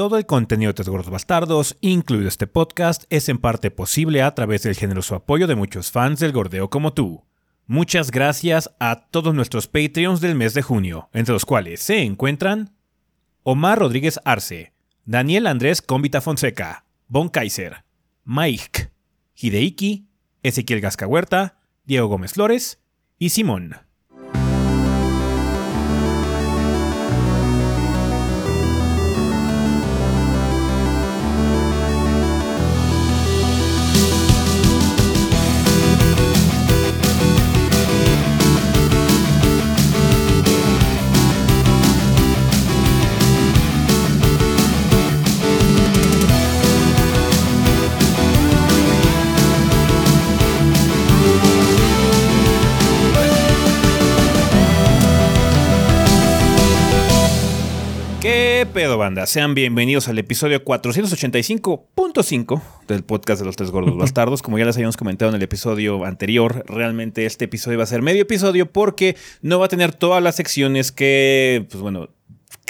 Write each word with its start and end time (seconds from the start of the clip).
Todo 0.00 0.16
el 0.16 0.24
contenido 0.24 0.70
de 0.70 0.76
Tres 0.76 0.88
Gordos 0.88 1.10
Bastardos, 1.10 1.76
incluido 1.82 2.26
este 2.26 2.46
podcast, 2.46 3.04
es 3.10 3.28
en 3.28 3.36
parte 3.36 3.70
posible 3.70 4.22
a 4.22 4.34
través 4.34 4.62
del 4.62 4.74
generoso 4.74 5.14
apoyo 5.14 5.46
de 5.46 5.56
muchos 5.56 5.90
fans 5.90 6.20
del 6.20 6.32
gordeo 6.32 6.70
como 6.70 6.94
tú. 6.94 7.26
Muchas 7.66 8.10
gracias 8.10 8.70
a 8.80 9.08
todos 9.10 9.34
nuestros 9.34 9.66
Patreons 9.66 10.22
del 10.22 10.36
mes 10.36 10.54
de 10.54 10.62
junio, 10.62 11.10
entre 11.12 11.34
los 11.34 11.44
cuales 11.44 11.80
se 11.80 12.02
encuentran 12.02 12.72
Omar 13.42 13.78
Rodríguez 13.78 14.18
Arce, 14.24 14.72
Daniel 15.04 15.46
Andrés 15.46 15.82
Cómbita 15.82 16.22
Fonseca, 16.22 16.86
Bon 17.06 17.28
Kaiser, 17.28 17.84
Mike, 18.24 18.88
Hideiki, 19.34 20.08
Ezequiel 20.42 20.80
Gasca 20.80 21.06
Diego 21.84 22.06
Gómez 22.06 22.32
Flores 22.32 22.82
y 23.18 23.28
Simón. 23.28 23.89
Banda? 59.00 59.26
Sean 59.26 59.54
bienvenidos 59.54 60.08
al 60.08 60.18
episodio 60.18 60.62
485.5 60.62 62.62
del 62.86 63.02
podcast 63.02 63.40
de 63.40 63.46
los 63.46 63.56
tres 63.56 63.70
gordos 63.70 63.96
bastardos. 63.96 64.42
Como 64.42 64.58
ya 64.58 64.66
les 64.66 64.76
habíamos 64.76 64.98
comentado 64.98 65.30
en 65.30 65.36
el 65.36 65.42
episodio 65.42 66.04
anterior, 66.04 66.66
realmente 66.68 67.24
este 67.24 67.46
episodio 67.46 67.78
va 67.78 67.84
a 67.84 67.86
ser 67.86 68.02
medio 68.02 68.20
episodio 68.20 68.70
porque 68.70 69.16
no 69.40 69.58
va 69.58 69.64
a 69.64 69.68
tener 69.68 69.94
todas 69.94 70.22
las 70.22 70.36
secciones 70.36 70.92
que, 70.92 71.66
pues 71.70 71.80
bueno, 71.80 72.10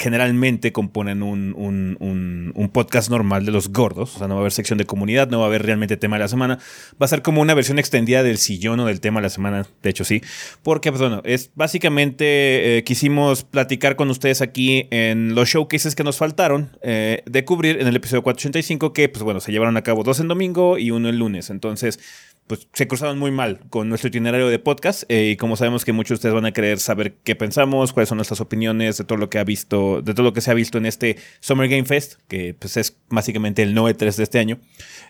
generalmente 0.01 0.71
componen 0.71 1.21
un, 1.21 2.69
podcast 2.73 3.09
normal 3.09 3.45
de 3.45 3.51
los 3.51 3.71
gordos. 3.71 4.15
O 4.15 4.19
sea, 4.19 4.27
no 4.27 4.35
va 4.35 4.39
a 4.39 4.43
haber 4.43 4.51
sección 4.51 4.77
de 4.79 4.85
comunidad, 4.85 5.29
no 5.29 5.39
va 5.39 5.45
a 5.45 5.47
haber 5.47 5.63
realmente 5.63 5.97
tema 5.97 6.15
de 6.15 6.21
la 6.21 6.27
semana. 6.27 6.57
Va 7.01 7.05
a 7.05 7.07
ser 7.07 7.21
como 7.21 7.41
una 7.41 7.53
versión 7.53 7.79
extendida 7.79 8.23
del 8.23 8.37
sillón 8.37 8.79
o 8.79 8.85
del 8.85 8.99
tema 8.99 9.19
de 9.19 9.23
la 9.23 9.29
semana, 9.29 9.67
de 9.83 9.89
hecho 9.89 10.03
sí. 10.03 10.21
Porque, 10.63 10.91
pues 10.91 11.01
bueno, 11.01 11.21
es 11.23 11.51
básicamente 11.55 12.77
eh, 12.77 12.83
quisimos 12.83 13.43
platicar 13.43 13.95
con 13.95 14.09
ustedes 14.09 14.41
aquí 14.41 14.87
en 14.89 15.35
los 15.35 15.49
showcases 15.49 15.95
que 15.95 16.03
nos 16.03 16.17
faltaron 16.17 16.75
eh, 16.81 17.23
de 17.25 17.45
cubrir 17.45 17.79
en 17.79 17.87
el 17.87 17.95
episodio 17.95 18.23
485, 18.23 18.93
que, 18.93 19.09
pues 19.09 19.23
bueno, 19.23 19.39
se 19.39 19.51
llevaron 19.51 19.77
a 19.77 19.83
cabo 19.83 20.03
dos 20.03 20.19
en 20.19 20.27
domingo 20.27 20.77
y 20.77 20.91
uno 20.91 21.09
el 21.09 21.17
lunes. 21.17 21.49
Entonces, 21.49 21.99
pues 22.51 22.67
se 22.73 22.85
cruzaron 22.85 23.17
muy 23.17 23.31
mal 23.31 23.61
con 23.69 23.87
nuestro 23.87 24.09
itinerario 24.09 24.49
de 24.49 24.59
podcast 24.59 25.03
eh, 25.07 25.29
y 25.29 25.37
como 25.37 25.55
sabemos 25.55 25.85
que 25.85 25.93
muchos 25.93 26.09
de 26.09 26.15
ustedes 26.15 26.35
van 26.35 26.43
a 26.43 26.51
querer 26.51 26.79
saber 26.79 27.13
qué 27.23 27.33
pensamos, 27.33 27.93
cuáles 27.93 28.09
son 28.09 28.17
nuestras 28.17 28.41
opiniones 28.41 28.97
de 28.97 29.05
todo 29.05 29.17
lo 29.17 29.29
que 29.29 29.39
ha 29.39 29.45
visto, 29.45 30.01
de 30.01 30.13
todo 30.13 30.25
lo 30.25 30.33
que 30.33 30.41
se 30.41 30.51
ha 30.51 30.53
visto 30.53 30.77
en 30.77 30.85
este 30.85 31.15
Summer 31.39 31.69
Game 31.69 31.85
Fest, 31.85 32.15
que 32.27 32.53
pues 32.53 32.75
es 32.75 32.97
básicamente 33.07 33.63
el 33.63 33.73
Noe 33.73 33.93
3 33.93 34.17
de 34.17 34.23
este 34.23 34.39
año, 34.39 34.59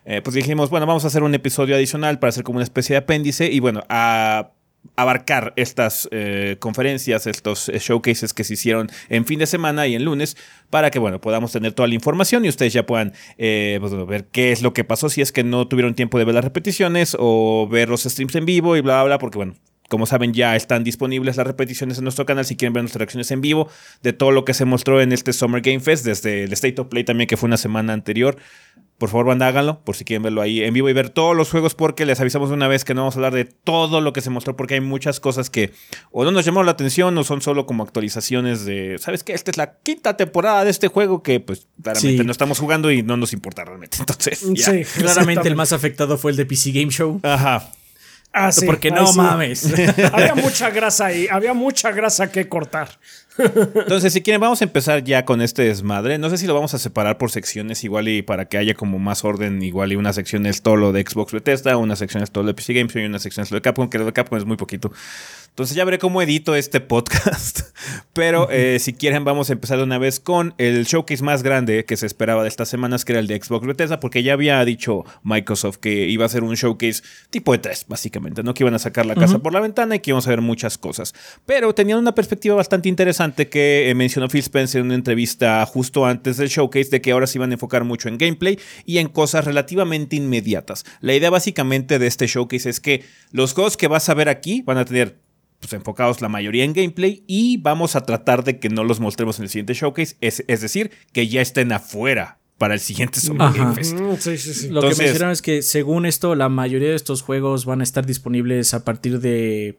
eh, 0.06 0.22
pues 0.22 0.36
dijimos, 0.36 0.70
bueno, 0.70 0.86
vamos 0.86 1.04
a 1.04 1.08
hacer 1.08 1.24
un 1.24 1.34
episodio 1.34 1.76
adicional 1.76 2.20
para 2.20 2.30
hacer 2.30 2.44
como 2.44 2.58
una 2.58 2.64
especie 2.64 2.94
de 2.94 2.98
apéndice 2.98 3.52
y 3.52 3.60
bueno, 3.60 3.82
a 3.90 4.52
abarcar 4.96 5.54
estas 5.56 6.08
eh, 6.12 6.58
conferencias, 6.60 7.28
estos 7.28 7.70
eh, 7.70 7.80
showcases 7.80 8.34
que 8.34 8.44
se 8.44 8.54
hicieron 8.54 8.90
en 9.10 9.26
fin 9.26 9.40
de 9.40 9.46
semana 9.46 9.88
y 9.88 9.96
en 9.96 10.06
lunes, 10.06 10.38
para 10.70 10.92
que 10.92 11.00
bueno, 11.00 11.22
podamos 11.22 11.52
tener 11.52 11.74
toda 11.74 11.88
la 11.88 11.96
información 11.96 12.46
y 12.46 12.50
ustedes 12.50 12.74
ya 12.74 12.86
puedan 12.86 13.14
eh, 13.38 13.78
pues, 13.80 13.94
ver 14.08 14.26
qué 14.26 14.52
es 14.52 14.62
lo 14.62 14.74
que 14.74 14.84
pasó 14.84 15.10
si 15.10 15.22
es 15.22 15.32
que 15.32 15.44
no 15.44 15.68
tuvieron 15.68 15.96
tiempo 15.96 16.18
de 16.18 16.26
ver 16.26 16.36
las 16.36 16.44
repeticiones 16.44 17.16
o 17.20 17.68
ver 17.70 17.90
los 17.90 18.04
streams 18.04 18.36
en 18.36 18.46
vivo 18.46 18.76
y 18.76 18.82
bla, 18.82 18.96
bla, 18.96 19.04
bla, 19.04 19.18
porque 19.20 19.38
bueno, 19.38 19.56
como 19.92 20.06
saben, 20.06 20.34
ya 20.34 20.56
están 20.56 20.86
disponibles 20.86 21.36
las 21.36 21.46
repeticiones 21.46 21.98
en 21.98 22.06
nuestro 22.06 22.26
canal 22.26 22.46
si 22.46 22.56
quieren 22.56 22.72
ver 22.72 22.82
nuestras 22.82 23.02
reacciones 23.02 23.30
en 23.30 23.42
vivo 23.42 23.68
de 24.02 24.14
todo 24.14 24.32
lo 24.32 24.46
que 24.46 24.54
se 24.54 24.64
mostró 24.64 25.02
en 25.02 25.12
este 25.12 25.34
Summer 25.34 25.62
Game 25.62 25.82
Fest, 25.82 26.06
desde 26.06 26.46
el 26.46 26.54
State 26.54 26.80
of 26.80 26.88
Play 26.88 27.04
también, 27.04 27.28
que 27.28 27.36
fue 27.36 27.48
una 27.48 27.58
semana 27.58 27.92
anterior. 27.92 28.38
Por 28.98 29.10
favor, 29.10 29.26
banda, 29.26 29.48
háganlo, 29.48 29.84
por 29.84 29.98
si 29.98 30.06
quieren 30.06 30.24
verlo 30.24 30.42
ahí 30.42 30.64
en 30.64 30.74
vivo 30.74 30.88
y 30.88 30.94
ver 30.94 31.10
todos 31.10 31.36
los 31.36 31.50
juegos, 31.50 31.76
porque 31.76 32.06
les 32.06 32.22
avisamos 32.22 32.52
una 32.52 32.70
vez 32.70 32.86
que 32.86 32.94
no 32.94 33.02
vamos 33.02 33.16
a 33.16 33.18
hablar 33.18 33.34
de 33.34 33.44
todo 33.44 34.00
lo 34.00 34.14
que 34.14 34.22
se 34.22 34.30
mostró, 34.30 34.56
porque 34.56 34.76
hay 34.76 34.80
muchas 34.80 35.20
cosas 35.20 35.50
que 35.50 35.74
o 36.12 36.24
no 36.24 36.32
nos 36.32 36.46
llamaron 36.46 36.68
la 36.68 36.72
atención 36.72 37.18
o 37.18 37.24
son 37.26 37.42
solo 37.42 37.66
como 37.66 37.84
actualizaciones 37.84 38.64
de, 38.64 38.98
¿sabes 38.98 39.26
qué? 39.26 39.34
Esta 39.34 39.52
es 39.52 39.58
la 39.58 39.74
quinta 39.80 40.16
temporada 40.16 40.64
de 40.64 40.72
este 40.72 40.88
juego 40.88 41.22
que, 41.22 41.42
pues, 41.42 41.68
claramente 41.84 42.24
no 42.24 42.32
estamos 42.32 42.60
jugando 42.60 42.92
y 42.92 43.04
no 43.04 43.18
nos 43.18 43.34
importa 43.34 43.66
realmente. 43.66 43.98
Entonces, 44.00 44.40
sí, 44.40 44.84
claramente 45.02 45.50
el 45.50 45.58
más 45.58 45.74
afectado 45.74 46.18
fue 46.18 46.32
el 46.32 46.38
de 46.38 46.46
PC 46.46 46.72
Game 46.72 46.92
Show. 46.92 47.20
Ajá. 47.24 47.74
Ah, 48.34 48.52
sí, 48.52 48.66
porque 48.66 48.92
no 48.92 49.12
mames. 49.14 49.68
había 50.14 50.36
mucha 50.36 50.70
grasa 50.70 51.08
ahí, 51.08 51.28
había 51.30 51.54
mucha 51.54 51.92
grasa 51.92 52.32
que 52.32 52.48
cortar. 52.48 52.90
Entonces, 53.38 54.14
si 54.14 54.22
quieren, 54.22 54.42
vamos 54.42 54.62
a 54.62 54.66
empezar 54.66 55.04
ya 55.04 55.26
con 55.26 55.42
este 55.42 55.64
desmadre. 55.64 56.18
No 56.18 56.30
sé 56.30 56.38
si 56.38 56.48
lo 56.48 56.54
vamos 56.54 56.74
a 56.74 56.80
separar 56.80 57.18
por 57.18 57.32
secciones 57.32 57.84
igual 57.84 58.08
y 58.08 58.22
para 58.22 58.46
que 58.46 58.58
haya 58.58 58.74
como 58.74 59.00
más 59.00 59.24
orden, 59.24 59.62
igual 59.62 59.92
y 59.92 59.96
una 59.96 60.14
sección 60.14 60.46
es 60.46 60.62
todo 60.62 60.76
lo 60.76 60.92
de 60.92 61.02
Xbox 61.02 61.34
Bethesda, 61.34 61.78
una 61.78 61.96
sección 61.96 62.24
es 62.24 62.32
todo 62.32 62.44
lo 62.44 62.50
de 62.50 62.54
PC 62.54 62.74
Games 62.74 62.96
y 62.96 63.00
una 63.00 63.20
sección 63.20 63.44
es 63.44 63.52
lo 63.52 63.56
de 63.56 63.62
Capcom, 63.62 63.90
que 63.90 63.98
lo 63.98 64.06
de 64.06 64.14
Capcom 64.14 64.38
es 64.38 64.46
muy 64.46 64.58
poquito. 64.58 64.92
Entonces 65.52 65.76
ya 65.76 65.84
veré 65.84 66.00
cómo 66.00 66.22
edito 66.22 66.56
este 66.56 66.80
podcast. 66.80 67.60
Pero 68.14 68.50
eh, 68.50 68.80
si 68.80 68.94
quieren, 68.94 69.26
vamos 69.26 69.50
a 69.50 69.54
empezar 69.54 69.78
de 69.78 69.84
una 69.84 69.98
vez 69.98 70.22
con 70.22 70.54
el 70.58 70.86
showcase 70.86 71.22
más 71.24 71.44
grande 71.44 71.84
que 71.84 71.98
se 71.98 72.06
esperaba 72.06 72.42
de 72.44 72.48
estas 72.48 72.70
semanas, 72.70 73.04
que 73.04 73.12
era 73.12 73.20
el 73.20 73.28
de 73.28 73.42
Xbox 73.42 73.68
Bethesda, 73.68 74.00
porque 74.00 74.24
ya 74.24 74.32
había 74.32 74.64
dicho 74.64 75.04
Microsoft 75.24 75.78
que 75.78 76.08
iba 76.08 76.26
a 76.26 76.30
ser 76.30 76.44
un 76.44 76.56
showcase 76.56 77.04
tipo 77.30 77.52
de 77.52 77.58
tres, 77.58 77.86
básicamente, 77.86 78.44
¿no? 78.44 78.54
Que 78.54 78.64
iban 78.64 78.76
a 78.76 78.80
sacar 78.80 79.06
la 79.06 79.14
casa 79.14 79.40
por 79.40 79.52
la 79.52 79.60
ventana 79.60 79.96
y 79.96 80.00
que 80.00 80.12
íbamos 80.12 80.26
a 80.28 80.30
ver 80.30 80.40
muchas 80.40 80.78
cosas. 80.78 81.14
Pero 81.46 81.76
tenían 81.76 82.00
una 82.00 82.16
perspectiva 82.16 82.56
bastante 82.56 82.88
interesante 82.88 83.50
que 83.50 83.90
eh, 83.90 83.94
mencionó 83.94 84.30
Phil 84.30 84.40
Spencer 84.40 84.80
en 84.80 84.86
una 84.86 84.96
entrevista 84.96 85.66
justo 85.66 86.06
antes 86.06 86.38
del 86.38 86.48
showcase, 86.48 86.92
de 86.92 87.02
que 87.02 87.12
ahora 87.12 87.28
se 87.28 87.38
iban 87.38 87.52
a 87.52 87.56
enfocar 87.56 87.84
mucho 87.84 88.08
en 88.08 88.18
gameplay 88.18 88.58
y 88.86 89.00
en 89.00 89.10
cosas 89.10 89.44
relativamente 89.44 90.16
inmediatas. 90.16 90.86
La 91.02 91.14
idea 91.14 91.30
básicamente 91.30 92.00
de 92.00 92.08
este 92.08 92.28
showcase 92.28 92.70
es 92.70 92.80
que 92.80 93.04
los 93.32 93.54
juegos 93.54 93.76
que 93.76 93.90
vas 93.90 94.08
a 94.08 94.14
ver 94.14 94.30
aquí 94.30 94.62
van 94.62 94.78
a 94.78 94.86
tener 94.86 95.18
pues, 95.62 95.74
enfocados 95.74 96.22
la 96.22 96.28
mayoría 96.28 96.64
en 96.66 96.74
gameplay 96.74 97.24
y 97.28 97.58
vamos 97.58 97.96
a 97.96 98.02
tratar 98.02 98.44
de 98.44 98.60
que 98.60 98.70
no 98.70 98.84
los 98.84 99.00
mostremos 99.00 99.38
en 99.38 99.44
el 99.44 99.50
siguiente 99.50 99.76
showcase, 99.76 100.18
es, 100.20 100.44
decir, 100.48 100.92
que 101.14 101.28
ya 101.28 101.42
estén 101.42 101.72
afuera 101.72 102.40
para 102.58 102.74
el 102.74 102.80
siguiente 102.80 103.20
Summer 103.20 103.54
Game 103.54 103.76
Fest. 103.76 103.94
Mm, 103.94 104.72
Lo 104.72 104.82
que 104.82 104.88
mencionaron 104.88 105.32
es 105.32 105.42
que 105.42 105.62
según 105.62 106.06
esto, 106.06 106.36
la 106.36 106.50
mayoría 106.50 106.90
de 106.90 106.96
estos 106.96 107.22
juegos 107.22 107.66
van 107.66 107.82
a 107.82 107.84
estar 107.84 108.06
disponibles 108.06 108.74
a 108.74 108.84
partir 108.84 109.20
de 109.20 109.78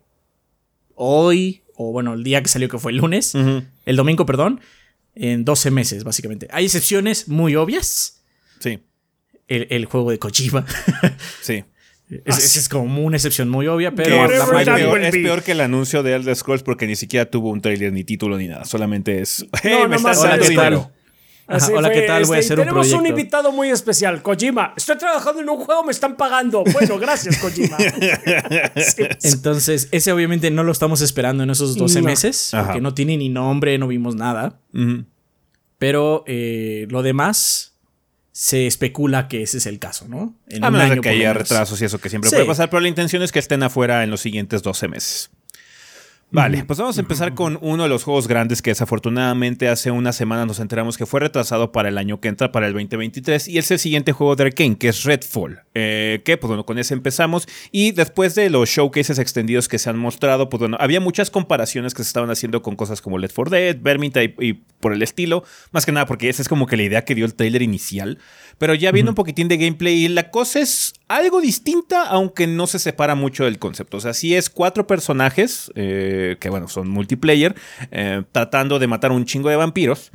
hoy, 0.95 1.63
o 1.75 1.91
bueno, 1.91 2.15
el 2.15 2.23
día 2.23 2.43
que 2.43 2.49
salió 2.49 2.69
que 2.69 2.79
fue 2.79 2.93
el 2.93 2.99
lunes, 2.99 3.35
el 3.35 3.97
domingo, 3.97 4.25
perdón, 4.25 4.61
en 5.17 5.45
12 5.45 5.73
meses, 5.73 6.05
básicamente. 6.05 6.49
Hay 6.53 6.65
excepciones 6.65 7.29
muy 7.29 7.57
obvias. 7.57 8.23
Sí. 8.61 8.79
El, 9.49 9.67
el 9.71 9.85
juego 9.87 10.13
de 10.13 10.19
Kojima. 10.21 10.65
sí. 11.43 11.65
Es, 12.25 12.57
es, 12.57 12.69
como 12.69 13.05
una 13.05 13.17
excepción 13.17 13.49
muy 13.49 13.67
obvia, 13.67 13.93
pero 13.95 14.27
es, 14.27 15.11
peor, 15.11 15.43
que 15.43 15.53
el 15.53 15.61
anuncio 15.61 16.03
de 16.03 16.15
Elder 16.15 16.37
Scrolls 16.37 16.63
porque 16.63 16.87
ni 16.87 16.97
siquiera 16.97 17.27
tuvo 17.27 17.51
un 17.51 17.61
trailer, 17.61 17.93
ni 17.93 18.05
título, 18.05 18.37
ni 18.37 18.49
nada. 18.49 18.65
Solamente 18.65 19.21
es. 19.21 19.47
Hey, 19.63 19.79
me 19.89 19.97
dando 19.97 20.47
dinero. 20.47 20.91
hola, 21.75 21.91
¿qué 21.91 22.03
tal? 22.03 22.25
Voy 22.25 22.37
a 22.37 22.41
este, 22.41 22.55
hacer 22.55 22.61
un 22.61 22.73
proyecto. 22.73 22.83
Tenemos 22.83 22.93
un 22.93 23.07
invitado 23.07 23.53
muy 23.53 23.71
especial, 23.71 24.21
Kojima. 24.23 24.75
Estoy 24.77 24.99
trabajando 24.99 25.41
en 25.41 25.49
un 25.49 25.59
juego, 25.59 25.85
me 25.85 25.93
están 25.93 26.17
pagando. 26.17 26.65
Bueno, 26.65 26.99
gracias, 26.99 27.39
Kojima. 27.39 27.77
Entonces, 29.23 29.89
ese 29.91 30.13
obviamente 30.13 30.51
no 30.51 30.65
lo 30.65 30.73
estamos 30.73 31.01
esperando 31.01 31.45
en 31.45 31.51
esos 31.51 31.77
12 31.77 32.03
meses, 32.03 32.53
porque 32.53 32.81
no 32.81 32.93
tiene 32.95 33.17
ni 33.17 33.29
nombre, 33.29 33.79
no 33.79 33.89
vimos 33.89 34.17
nada. 34.17 34.61
Pero 35.79 36.25
eh, 36.27 36.87
lo 36.91 37.03
demás 37.03 37.72
se 38.33 38.67
especula 38.67 39.29
que 39.29 39.43
ese 39.43 39.59
es 39.59 39.67
el 39.67 39.79
caso, 39.79 40.09
¿no? 40.09 40.35
En 40.49 40.65
a 40.65 40.71
menos 40.71 40.91
de 40.91 41.01
que 41.01 41.11
haya 41.11 41.35
retrasos 41.35 41.81
y 41.83 41.85
eso 41.85 42.01
que 42.01 42.09
siempre 42.09 42.31
puede 42.31 42.47
pasar, 42.47 42.71
pero 42.71 42.81
la 42.81 42.89
intención 42.89 43.23
es 43.23 43.31
que 43.31 43.39
estén 43.39 43.63
afuera 43.63 44.03
en 44.03 44.11
los 44.11 44.21
siguientes 44.23 44.63
12 44.63 44.89
meses. 44.89 45.31
Vale, 46.33 46.65
pues 46.65 46.79
vamos 46.79 46.97
a 46.97 47.01
empezar 47.03 47.35
con 47.35 47.59
uno 47.61 47.83
de 47.83 47.91
los 47.91 48.05
juegos 48.05 48.27
grandes 48.27 48.63
que 48.63 48.71
desafortunadamente 48.71 49.69
hace 49.69 49.91
una 49.91 50.15
semana 50.15 50.47
nos 50.47 50.61
enteramos 50.61 50.97
que 50.97 51.05
fue 51.05 51.21
retrasado 51.21 51.73
para 51.73 51.91
el 51.91 51.99
año 51.99 52.21
que 52.21 52.29
entra, 52.29 52.51
para 52.51 52.67
el 52.67 52.73
2023, 52.73 53.49
y 53.49 53.59
es 53.59 53.71
el 53.71 53.79
siguiente 53.79 54.13
juego 54.13 54.35
de 54.35 54.45
Arkane, 54.45 54.79
que 54.79 54.89
es 54.89 55.05
Redfall. 55.05 55.61
Eh, 55.75 56.23
que, 56.25 56.39
pues 56.39 56.49
bueno, 56.49 56.65
con 56.65 56.79
ese 56.79 56.95
empezamos. 56.95 57.47
Y 57.71 57.93
después 57.93 58.35
de 58.35 58.49
los 58.49 58.71
showcases 58.71 59.19
extendidos 59.19 59.69
que 59.69 59.79
se 59.79 59.91
han 59.91 59.99
mostrado, 59.99 60.49
pues 60.49 60.61
bueno, 60.61 60.79
había 60.81 61.01
muchas 61.01 61.31
comparaciones 61.31 61.93
que 61.93 62.03
se 62.03 62.09
estaban 62.09 62.31
haciendo 62.31 62.63
con 62.63 62.77
cosas 62.77 63.03
como 63.03 63.19
Left 63.19 63.35
4 63.35 63.51
Dead, 63.51 63.77
Vermintide 63.79 64.35
y, 64.41 64.55
por 64.55 64.95
el 64.95 65.03
estilo. 65.03 65.45
Más 65.71 65.85
que 65.85 65.93
nada 65.93 66.07
porque 66.07 66.31
esa 66.31 66.41
es 66.41 66.49
como 66.49 66.67
que 66.67 66.79
la 66.79 66.85
idea 66.85 67.05
que 67.05 67.15
dio 67.15 67.27
el 67.27 67.35
trailer 67.35 67.61
inicial. 67.61 68.19
Pero 68.63 68.77
ya 68.77 68.93
viendo 68.93 69.11
un 69.11 69.17
poquitín 69.17 69.49
de 69.49 69.57
gameplay, 69.57 70.07
la 70.07 70.31
cosa 70.31 70.61
es 70.61 70.93
algo 71.09 71.41
distinta, 71.41 72.07
aunque 72.07 72.47
no 72.47 72.69
se 72.69 72.79
separa 72.79 73.17
mucho 73.17 73.43
del 73.43 73.59
concepto. 73.59 73.97
O 73.97 74.01
sea, 74.01 74.15
sí 74.15 74.37
es 74.37 74.51
cuatro 74.51 74.87
personajes, 74.87 75.73
eh, 75.75 76.37
que 76.39 76.49
bueno, 76.49 76.69
son 76.69 76.89
multiplayer, 76.89 77.57
eh, 77.91 78.23
tratando 78.31 78.79
de 78.79 78.87
matar 78.87 79.11
un 79.11 79.25
chingo 79.25 79.49
de 79.49 79.57
vampiros. 79.57 80.13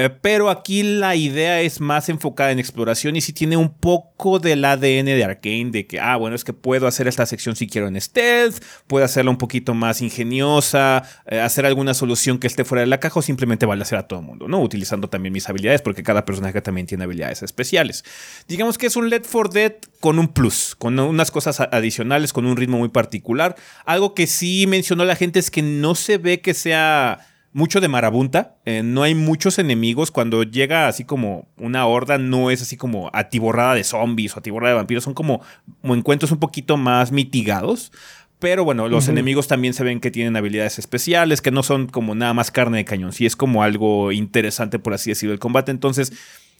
Eh, 0.00 0.10
pero 0.10 0.48
aquí 0.48 0.84
la 0.84 1.16
idea 1.16 1.60
es 1.60 1.80
más 1.80 2.08
enfocada 2.08 2.52
en 2.52 2.60
exploración 2.60 3.16
y 3.16 3.20
si 3.20 3.32
tiene 3.32 3.56
un 3.56 3.74
poco 3.74 4.38
del 4.38 4.64
ADN 4.64 5.06
de 5.06 5.24
Arkane, 5.24 5.72
de 5.72 5.88
que, 5.88 5.98
ah, 5.98 6.14
bueno, 6.14 6.36
es 6.36 6.44
que 6.44 6.52
puedo 6.52 6.86
hacer 6.86 7.08
esta 7.08 7.26
sección 7.26 7.56
si 7.56 7.66
quiero 7.66 7.88
en 7.88 8.00
stealth, 8.00 8.62
puedo 8.86 9.04
hacerla 9.04 9.32
un 9.32 9.38
poquito 9.38 9.74
más 9.74 10.00
ingeniosa, 10.00 11.02
eh, 11.26 11.40
hacer 11.40 11.66
alguna 11.66 11.94
solución 11.94 12.38
que 12.38 12.46
esté 12.46 12.64
fuera 12.64 12.82
de 12.82 12.86
la 12.86 13.00
caja 13.00 13.18
o 13.18 13.22
simplemente 13.22 13.66
vale 13.66 13.82
hacer 13.82 13.98
a 13.98 14.06
todo 14.06 14.20
el 14.20 14.24
mundo, 14.24 14.46
¿no? 14.46 14.62
Utilizando 14.62 15.08
también 15.08 15.32
mis 15.32 15.48
habilidades, 15.48 15.82
porque 15.82 16.04
cada 16.04 16.24
personaje 16.24 16.62
también 16.62 16.86
tiene 16.86 17.02
habilidades 17.02 17.42
especiales. 17.42 18.04
Digamos 18.46 18.78
que 18.78 18.86
es 18.86 18.94
un 18.94 19.10
Let 19.10 19.24
for 19.24 19.50
Dead 19.50 19.72
con 19.98 20.20
un 20.20 20.28
plus, 20.28 20.76
con 20.78 20.96
unas 21.00 21.32
cosas 21.32 21.58
adicionales, 21.58 22.32
con 22.32 22.46
un 22.46 22.56
ritmo 22.56 22.78
muy 22.78 22.90
particular. 22.90 23.56
Algo 23.84 24.14
que 24.14 24.28
sí 24.28 24.68
mencionó 24.68 25.04
la 25.04 25.16
gente 25.16 25.40
es 25.40 25.50
que 25.50 25.62
no 25.62 25.96
se 25.96 26.18
ve 26.18 26.40
que 26.40 26.54
sea 26.54 27.27
mucho 27.52 27.80
de 27.80 27.88
marabunta. 27.88 28.56
Eh, 28.64 28.82
no 28.82 29.02
hay 29.02 29.14
muchos 29.14 29.58
enemigos. 29.58 30.10
Cuando 30.10 30.42
llega 30.42 30.88
así 30.88 31.04
como 31.04 31.48
una 31.56 31.86
horda, 31.86 32.18
no 32.18 32.50
es 32.50 32.62
así 32.62 32.76
como 32.76 33.10
atiborrada 33.12 33.74
de 33.74 33.84
zombies 33.84 34.36
o 34.36 34.38
atiborrada 34.38 34.74
de 34.74 34.76
vampiros. 34.76 35.04
Son 35.04 35.14
como, 35.14 35.42
encuentros 35.82 36.32
un 36.32 36.38
poquito 36.38 36.76
más 36.76 37.12
mitigados. 37.12 37.92
Pero 38.38 38.64
bueno, 38.64 38.88
los 38.88 39.08
enemigos 39.08 39.48
también 39.48 39.74
se 39.74 39.82
ven 39.82 39.98
que 39.98 40.12
tienen 40.12 40.36
habilidades 40.36 40.78
especiales, 40.78 41.42
que 41.42 41.50
no 41.50 41.64
son 41.64 41.88
como 41.88 42.14
nada 42.14 42.34
más 42.34 42.52
carne 42.52 42.78
de 42.78 42.84
cañón. 42.84 43.12
Sí 43.12 43.26
es 43.26 43.34
como 43.34 43.64
algo 43.64 44.12
interesante, 44.12 44.78
por 44.78 44.94
así 44.94 45.10
decirlo, 45.10 45.32
el 45.32 45.40
combate. 45.40 45.72
Entonces, 45.72 46.12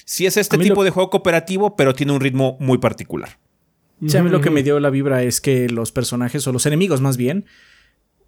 sí 0.04 0.26
es 0.26 0.36
este 0.36 0.58
tipo 0.58 0.82
de 0.82 0.90
juego 0.90 1.08
cooperativo, 1.10 1.76
pero 1.76 1.94
tiene 1.94 2.10
un 2.10 2.20
ritmo 2.20 2.56
muy 2.58 2.78
particular. 2.78 3.38
Sí, 4.04 4.16
a 4.16 4.24
mí 4.24 4.30
lo 4.30 4.40
que 4.40 4.50
me 4.50 4.64
dio 4.64 4.80
la 4.80 4.90
vibra 4.90 5.22
es 5.22 5.40
que 5.40 5.68
los 5.68 5.92
personajes, 5.92 6.46
o 6.48 6.52
los 6.52 6.66
enemigos 6.66 7.00
más 7.00 7.16
bien, 7.16 7.46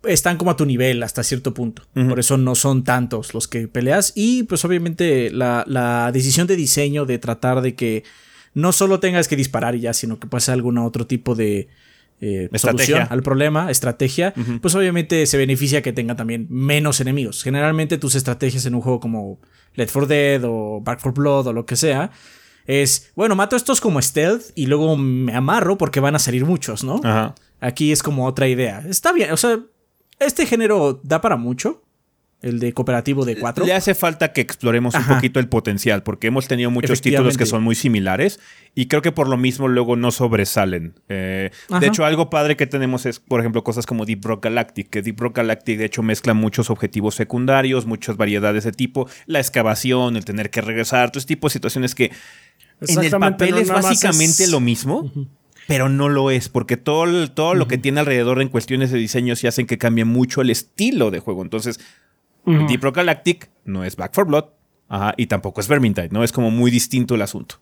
están 0.05 0.37
como 0.37 0.51
a 0.51 0.57
tu 0.57 0.67
nivel 0.67 1.03
hasta 1.03 1.23
cierto 1.23 1.53
punto. 1.55 1.83
Por 1.95 2.19
eso 2.19 2.37
no 2.37 2.55
son 2.55 2.85
tantos 2.85 3.35
los 3.35 3.49
que 3.49 3.69
peleas. 3.69 4.13
Y 4.15 4.45
pues 4.45 4.65
obviamente 4.65 5.31
la, 5.31 6.11
decisión 6.13 6.47
de 6.47 6.57
diseño 6.57 7.07
de 7.07 7.19
tratar 7.19 7.61
de 7.61 7.75
que 7.75 8.05
no 8.55 8.73
solo 8.73 9.01
tengas 9.01 9.29
que 9.29 9.37
disparar 9.37 9.75
y 9.75 9.81
ya, 9.81 9.93
sino 9.93 10.19
que 10.19 10.27
pase 10.27 10.53
algún 10.53 10.79
otro 10.79 11.07
tipo 11.07 11.35
de 11.35 11.69
eh, 12.21 12.49
solución 12.55 13.07
al 13.09 13.23
problema, 13.23 13.71
estrategia, 13.71 14.35
pues 14.61 14.75
obviamente 14.75 15.27
se 15.27 15.37
beneficia 15.37 15.83
que 15.83 15.93
tenga 15.93 16.17
también 16.17 16.47
menos 16.51 17.01
enemigos. 17.01 17.43
Generalmente 17.43 17.99
tus 17.99 18.15
estrategias 18.15 18.67
en 18.67 18.75
un 18.75 18.81
juego 18.81 19.01
como 19.01 19.39
Left 19.75 19.93
4 19.93 20.07
Dead 20.07 20.45
o 20.45 20.81
Back 20.81 21.01
4 21.03 21.13
Blood 21.13 21.47
o 21.49 21.53
lo 21.53 21.67
que 21.67 21.77
sea, 21.77 22.11
es, 22.67 23.11
bueno, 23.17 23.35
mato 23.35 23.57
a 23.57 23.59
estos 23.59 23.81
como 23.81 24.01
stealth 24.01 24.53
y 24.55 24.67
luego 24.67 24.97
me 24.97 25.35
amarro 25.35 25.79
porque 25.79 26.01
van 26.01 26.15
a 26.15 26.19
salir 26.19 26.45
muchos, 26.45 26.85
¿no? 26.85 27.01
Aquí 27.61 27.93
es 27.93 28.03
como 28.03 28.27
otra 28.27 28.49
idea. 28.49 28.83
Está 28.89 29.13
bien, 29.13 29.33
o 29.33 29.37
sea, 29.37 29.61
este 30.21 30.47
género 30.47 31.01
da 31.03 31.21
para 31.21 31.37
mucho. 31.37 31.83
El 32.43 32.59
de 32.59 32.73
cooperativo 32.73 33.27
de 33.27 33.39
cuatro. 33.39 33.67
Le 33.67 33.75
hace 33.75 33.95
falta 33.95 34.33
que 34.33 34.41
exploremos 34.41 34.95
un 34.95 35.05
poquito 35.05 35.41
el 35.41 35.49
potencial, 35.51 36.03
porque 36.03 36.29
hemos 36.29 36.49
tenido 36.49 36.71
muchos 36.71 37.03
títulos 37.03 37.37
que 37.37 37.45
son 37.45 37.63
muy 37.63 37.75
similares 37.75 38.41
y 38.75 38.87
creo 38.87 39.03
que 39.03 39.13
por 39.13 39.29
lo 39.29 39.37
mismo 39.37 39.69
luego 39.69 39.95
no 39.95 40.11
sobresalen. 40.11 40.95
Eh, 41.11 41.51
de 41.81 41.87
hecho, 41.87 42.07
algo 42.07 42.31
padre 42.31 42.57
que 42.57 42.67
tenemos 42.67 43.05
es, 43.05 43.21
por 43.21 43.41
ejemplo, 43.41 43.63
cosas 43.63 43.85
como 43.85 44.07
Deep 44.07 44.25
Rock 44.25 44.45
Galactic, 44.45 44.89
que 44.89 45.03
Deep 45.03 45.21
Rock 45.21 45.37
Galactic 45.37 45.77
de 45.77 45.85
hecho 45.85 46.03
mezcla 46.03 46.33
muchos 46.33 46.71
objetivos 46.71 47.15
secundarios, 47.15 47.85
muchas 47.85 48.17
variedades 48.17 48.65
de 48.65 48.73
tipo, 48.73 49.07
la 49.27 49.39
excavación, 49.39 50.17
el 50.17 50.25
tener 50.25 50.49
que 50.49 50.63
regresar, 50.63 51.11
todo 51.11 51.19
ese 51.19 51.29
tipo 51.29 51.49
de 51.49 51.53
situaciones 51.53 51.95
que 51.95 52.11
en 52.81 53.05
el 53.05 53.11
papel 53.11 53.59
es 53.59 53.69
básicamente 53.69 54.47
lo 54.47 54.61
mismo 54.61 55.13
pero 55.67 55.89
no 55.89 56.09
lo 56.09 56.31
es, 56.31 56.49
porque 56.49 56.77
todo, 56.77 57.31
todo 57.31 57.55
lo 57.55 57.69
que 57.69 57.79
tiene 57.79 58.01
alrededor 58.01 58.41
en 58.43 58.49
cuestiones 58.49 58.91
de 58.91 58.99
diseño 58.99 59.37
sí 59.37 59.47
hacen 59.47 59.67
que 59.67 59.79
cambie 59.79 60.05
mucho 60.05 60.41
el 60.41 60.51
estilo 60.51 61.11
de 61.11 61.21
juego. 61.21 61.43
Entonces, 61.43 61.81
Deep 62.45 62.83
Rock 62.83 62.97
Galactic 62.97 63.51
no 63.65 63.85
es 63.85 63.97
Back 63.97 64.15
for 64.15 64.27
Blood, 64.27 64.45
y 65.17 65.27
tampoco 65.27 65.61
es 65.61 65.69
Vermintide, 65.69 66.09
¿no? 66.11 66.25
Es 66.25 66.33
como 66.33 66.51
muy 66.51 66.71
distinto 66.71 67.15
el 67.15 67.23
asunto. 67.23 67.57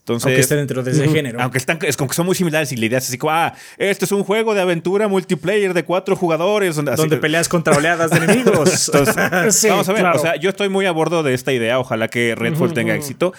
Entonces, 0.00 0.26
aunque 0.26 0.40
estén 0.40 0.58
dentro 0.58 0.82
de 0.82 0.90
ese 0.90 1.08
género. 1.08 1.40
Aunque 1.40 1.58
están, 1.58 1.78
es 1.82 1.96
como 1.96 2.08
que 2.08 2.16
son 2.16 2.26
muy 2.26 2.34
similares 2.34 2.72
y 2.72 2.76
la 2.76 2.86
idea 2.86 2.98
es 2.98 3.06
así 3.06 3.18
como, 3.18 3.30
ah, 3.34 3.54
esto 3.78 4.04
es 4.04 4.10
un 4.10 4.24
juego 4.24 4.52
de 4.52 4.60
aventura 4.60 5.06
multiplayer 5.06 5.74
de 5.74 5.84
cuatro 5.84 6.16
jugadores. 6.16 6.74
Donde, 6.74 7.18
peleas 7.18 7.48
contra 7.48 7.76
oleadas 7.76 8.10
de 8.10 8.16
enemigos. 8.16 8.90
vamos 9.68 9.88
a 9.88 9.92
ver, 9.92 10.06
o 10.06 10.18
sea, 10.18 10.34
yo 10.34 10.50
estoy 10.50 10.68
muy 10.68 10.86
a 10.86 10.90
bordo 10.90 11.22
de 11.22 11.34
esta 11.34 11.52
idea, 11.52 11.78
ojalá 11.78 12.08
que 12.08 12.34
Redfall 12.34 12.72
tenga 12.72 12.96
éxito. 12.96 13.32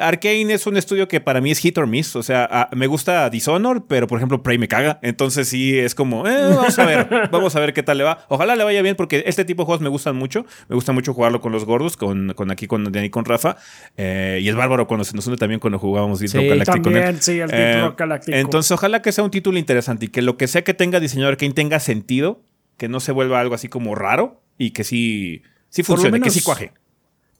Arkane 0.00 0.52
es 0.52 0.66
un 0.66 0.76
estudio 0.76 1.08
que 1.08 1.20
para 1.20 1.40
mí 1.40 1.50
es 1.50 1.58
hit 1.58 1.76
or 1.78 1.86
miss. 1.86 2.16
O 2.16 2.22
sea, 2.22 2.68
me 2.74 2.86
gusta 2.86 3.28
Dishonor, 3.30 3.86
pero 3.86 4.06
por 4.06 4.18
ejemplo, 4.18 4.42
Prey 4.42 4.58
me 4.58 4.68
caga. 4.68 4.98
Entonces 5.02 5.48
sí 5.48 5.78
es 5.78 5.94
como, 5.94 6.26
eh, 6.26 6.48
vamos 6.48 6.78
a 6.78 6.86
ver, 6.86 7.08
vamos 7.30 7.54
a 7.56 7.60
ver 7.60 7.72
qué 7.72 7.82
tal 7.82 7.98
le 7.98 8.04
va. 8.04 8.24
Ojalá 8.28 8.56
le 8.56 8.64
vaya 8.64 8.82
bien 8.82 8.96
porque 8.96 9.24
este 9.26 9.44
tipo 9.44 9.62
de 9.62 9.66
juegos 9.66 9.82
me 9.82 9.88
gustan 9.88 10.16
mucho. 10.16 10.46
Me 10.68 10.74
gusta 10.74 10.92
mucho 10.92 11.14
jugarlo 11.14 11.40
con 11.40 11.52
los 11.52 11.64
gordos, 11.64 11.96
con, 11.96 12.32
con 12.34 12.50
aquí 12.50 12.66
con 12.66 12.90
Dani 12.90 13.10
con 13.10 13.24
Rafa. 13.24 13.56
Eh, 13.96 14.40
y 14.42 14.48
es 14.48 14.54
bárbaro 14.54 14.86
cuando 14.86 15.04
se 15.04 15.14
nos 15.14 15.26
une 15.26 15.36
también 15.36 15.60
cuando 15.60 15.78
jugábamos 15.78 16.20
Deep 16.20 16.30
sí, 16.30 16.38
él. 16.38 17.20
Sí, 17.20 17.40
el 17.40 17.50
eh, 17.52 17.90
Entonces, 18.28 18.72
ojalá 18.72 19.02
que 19.02 19.12
sea 19.12 19.24
un 19.24 19.30
título 19.30 19.58
interesante 19.58 20.06
y 20.06 20.08
que 20.08 20.22
lo 20.22 20.36
que 20.36 20.48
sea 20.48 20.62
que 20.62 20.74
tenga 20.74 21.00
diseñador 21.00 21.34
Arkane 21.34 21.52
tenga 21.52 21.80
sentido, 21.80 22.42
que 22.76 22.88
no 22.88 23.00
se 23.00 23.12
vuelva 23.12 23.40
algo 23.40 23.54
así 23.54 23.68
como 23.68 23.94
raro 23.94 24.42
y 24.58 24.70
que 24.70 24.84
sí, 24.84 25.42
sí 25.68 25.82
funcione, 25.82 26.20
que 26.20 26.30
sí 26.30 26.42
cuaje. 26.42 26.72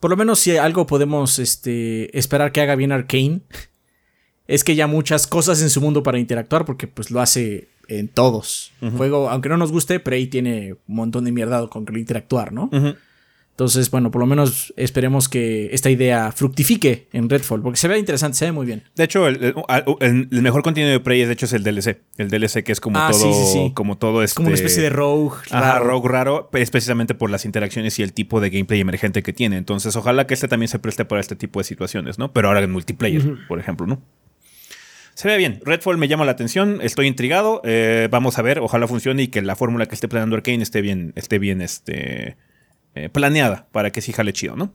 Por 0.02 0.10
lo 0.10 0.16
menos 0.16 0.40
si 0.40 0.56
algo 0.56 0.84
podemos 0.84 1.38
este, 1.38 2.18
esperar 2.18 2.50
que 2.50 2.60
haga 2.60 2.74
bien 2.74 2.90
Arkane, 2.90 3.42
es 4.48 4.64
que 4.64 4.74
ya 4.74 4.88
muchas 4.88 5.28
cosas 5.28 5.62
en 5.62 5.70
su 5.70 5.80
mundo 5.80 6.02
para 6.02 6.18
interactuar, 6.18 6.64
porque 6.64 6.88
pues 6.88 7.12
lo 7.12 7.20
hace 7.20 7.68
en 7.86 8.08
todos. 8.08 8.72
Juego, 8.96 9.30
aunque 9.30 9.48
no 9.48 9.58
nos 9.58 9.70
guste, 9.70 10.00
Prey 10.00 10.26
tiene 10.26 10.72
un 10.88 10.96
montón 10.96 11.24
de 11.24 11.30
mierda 11.30 11.68
con 11.68 11.86
que 11.86 11.96
interactuar, 12.00 12.52
¿no? 12.52 12.68
Entonces, 13.52 13.90
bueno, 13.90 14.10
por 14.10 14.20
lo 14.20 14.26
menos 14.26 14.72
esperemos 14.78 15.28
que 15.28 15.68
esta 15.72 15.90
idea 15.90 16.32
fructifique 16.32 17.08
en 17.12 17.28
Redfall, 17.28 17.60
porque 17.60 17.78
se 17.78 17.86
ve 17.86 17.98
interesante, 17.98 18.38
se 18.38 18.46
ve 18.46 18.52
muy 18.52 18.64
bien. 18.64 18.84
De 18.96 19.04
hecho, 19.04 19.28
el, 19.28 20.28
mejor 20.30 20.62
contenido 20.62 20.90
de 20.90 21.00
Prey, 21.00 21.24
de 21.26 21.34
hecho, 21.34 21.44
es 21.44 21.52
el 21.52 21.62
DLC. 21.62 22.00
El 22.16 22.30
DLC 22.30 22.64
que 22.64 22.72
es 22.72 22.80
como 22.80 22.98
ah, 22.98 23.10
todo, 23.10 23.74
como 23.74 23.98
todo 23.98 24.22
este... 24.22 24.36
Como 24.36 24.48
una 24.48 24.54
especie 24.54 24.82
de 24.82 24.88
rogue 24.88 25.36
raro. 25.50 25.84
rogue 25.84 26.08
raro, 26.08 26.50
especialmente 26.54 27.14
por 27.14 27.30
las 27.30 27.44
interacciones 27.44 27.98
y 27.98 28.02
el 28.02 28.14
tipo 28.14 28.40
de 28.40 28.48
gameplay 28.48 28.80
emergente 28.80 29.22
que 29.22 29.34
tiene. 29.34 29.58
Entonces, 29.58 29.96
ojalá 29.96 30.26
que 30.26 30.32
este 30.32 30.48
también 30.48 30.68
se 30.68 30.78
preste 30.78 31.04
para 31.04 31.20
este 31.20 31.36
tipo 31.36 31.60
de 31.60 31.64
situaciones, 31.64 32.18
¿no? 32.18 32.32
Pero 32.32 32.48
ahora 32.48 32.60
en 32.60 32.72
multiplayer, 32.72 33.46
por 33.48 33.60
ejemplo, 33.60 33.86
¿no? 33.86 34.02
Se 35.14 35.28
ve 35.28 35.36
bien. 35.36 35.60
Redfall 35.62 35.98
me 35.98 36.08
llama 36.08 36.24
la 36.24 36.32
atención. 36.32 36.78
Estoy 36.82 37.06
intrigado. 37.06 37.60
Eh, 37.64 38.08
vamos 38.10 38.38
a 38.38 38.42
ver. 38.42 38.60
Ojalá 38.60 38.88
funcione 38.88 39.24
y 39.24 39.28
que 39.28 39.42
la 39.42 39.56
fórmula 39.56 39.84
que 39.84 39.94
esté 39.94 40.08
planeando 40.08 40.36
Arkane 40.36 40.62
esté 40.62 40.80
bien, 40.80 41.12
esté 41.16 41.38
bien, 41.38 41.60
este 41.60 42.38
eh, 42.94 43.08
planeada 43.08 43.66
para 43.72 43.90
que 43.90 44.00
sí 44.00 44.12
jale 44.12 44.32
chido, 44.32 44.56
¿no? 44.56 44.72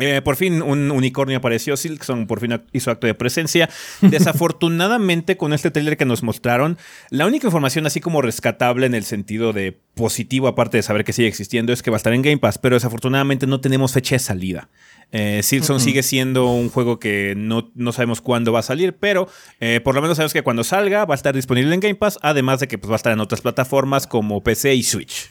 Eh, 0.00 0.22
por 0.22 0.36
fin 0.36 0.62
un 0.62 0.90
unicornio 0.90 1.36
apareció, 1.36 1.76
Silkson 1.76 2.26
por 2.26 2.40
fin 2.40 2.60
hizo 2.72 2.90
acto 2.90 3.06
de 3.06 3.14
presencia. 3.14 3.68
Desafortunadamente 4.00 5.36
con 5.36 5.52
este 5.52 5.70
trailer 5.70 5.96
que 5.96 6.06
nos 6.06 6.22
mostraron, 6.22 6.78
la 7.10 7.26
única 7.26 7.46
información 7.46 7.86
así 7.86 8.00
como 8.00 8.22
rescatable 8.22 8.86
en 8.86 8.94
el 8.94 9.04
sentido 9.04 9.52
de 9.52 9.78
positivo, 9.94 10.48
aparte 10.48 10.78
de 10.78 10.82
saber 10.82 11.04
que 11.04 11.12
sigue 11.12 11.28
existiendo, 11.28 11.72
es 11.72 11.82
que 11.82 11.90
va 11.90 11.96
a 11.96 11.98
estar 11.98 12.14
en 12.14 12.22
Game 12.22 12.38
Pass, 12.38 12.58
pero 12.58 12.76
desafortunadamente 12.76 13.46
no 13.46 13.60
tenemos 13.60 13.92
fecha 13.92 14.14
de 14.14 14.20
salida. 14.20 14.68
Eh, 15.12 15.40
Silson 15.42 15.80
sigue 15.80 16.04
siendo 16.04 16.46
un 16.52 16.70
juego 16.70 17.00
que 17.00 17.34
no, 17.36 17.70
no 17.74 17.92
sabemos 17.92 18.20
cuándo 18.20 18.52
va 18.52 18.60
a 18.60 18.62
salir, 18.62 18.94
pero 18.94 19.28
eh, 19.58 19.80
por 19.82 19.94
lo 19.94 20.02
menos 20.02 20.16
sabemos 20.16 20.32
que 20.32 20.42
cuando 20.42 20.64
salga 20.64 21.04
va 21.04 21.14
a 21.14 21.16
estar 21.16 21.34
disponible 21.34 21.74
en 21.74 21.80
Game 21.80 21.96
Pass, 21.96 22.18
además 22.22 22.60
de 22.60 22.68
que 22.68 22.78
pues, 22.78 22.90
va 22.90 22.94
a 22.94 22.96
estar 22.96 23.12
en 23.12 23.20
otras 23.20 23.40
plataformas 23.40 24.06
como 24.06 24.42
PC 24.42 24.74
y 24.74 24.82
Switch. 24.84 25.30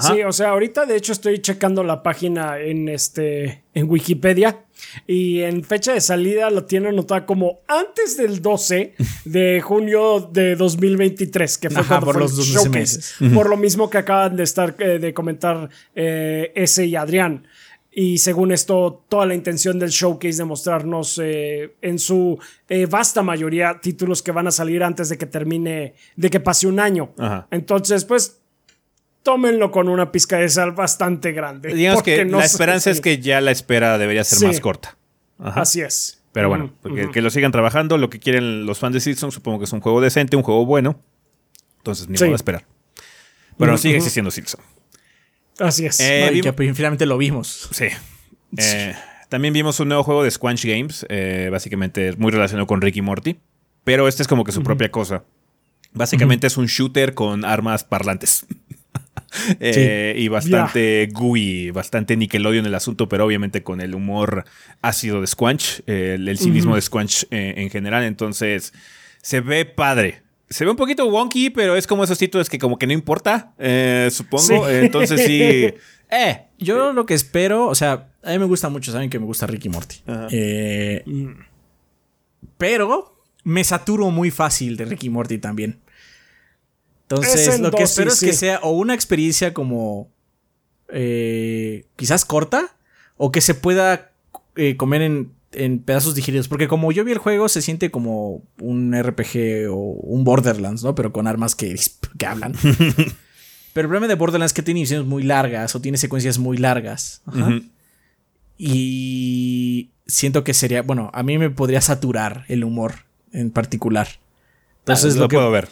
Sí, 0.00 0.22
o 0.22 0.32
sea, 0.32 0.50
ahorita 0.50 0.86
de 0.86 0.96
hecho 0.96 1.12
estoy 1.12 1.40
checando 1.40 1.82
la 1.82 2.02
página 2.02 2.58
en 2.58 2.88
este 2.88 3.64
en 3.74 3.90
Wikipedia 3.90 4.64
y 5.06 5.40
en 5.40 5.64
fecha 5.64 5.92
de 5.92 6.00
salida 6.00 6.50
lo 6.50 6.64
tiene 6.64 6.88
anotada 6.88 7.26
como 7.26 7.60
antes 7.66 8.16
del 8.16 8.40
12 8.40 8.94
de 9.24 9.60
junio 9.60 10.30
de 10.32 10.56
2023, 10.56 11.58
que 11.58 11.70
fue 11.70 12.00
por 12.00 12.18
los 12.18 12.36
showcase. 12.38 13.28
Por 13.34 13.48
lo 13.48 13.56
mismo 13.56 13.90
que 13.90 13.98
acaban 13.98 14.36
de 14.36 14.44
estar 14.44 14.76
eh, 14.78 14.98
de 14.98 15.12
comentar 15.12 15.68
eh, 15.94 16.52
ese 16.54 16.86
y 16.86 16.96
Adrián. 16.96 17.46
Y 17.92 18.18
según 18.18 18.52
esto, 18.52 19.04
toda 19.08 19.26
la 19.26 19.34
intención 19.34 19.80
del 19.80 19.90
showcase 19.90 20.38
de 20.38 20.44
mostrarnos 20.44 21.20
eh, 21.20 21.74
en 21.82 21.98
su 21.98 22.38
vasta 22.88 23.20
mayoría 23.20 23.80
títulos 23.82 24.22
que 24.22 24.30
van 24.30 24.46
a 24.46 24.52
salir 24.52 24.84
antes 24.84 25.08
de 25.08 25.18
que 25.18 25.26
termine, 25.26 25.94
de 26.14 26.30
que 26.30 26.38
pase 26.38 26.68
un 26.68 26.78
año. 26.78 27.12
Entonces, 27.50 28.04
pues 28.04 28.39
tómenlo 29.22 29.70
con 29.70 29.88
una 29.88 30.12
pizca 30.12 30.38
de 30.38 30.48
sal 30.48 30.72
bastante 30.72 31.32
grande. 31.32 31.74
Digamos 31.74 32.02
que 32.02 32.24
la 32.24 32.44
esperanza 32.44 32.90
es 32.90 33.00
que 33.00 33.18
ya 33.18 33.40
la 33.40 33.50
espera 33.50 33.98
debería 33.98 34.24
ser 34.24 34.48
más 34.48 34.60
corta. 34.60 34.96
Así 35.38 35.80
es. 35.80 36.22
Pero 36.32 36.48
bueno, 36.48 36.72
que 37.12 37.22
lo 37.22 37.30
sigan 37.30 37.52
trabajando. 37.52 37.98
Lo 37.98 38.10
que 38.10 38.20
quieren 38.20 38.66
los 38.66 38.78
fans 38.78 38.94
de 38.94 39.00
Silson, 39.00 39.32
supongo 39.32 39.58
que 39.58 39.64
es 39.64 39.72
un 39.72 39.80
juego 39.80 40.00
decente, 40.00 40.36
un 40.36 40.42
juego 40.42 40.64
bueno. 40.64 41.00
Entonces, 41.78 42.08
ni 42.08 42.18
modo 42.18 42.32
a 42.32 42.36
esperar. 42.36 42.64
Bueno, 43.58 43.76
sigue 43.78 43.96
existiendo 43.96 44.30
Silson. 44.30 44.60
Así 45.58 45.86
es. 45.86 46.00
Eh, 46.00 46.40
que 46.42 46.52
finalmente 46.74 47.04
lo 47.06 47.18
vimos. 47.18 47.68
Sí. 47.72 47.86
Eh, 48.56 48.94
también 49.28 49.52
vimos 49.52 49.78
un 49.80 49.88
nuevo 49.88 50.02
juego 50.02 50.24
de 50.24 50.30
Squanch 50.30 50.64
Games. 50.64 51.04
Eh, 51.08 51.48
básicamente 51.50 52.14
muy 52.16 52.32
relacionado 52.32 52.66
con 52.66 52.80
Ricky 52.80 53.02
Morty. 53.02 53.38
Pero 53.84 54.08
este 54.08 54.22
es 54.22 54.28
como 54.28 54.44
que 54.44 54.52
su 54.52 54.62
propia 54.62 54.90
cosa. 54.90 55.24
Básicamente 55.92 56.46
es 56.46 56.56
un 56.56 56.66
shooter 56.66 57.14
con 57.14 57.44
armas 57.44 57.82
parlantes. 57.82 58.46
Eh, 59.60 60.14
y 60.16 60.28
bastante 60.28 61.08
gooey, 61.12 61.70
bastante 61.70 62.16
Nickelodeon 62.16 62.66
el 62.66 62.74
asunto, 62.74 63.08
pero 63.08 63.24
obviamente 63.24 63.62
con 63.62 63.80
el 63.80 63.94
humor 63.94 64.44
ácido 64.82 65.20
de 65.20 65.26
Squanch, 65.26 65.82
el, 65.86 66.36
cinismo 66.38 66.74
de 66.74 66.80
Squanch 66.80 67.24
eh, 67.30 67.54
en 67.56 67.70
general. 67.70 68.04
Entonces, 68.04 68.72
se 69.22 69.40
ve 69.40 69.64
padre. 69.64 70.22
Se 70.48 70.64
ve 70.64 70.72
un 70.72 70.76
poquito 70.76 71.06
wonky, 71.06 71.50
pero 71.50 71.76
es 71.76 71.86
como 71.86 72.02
esos 72.02 72.18
títulos 72.18 72.50
que 72.50 72.58
como 72.58 72.76
que 72.76 72.86
no 72.86 72.92
importa, 72.92 73.54
eh, 73.58 74.08
supongo. 74.10 74.68
Entonces 74.68 75.24
sí. 75.24 75.74
Eh. 76.10 76.46
Yo 76.58 76.92
lo 76.92 77.06
que 77.06 77.14
espero, 77.14 77.68
o 77.68 77.74
sea, 77.74 78.08
a 78.22 78.32
mí 78.32 78.38
me 78.38 78.44
gusta 78.44 78.68
mucho, 78.68 78.90
saben 78.92 79.08
que 79.08 79.18
me 79.18 79.26
gusta 79.26 79.46
Ricky 79.46 79.68
Morty. 79.68 79.96
Eh, 80.30 81.04
pero 82.58 83.22
me 83.44 83.62
saturo 83.64 84.10
muy 84.10 84.30
fácil 84.30 84.76
de 84.76 84.86
Ricky 84.86 85.08
Morty 85.08 85.38
también. 85.38 85.78
Entonces, 87.10 87.58
lo 87.60 87.70
que 87.72 87.82
espero 87.82 88.10
es 88.10 88.20
que 88.20 88.32
sea 88.32 88.60
o 88.62 88.70
una 88.70 88.94
experiencia 88.94 89.52
como 89.52 90.08
eh, 90.88 91.86
quizás 91.96 92.24
corta 92.24 92.76
o 93.16 93.32
que 93.32 93.40
se 93.40 93.54
pueda 93.54 94.12
eh, 94.56 94.76
comer 94.76 95.02
en, 95.02 95.32
en, 95.52 95.80
pedazos 95.80 96.14
digeridos. 96.14 96.46
Porque 96.46 96.68
como 96.68 96.92
yo 96.92 97.04
vi 97.04 97.12
el 97.12 97.18
juego, 97.18 97.48
se 97.48 97.62
siente 97.62 97.90
como 97.90 98.42
un 98.60 98.94
RPG 98.96 99.68
o 99.70 99.74
un 99.74 100.22
Borderlands, 100.22 100.84
¿no? 100.84 100.94
Pero 100.94 101.12
con 101.12 101.26
armas 101.26 101.56
que, 101.56 101.78
que 102.16 102.26
hablan. 102.26 102.54
Pero 103.72 103.86
el 103.86 103.88
problema 103.88 104.06
de 104.06 104.14
Borderlands 104.14 104.50
es 104.50 104.54
que 104.54 104.62
tiene 104.62 104.80
misiones 104.80 105.06
muy 105.06 105.22
largas 105.22 105.74
o 105.74 105.80
tiene 105.80 105.98
secuencias 105.98 106.38
muy 106.38 106.56
largas. 106.58 107.22
Y 108.56 109.90
siento 110.06 110.44
que 110.44 110.54
sería, 110.54 110.82
bueno, 110.82 111.10
a 111.12 111.22
mí 111.22 111.38
me 111.38 111.50
podría 111.50 111.80
saturar 111.80 112.44
el 112.48 112.62
humor 112.64 113.06
en 113.32 113.50
particular. 113.50 114.08
Entonces 114.80 115.16
ah, 115.16 115.20
lo, 115.20 115.28
puedo 115.28 115.50
ver. 115.50 115.68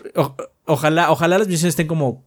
Ojalá, 0.69 1.11
ojalá 1.11 1.39
las 1.39 1.49
misiones 1.49 1.73
estén 1.73 1.89
como, 1.89 2.25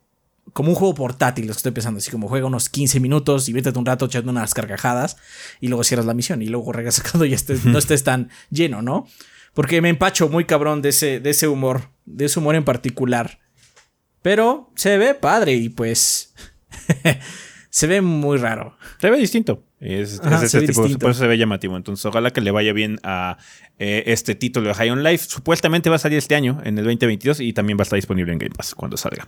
como 0.53 0.69
un 0.69 0.75
juego 0.75 0.93
portátil, 0.93 1.47
lo 1.47 1.53
que 1.53 1.57
estoy 1.57 1.71
pensando. 1.71 1.99
Así 1.99 2.11
como 2.11 2.27
juega 2.27 2.47
unos 2.47 2.69
15 2.69 2.99
minutos 2.99 3.47
y 3.47 3.53
vete 3.53 3.69
un 3.77 3.85
rato 3.85 4.05
echando 4.05 4.31
unas 4.31 4.53
carcajadas 4.53 5.17
y 5.61 5.67
luego 5.67 5.83
cierras 5.83 6.05
la 6.05 6.13
misión 6.13 6.41
y 6.41 6.47
luego 6.47 6.71
regresas 6.73 7.03
cuando 7.11 7.25
ya 7.25 7.37
no 7.65 7.77
estés 7.77 8.03
tan 8.03 8.29
lleno, 8.49 8.81
¿no? 8.81 9.07
Porque 9.53 9.81
me 9.81 9.89
empacho 9.89 10.29
muy 10.29 10.45
cabrón 10.45 10.81
de 10.81 10.89
ese, 10.89 11.19
de 11.19 11.29
ese 11.29 11.47
humor, 11.47 11.89
de 12.05 12.25
ese 12.25 12.39
humor 12.39 12.55
en 12.55 12.63
particular. 12.63 13.39
Pero 14.21 14.71
se 14.75 14.97
ve 14.97 15.13
padre 15.13 15.53
y 15.53 15.69
pues 15.69 16.33
se 17.69 17.87
ve 17.87 18.01
muy 18.01 18.37
raro. 18.37 18.77
Se 18.99 19.09
ve 19.09 19.17
distinto. 19.17 19.63
Es, 19.81 20.21
ese 20.43 20.61
tipo, 20.61 20.83
por 20.99 21.11
eso 21.11 21.21
se 21.21 21.27
ve 21.27 21.37
llamativo. 21.37 21.75
Entonces, 21.75 22.05
ojalá 22.05 22.31
que 22.31 22.39
le 22.39 22.51
vaya 22.51 22.71
bien 22.71 22.99
a 23.03 23.37
eh, 23.79 24.03
este 24.05 24.35
título 24.35 24.69
de 24.69 24.75
High 24.75 24.91
on 24.91 25.03
Life. 25.03 25.25
Supuestamente 25.27 25.89
va 25.89 25.95
a 25.95 25.99
salir 25.99 26.19
este 26.19 26.35
año, 26.35 26.61
en 26.63 26.77
el 26.77 26.85
2022, 26.85 27.39
y 27.39 27.51
también 27.51 27.77
va 27.77 27.81
a 27.81 27.83
estar 27.83 27.97
disponible 27.97 28.31
en 28.31 28.37
Game 28.37 28.55
Pass 28.55 28.75
cuando 28.75 28.95
salga. 28.95 29.27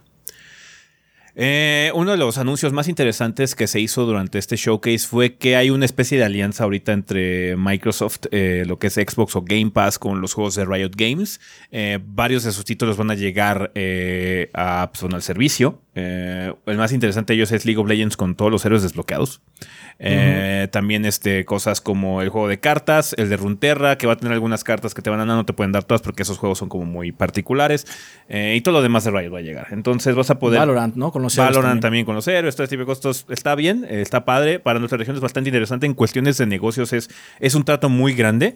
Eh, 1.35 1.91
uno 1.95 2.11
de 2.11 2.17
los 2.17 2.37
anuncios 2.37 2.73
más 2.73 2.87
interesantes 2.87 3.55
que 3.55 3.65
se 3.65 3.79
hizo 3.79 4.05
durante 4.05 4.37
este 4.37 4.55
showcase 4.55 5.07
fue 5.07 5.35
que 5.35 5.55
hay 5.55 5.71
una 5.71 5.85
especie 5.85 6.17
de 6.17 6.23
alianza 6.23 6.63
ahorita 6.63 6.93
entre 6.93 7.55
Microsoft, 7.55 8.27
eh, 8.31 8.65
lo 8.67 8.77
que 8.77 8.87
es 8.87 8.93
Xbox 8.93 9.35
o 9.35 9.41
Game 9.41 9.71
Pass 9.71 9.97
con 9.97 10.21
los 10.21 10.33
juegos 10.33 10.53
de 10.55 10.65
Riot 10.65 10.91
Games. 10.95 11.41
Eh, 11.71 11.99
varios 12.05 12.43
de 12.43 12.51
sus 12.51 12.65
títulos 12.65 12.97
van 12.97 13.09
a 13.09 13.15
llegar 13.15 13.71
a, 14.53 14.91
pues, 14.93 15.13
al 15.13 15.21
servicio. 15.23 15.81
el 15.95 16.77
más 16.77 16.91
interesante 16.91 17.33
de 17.33 17.37
ellos 17.37 17.51
es 17.51 17.65
League 17.65 17.81
of 17.81 17.87
Legends 17.87 18.15
con 18.15 18.35
todos 18.35 18.51
los 18.51 18.63
héroes 18.65 18.83
desbloqueados. 18.83 19.41
También 20.71 21.05
este, 21.05 21.45
cosas 21.45 21.81
como 21.81 22.21
el 22.21 22.29
juego 22.29 22.47
de 22.47 22.59
cartas, 22.59 23.15
el 23.17 23.29
de 23.29 23.37
Runterra, 23.37 23.97
que 23.97 24.07
va 24.07 24.13
a 24.13 24.17
tener 24.17 24.33
algunas 24.33 24.63
cartas 24.63 24.93
que 24.93 25.01
te 25.01 25.09
van 25.09 25.19
a 25.19 25.25
dar, 25.25 25.35
no 25.35 25.45
te 25.45 25.53
pueden 25.53 25.71
dar 25.71 25.83
todas 25.83 26.01
porque 26.01 26.23
esos 26.23 26.37
juegos 26.37 26.57
son 26.57 26.69
como 26.69 26.85
muy 26.85 27.11
particulares. 27.11 27.85
y 28.29 28.59
todo 28.61 28.73
lo 28.73 28.81
demás 28.81 29.03
de 29.03 29.11
Riot 29.11 29.31
va 29.31 29.39
a 29.39 29.41
llegar. 29.41 29.67
Entonces 29.71 30.15
vas 30.15 30.29
a 30.29 30.39
poder... 30.39 30.59
Valorant, 30.59 30.95
¿no? 30.95 31.11
Valorant 31.11 31.81
también. 31.81 32.05
con 32.05 32.15
los 32.15 32.27
héroes, 32.27 32.55
todo 32.55 32.63
este 32.63 32.75
tipo 32.75 32.81
de 32.81 32.87
costos. 32.87 33.25
Está 33.29 33.55
bien, 33.55 33.85
eh, 33.89 34.01
está 34.01 34.25
padre. 34.25 34.59
Para 34.59 34.79
nuestra 34.79 34.97
región 34.97 35.15
es 35.15 35.21
bastante 35.21 35.49
interesante. 35.49 35.85
En 35.85 35.93
cuestiones 35.93 36.37
de 36.37 36.45
negocios 36.45 36.93
es, 36.93 37.09
es 37.39 37.55
un 37.55 37.63
trato 37.63 37.89
muy 37.89 38.13
grande. 38.13 38.55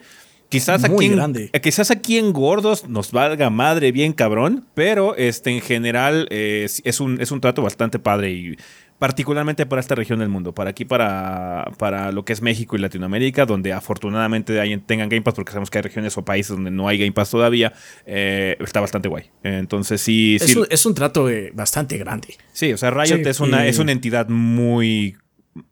Quizás 0.50 0.86
aquí, 0.86 1.08
en, 1.08 1.50
eh, 1.52 1.62
quizás 1.62 1.92
aquí 1.92 2.18
en 2.18 2.32
Gordos 2.32 2.88
nos 2.88 3.12
valga 3.12 3.50
madre 3.50 3.92
bien 3.92 4.14
cabrón, 4.14 4.66
pero 4.76 5.14
este, 5.18 5.52
en 5.52 5.60
general 5.60 6.26
eh, 6.32 6.66
es, 6.86 7.00
un, 7.02 7.20
es 7.20 7.32
un 7.32 7.42
trato 7.42 7.62
bastante 7.62 8.00
padre 8.00 8.32
y 8.32 8.58
particularmente 9.00 9.66
para 9.66 9.80
esta 9.80 9.96
región 9.96 10.20
del 10.20 10.30
mundo, 10.30 10.54
para 10.54 10.72
aquí, 10.72 10.86
para, 10.86 11.72
para 11.78 12.12
lo 12.12 12.26
que 12.26 12.34
es 12.34 12.42
México 12.42 12.76
y 12.76 12.80
Latinoamérica, 12.80 13.46
donde 13.46 13.74
afortunadamente 13.74 14.60
hay, 14.60 14.78
tengan 14.78 15.10
Game 15.10 15.22
Pass, 15.22 15.36
porque 15.36 15.52
sabemos 15.52 15.70
que 15.70 15.78
hay 15.78 15.84
regiones 15.84 16.18
o 16.18 16.26
países 16.26 16.56
donde 16.56 16.72
no 16.72 16.88
hay 16.88 16.98
Game 16.98 17.12
Pass 17.12 17.30
todavía, 17.30 17.74
eh, 18.06 18.58
está 18.60 18.82
bastante 18.82 19.08
guay. 19.08 19.26
Entonces 19.44 20.02
sí... 20.02 20.38
Es, 20.38 20.56
Un, 20.56 20.68
es 20.70 20.86
un 20.86 20.96
trato 20.96 21.30
eh, 21.30 21.52
bastante 21.54 21.98
grande. 21.98 22.36
Sí, 22.54 22.74
o 22.74 22.78
sea, 22.78 22.92
Riot 22.92 23.28
es, 23.28 23.40
una, 23.40 23.68
es 23.68 23.78
una 23.80 23.92
entidad 23.92 24.30
muy 24.30 25.16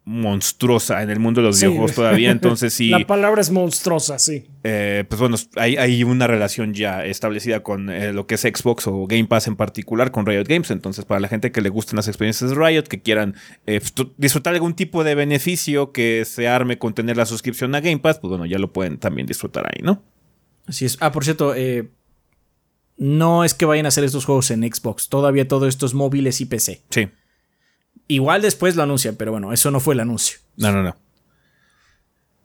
monstruosa 0.04 1.01
en 1.04 1.10
el 1.10 1.20
mundo 1.20 1.42
de 1.42 1.48
los 1.48 1.58
videojuegos 1.58 1.94
todavía, 1.94 2.32
entonces 2.32 2.74
sí. 2.74 2.89
La 2.89 3.06
palabra 3.06 3.42
es 3.42 3.51
monstruosa, 3.51 4.20
sí. 4.20 4.46
Eh, 4.63 5.04
pues 5.08 5.20
bueno, 5.20 5.36
hay, 5.56 5.77
hay, 5.77 6.04
una 6.04 6.27
relación 6.27 6.74
ya 6.74 7.06
establecida 7.06 7.63
con 7.63 7.89
eh, 7.89 8.13
lo 8.13 8.27
que 8.27 8.36
es 8.36 8.42
Xbox 8.42 8.88
o 8.88 9.08
Game 9.08 9.25
Pass 9.25 9.48
en 9.48 9.56
particular 9.56 10.12
con 10.12 10.25
Riot 10.25 10.46
Games, 10.48 10.72
entonces 10.72 11.06
para 11.06 11.20
la 11.20 11.27
gente 11.27 11.51
que 11.51 11.62
le 11.62 11.70
gusten 11.70 11.98
las 11.98 12.08
experiencias 12.08 12.50
de 12.50 12.56
Riot, 12.56 12.84
que 12.84 13.01
quieran 13.01 13.36
eh, 13.65 13.80
pues, 13.80 14.10
disfrutar 14.18 14.54
algún 14.54 14.75
tipo 14.75 15.04
de 15.04 15.15
beneficio 15.15 15.92
que 15.92 16.24
se 16.25 16.48
arme 16.48 16.77
con 16.77 16.94
tener 16.94 17.18
la 17.18 17.25
suscripción 17.25 17.74
a 17.75 17.82
Game 17.82 18.00
Pass, 18.00 18.20
pues 18.20 18.30
bueno, 18.30 18.46
ya 18.46 18.60
lo 18.60 18.74
pueden 18.74 18.98
también 18.98 19.27
disfrutar 19.27 19.65
ahí, 19.65 19.82
¿no? 19.82 20.04
Así 20.68 20.86
es. 20.86 20.98
Ah, 21.00 21.12
por 21.12 21.24
cierto, 21.24 21.54
no 22.98 23.44
es 23.44 23.54
que 23.54 23.65
vayan 23.65 23.86
a 23.86 23.89
hacer 23.89 24.04
estos 24.04 24.25
juegos 24.25 24.51
en 24.51 24.62
Xbox, 24.63 25.10
todavía 25.10 25.48
todo 25.48 25.68
esto 25.68 25.86
es 25.86 25.94
móviles 25.94 26.42
y 26.42 26.46
PC. 26.46 26.82
Sí. 26.89 27.10
Igual 28.08 28.42
después 28.42 28.75
lo 28.75 28.84
anuncian, 28.84 29.16
pero 29.16 29.32
bueno, 29.32 29.54
eso 29.54 29.72
no 29.72 29.80
fue 29.80 29.94
el 29.96 30.00
anuncio. 30.02 30.40
No, 30.58 30.72
no, 30.72 30.84
no. 30.84 30.96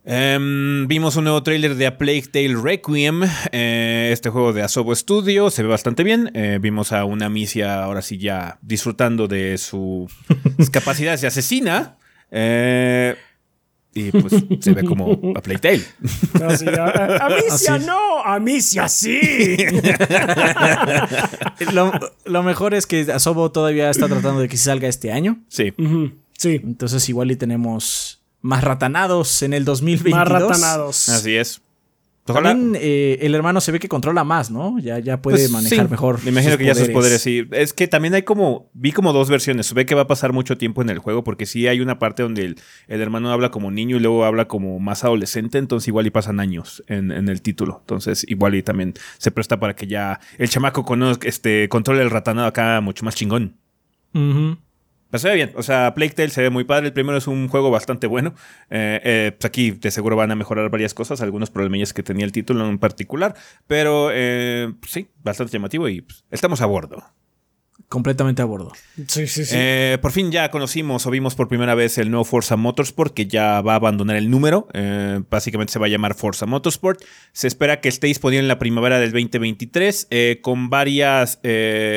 Em, 0.05 0.89
vimos 0.89 1.17
un 1.17 1.25
nuevo 1.25 1.43
tráiler 1.43 1.75
de 1.75 1.87
A 1.87 1.99
Plague 1.99 2.25
Tale 2.33 2.57
Requiem, 2.57 3.23
eh, 3.53 4.11
este 4.13 4.31
juego 4.31 4.55
de 4.55 4.63
Asobo 4.63 4.95
Studio, 4.95 5.51
se 5.51 5.63
ve 5.63 5.69
bastante 5.69 6.03
bien. 6.03 6.31
Eh, 6.35 6.59
vimos 6.61 6.93
a 6.93 7.05
una 7.05 7.29
misia 7.29 7.85
ahora 7.85 8.01
sí 8.01 8.17
ya 8.17 8.59
disfrutando 8.63 9.29
de 9.29 9.59
sus 9.59 10.11
capacidades 10.73 11.21
de 11.21 11.27
asesina. 11.27 11.99
Eh, 12.31 13.15
y 13.93 14.13
pues 14.13 14.35
se 14.61 14.73
ve 14.73 14.85
como 14.85 15.35
a 15.35 15.43
Playtale. 15.43 15.83
a, 16.79 17.27
Amicia 17.27 17.79
no, 17.79 18.23
Amicia 18.25 18.89
sí. 18.89 19.57
lo, 21.73 22.43
mejor 22.43 22.75
es 22.75 22.87
que 22.87 23.11
Asobo 23.13 23.51
todavía 23.51 23.91
está 23.91 24.07
tratando 24.07 24.41
de 24.41 24.49
que 24.49 24.57
se 24.57 24.65
salga 24.65 24.89
este 24.89 25.11
año. 25.13 25.43
Sí. 25.49 25.73
Sí. 26.39 26.61
Entonces 26.63 27.09
igual 27.09 27.31
y 27.31 27.37
tenemos 27.37 28.23
más 28.41 28.63
ratanados 28.63 29.43
en 29.43 29.55
el 29.55 29.65
2022. 29.65 30.19
Más 30.19 30.29
ratanados. 30.29 31.09
Así 31.09 31.37
es. 31.37 31.61
También 32.33 32.77
eh, 32.81 33.19
el 33.21 33.35
hermano 33.35 33.61
se 33.61 33.73
ve 33.73 33.79
que 33.79 33.89
controla 33.89 34.25
más, 34.25 34.51
¿no? 34.51 34.79
Ya, 34.79 34.99
ya 34.99 35.21
puede 35.21 35.37
pues 35.39 35.51
manejar 35.51 35.91
mejor. 35.91 36.23
Me 36.25 36.31
imagino 36.31 36.57
que 36.57 36.65
ya 36.65 36.75
sus 36.75 36.89
poderes, 36.89 37.21
sí. 37.23 37.47
Es 37.53 37.73
que 37.73 37.89
también 37.89 38.15
hay 38.15 38.23
como. 38.23 38.71
Vi 38.75 38.93
como 38.93 39.13
dos 39.13 39.29
versiones. 39.29 39.67
Se 39.67 39.75
ve 39.75 39.87
que 39.87 39.95
va 39.95 40.03
a 40.03 40.07
pasar 40.07 40.33
mucho 40.33 40.59
tiempo 40.59 40.83
en 40.83 40.91
el 40.91 40.99
juego, 40.99 41.25
porque 41.25 41.47
sí 41.47 41.67
hay 41.67 41.81
una 41.81 41.99
parte 41.99 42.23
donde 42.23 42.45
el, 42.45 42.57
hermano 42.89 43.33
habla 43.33 43.51
como 43.51 43.71
niño 43.71 43.97
y 43.97 44.01
luego 44.01 44.25
habla 44.25 44.49
como 44.49 44.79
más 44.79 45.05
adolescente. 45.05 45.59
Entonces, 45.59 45.89
igual 45.89 46.07
y 46.07 46.11
pasan 46.11 46.41
años 46.41 46.83
en, 46.87 47.11
el 47.11 47.43
título. 47.43 47.79
Entonces, 47.81 48.25
igual 48.29 48.55
y 48.55 48.63
también 48.63 48.95
se 49.19 49.31
presta 49.31 49.61
para 49.61 49.75
que 49.75 49.87
ya 49.87 50.21
el 50.39 50.49
chamaco 50.49 50.85
conozca, 50.85 51.29
este, 51.29 51.69
controle 51.69 52.03
el 52.03 52.11
ratanado 52.11 52.49
acá 52.49 52.81
mucho 52.81 53.05
más 53.05 53.15
chingón. 53.15 53.57
Pero 55.11 55.19
se 55.19 55.29
ve 55.29 55.35
bien. 55.35 55.53
O 55.57 55.63
sea, 55.63 55.95
Plague 55.95 56.13
Tale 56.13 56.31
se 56.31 56.43
ve 56.43 56.51
muy 56.51 56.65
padre. 56.65 56.89
El 56.89 56.93
primero 56.93 57.19
es 57.19 57.27
un 57.27 57.49
juego 57.49 57.71
bastante 57.71 58.07
bueno. 58.07 58.35
Eh, 58.71 59.01
eh, 59.05 59.33
pues 59.39 59.47
aquí 59.47 59.73
de 59.73 59.91
seguro 59.91 60.17
van 60.17 60.31
a 60.31 60.37
mejorar 60.37 60.71
varias 60.71 60.95
cosas, 60.95 61.21
algunos 61.21 61.51
problemillas 61.51 61.93
que 61.93 62.03
tenía 62.03 62.25
el 62.25 62.33
título 62.33 62.69
en 62.69 62.79
particular. 62.79 63.35
Pero 63.67 64.11
eh, 64.13 64.73
pues 64.81 64.93
sí, 64.93 65.09
bastante 65.23 65.53
llamativo 65.53 65.89
y 65.89 66.03
pues, 66.03 66.25
estamos 66.31 66.61
a 66.61 66.67
bordo 66.67 67.03
completamente 67.91 68.41
a 68.41 68.45
bordo. 68.45 68.71
Sí, 69.09 69.27
sí, 69.27 69.45
sí. 69.45 69.55
Eh, 69.59 69.99
por 70.01 70.13
fin 70.13 70.31
ya 70.31 70.49
conocimos 70.53 71.07
o 71.07 71.11
vimos 71.11 71.35
por 71.35 71.49
primera 71.49 71.75
vez 71.75 71.99
el 71.99 72.09
nuevo 72.09 72.25
Forza 72.25 72.55
Motorsport 72.57 73.13
que 73.13 73.27
ya 73.27 73.61
va 73.63 73.73
a 73.73 73.77
abandonar 73.77 74.17
el 74.17 74.31
número. 74.31 74.69
Eh, 74.73 75.21
básicamente 75.29 75.73
se 75.73 75.81
va 75.81 75.87
a 75.87 75.89
llamar 75.89 76.15
Forza 76.15 76.47
Motorsport. 76.47 77.03
Se 77.33 77.49
espera 77.49 77.81
que 77.81 77.89
esté 77.89 78.07
disponible 78.07 78.43
en 78.43 78.49
la 78.49 78.61
primavera 78.61 79.01
del 79.01 79.11
2023 79.11 80.07
eh, 80.11 80.39
con 80.41 80.71
varias 80.71 81.41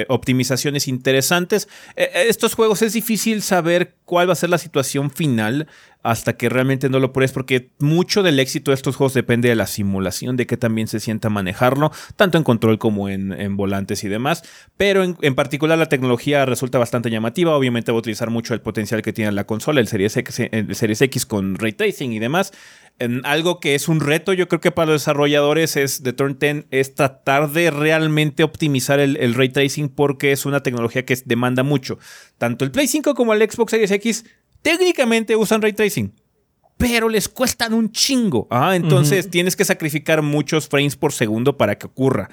optimizaciones 0.08 0.88
interesantes. 0.88 1.70
estos 1.96 2.56
juegos 2.56 2.82
es 2.82 2.94
difícil 2.94 3.44
saber 3.44 3.96
cuál 4.06 4.28
va 4.28 4.34
a 4.34 4.36
ser 4.36 4.50
la 4.50 4.58
situación 4.58 5.12
final 5.12 5.68
hasta 6.04 6.34
que 6.34 6.50
realmente 6.50 6.90
no 6.90 7.00
lo 7.00 7.14
pruebes, 7.14 7.32
porque 7.32 7.72
mucho 7.80 8.24
del 8.24 8.40
éxito 8.40 8.72
de 8.72 8.76
estos 8.76 8.98
juegos 8.98 9.14
depende 9.14 9.48
de 9.48 9.56
la 9.56 9.68
simulación, 9.68 10.36
de 10.36 10.46
que 10.46 10.58
también 10.58 10.88
se 10.88 11.00
sienta 11.00 11.30
manejarlo, 11.30 11.92
tanto 12.18 12.38
en 12.38 12.44
control 12.44 12.78
como 12.78 13.08
en, 13.10 13.56
volantes 13.56 14.04
y 14.04 14.10
demás. 14.10 14.44
Pero 14.76 15.04
en, 15.04 15.36
particular 15.36 15.78
la 15.78 15.88
tecnología 15.88 16.46
resulta 16.46 16.78
bastante 16.78 17.10
llamativa. 17.10 17.56
Obviamente 17.56 17.92
va 17.92 17.98
a 17.98 18.00
utilizar 18.00 18.30
mucho 18.30 18.54
el 18.54 18.62
potencial 18.62 19.02
que 19.02 19.14
tiene 19.14 19.32
la 19.32 19.46
consola, 19.46 19.80
el 19.80 19.88
Series 19.88 20.18
X, 20.18 20.42
el 20.52 20.76
Series 20.76 21.02
X 21.02 21.26
con 21.26 21.56
ray 21.56 21.72
tracing 21.72 22.12
y 22.12 22.20
demás. 22.20 22.52
En 23.00 23.26
algo 23.26 23.60
que 23.60 23.74
es 23.74 23.88
un 23.88 24.02
reto, 24.02 24.34
yo 24.34 24.48
creo 24.48 24.62
que 24.62 24.72
para 24.72 24.92
los 24.92 25.02
desarrolladores 25.02 25.78
es 25.78 26.04
de 26.04 26.14
Turn 26.14 26.38
10 26.40 26.68
es 26.70 26.94
tratar 26.94 27.50
de 27.52 27.72
realmente 27.72 28.44
optimizar 28.44 29.00
el, 29.00 29.18
el 29.18 29.34
ray 29.34 29.50
tracing 29.50 29.90
porque 29.90 30.32
es 30.32 30.46
una 30.46 30.62
tecnología 30.62 31.06
que 31.06 31.18
demanda 31.26 31.64
mucho. 31.64 31.98
Tanto 32.38 32.66
el 32.66 32.72
Play 32.72 32.88
5 32.88 33.16
como 33.16 33.34
el 33.34 33.50
Xbox 33.50 33.72
Series 33.72 33.92
X 33.92 34.26
técnicamente 34.64 35.36
usan 35.36 35.62
ray 35.62 35.74
tracing, 35.74 36.12
pero 36.78 37.08
les 37.08 37.30
cuestan 37.30 37.76
un 37.76 37.92
chingo. 37.92 38.48
Ah, 38.50 38.76
entonces 38.76 39.30
tienes 39.30 39.56
que 39.56 39.64
sacrificar 39.64 40.24
muchos 40.24 40.68
frames 40.68 40.96
por 40.96 41.14
segundo 41.14 41.56
para 41.56 41.78
que 41.78 41.86
ocurra. 41.86 42.30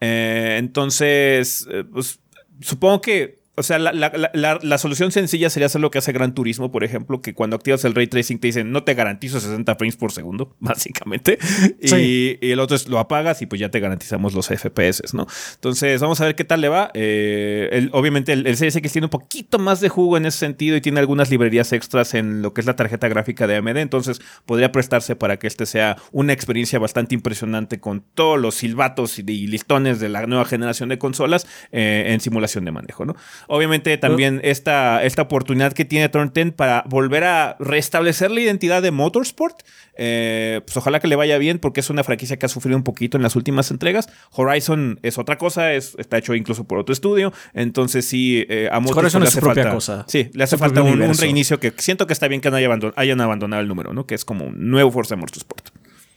Eh, 0.00 0.56
entonces, 0.58 1.66
eh, 1.70 1.84
pues, 1.84 2.18
supongo 2.60 3.02
que 3.02 3.43
o 3.56 3.62
sea, 3.62 3.78
la, 3.78 4.78
solución 4.78 5.12
sencilla 5.12 5.48
sería 5.48 5.66
hacer 5.66 5.80
lo 5.80 5.90
que 5.90 5.98
hace 5.98 6.12
Gran 6.12 6.34
Turismo, 6.34 6.72
por 6.72 6.82
ejemplo, 6.82 7.22
que 7.22 7.34
cuando 7.34 7.54
activas 7.54 7.84
el 7.84 7.94
ray 7.94 8.08
tracing 8.08 8.40
te 8.40 8.48
dicen 8.48 8.72
no 8.72 8.82
te 8.82 8.94
garantizo 8.94 9.38
60 9.38 9.76
frames 9.76 9.96
por 9.96 10.10
segundo, 10.10 10.56
básicamente. 10.60 11.38
Y, 11.80 12.38
el 12.40 12.58
otro 12.58 12.76
es 12.76 12.88
lo 12.88 12.98
apagas 12.98 13.42
y 13.42 13.46
pues 13.46 13.60
ya 13.60 13.70
te 13.70 13.78
garantizamos 13.78 14.34
los 14.34 14.48
FPS, 14.48 15.14
¿no? 15.14 15.26
Entonces, 15.54 16.00
vamos 16.00 16.20
a 16.20 16.24
ver 16.24 16.34
qué 16.34 16.44
tal 16.44 16.60
le 16.60 16.68
va. 16.68 16.90
Eh, 16.94 17.88
obviamente, 17.92 18.32
el, 18.32 18.46
el 18.46 18.56
Series 18.56 18.74
X 18.76 18.92
tiene 18.92 19.06
un 19.06 19.10
poquito 19.10 19.58
más 19.58 19.80
de 19.80 19.88
jugo 19.88 20.16
en 20.16 20.26
ese 20.26 20.38
sentido 20.38 20.76
y 20.76 20.80
tiene 20.80 20.98
algunas 20.98 21.30
librerías 21.30 21.72
extras 21.72 22.14
en 22.14 22.42
lo 22.42 22.54
que 22.54 22.60
es 22.60 22.66
la 22.66 22.74
tarjeta 22.74 23.06
gráfica 23.08 23.46
de 23.46 23.56
AMD. 23.56 23.76
Entonces, 23.76 24.20
podría 24.46 24.72
prestarse 24.72 25.14
para 25.14 25.38
que 25.38 25.46
este 25.46 25.66
sea 25.66 25.96
una 26.10 26.32
experiencia 26.32 26.78
bastante 26.80 27.14
impresionante 27.14 27.78
con 27.78 28.04
todos 28.14 28.38
los 28.40 28.56
silbatos 28.56 29.18
y 29.18 29.22
listones 29.22 30.00
de 30.00 30.08
la 30.08 30.26
nueva 30.26 30.44
generación 30.44 30.88
de 30.88 30.98
consolas 30.98 31.46
eh, 31.70 32.06
en 32.08 32.20
simulación 32.20 32.64
de 32.64 32.72
manejo, 32.72 33.04
¿no? 33.04 33.14
Obviamente 33.48 33.96
también 33.98 34.40
esta, 34.42 35.02
esta 35.02 35.22
oportunidad 35.22 35.72
que 35.72 35.84
tiene 35.84 36.08
Turn 36.08 36.32
10 36.34 36.52
para 36.52 36.84
volver 36.88 37.24
a 37.24 37.56
restablecer 37.58 38.30
la 38.30 38.40
identidad 38.40 38.82
de 38.82 38.90
Motorsport. 38.90 39.62
Eh, 39.96 40.60
pues 40.64 40.76
ojalá 40.76 40.98
que 40.98 41.06
le 41.06 41.14
vaya 41.16 41.38
bien 41.38 41.58
porque 41.58 41.80
es 41.80 41.88
una 41.88 42.02
franquicia 42.02 42.36
que 42.36 42.46
ha 42.46 42.48
sufrido 42.48 42.76
un 42.76 42.82
poquito 42.82 43.16
en 43.16 43.22
las 43.22 43.36
últimas 43.36 43.70
entregas. 43.70 44.08
Horizon 44.32 44.98
es 45.02 45.18
otra 45.18 45.38
cosa, 45.38 45.72
es, 45.72 45.94
está 45.98 46.18
hecho 46.18 46.34
incluso 46.34 46.64
por 46.64 46.78
otro 46.78 46.92
estudio. 46.92 47.32
Entonces 47.52 48.06
sí, 48.06 48.44
eh, 48.48 48.68
a 48.70 48.80
Motorsport 48.80 49.04
Horizon 49.04 49.22
le 49.22 49.28
hace 49.28 49.40
falta, 49.40 49.70
cosa. 49.70 50.04
Sí, 50.08 50.30
le 50.32 50.44
hace 50.44 50.56
falta 50.56 50.82
un, 50.82 51.14
reinicio 51.14 51.60
que 51.60 51.72
siento 51.78 52.06
que 52.06 52.12
está 52.12 52.28
bien 52.28 52.40
que 52.40 52.50
no 52.50 52.56
hayan 52.96 53.20
abandonado 53.20 53.62
el 53.62 53.68
número, 53.68 53.92
¿no? 53.92 54.06
Que 54.06 54.14
es 54.14 54.24
como 54.24 54.46
un 54.46 54.70
nuevo 54.70 54.90
Forza 54.90 55.16
Motorsport. 55.16 55.70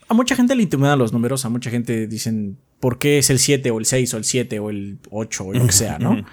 A 0.08 0.14
mucha 0.14 0.34
gente 0.34 0.54
le 0.54 0.62
intimidan 0.62 0.98
los 0.98 1.12
números, 1.12 1.44
a 1.44 1.50
mucha 1.50 1.70
gente 1.70 2.06
dicen 2.06 2.56
por 2.80 2.98
qué 2.98 3.18
es 3.18 3.28
el 3.28 3.38
7 3.38 3.70
o 3.70 3.78
el 3.78 3.84
6 3.84 4.14
o 4.14 4.16
el 4.16 4.24
7 4.24 4.58
o 4.58 4.70
el 4.70 4.98
8 5.10 5.44
o 5.44 5.52
lo 5.52 5.66
que 5.66 5.72
sea, 5.72 5.98
¿no? 5.98 6.24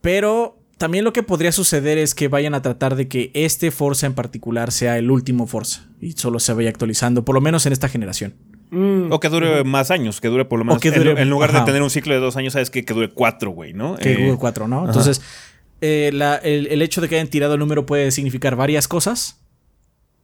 Pero 0.00 0.58
también 0.78 1.04
lo 1.04 1.12
que 1.12 1.22
podría 1.22 1.52
suceder 1.52 1.98
es 1.98 2.14
que 2.14 2.28
vayan 2.28 2.54
a 2.54 2.62
tratar 2.62 2.96
de 2.96 3.08
que 3.08 3.30
este 3.34 3.70
Forza 3.70 4.06
en 4.06 4.14
particular 4.14 4.72
sea 4.72 4.98
el 4.98 5.10
último 5.10 5.46
Forza 5.46 5.86
y 6.00 6.12
solo 6.12 6.40
se 6.40 6.52
vaya 6.52 6.68
actualizando, 6.68 7.24
por 7.24 7.34
lo 7.34 7.40
menos 7.40 7.64
en 7.66 7.72
esta 7.72 7.88
generación. 7.88 8.34
Mm. 8.70 9.12
O 9.12 9.20
que 9.20 9.28
dure 9.28 9.62
más 9.62 9.90
años, 9.90 10.20
que 10.20 10.28
dure 10.28 10.44
por 10.44 10.58
lo 10.58 10.64
menos. 10.64 10.82
que 10.82 10.88
en, 10.88 11.30
lugar 11.30 11.52
de 11.52 11.60
tener 11.60 11.80
un 11.80 11.90
ciclo 11.90 12.12
de 12.12 12.20
dos 12.20 12.36
años, 12.36 12.54
sabes 12.54 12.70
que, 12.70 12.84
que 12.84 12.92
dure 12.92 13.10
cuatro, 13.10 13.50
güey, 13.52 13.72
¿no? 13.72 13.96
Que 13.96 14.14
dure 14.14 14.30
eh, 14.30 14.36
cuatro, 14.38 14.66
¿no? 14.66 14.84
Entonces, 14.84 15.22
eh, 15.80 16.10
el, 16.42 16.82
hecho 16.82 17.00
de 17.00 17.08
que 17.08 17.14
hayan 17.16 17.28
tirado 17.28 17.54
el 17.54 17.60
número 17.60 17.86
puede 17.86 18.10
significar 18.10 18.56
varias 18.56 18.88
cosas. 18.88 19.40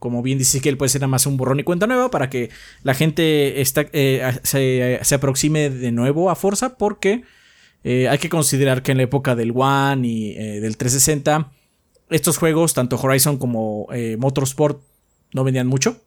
Como 0.00 0.22
bien 0.22 0.38
dice 0.38 0.60
que 0.60 0.70
él 0.70 0.78
puede 0.78 0.88
ser 0.88 1.02
nada 1.02 1.08
más 1.08 1.26
un 1.26 1.36
borrón 1.36 1.60
y 1.60 1.62
cuenta 1.62 1.86
nueva 1.86 2.10
para 2.10 2.30
que 2.30 2.48
la 2.82 2.94
gente 2.94 3.60
eh, 3.60 4.32
se, 4.42 4.98
se 5.02 5.14
aproxime 5.14 5.68
de 5.68 5.92
nuevo 5.92 6.30
a 6.30 6.34
Forza, 6.34 6.76
porque 6.76 7.22
eh, 7.82 8.08
hay 8.08 8.18
que 8.18 8.28
considerar 8.28 8.82
que 8.82 8.92
en 8.92 8.98
la 8.98 9.04
época 9.04 9.34
del 9.34 9.52
One 9.54 10.06
y 10.06 10.30
eh, 10.32 10.60
del 10.60 10.76
360, 10.76 11.52
estos 12.10 12.38
juegos, 12.38 12.74
tanto 12.74 12.96
Horizon 12.96 13.38
como 13.38 13.86
eh, 13.92 14.16
Motorsport, 14.18 14.82
no 15.32 15.44
vendían 15.44 15.66
mucho. 15.66 16.00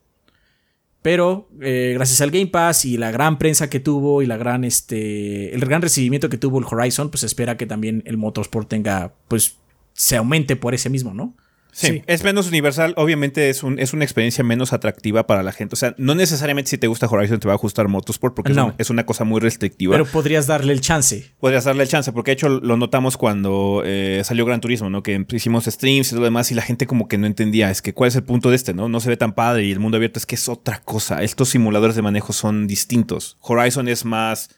Pero 1.02 1.50
gracias 1.60 2.22
al 2.22 2.32
Game 2.32 2.48
Pass 2.48 2.86
y 2.86 2.98
la 2.98 3.12
gran 3.12 3.38
prensa 3.38 3.70
que 3.70 3.82
tuvo 3.82 4.22
y 4.22 4.26
la 4.26 4.38
gran, 4.38 4.64
este, 4.64 5.54
el 5.54 5.60
gran 5.60 5.82
recibimiento 5.82 6.30
que 6.30 6.38
tuvo 6.38 6.60
el 6.60 6.66
Horizon, 6.66 7.10
pues 7.10 7.24
espera 7.24 7.58
que 7.58 7.66
también 7.66 8.04
el 8.06 8.16
Motorsport 8.16 8.70
tenga, 8.70 9.14
pues 9.28 9.58
se 9.92 10.16
aumente 10.16 10.56
por 10.56 10.74
ese 10.74 10.90
mismo, 10.90 11.14
¿no? 11.14 11.36
Sí, 11.74 12.04
es 12.06 12.24
menos 12.24 12.48
universal. 12.48 12.94
Obviamente 12.98 13.50
es, 13.50 13.64
un, 13.64 13.80
es 13.80 13.94
una 13.94 14.04
experiencia 14.04 14.44
menos 14.44 14.74
atractiva 14.74 15.26
para 15.26 15.44
la 15.44 15.52
gente. 15.52 15.74
O 15.74 15.76
sea, 15.76 15.96
no 15.98 16.16
necesariamente 16.16 16.70
si 16.70 16.78
te 16.78 16.88
gusta 16.88 17.08
Horizon 17.08 17.40
te 17.40 17.48
va 17.48 17.56
a 17.56 17.58
gustar 17.58 17.88
Motorsport 17.88 18.36
porque 18.36 18.54
es, 18.78 18.90
una, 18.90 19.06
cosa 19.06 19.24
muy 19.24 19.42
restrictiva. 19.42 19.94
Pero 19.94 20.06
podrías 20.06 20.48
darle 20.48 20.72
el 20.72 20.82
chance. 20.82 21.34
Podrías 21.40 21.66
darle 21.66 21.84
el 21.84 21.90
chance 21.90 22.12
porque 22.12 22.32
de 22.32 22.34
hecho 22.34 22.50
lo 22.50 22.78
notamos 22.78 23.18
cuando 23.18 23.82
eh, 23.86 24.22
salió 24.24 24.46
Gran 24.46 24.62
Turismo, 24.62 24.90
¿no? 24.90 25.04
Que 25.04 25.26
hicimos 25.32 25.66
streams 25.66 26.08
y 26.08 26.10
todo 26.12 26.22
lo 26.22 26.26
demás 26.26 26.52
y 26.52 26.56
la 26.56 26.62
gente 26.62 26.86
como 26.88 27.08
que 27.08 27.18
no 27.18 27.26
entendía. 27.26 27.72
Es 27.72 27.82
que 27.82 27.94
cuál 27.94 28.10
es 28.10 28.16
el 28.16 28.24
punto 28.24 28.50
de 28.50 28.56
este, 28.56 28.74
¿no? 28.74 28.88
No 28.88 29.00
se 29.00 29.10
ve 29.10 29.18
tan 29.18 29.34
padre 29.34 29.66
y 29.66 29.72
el 29.72 29.80
mundo 29.80 29.98
abierto 29.98 30.20
es 30.20 30.26
que 30.26 30.36
es 30.36 30.48
otra 30.48 30.80
cosa. 30.80 31.24
Estos 31.24 31.50
simuladores 31.50 31.96
de 31.96 32.02
manejo 32.04 32.34
son 32.34 32.68
distintos. 32.68 33.38
Horizon 33.42 33.88
es 33.88 34.06
más 34.06 34.50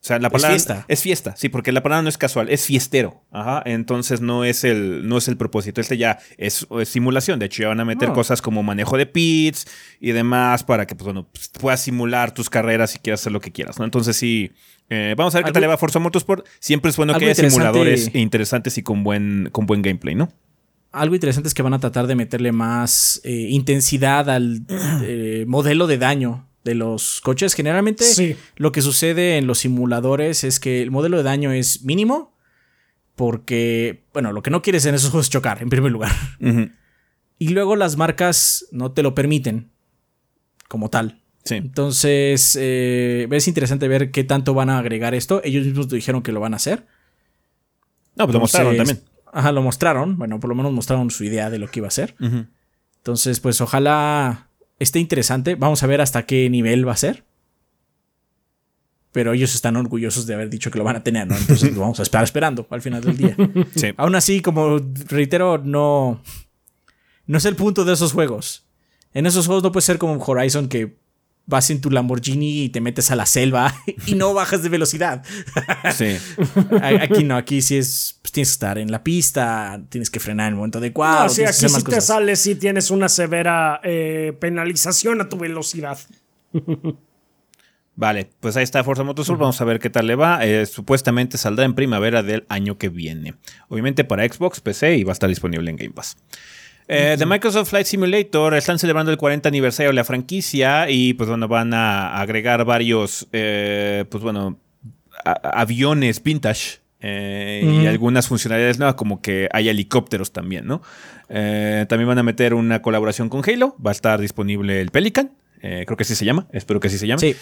o 0.00 0.06
sea, 0.08 0.20
la 0.20 0.30
palabra 0.30 0.54
es 0.54 0.64
fiesta. 0.64 0.84
Es 0.86 1.02
fiesta, 1.02 1.34
sí, 1.36 1.48
porque 1.48 1.72
la 1.72 1.82
palabra 1.82 2.02
no 2.02 2.08
es 2.08 2.16
casual, 2.16 2.48
es 2.50 2.64
fiestero. 2.64 3.24
Ajá. 3.32 3.62
Entonces 3.66 4.20
no 4.20 4.44
es 4.44 4.62
el, 4.62 5.08
no 5.08 5.18
es 5.18 5.26
el 5.26 5.36
propósito. 5.36 5.80
Este 5.80 5.96
ya 5.96 6.20
es, 6.36 6.66
simulación. 6.84 7.40
De 7.40 7.46
hecho, 7.46 7.62
ya 7.62 7.68
van 7.68 7.80
a 7.80 7.84
meter 7.84 8.12
cosas 8.12 8.40
como 8.40 8.62
manejo 8.62 8.96
de 8.96 9.06
pits 9.06 9.66
y 10.00 10.12
demás 10.12 10.62
para 10.62 10.86
que 10.86 10.94
pues, 10.94 11.04
bueno, 11.04 11.28
pues, 11.32 11.48
puedas 11.48 11.80
simular 11.80 12.32
tus 12.32 12.48
carreras 12.48 12.94
y 12.94 12.98
quieras 13.00 13.20
hacer 13.20 13.32
lo 13.32 13.40
que 13.40 13.50
quieras. 13.50 13.78
¿no? 13.78 13.84
Entonces 13.84 14.16
sí. 14.16 14.52
Eh, 14.88 15.14
vamos 15.18 15.34
a 15.34 15.38
ver 15.38 15.46
qué 15.46 15.52
tal 15.52 15.60
le 15.60 15.66
va 15.66 15.76
Forza 15.76 15.98
Motorsport. 15.98 16.46
Siempre 16.60 16.90
es 16.90 16.96
bueno 16.96 17.18
que 17.18 17.24
haya 17.24 17.34
simuladores 17.34 18.14
interesantes 18.14 18.78
y 18.78 18.82
con 18.82 19.02
buen, 19.02 19.48
con 19.52 19.66
buen 19.66 19.82
gameplay, 19.82 20.14
¿no? 20.14 20.28
algo 20.90 21.14
interesante 21.14 21.48
es 21.48 21.54
que 21.54 21.62
van 21.62 21.74
a 21.74 21.80
tratar 21.80 22.06
de 22.06 22.14
meterle 22.14 22.50
más 22.50 23.20
eh, 23.22 23.48
intensidad 23.50 24.30
al 24.30 24.62
eh, 25.02 25.44
modelo 25.46 25.86
de 25.86 25.98
daño 25.98 26.47
de 26.68 26.74
los 26.74 27.20
coches. 27.22 27.54
Generalmente 27.54 28.36
lo 28.56 28.72
que 28.72 28.82
sucede 28.82 29.38
en 29.38 29.46
los 29.46 29.58
simuladores 29.58 30.44
es 30.44 30.60
que 30.60 30.82
el 30.82 30.90
modelo 30.90 31.16
de 31.16 31.22
daño 31.22 31.50
es 31.50 31.82
mínimo 31.82 32.36
porque, 33.16 34.04
bueno, 34.12 34.32
lo 34.32 34.42
que 34.42 34.50
no 34.50 34.62
quieres 34.62 34.84
en 34.86 34.94
esos 34.94 35.10
juegos 35.10 35.26
es 35.26 35.30
chocar, 35.30 35.62
en 35.62 35.70
primer 35.70 35.90
lugar. 35.90 36.12
Y 37.40 37.50
luego 37.50 37.76
las 37.76 37.96
marcas 37.96 38.66
no 38.72 38.90
te 38.90 39.04
lo 39.04 39.14
permiten 39.14 39.70
como 40.66 40.90
tal. 40.90 41.22
Entonces, 41.48 42.58
eh, 42.60 43.28
es 43.30 43.46
interesante 43.46 43.86
ver 43.86 44.10
qué 44.10 44.24
tanto 44.24 44.54
van 44.54 44.70
a 44.70 44.78
agregar 44.78 45.14
esto. 45.14 45.40
Ellos 45.44 45.64
mismos 45.64 45.88
dijeron 45.88 46.22
que 46.22 46.32
lo 46.32 46.40
van 46.40 46.52
a 46.52 46.56
hacer. 46.56 46.86
No, 48.16 48.26
pues 48.26 48.34
lo 48.34 48.40
mostraron 48.40 48.76
también. 48.76 49.02
Ajá, 49.32 49.52
lo 49.52 49.62
mostraron. 49.62 50.18
Bueno, 50.18 50.40
por 50.40 50.48
lo 50.48 50.56
menos 50.56 50.72
mostraron 50.72 51.10
su 51.10 51.22
idea 51.22 51.48
de 51.48 51.58
lo 51.58 51.68
que 51.68 51.78
iba 51.78 51.86
a 51.86 51.92
ser. 51.92 52.16
Entonces, 52.96 53.38
pues 53.38 53.60
ojalá 53.60 54.47
Está 54.78 54.98
interesante. 54.98 55.54
Vamos 55.54 55.82
a 55.82 55.86
ver 55.86 56.00
hasta 56.00 56.24
qué 56.24 56.48
nivel 56.50 56.86
va 56.86 56.92
a 56.92 56.96
ser. 56.96 57.24
Pero 59.12 59.32
ellos 59.32 59.54
están 59.54 59.76
orgullosos 59.76 60.26
de 60.26 60.34
haber 60.34 60.50
dicho 60.50 60.70
que 60.70 60.78
lo 60.78 60.84
van 60.84 60.96
a 60.96 61.02
tener, 61.02 61.26
¿no? 61.26 61.36
Entonces 61.36 61.72
lo 61.74 61.80
vamos 61.80 61.98
a 61.98 62.02
esperar 62.02 62.24
esperando 62.24 62.66
al 62.70 62.82
final 62.82 63.02
del 63.02 63.16
día. 63.16 63.36
Sí. 63.74 63.92
Aún 63.96 64.14
así, 64.14 64.40
como 64.40 64.78
reitero, 65.08 65.58
no. 65.58 66.22
No 67.26 67.38
es 67.38 67.44
el 67.44 67.56
punto 67.56 67.84
de 67.84 67.94
esos 67.94 68.12
juegos. 68.12 68.66
En 69.12 69.26
esos 69.26 69.46
juegos 69.46 69.62
no 69.62 69.72
puede 69.72 69.84
ser 69.84 69.98
como 69.98 70.22
Horizon 70.22 70.68
que 70.68 70.98
vas 71.48 71.70
en 71.70 71.80
tu 71.80 71.90
Lamborghini 71.90 72.64
y 72.64 72.68
te 72.68 72.80
metes 72.80 73.10
a 73.10 73.16
la 73.16 73.26
selva 73.26 73.74
y 74.06 74.14
no 74.14 74.34
bajas 74.34 74.62
de 74.62 74.68
velocidad. 74.68 75.24
Sí. 75.94 76.18
aquí 77.00 77.24
no, 77.24 77.36
aquí 77.36 77.62
sí 77.62 77.78
es, 77.78 78.18
pues 78.22 78.32
tienes 78.32 78.50
que 78.50 78.52
estar 78.52 78.78
en 78.78 78.92
la 78.92 79.02
pista, 79.02 79.80
tienes 79.88 80.10
que 80.10 80.20
frenar 80.20 80.48
en 80.48 80.52
el 80.52 80.56
momento 80.56 80.78
adecuado. 80.78 81.24
No, 81.24 81.28
sí, 81.30 81.44
aquí 81.44 81.68
si 81.68 81.84
te 81.84 82.00
sales 82.02 82.46
y 82.46 82.54
tienes 82.54 82.90
una 82.90 83.08
severa 83.08 83.80
eh, 83.82 84.36
penalización 84.38 85.22
a 85.22 85.28
tu 85.28 85.38
velocidad. 85.38 85.98
Vale, 87.96 88.30
pues 88.40 88.56
ahí 88.56 88.62
está 88.62 88.84
Forza 88.84 89.02
Motorsport, 89.02 89.40
vamos 89.40 89.60
a 89.60 89.64
ver 89.64 89.80
qué 89.80 89.88
tal 89.88 90.06
le 90.06 90.16
va. 90.16 90.44
Eh, 90.44 90.66
supuestamente 90.66 91.38
saldrá 91.38 91.64
en 91.64 91.74
primavera 91.74 92.22
del 92.22 92.44
año 92.50 92.76
que 92.76 92.90
viene. 92.90 93.34
Obviamente 93.68 94.04
para 94.04 94.28
Xbox, 94.28 94.60
PC 94.60 94.98
y 94.98 95.02
va 95.02 95.12
a 95.12 95.14
estar 95.14 95.28
disponible 95.28 95.70
en 95.70 95.76
Game 95.76 95.92
Pass. 95.92 96.18
Eh, 96.88 97.16
de 97.18 97.26
Microsoft 97.26 97.68
Flight 97.68 97.86
Simulator 97.86 98.54
están 98.54 98.78
celebrando 98.78 99.12
el 99.12 99.18
40 99.18 99.46
aniversario 99.46 99.90
de 99.90 99.94
la 99.94 100.04
franquicia 100.04 100.88
y 100.88 101.12
pues 101.12 101.28
bueno, 101.28 101.46
van 101.46 101.74
a 101.74 102.18
agregar 102.18 102.64
varios, 102.64 103.28
eh, 103.32 104.06
pues 104.08 104.22
bueno, 104.22 104.58
aviones 105.24 106.22
vintage. 106.22 106.80
Eh, 107.00 107.62
y 107.64 107.86
algunas 107.86 108.26
funcionalidades 108.26 108.80
nuevas, 108.80 108.96
como 108.96 109.22
que 109.22 109.48
hay 109.52 109.68
helicópteros 109.68 110.32
también, 110.32 110.66
¿no? 110.66 110.82
también 111.28 112.08
van 112.08 112.18
a 112.18 112.24
meter 112.24 112.54
una 112.54 112.82
colaboración 112.82 113.28
con 113.28 113.42
Halo. 113.48 113.76
Va 113.84 113.90
a 113.90 113.92
estar 113.92 114.20
disponible 114.20 114.80
el 114.80 114.90
Pelican. 114.90 115.30
creo 115.60 115.96
que 115.96 116.02
así 116.02 116.14
se 116.14 116.24
llama. 116.24 116.48
Espero 116.52 116.80
que 116.80 116.88
así 116.88 116.98
se 116.98 117.06
llame. 117.06 117.20
Sí, 117.20 117.36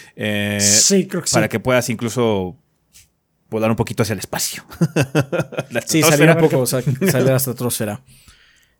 sí 0.59 1.07
creo 1.07 1.23
que 1.23 1.31
Para 1.31 1.47
que 1.47 1.59
puedas 1.59 1.89
incluso 1.89 2.57
volar 3.49 3.71
un 3.71 3.77
poquito 3.77 4.03
hacia 4.03 4.13
el 4.13 4.19
espacio. 4.19 4.63
sí, 5.85 6.03
salir 6.03 6.29
un 6.29 6.37
poco, 6.37 6.65
salir 6.65 7.31
hasta 7.31 7.53
la. 7.85 8.01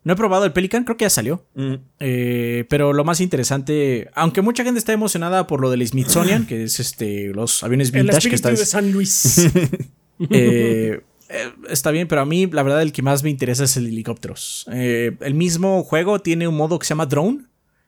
No 0.04 0.12
he 0.12 0.16
probado 0.16 0.44
el 0.44 0.52
Pelican, 0.52 0.84
creo 0.84 0.96
que 0.96 1.04
ya 1.04 1.10
salió. 1.10 1.44
Mm. 1.54 1.74
Eh, 2.00 2.64
pero 2.68 2.92
lo 2.92 3.04
más 3.04 3.20
interesante, 3.20 4.08
aunque 4.14 4.42
mucha 4.42 4.64
gente 4.64 4.78
está 4.78 4.92
emocionada 4.92 5.46
por 5.46 5.60
lo 5.60 5.70
del 5.70 5.86
Smithsonian, 5.86 6.46
que 6.46 6.64
es 6.64 6.80
este 6.80 7.28
los 7.28 7.62
aviones 7.62 7.88
El 7.88 8.02
vintage 8.02 8.28
que 8.28 8.36
espíritu 8.36 8.48
está, 8.48 8.60
de 8.60 8.66
San 8.66 8.92
Luis. 8.92 9.50
eh, 10.30 11.00
eh, 11.28 11.52
está 11.68 11.90
bien, 11.90 12.08
pero 12.08 12.22
a 12.22 12.24
mí 12.24 12.46
la 12.46 12.62
verdad 12.62 12.82
el 12.82 12.92
que 12.92 13.02
más 13.02 13.22
me 13.22 13.30
interesa 13.30 13.64
es 13.64 13.76
el 13.76 13.86
helicópteros. 13.86 14.66
Eh, 14.72 15.16
el 15.20 15.34
mismo 15.34 15.84
juego 15.84 16.20
tiene 16.20 16.48
un 16.48 16.56
modo 16.56 16.78
que 16.78 16.86
se 16.86 16.90
llama 16.90 17.06
drone, 17.06 17.44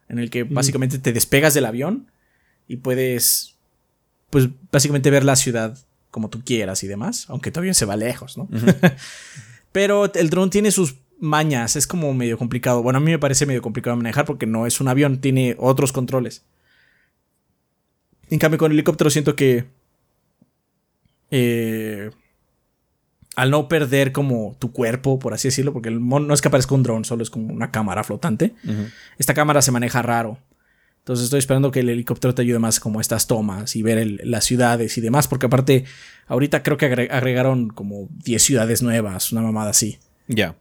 en 0.09 0.19
el 0.19 0.31
que 0.31 0.45
básicamente 0.45 0.99
te 0.99 1.13
despegas 1.13 1.55
del 1.55 1.65
avión 1.65 2.11
y 2.69 2.77
puedes, 2.77 3.57
pues 4.29 4.49
básicamente 4.71 5.11
ver 5.11 5.25
la 5.25 5.37
ciudad 5.37 5.79
como 6.11 6.29
tú 6.29 6.43
quieras 6.45 6.83
y 6.83 6.89
demás, 6.89 7.27
aunque 7.29 7.51
tu 7.51 7.61
avión 7.61 7.75
se 7.75 7.87
va 7.87 7.97
lejos, 7.97 8.37
¿no? 8.37 8.49
pero 9.73 10.13
el 10.13 10.31
drone 10.31 10.51
tiene 10.51 10.71
sus 10.71 10.97
mañas, 11.21 11.77
es 11.77 11.87
como 11.87 12.13
medio 12.15 12.39
complicado. 12.39 12.83
Bueno, 12.83 12.97
a 12.99 13.01
mí 13.01 13.11
me 13.11 13.19
parece 13.19 13.47
medio 13.47 13.63
complicado 13.63 13.97
manejar 13.97 14.25
porque 14.25 14.47
no 14.47 14.67
es 14.67 14.81
un 14.81 14.89
avión, 14.89 15.21
tiene 15.21 15.55
otros 15.59 15.93
controles. 15.93 16.45
En 18.31 18.39
cambio, 18.39 18.59
con 18.59 18.71
el 18.73 18.77
helicóptero 18.79 19.11
siento 19.11 19.37
que. 19.37 19.67
eh, 21.31 22.11
al 23.37 23.51
no 23.51 23.69
perder 23.69 24.13
como 24.13 24.57
tu 24.59 24.73
cuerpo, 24.73 25.19
por 25.19 25.33
así 25.33 25.49
decirlo, 25.49 25.73
porque 25.73 25.89
el 25.89 26.07
no 26.07 26.35
es 26.35 26.41
que 26.43 26.49
aparezca 26.49 26.75
un 26.75 26.83
dron, 26.83 27.05
solo 27.05 27.23
es 27.23 27.31
como 27.31 27.53
una 27.53 27.71
cámara 27.71 28.05
flotante. 28.05 28.55
Esta 29.19 29.35
cámara 29.35 29.63
se 29.63 29.71
maneja 29.73 30.03
raro. 30.03 30.39
Entonces 30.99 31.25
estoy 31.25 31.39
esperando 31.39 31.71
que 31.71 31.81
el 31.81 31.89
helicóptero 31.89 32.35
te 32.35 32.43
ayude 32.43 32.59
más 32.59 32.79
como 32.81 33.01
estas 33.01 33.27
tomas 33.27 33.75
y 33.77 33.83
ver 33.83 33.97
el- 33.99 34.21
las 34.25 34.45
ciudades 34.45 34.99
y 34.99 35.01
demás, 35.01 35.29
porque 35.29 35.47
aparte 35.47 35.85
ahorita 36.27 36.63
creo 36.63 36.77
que 36.77 36.87
agre- 36.93 37.11
agregaron 37.11 37.69
como 37.69 38.09
10 38.11 38.43
ciudades 38.43 38.83
nuevas, 38.83 39.33
una 39.33 39.41
mamada 39.41 39.71
así. 39.71 39.99
Ya. 40.29 40.57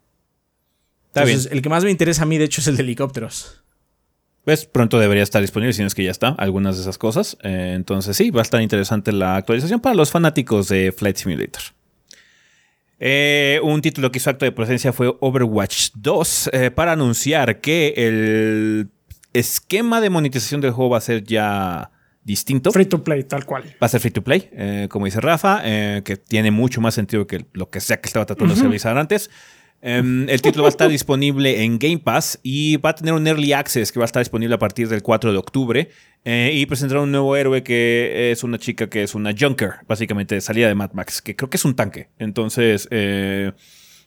Está 1.19 1.29
Entonces, 1.29 1.49
bien. 1.49 1.57
el 1.57 1.61
que 1.61 1.69
más 1.69 1.83
me 1.83 1.91
interesa 1.91 2.23
a 2.23 2.25
mí, 2.25 2.37
de 2.37 2.45
hecho, 2.45 2.61
es 2.61 2.67
el 2.67 2.77
de 2.77 2.83
helicópteros. 2.83 3.63
Pues 4.45 4.65
pronto 4.65 4.99
debería 4.99 5.23
estar 5.23 5.41
disponible, 5.41 5.73
si 5.73 5.81
no 5.81 5.87
es 5.87 5.95
que 5.95 6.03
ya 6.03 6.11
está, 6.11 6.29
algunas 6.29 6.75
de 6.75 6.81
esas 6.81 6.97
cosas. 6.97 7.37
Eh, 7.43 7.73
entonces 7.75 8.15
sí, 8.17 8.31
va 8.31 8.41
a 8.41 8.43
estar 8.43 8.61
interesante 8.61 9.11
la 9.11 9.35
actualización 9.35 9.79
para 9.79 9.95
los 9.95 10.11
fanáticos 10.11 10.69
de 10.69 10.91
Flight 10.91 11.17
Simulator. 11.17 11.61
Eh, 12.99 13.59
un 13.63 13.81
título 13.81 14.11
que 14.11 14.17
hizo 14.17 14.29
acto 14.29 14.45
de 14.45 14.51
presencia 14.51 14.91
fue 14.91 15.15
Overwatch 15.19 15.91
2 15.95 16.49
eh, 16.51 16.71
para 16.71 16.93
anunciar 16.93 17.61
que 17.61 17.93
el 17.95 18.89
esquema 19.33 20.01
de 20.01 20.09
monetización 20.09 20.61
del 20.61 20.71
juego 20.71 20.91
va 20.91 20.97
a 20.97 21.01
ser 21.01 21.23
ya 21.23 21.91
distinto. 22.23 22.71
Free 22.71 22.85
to 22.85 23.03
play, 23.03 23.23
tal 23.23 23.45
cual. 23.45 23.63
Va 23.81 23.87
a 23.87 23.89
ser 23.89 23.99
free 23.99 24.11
to 24.11 24.23
play, 24.23 24.49
eh, 24.51 24.87
como 24.89 25.05
dice 25.05 25.19
Rafa, 25.19 25.61
eh, 25.63 26.01
que 26.03 26.17
tiene 26.17 26.51
mucho 26.51 26.81
más 26.81 26.93
sentido 26.93 27.27
que 27.27 27.45
lo 27.53 27.69
que 27.69 27.79
sea 27.79 27.99
que 27.99 28.07
estaba 28.07 28.25
tratando 28.25 28.53
de 28.53 28.61
realizar 28.61 28.97
antes. 28.97 29.29
Em, 29.81 30.27
el 30.29 30.41
título 30.41 30.63
va 30.63 30.67
a 30.67 30.71
estar 30.71 30.89
disponible 30.89 31.63
en 31.63 31.79
Game 31.79 31.99
Pass 31.99 32.39
y 32.43 32.77
va 32.77 32.89
a 32.89 32.95
tener 32.95 33.13
un 33.13 33.25
Early 33.25 33.53
Access 33.53 33.91
que 33.91 33.99
va 33.99 34.03
a 34.03 34.07
estar 34.07 34.19
disponible 34.19 34.55
a 34.55 34.59
partir 34.59 34.89
del 34.89 35.01
4 35.01 35.31
de 35.31 35.37
octubre. 35.37 35.89
eh, 36.25 36.51
y 36.53 36.65
presentará 36.65 37.01
un 37.01 37.11
nuevo 37.11 37.35
héroe 37.37 37.63
que 37.63 38.31
es 38.31 38.43
una 38.43 38.57
chica 38.57 38.89
que 38.89 39.03
es 39.03 39.15
una 39.15 39.33
Junker, 39.37 39.75
básicamente 39.87 40.35
de 40.35 40.41
salida 40.41 40.67
de 40.67 40.75
Mad 40.75 40.91
Max, 40.91 41.21
que 41.21 41.35
creo 41.35 41.49
que 41.49 41.55
es 41.55 41.63
un 41.63 41.75
tanque. 41.75 42.09
Entonces, 42.19 42.89
eh, 42.91 43.53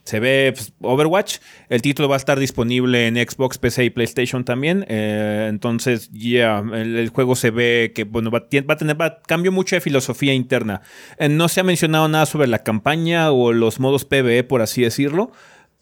se 0.05 0.21
ve 0.21 0.53
pues, 0.55 0.75
Overwatch. 0.83 1.39
El 1.71 1.81
título 1.81 2.11
va 2.11 2.17
a 2.17 2.19
estar 2.19 2.39
disponible 2.39 3.07
en 3.07 3.17
Xbox, 3.17 3.57
PC 3.57 3.85
y 3.87 3.91
PlayStation 3.91 4.45
también. 4.45 4.85
Eh, 4.89 5.47
entonces, 5.49 6.11
ya, 6.13 6.63
el, 6.75 7.09
juego 7.09 7.35
se 7.35 7.51
ve 7.51 7.93
que 7.95 8.05
bueno, 8.05 8.31
va, 8.31 8.41
a 8.41 8.77
tener 8.77 8.97
cambio 9.27 9.53
mucho 9.53 9.77
de 9.77 9.81
filosofía 9.81 10.35
interna. 10.35 10.83
No 11.31 11.49
se 11.49 11.61
ha 11.61 11.65
mencionado 11.65 12.09
nada 12.09 12.27
sobre 12.27 12.47
la 12.47 12.63
campaña 12.63 13.31
o 13.31 13.53
los 13.55 13.81
modos 13.81 14.05
PvE, 14.05 14.45
por 14.45 14.61
así 14.61 14.83
decirlo. 14.83 15.33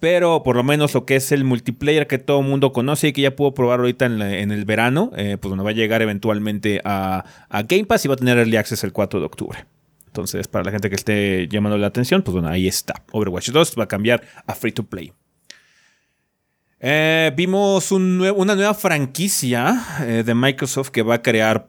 Pero 0.00 0.42
por 0.42 0.56
lo 0.56 0.64
menos 0.64 0.94
lo 0.94 1.04
que 1.04 1.16
es 1.16 1.30
el 1.30 1.44
multiplayer 1.44 2.06
que 2.06 2.18
todo 2.18 2.40
el 2.40 2.46
mundo 2.46 2.72
conoce 2.72 3.08
y 3.08 3.12
que 3.12 3.20
ya 3.20 3.36
puedo 3.36 3.52
probar 3.52 3.80
ahorita 3.80 4.06
en, 4.06 4.50
el 4.50 4.64
verano, 4.64 5.12
eh, 5.14 5.36
pues 5.38 5.50
bueno, 5.50 5.62
va 5.62 5.70
a 5.70 5.74
llegar 5.74 6.00
eventualmente 6.00 6.80
a, 6.84 7.24
Game 7.68 7.84
Pass 7.84 8.06
y 8.06 8.08
va 8.08 8.14
a 8.14 8.16
tener 8.16 8.38
Early 8.38 8.56
Access 8.56 8.82
el 8.82 8.92
4 8.92 9.20
de 9.20 9.26
octubre. 9.26 9.66
Entonces, 10.06 10.48
para 10.48 10.64
la 10.64 10.70
gente 10.72 10.88
que 10.88 10.96
esté 10.96 11.46
llamando 11.48 11.76
la 11.76 11.86
atención, 11.86 12.22
pues 12.22 12.32
bueno, 12.32 12.48
ahí 12.48 12.66
está. 12.66 13.04
Overwatch 13.12 13.50
2 13.50 13.74
va 13.78 13.84
a 13.84 13.88
cambiar 13.88 14.22
a 14.46 14.54
free 14.54 14.72
to 14.72 14.84
play. 14.84 15.12
Eh, 16.80 17.30
vimos 17.36 17.92
una 17.92 18.54
nueva 18.54 18.72
franquicia 18.72 19.84
eh, 20.00 20.22
de 20.24 20.34
Microsoft 20.34 20.88
que 20.88 21.02
va 21.02 21.16
a 21.16 21.22
crear 21.22 21.68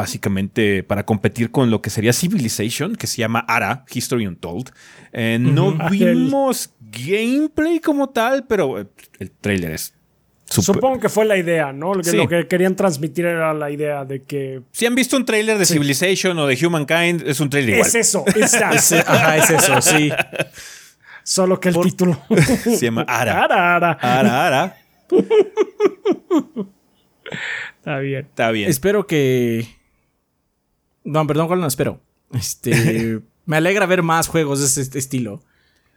básicamente 0.00 0.82
para 0.82 1.04
competir 1.06 1.50
con 1.50 1.70
lo 1.70 1.80
que 1.82 1.90
sería 1.90 2.12
Civilization, 2.12 2.96
que 2.96 3.06
se 3.06 3.18
llama 3.18 3.40
ARA, 3.40 3.84
History 3.92 4.26
Untold. 4.26 4.70
Eh, 5.12 5.38
no 5.40 5.76
Ah, 5.78 5.88
vimos 5.90 6.70
gameplay 6.80 7.80
como 7.80 8.08
tal, 8.10 8.46
pero 8.46 8.80
eh, 8.80 8.86
el 9.18 9.30
trailer 9.30 9.72
es 9.72 9.94
Supongo 10.46 10.98
que 10.98 11.08
fue 11.08 11.24
la 11.26 11.36
idea, 11.36 11.72
¿no? 11.72 11.94
Lo 11.94 12.02
que, 12.02 12.10
Sí. 12.10 12.16
lo 12.16 12.26
que 12.26 12.48
querían 12.48 12.74
transmitir 12.74 13.24
era 13.24 13.54
la 13.54 13.70
idea 13.70 14.04
de 14.04 14.24
que 14.24 14.62
Si 14.72 14.84
han 14.84 14.96
visto 14.96 15.16
un 15.16 15.24
trailer 15.24 15.56
de 15.58 15.64
Civilization 15.64 16.36
o 16.40 16.46
de 16.48 16.58
Humankind, 16.66 17.22
es 17.24 17.38
un 17.38 17.48
trailer 17.48 17.74
igual. 17.76 17.86
es 17.88 17.94
eso, 17.94 18.24
es 18.34 18.54
ajá, 18.92 19.36
es 19.36 19.48
eso, 19.50 19.80
sí. 19.80 20.10
Solo 21.22 21.60
que 21.60 21.68
el 21.68 21.76
título. 21.80 22.20
Se 22.64 22.86
llama 22.86 23.02
ARA. 23.06 23.44
Ara, 23.44 23.76
ara. 23.76 23.92
ARA, 24.00 24.46
ARA. 24.46 24.76
Está 27.78 27.98
bien. 28.00 28.20
Está 28.26 28.50
bien. 28.50 28.68
Espero 28.68 29.06
que. 29.06 29.66
No, 31.04 31.26
perdón, 31.26 31.46
¿cuál 31.46 31.60
no 31.60 31.66
espero? 31.66 32.00
Este. 32.32 33.20
me 33.46 33.56
alegra 33.56 33.86
ver 33.86 34.02
más 34.02 34.28
juegos 34.28 34.60
de 34.60 34.82
este 34.82 34.98
estilo. 34.98 35.42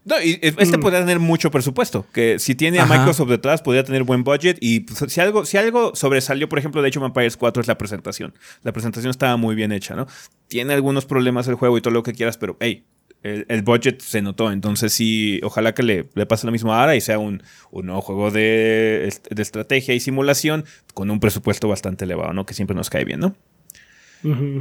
No, 0.05 0.21
y 0.21 0.37
este 0.41 0.77
podría 0.79 0.99
tener 0.99 1.19
mucho 1.19 1.49
presupuesto. 1.49 2.05
Que 2.11 2.37
si 2.37 2.55
tiene 2.55 2.79
a 2.79 2.83
Ajá. 2.83 2.97
Microsoft 2.97 3.29
detrás, 3.29 3.61
podría 3.61 3.83
tener 3.83 4.03
buen 4.03 4.23
budget. 4.23 4.57
Y 4.59 4.81
pues, 4.81 5.11
si, 5.11 5.21
algo, 5.21 5.45
si 5.45 5.57
algo 5.57 5.95
sobresalió, 5.95 6.49
por 6.49 6.59
ejemplo, 6.59 6.81
de 6.81 6.89
hecho, 6.89 7.03
Empires 7.05 7.37
4 7.37 7.61
es 7.61 7.67
la 7.67 7.77
presentación. 7.77 8.33
La 8.63 8.73
presentación 8.73 9.11
estaba 9.11 9.37
muy 9.37 9.55
bien 9.55 9.71
hecha, 9.71 9.95
¿no? 9.95 10.07
Tiene 10.47 10.73
algunos 10.73 11.05
problemas 11.05 11.47
el 11.47 11.55
juego 11.55 11.77
y 11.77 11.81
todo 11.81 11.93
lo 11.93 12.03
que 12.03 12.13
quieras, 12.13 12.37
pero 12.37 12.57
hey, 12.59 12.83
el, 13.21 13.45
el 13.47 13.61
budget 13.61 14.01
se 14.01 14.21
notó. 14.21 14.51
Entonces, 14.51 14.91
sí, 14.91 15.39
ojalá 15.41 15.73
que 15.73 15.83
le, 15.83 16.09
le 16.15 16.25
pase 16.25 16.45
lo 16.45 16.51
mismo 16.51 16.73
a 16.73 16.83
Ara 16.83 16.95
y 16.97 17.01
sea 17.01 17.17
un, 17.17 17.41
un 17.71 17.85
nuevo 17.85 18.01
juego 18.01 18.29
de, 18.29 19.09
de 19.29 19.41
estrategia 19.41 19.93
y 19.93 20.01
simulación 20.01 20.65
con 20.93 21.11
un 21.11 21.21
presupuesto 21.21 21.69
bastante 21.69 22.03
elevado, 22.03 22.33
¿no? 22.33 22.45
Que 22.45 22.53
siempre 22.53 22.75
nos 22.75 22.89
cae 22.89 23.05
bien, 23.05 23.21
¿no? 23.21 23.35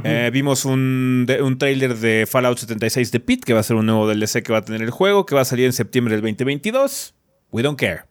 Eh, 0.03 0.29
vimos 0.33 0.65
un, 0.65 1.25
de- 1.27 1.41
un 1.41 1.57
trailer 1.57 1.95
de 1.97 2.27
Fallout 2.29 2.57
76 2.57 3.11
de 3.11 3.19
Pit, 3.19 3.43
que 3.45 3.53
va 3.53 3.59
a 3.61 3.63
ser 3.63 3.75
un 3.77 3.85
nuevo 3.85 4.07
DLC 4.07 4.43
que 4.43 4.51
va 4.51 4.59
a 4.59 4.65
tener 4.65 4.81
el 4.81 4.89
juego, 4.91 5.25
que 5.25 5.35
va 5.35 5.41
a 5.41 5.45
salir 5.45 5.65
en 5.65 5.73
septiembre 5.73 6.13
del 6.15 6.21
2022. 6.21 7.15
We 7.51 7.63
don't 7.63 7.79
care. 7.79 8.01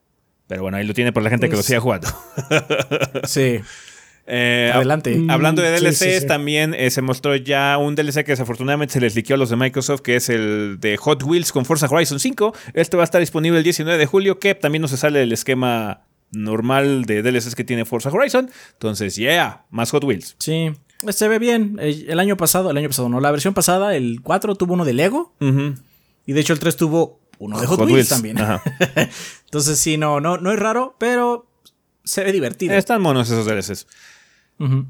Pero 0.47 0.63
bueno, 0.63 0.77
ahí 0.77 0.87
lo 0.87 0.95
tiene 0.95 1.13
para 1.13 1.25
la 1.25 1.31
gente 1.31 1.49
que 1.49 1.57
lo 1.57 1.63
siga 1.63 1.81
jugando. 1.81 2.09
Sí. 3.25 3.61
Eh, 4.27 4.71
Adelante. 4.73 5.17
hab- 5.19 5.33
Hablando 5.33 5.63
de 5.63 5.71
Mm, 5.73 5.81
DLCs, 5.83 5.99
sí, 5.99 6.05
sí, 6.13 6.21
sí. 6.21 6.27
también 6.27 6.75
eh, 6.75 6.91
se 6.91 7.03
mostró 7.03 7.35
ya 7.35 7.77
un 7.79 7.95
DLC 7.97 8.25
que 8.25 8.33
desafortunadamente 8.33 8.95
se 8.95 9.01
les 9.01 9.17
liqueó 9.17 9.35
a 9.35 9.37
los 9.39 9.51
de 9.51 9.57
Microsoft, 9.57 10.01
que 10.01 10.15
es 10.17 10.29
el 10.29 10.77
de 10.81 10.97
Hot 10.97 11.23
Wheels 11.25 11.51
con 11.53 11.65
Forza 11.65 11.87
Horizon 11.91 12.21
5. 12.21 12.55
Este 12.75 12.97
va 12.97 13.03
a 13.03 13.05
estar 13.05 13.21
disponible 13.21 13.59
el 13.59 13.65
19 13.65 13.99
de 13.99 14.07
julio, 14.07 14.39
que 14.39 14.55
también 14.55 14.81
no 14.83 14.89
se 14.89 14.97
sale 14.97 15.19
del 15.19 15.33
esquema 15.33 16.03
normal 16.31 17.05
de 17.05 17.23
DLCs 17.23 17.55
que 17.57 17.65
tiene 17.65 17.85
Forza 17.85 18.11
Horizon. 18.11 18.49
Entonces, 18.75 19.17
yeah, 19.17 19.65
más 19.71 19.91
Hot 19.91 20.05
Wheels. 20.05 20.37
Sí. 20.39 20.71
Se 21.11 21.29
ve 21.29 21.39
bien. 21.39 21.79
Eh, 21.81 22.07
El 22.09 22.21
año 22.21 22.37
pasado, 22.37 22.71
el 22.71 22.77
año 22.77 22.89
pasado 22.89 23.09
no, 23.09 23.21
la 23.21 23.31
versión 23.31 23.55
pasada, 23.55 23.97
el 23.97 24.21
4 24.23 24.55
tuvo 24.55 24.75
uno 24.75 24.85
de 24.85 24.93
Lego. 24.95 25.35
Y 26.27 26.33
de 26.33 26.41
hecho 26.41 26.53
el 26.53 26.59
3 26.59 26.77
tuvo 26.77 27.21
uno 27.39 27.61
de 27.61 27.67
Hot, 27.67 27.81
Wheels, 27.81 28.09
también. 28.09 28.37
Entonces 29.45 29.79
sí, 29.79 29.97
no, 29.97 30.21
no, 30.21 30.39
no 30.39 30.53
es 30.53 30.59
raro, 30.59 30.95
pero 30.99 31.47
se 32.05 32.23
ve 32.23 32.33
divertido. 32.33 32.75
Están 32.75 33.03
monos 33.03 33.29
esos 33.31 33.47
DLCs. 33.47 33.87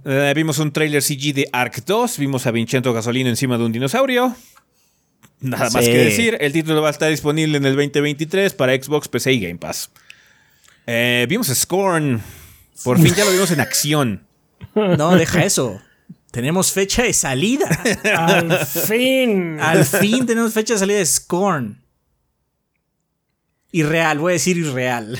Eh, 0.04 0.32
vimos 0.36 0.58
un 0.58 0.70
trailer 0.70 1.02
CG 1.02 1.32
de 1.34 1.48
Ark 1.52 1.82
2. 1.86 2.18
Vimos 2.18 2.46
a 2.46 2.50
Vincenzo 2.50 2.92
Gasolino 2.92 3.30
encima 3.30 3.56
de 3.56 3.64
un 3.64 3.72
dinosaurio. 3.72 4.36
Nada 5.40 5.70
más 5.70 5.84
que 5.84 5.96
decir. 5.96 6.36
El 6.40 6.52
título 6.52 6.82
va 6.82 6.88
a 6.88 6.90
estar 6.90 7.10
disponible 7.10 7.56
en 7.56 7.64
el 7.64 7.74
2023 7.74 8.52
para 8.54 8.74
Xbox, 8.74 9.08
PC 9.08 9.32
y 9.32 9.40
Game 9.40 9.56
Pass. 9.56 9.90
Eh, 10.86 11.26
vimos 11.28 11.48
Scorn. 11.48 12.20
Por 12.84 12.98
fin 13.00 13.14
ya 13.14 13.24
lo 13.24 13.30
vimos 13.32 13.50
en 13.50 13.60
acción. 13.60 14.26
No, 14.74 15.16
deja 15.16 15.44
eso. 15.44 15.80
Tenemos 16.32 16.72
fecha 16.72 17.02
de 17.02 17.12
salida. 17.12 17.66
Al 18.16 18.58
fin. 18.66 19.60
Al 19.60 19.84
fin 19.84 20.26
tenemos 20.26 20.54
fecha 20.54 20.74
de 20.74 20.80
salida 20.80 20.98
de 20.98 21.06
Scorn. 21.06 21.82
Irreal, 23.74 24.18
voy 24.18 24.32
a 24.32 24.34
decir 24.34 24.58
irreal. 24.58 25.18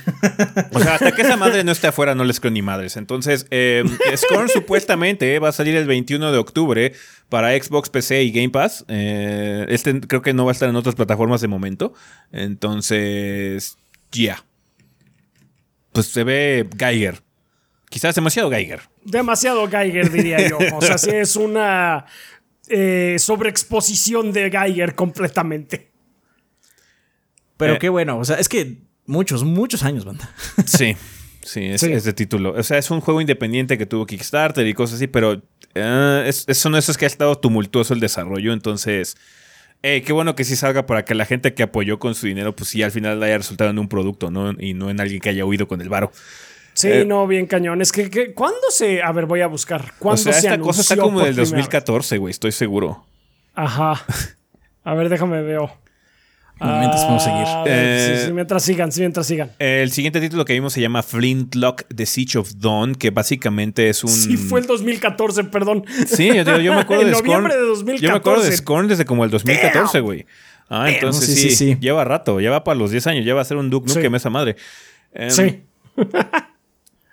O 0.73 0.81
sea, 0.81 0.97
hasta 0.97 1.13
que 1.13 1.23
esa 1.23 1.37
madre 1.39 1.65
no 1.65 1.73
esté 1.73 1.87
afuera, 1.87 2.15
no 2.15 2.25
les 2.25 2.39
creo 2.39 2.51
ni 2.51 2.61
madres. 2.61 2.97
Entonces, 2.99 3.47
eh, 3.51 3.83
Scorn 4.15 4.49
supuestamente 4.53 5.39
va 5.39 5.49
a 5.51 5.53
salir 5.53 5.75
el 5.77 5.87
21 5.87 6.33
de 6.33 6.39
octubre 6.39 6.93
para 7.31 7.57
Xbox, 7.57 7.89
PC 7.89 8.23
y 8.25 8.31
Game 8.31 8.51
Pass. 8.51 8.85
Eh, 8.89 9.65
este 9.69 10.01
creo 10.01 10.21
que 10.21 10.35
no 10.35 10.45
va 10.45 10.51
a 10.51 10.53
estar 10.53 10.69
en 10.69 10.77
otras 10.77 10.95
plataformas 10.95 11.41
de 11.41 11.49
momento. 11.49 11.95
Entonces, 12.31 13.77
ya. 14.11 14.45
Pues 15.93 16.07
se 16.07 16.25
ve 16.25 16.69
Geiger. 16.79 17.23
Quizás 17.93 18.15
demasiado 18.15 18.51
Geiger. 18.51 18.81
Demasiado 19.05 19.69
Geiger, 19.69 20.11
diría 20.11 20.49
yo. 20.49 20.57
O 20.75 20.81
sea, 20.81 20.97
sí 20.97 21.11
es 21.11 21.37
una 21.37 22.07
eh, 22.69 23.17
sobreexposición 23.19 24.33
de 24.33 24.51
Geiger 24.51 24.95
completamente. 24.95 25.91
Pero 27.59 27.75
Eh. 27.75 27.79
qué 27.79 27.91
bueno. 27.91 28.17
O 28.19 28.25
sea, 28.25 28.37
es 28.37 28.49
que 28.49 28.79
muchos, 29.05 29.45
muchos 29.45 29.83
años, 29.83 30.07
banda. 30.07 30.31
Sí. 30.65 30.97
Sí, 31.43 31.67
es, 31.67 31.83
de 32.05 32.13
título. 32.15 32.55
O 32.57 32.63
sea, 32.63 32.79
es 32.79 32.91
un 32.91 33.03
juego 33.03 33.21
independiente 33.21 33.77
que 33.77 33.85
tuvo 33.85 34.07
Kickstarter 34.07 34.67
y 34.67 34.73
cosas 34.73 34.97
así, 34.97 35.07
pero 35.07 35.43
es, 35.75 36.45
eso 36.49 36.79
es 36.79 36.97
que 36.97 37.05
ha 37.05 37.09
estado 37.09 37.37
tumultuoso 37.37 37.93
el 37.93 38.01
desarrollo, 38.01 38.53
entonces... 38.55 39.17
Eh, 39.85 40.03
qué 40.07 40.13
bueno 40.13 40.37
que 40.37 40.45
sí 40.45 40.55
salga 40.55 40.87
para 40.87 41.05
que 41.05 41.13
la 41.17 41.25
gente 41.27 41.55
que 41.55 41.65
apoyó 41.65 41.99
con 41.99 42.15
su 42.15 42.29
dinero, 42.29 42.55
pues 42.55 42.71
sí, 42.71 42.85
al 42.85 42.93
final 42.93 43.21
haya 43.21 43.37
resultado 43.37 43.71
en 43.71 43.81
un 43.81 43.89
producto, 43.89 44.31
¿no? 44.31 44.53
Y 44.57 44.75
no 44.75 44.89
en 44.91 45.01
alguien 45.01 45.21
que 45.21 45.31
haya 45.31 45.45
huido 45.45 45.67
con 45.67 45.81
el 45.81 45.89
varo. 45.89 46.13
Sí, 46.83 46.89
eh, 46.89 47.05
no, 47.05 47.29
bien 47.29 47.47
cañón. 47.47 47.81
Es 47.81 47.93
que, 47.93 48.11
que, 48.11 48.35
¿cuándo 48.35 48.59
se...? 48.71 49.03
A 49.03 49.13
ver, 49.13 49.27
voy 49.27 49.41
a 49.41 49.47
buscar. 49.47 49.93
¿Cuándo 50.01 50.21
o 50.21 50.25
sea, 50.25 50.37
esta 50.37 50.59
cosa 50.59 50.81
está 50.81 50.97
como 50.97 51.21
del 51.21 51.37
2014, 51.37 52.19
güey, 52.19 52.33
estoy 52.33 52.51
seguro. 52.51 53.07
Ajá. 53.55 54.05
A 54.85 54.95
ver, 54.95 55.09
déjame 55.09 55.43
veo. 55.43 55.71
Mientras 56.61 57.03
podemos 57.03 57.23
seguir. 57.23 57.47
Eh, 57.67 58.31
mientras 58.35 58.65
sigan, 58.65 58.91
mientras 58.97 59.27
sigan. 59.29 59.53
El 59.61 59.93
siguiente 59.93 60.21
título 60.21 60.45
que 60.45 60.55
vimos 60.55 60.73
se 60.73 60.81
llama 60.81 61.05
Flintlock 61.05 61.85
The 61.95 62.05
Siege 62.05 62.39
of 62.39 62.53
Dawn, 62.57 62.97
que 62.97 63.11
básicamente 63.11 63.89
es 63.89 64.03
un. 64.03 64.11
Sí, 64.11 64.37
fue 64.37 64.59
el 64.59 64.67
2014, 64.67 65.45
perdón. 65.45 65.85
Sí, 66.07 66.33
yo, 66.35 66.59
yo 66.59 66.75
me 66.75 66.81
acuerdo 66.81 67.05
de 67.05 67.15
Scorn. 67.15 67.49
de 67.49 67.59
2014. 67.59 68.05
Yo 68.05 68.11
me 68.11 68.17
acuerdo 68.17 68.43
de 68.43 68.57
Scorn 68.57 68.89
desde 68.89 69.05
como 69.05 69.25
el 69.25 69.31
2014, 69.31 70.01
güey. 70.01 70.27
Ah, 70.69 70.91
entonces 70.91 71.33
sí, 71.33 71.51
sí, 71.51 71.77
lleva 71.81 72.05
rato, 72.05 72.41
lleva 72.41 72.65
para 72.65 72.77
los 72.77 72.91
10 72.91 73.07
años, 73.09 73.25
ya 73.25 73.35
va 73.35 73.43
a 73.43 73.45
ser 73.45 73.57
un 73.57 73.71
Duke 73.71 73.89
Nukem 73.89 74.15
esa 74.17 74.31
madre. 74.31 74.57
sí. 75.29 75.63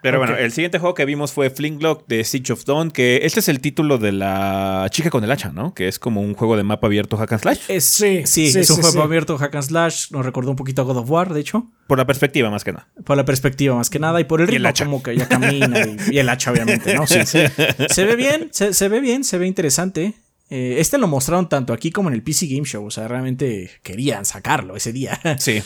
Pero 0.01 0.17
bueno, 0.17 0.37
el 0.37 0.51
siguiente 0.53 0.79
juego 0.79 0.93
que 0.93 1.03
vimos 1.03 1.33
fue 1.33 1.49
Flintlock 1.49 2.07
de 2.07 2.23
Siege 2.23 2.53
of 2.53 2.63
Dawn, 2.63 2.89
que 2.89 3.21
este 3.23 3.41
es 3.41 3.49
el 3.49 3.59
título 3.59 3.97
de 3.97 4.13
la 4.13 4.87
chica 4.91 5.09
con 5.09 5.23
el 5.23 5.31
hacha, 5.31 5.51
¿no? 5.51 5.73
Que 5.73 5.89
es 5.89 5.99
como 5.99 6.21
un 6.21 6.35
juego 6.35 6.55
de 6.55 6.63
mapa 6.63 6.87
abierto 6.87 7.17
hack 7.17 7.33
and 7.33 7.41
slash. 7.41 7.59
sí, 7.79 8.21
sí, 8.25 8.45
es 8.45 8.69
un 8.69 8.81
juego 8.81 9.03
abierto 9.03 9.37
hack 9.37 9.55
and 9.55 9.65
slash. 9.65 10.11
Nos 10.11 10.25
recordó 10.25 10.51
un 10.51 10.55
poquito 10.55 10.81
a 10.81 10.85
God 10.85 10.97
of 10.97 11.09
War, 11.09 11.33
de 11.33 11.41
hecho. 11.41 11.69
Por 11.87 11.97
la 11.97 12.07
perspectiva, 12.07 12.49
más 12.49 12.63
que 12.63 12.71
nada. 12.71 12.87
Por 13.03 13.17
la 13.17 13.25
perspectiva, 13.25 13.75
más 13.75 13.89
que 13.89 13.99
nada. 13.99 14.21
Y 14.21 14.23
por 14.23 14.39
el 14.39 14.47
ritmo, 14.47 14.71
como 14.77 15.03
que 15.03 15.17
ya 15.17 15.27
camina. 15.27 15.85
y, 16.09 16.17
el 16.17 16.29
hacha, 16.29 16.51
obviamente, 16.51 16.93
¿no? 16.93 17.05
Sí. 17.05 17.19
se 17.25 18.05
ve 18.05 18.15
bien, 18.15 18.49
se, 18.51 18.87
ve 18.87 18.99
bien, 19.01 19.25
se 19.25 19.37
ve 19.37 19.47
interesante. 19.47 20.13
Eh, 20.49 20.77
este 20.79 20.97
lo 20.97 21.07
mostraron 21.07 21.49
tanto 21.49 21.73
aquí 21.73 21.91
como 21.91 22.09
en 22.09 22.15
el 22.15 22.23
PC 22.23 22.47
Game 22.47 22.65
Show. 22.65 22.85
O 22.85 22.91
sea, 22.91 23.07
realmente 23.09 23.69
querían 23.83 24.23
sacarlo 24.23 24.77
ese 24.77 24.93
día. 24.93 25.19
Sí. 25.39 25.61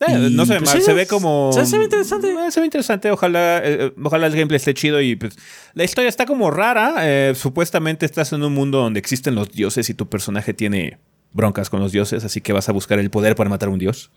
Eh, 0.00 0.30
no 0.30 0.46
se 0.46 0.54
ve 0.54 0.60
pues 0.60 0.74
mal, 0.74 0.82
se 0.82 0.94
ve 0.94 1.06
como. 1.06 1.52
Se, 1.52 1.76
ve 1.76 1.84
interesante. 1.84 2.32
Eh, 2.32 2.50
se 2.50 2.60
ve 2.60 2.66
interesante. 2.66 3.10
Ojalá, 3.10 3.60
eh, 3.62 3.92
ojalá 4.02 4.26
el 4.26 4.32
gameplay 4.32 4.56
esté 4.56 4.72
chido. 4.72 5.00
Y 5.00 5.16
pues, 5.16 5.36
la 5.74 5.84
historia 5.84 6.08
está 6.08 6.24
como 6.24 6.50
rara. 6.50 7.34
supuestamente 7.34 8.06
estás 8.06 8.32
en 8.32 8.42
un 8.42 8.54
mundo 8.54 8.78
donde 8.78 8.98
existen 8.98 9.34
los 9.34 9.52
dioses 9.52 9.90
y 9.90 9.94
tu 9.94 10.08
personaje 10.08 10.54
tiene 10.54 10.98
broncas 11.32 11.70
con 11.70 11.80
los 11.80 11.92
dioses, 11.92 12.24
así 12.24 12.40
que 12.40 12.52
vas 12.52 12.68
a 12.68 12.72
buscar 12.72 12.98
el 12.98 13.10
poder 13.10 13.36
para 13.36 13.50
matar 13.50 13.68
a 13.68 13.72
un 13.72 13.78
dios. 13.78 14.10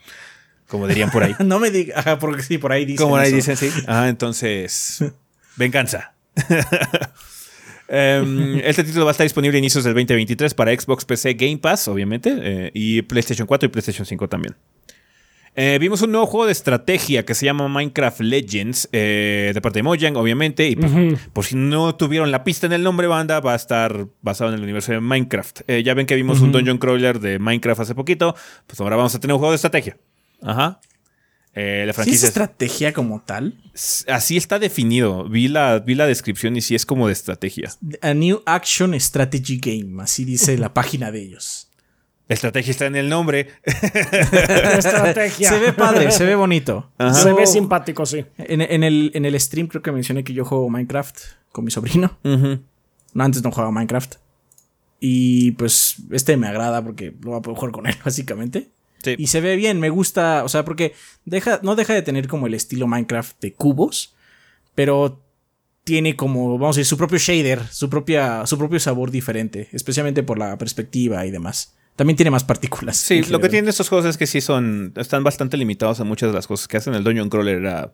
Como 0.67 0.87
dirían 0.87 1.11
por 1.11 1.23
ahí. 1.23 1.35
no 1.45 1.59
me 1.59 1.69
digas, 1.69 2.05
porque 2.19 2.43
sí, 2.43 2.57
por 2.57 2.71
ahí 2.71 2.85
dicen. 2.85 3.03
Como 3.03 3.17
ahí 3.17 3.31
dicen, 3.31 3.57
sí. 3.57 3.69
Ah, 3.87 4.07
entonces. 4.07 5.03
venganza. 5.55 6.13
Em, 7.85 8.59
este 8.63 8.83
título 8.85 9.05
va 9.05 9.11
a 9.11 9.13
estar 9.13 9.25
disponible 9.25 9.57
a 9.57 9.59
inicios 9.59 9.83
del 9.83 9.93
2023 9.93 10.53
para 10.55 10.71
Xbox, 10.71 11.05
PC, 11.05 11.33
Game 11.33 11.57
Pass, 11.57 11.87
obviamente, 11.89 12.71
y 12.73 13.03
PlayStation 13.03 13.45
4 13.45 13.67
y 13.67 13.69
PlayStation 13.69 14.05
5 14.05 14.29
también. 14.29 14.55
Eh, 15.55 15.77
vimos 15.79 16.01
un 16.01 16.11
nuevo 16.11 16.25
juego 16.25 16.47
de 16.47 16.51
estrategia 16.51 17.25
que 17.25 17.35
se 17.35 17.45
llama 17.45 17.67
Minecraft 17.67 18.21
Legends, 18.21 18.89
eh, 18.91 19.51
de 19.53 19.61
parte 19.61 19.79
de 19.79 19.83
Mojang, 19.83 20.15
obviamente. 20.15 20.67
Y 20.67 20.75
por 20.75 21.45
si 21.45 21.55
no 21.55 21.95
tuvieron 21.95 22.31
la 22.31 22.43
pista 22.43 22.65
en 22.65 22.73
el 22.73 22.81
nombre 22.81 23.07
banda, 23.07 23.39
va 23.39 23.53
a 23.53 23.55
estar 23.55 24.07
basado 24.21 24.49
en 24.49 24.55
el 24.57 24.63
universo 24.63 24.91
de 24.91 24.99
Minecraft. 24.99 25.61
Eh, 25.67 25.83
ya 25.83 25.93
ven 25.93 26.07
que 26.07 26.15
vimos 26.15 26.41
un 26.41 26.51
Dungeon 26.51 26.79
Crawler 26.79 27.19
de 27.19 27.37
Minecraft 27.37 27.81
hace 27.81 27.95
poquito, 27.95 28.35
pues 28.65 28.81
ahora 28.81 28.95
vamos 28.95 29.13
a 29.13 29.19
tener 29.19 29.33
un 29.33 29.39
juego 29.39 29.51
de 29.51 29.57
estrategia. 29.57 29.97
Ajá. 30.41 30.81
la 31.53 31.93
franquicia 31.93 32.03
¿Sí 32.03 32.13
es 32.13 32.23
estrategia 32.23 32.91
como 32.91 33.21
tal? 33.21 33.61
Así 34.07 34.37
está 34.37 34.57
definido. 34.57 35.29
Vi 35.29 35.47
la, 35.47 35.79
vi 35.79 35.93
la 35.93 36.07
descripción 36.07 36.57
y 36.57 36.61
sí 36.61 36.73
es 36.73 36.85
como 36.85 37.07
de 37.07 37.13
estrategia. 37.13 37.71
A 38.01 38.13
New 38.15 38.41
Action 38.47 38.99
Strategy 38.99 39.59
Game, 39.59 40.01
así 40.01 40.25
dice 40.25 40.57
la 40.57 40.73
página 40.73 41.11
de 41.11 41.21
ellos. 41.21 41.69
Estrategia 42.29 42.71
está 42.71 42.85
en 42.85 42.95
el 42.95 43.09
nombre. 43.09 43.47
Estrategia. 43.63 45.49
Se 45.49 45.59
ve 45.59 45.73
padre, 45.73 46.11
se 46.11 46.25
ve 46.25 46.35
bonito. 46.35 46.91
Se 47.13 47.33
ve 47.33 47.45
simpático, 47.45 48.05
sí. 48.05 48.25
En, 48.37 48.61
el, 48.61 49.11
en, 49.13 49.25
el, 49.25 49.39
stream 49.39 49.67
creo 49.67 49.81
que 49.81 49.91
mencioné 49.91 50.23
que 50.23 50.33
yo 50.33 50.45
juego 50.45 50.69
Minecraft 50.69 51.17
con 51.51 51.65
mi 51.65 51.71
sobrino. 51.71 52.17
no, 52.23 53.23
antes 53.23 53.43
no 53.43 53.51
jugaba 53.51 53.71
Minecraft. 53.71 54.15
Y 54.99 55.51
pues 55.51 55.97
este 56.11 56.37
me 56.37 56.47
agrada 56.47 56.81
porque 56.81 57.13
lo 57.21 57.31
voy 57.31 57.39
a 57.39 57.41
poder 57.41 57.57
jugar 57.57 57.71
con 57.73 57.87
él, 57.87 57.95
básicamente. 58.05 58.69
Y 59.17 59.27
se 59.27 59.41
ve 59.41 59.57
bien, 59.57 59.81
me 59.81 59.89
gusta, 59.89 60.45
o 60.45 60.49
sea, 60.49 60.63
porque 60.63 60.93
deja, 61.25 61.59
no 61.61 61.75
deja 61.75 61.93
de 61.93 62.03
tener 62.03 62.29
como 62.29 62.47
el 62.47 62.53
estilo 62.53 62.87
Minecraft 62.87 63.37
de 63.41 63.53
cubos, 63.53 64.15
pero 64.75 65.21
tiene 65.83 66.15
como, 66.15 66.57
vamos 66.57 66.77
a 66.77 66.79
decir, 66.79 66.85
su 66.89 66.97
propio 66.97 67.17
shader, 67.17 67.67
su, 67.67 67.89
propia, 67.89 68.45
su 68.45 68.57
propio 68.57 68.79
sabor 68.79 69.11
diferente, 69.11 69.67
especialmente 69.73 70.23
por 70.23 70.39
la 70.39 70.57
perspectiva 70.57 71.25
y 71.25 71.31
demás. 71.31 71.75
También 71.95 72.17
tiene 72.17 72.31
más 72.31 72.43
partículas. 72.43 72.97
Sí, 72.97 73.21
lo 73.23 73.39
que 73.39 73.49
tienen 73.49 73.69
estos 73.69 73.87
juegos 73.87 74.07
es 74.07 74.17
que 74.17 74.25
sí 74.25 74.41
son. 74.41 74.93
Están 74.95 75.23
bastante 75.23 75.57
limitados 75.57 75.99
a 75.99 76.03
muchas 76.03 76.29
de 76.29 76.35
las 76.35 76.47
cosas 76.47 76.67
que 76.67 76.77
hacen. 76.77 76.95
El 76.95 77.03
Dungeon 77.03 77.29
Crawler 77.29 77.57
era 77.57 77.93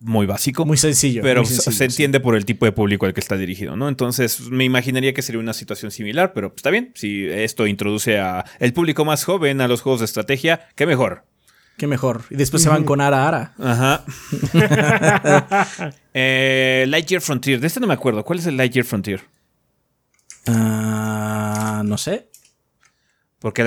muy 0.00 0.26
básico. 0.26 0.66
Muy 0.66 0.76
sencillo. 0.76 1.22
Pero 1.22 1.44
se 1.44 1.84
entiende 1.84 2.18
por 2.18 2.34
el 2.34 2.44
tipo 2.44 2.66
de 2.66 2.72
público 2.72 3.06
al 3.06 3.14
que 3.14 3.20
está 3.20 3.36
dirigido, 3.36 3.76
¿no? 3.76 3.88
Entonces 3.88 4.50
me 4.50 4.64
imaginaría 4.64 5.14
que 5.14 5.22
sería 5.22 5.40
una 5.40 5.52
situación 5.52 5.92
similar, 5.92 6.32
pero 6.32 6.52
está 6.54 6.70
bien. 6.70 6.92
Si 6.94 7.26
esto 7.26 7.68
introduce 7.68 8.18
a 8.18 8.44
el 8.58 8.72
público 8.72 9.04
más 9.04 9.24
joven 9.24 9.60
a 9.60 9.68
los 9.68 9.82
juegos 9.82 10.00
de 10.00 10.06
estrategia, 10.06 10.68
qué 10.74 10.84
mejor. 10.84 11.24
Qué 11.78 11.86
mejor. 11.86 12.22
Y 12.30 12.36
después 12.36 12.62
se 12.62 12.70
van 12.70 12.84
con 12.84 13.00
Ara 13.00 13.28
Ara. 13.28 13.54
Ajá. 13.58 14.04
eh, 16.14 16.86
Lightyear 16.88 17.20
Frontier. 17.20 17.60
De 17.60 17.66
este 17.68 17.78
no 17.78 17.86
me 17.86 17.94
acuerdo. 17.94 18.24
¿Cuál 18.24 18.40
es 18.40 18.46
el 18.46 18.56
Lightyear 18.56 18.84
Frontier? 18.84 19.20
Ah, 20.46 21.82
no 21.84 21.98
sé 21.98 22.30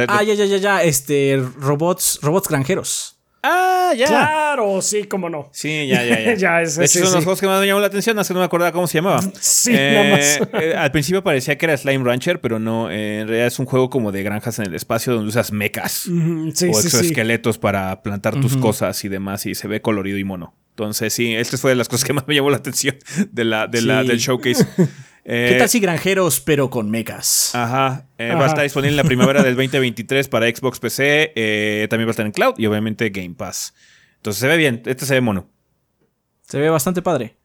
ah, 0.07 0.23
ya, 0.23 0.33
ya, 0.33 0.45
ya, 0.45 0.57
ya. 0.57 0.83
Este, 0.83 1.41
robots, 1.57 2.19
robots 2.21 2.47
granjeros. 2.47 3.15
Ah, 3.41 3.93
ya. 3.95 4.07
Claro, 4.07 4.81
sí, 4.81 5.05
cómo 5.05 5.29
no. 5.29 5.49
Sí, 5.53 5.87
ya, 5.87 6.03
ya, 6.03 6.19
ya. 6.19 6.33
ya 6.35 6.61
es, 6.61 6.75
de 6.75 6.85
hecho, 6.85 7.05
son 7.05 7.15
los 7.15 7.23
juegos 7.23 7.39
que 7.39 7.47
más 7.47 7.61
me 7.61 7.67
llamó 7.67 7.79
la 7.79 7.87
atención, 7.87 8.19
así 8.19 8.33
no 8.33 8.39
me 8.39 8.45
acordaba 8.45 8.71
cómo 8.73 8.85
se 8.85 8.97
llamaba. 8.97 9.21
Sí, 9.39 9.71
nada 9.71 10.11
más. 10.11 10.41
Eh, 10.61 10.75
al 10.75 10.91
principio 10.91 11.23
parecía 11.23 11.57
que 11.57 11.65
era 11.65 11.77
Slime 11.77 12.03
Rancher, 12.03 12.41
pero 12.41 12.59
no, 12.59 12.91
en 12.91 13.27
realidad 13.27 13.47
es 13.47 13.59
un 13.59 13.65
juego 13.65 13.89
como 13.89 14.11
de 14.11 14.23
granjas 14.23 14.59
en 14.59 14.65
el 14.65 14.75
espacio 14.75 15.13
donde 15.13 15.29
usas 15.29 15.51
mechas 15.51 16.07
o 16.07 16.49
exoesqueletos 16.49 17.57
para 17.57 18.01
plantar 18.01 18.39
tus 18.41 18.57
cosas 18.57 19.03
y 19.05 19.09
demás, 19.09 19.45
y 19.45 19.55
se 19.55 19.67
ve 19.67 19.81
colorido 19.81 20.17
y 20.17 20.23
mono. 20.23 20.55
Entonces, 20.71 21.13
sí, 21.13 21.35
esta 21.35 21.57
fue 21.57 21.71
de 21.71 21.75
las 21.75 21.89
cosas 21.89 22.05
que 22.05 22.13
más 22.13 22.25
me 22.27 22.35
llamó 22.35 22.49
la 22.49 22.57
atención 22.57 22.97
de 23.31 23.43
la, 23.43 23.67
de 23.67 23.81
la, 23.81 24.03
del 24.03 24.17
showcase. 24.17 24.65
¿Qué 25.29 25.55
tal 25.59 25.69
si 25.69 25.79
granjeros, 25.79 26.39
pero 26.39 26.69
con 26.69 26.89
mechas? 26.89 27.53
Ajá, 27.53 28.07
eh, 28.17 28.33
Va 28.33 28.45
a 28.45 28.47
estar 28.47 28.63
disponible 28.63 28.91
en 28.91 28.97
la 28.97 29.03
primavera 29.03 29.43
del 29.43 29.55
2023 29.57 30.27
para 30.27 30.47
Xbox 30.47 30.79
PC. 30.79 31.33
Eh, 31.35 31.87
también 31.89 32.07
va 32.07 32.09
a 32.09 32.11
estar 32.11 32.25
en 32.25 32.31
Cloud 32.31 32.55
y 32.57 32.65
obviamente 32.65 33.09
Game 33.09 33.35
Pass. 33.35 33.73
Entonces 34.17 34.41
se 34.41 34.47
ve 34.47 34.57
bien. 34.57 34.81
Este 34.85 35.05
se 35.05 35.13
ve 35.13 35.21
mono. 35.21 35.47
Se 36.47 36.57
ve 36.57 36.69
bastante 36.69 37.01
padre. 37.03 37.35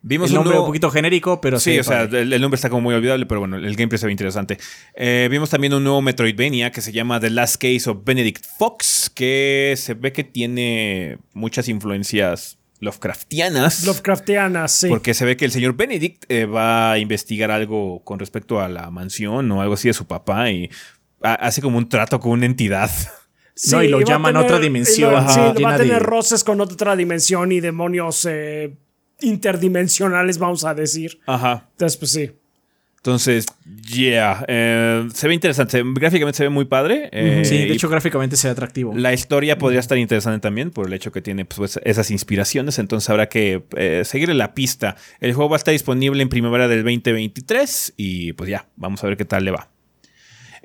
Vimos 0.00 0.30
el 0.30 0.36
nombre 0.36 0.58
un, 0.58 0.66
poquito 0.66 0.88
genérico, 0.88 1.40
pero 1.40 1.58
sí. 1.58 1.78
o 1.78 1.82
sea, 1.82 2.02
el, 2.02 2.40
nombre 2.40 2.54
está 2.54 2.70
como 2.70 2.82
muy 2.82 2.94
olvidable, 2.94 3.26
pero 3.26 3.40
bueno, 3.40 3.56
el 3.56 3.74
gameplay 3.74 3.98
se 3.98 4.06
ve 4.06 4.12
interesante. 4.12 4.56
Eh, 4.94 5.26
vimos 5.30 5.50
también 5.50 5.74
un 5.74 5.82
nuevo 5.82 6.00
Metroidvania 6.00 6.70
que 6.70 6.80
se 6.80 6.92
llama 6.92 7.18
The 7.18 7.30
Last 7.30 7.56
Case 7.60 7.90
of 7.90 8.04
Benedict 8.04 8.44
Fox, 8.56 9.10
que 9.12 9.74
se 9.76 9.94
ve 9.94 10.12
que 10.12 10.22
tiene 10.22 11.18
muchas 11.32 11.68
influencias 11.68 12.56
Lovecraftianas. 12.80 13.86
Lovecraftianas, 13.86 14.72
sí. 14.72 14.88
Porque 14.88 15.14
se 15.14 15.24
ve 15.24 15.36
que 15.36 15.44
el 15.44 15.52
señor 15.52 15.76
Benedict 15.76 16.24
eh, 16.28 16.44
va 16.46 16.92
a 16.92 16.98
investigar 16.98 17.50
algo 17.50 18.02
con 18.04 18.18
respecto 18.18 18.60
a 18.60 18.68
la 18.68 18.90
mansión 18.90 19.50
o 19.52 19.62
algo 19.62 19.74
así 19.74 19.88
de 19.88 19.94
su 19.94 20.06
papá 20.06 20.50
y 20.50 20.70
hace 21.20 21.62
como 21.62 21.78
un 21.78 21.88
trato 21.88 22.20
con 22.20 22.32
una 22.32 22.46
entidad. 22.46 22.90
no, 23.72 23.82
y 23.82 23.88
lo 23.88 24.00
llaman 24.00 24.36
otra 24.36 24.58
dimensión. 24.58 25.10
sí, 25.28 25.62
va 25.62 25.74
a 25.74 25.78
tener 25.78 26.02
roces 26.02 26.44
con 26.44 26.60
otra 26.60 26.94
dimensión 26.96 27.52
y 27.52 27.60
demonios 27.60 28.26
eh, 28.28 28.76
interdimensionales, 29.20 30.38
vamos 30.38 30.64
a 30.64 30.74
decir. 30.74 31.20
Ajá. 31.26 31.68
Entonces, 31.72 31.96
pues 31.96 32.12
sí. 32.12 32.32
Entonces, 32.96 33.46
yeah, 33.88 34.44
eh, 34.48 35.06
se 35.14 35.28
ve 35.28 35.34
interesante. 35.34 35.80
Gráficamente 35.94 36.36
se 36.36 36.42
ve 36.42 36.50
muy 36.50 36.64
padre. 36.64 37.08
Eh, 37.12 37.44
sí, 37.44 37.56
de 37.58 37.72
hecho 37.72 37.88
gráficamente 37.88 38.36
se 38.36 38.48
ve 38.48 38.52
atractivo. 38.52 38.92
La 38.96 39.12
historia 39.12 39.58
podría 39.58 39.78
estar 39.78 39.96
interesante 39.96 40.40
también 40.40 40.72
por 40.72 40.88
el 40.88 40.92
hecho 40.92 41.12
que 41.12 41.22
tiene 41.22 41.44
pues, 41.44 41.78
esas 41.84 42.10
inspiraciones. 42.10 42.80
Entonces 42.80 43.08
habrá 43.08 43.28
que 43.28 43.62
eh, 43.76 44.02
seguirle 44.04 44.34
la 44.34 44.54
pista. 44.54 44.96
El 45.20 45.34
juego 45.34 45.50
va 45.50 45.56
a 45.56 45.58
estar 45.58 45.72
disponible 45.72 46.20
en 46.20 46.28
primavera 46.28 46.66
del 46.66 46.82
2023 46.82 47.94
y 47.96 48.32
pues 48.32 48.50
ya, 48.50 48.66
vamos 48.74 49.04
a 49.04 49.06
ver 49.06 49.16
qué 49.16 49.24
tal 49.24 49.44
le 49.44 49.52
va. 49.52 49.68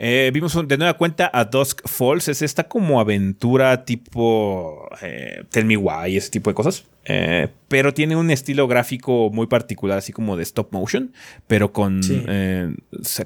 Eh, 0.04 0.32
vimos 0.34 0.58
de 0.68 0.78
nueva 0.80 0.96
cuenta 0.96 1.30
a 1.32 1.46
Dusk 1.46 1.88
Falls. 1.88 2.28
Es 2.28 2.42
esta 2.42 2.64
como 2.68 3.00
aventura 3.00 3.86
tipo 3.86 4.90
eh, 5.00 5.44
Tell 5.52 5.66
Me 5.66 5.78
Why, 5.78 6.18
ese 6.18 6.32
tipo 6.32 6.50
de 6.50 6.56
cosas. 6.56 6.86
Eh, 7.06 7.50
pero 7.68 7.94
tiene 7.94 8.16
un 8.16 8.32
estilo 8.32 8.68
gráfico 8.68 9.30
muy 9.32 9.46
particular, 9.46 10.00
así 10.00 10.12
como 10.12 10.36
de 10.38 10.42
stop 10.42 10.74
motion, 10.74 11.14
pero 11.46 11.72
con 11.72 12.02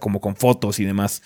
como 0.01 0.19
con 0.19 0.35
fotos 0.35 0.81
y 0.81 0.83
demás. 0.83 1.23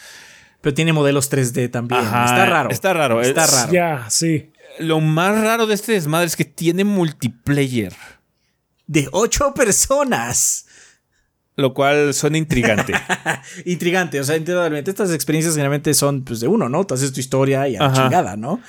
Pero 0.62 0.76
tiene 0.76 0.94
modelos 0.94 1.32
3D 1.32 1.72
también. 1.72 2.02
está 2.02 2.46
raro. 2.46 2.70
Está 2.70 2.94
raro. 2.94 3.20
Está 3.20 3.48
raro. 3.48 3.74
Ya, 3.74 4.06
sí. 4.08 4.52
Lo 4.78 5.00
más 5.00 5.42
raro 5.42 5.66
de 5.66 5.74
este 5.74 5.94
desmadre 5.94 6.28
es 6.28 6.36
que 6.36 6.46
tiene 6.46 6.84
multiplayer. 6.84 7.96
De 8.86 9.08
ocho 9.12 9.56
personas. 9.56 10.68
Lo 11.60 11.74
cual 11.74 12.14
suena 12.14 12.38
intrigante. 12.38 12.94
intrigante, 13.66 14.20
o 14.22 14.24
sea, 14.24 14.38
individualmente 14.38 14.90
estas 14.90 15.12
experiencias 15.12 15.56
generalmente 15.56 15.94
son 15.94 16.24
pues, 16.24 16.40
de 16.40 16.48
uno, 16.48 16.70
¿no? 16.70 16.86
Tú 16.86 16.94
haces 16.94 17.12
tu 17.12 17.20
historia 17.20 17.68
y 17.68 17.76
a 17.76 17.92
chingada, 17.92 18.38
¿no? 18.38 18.62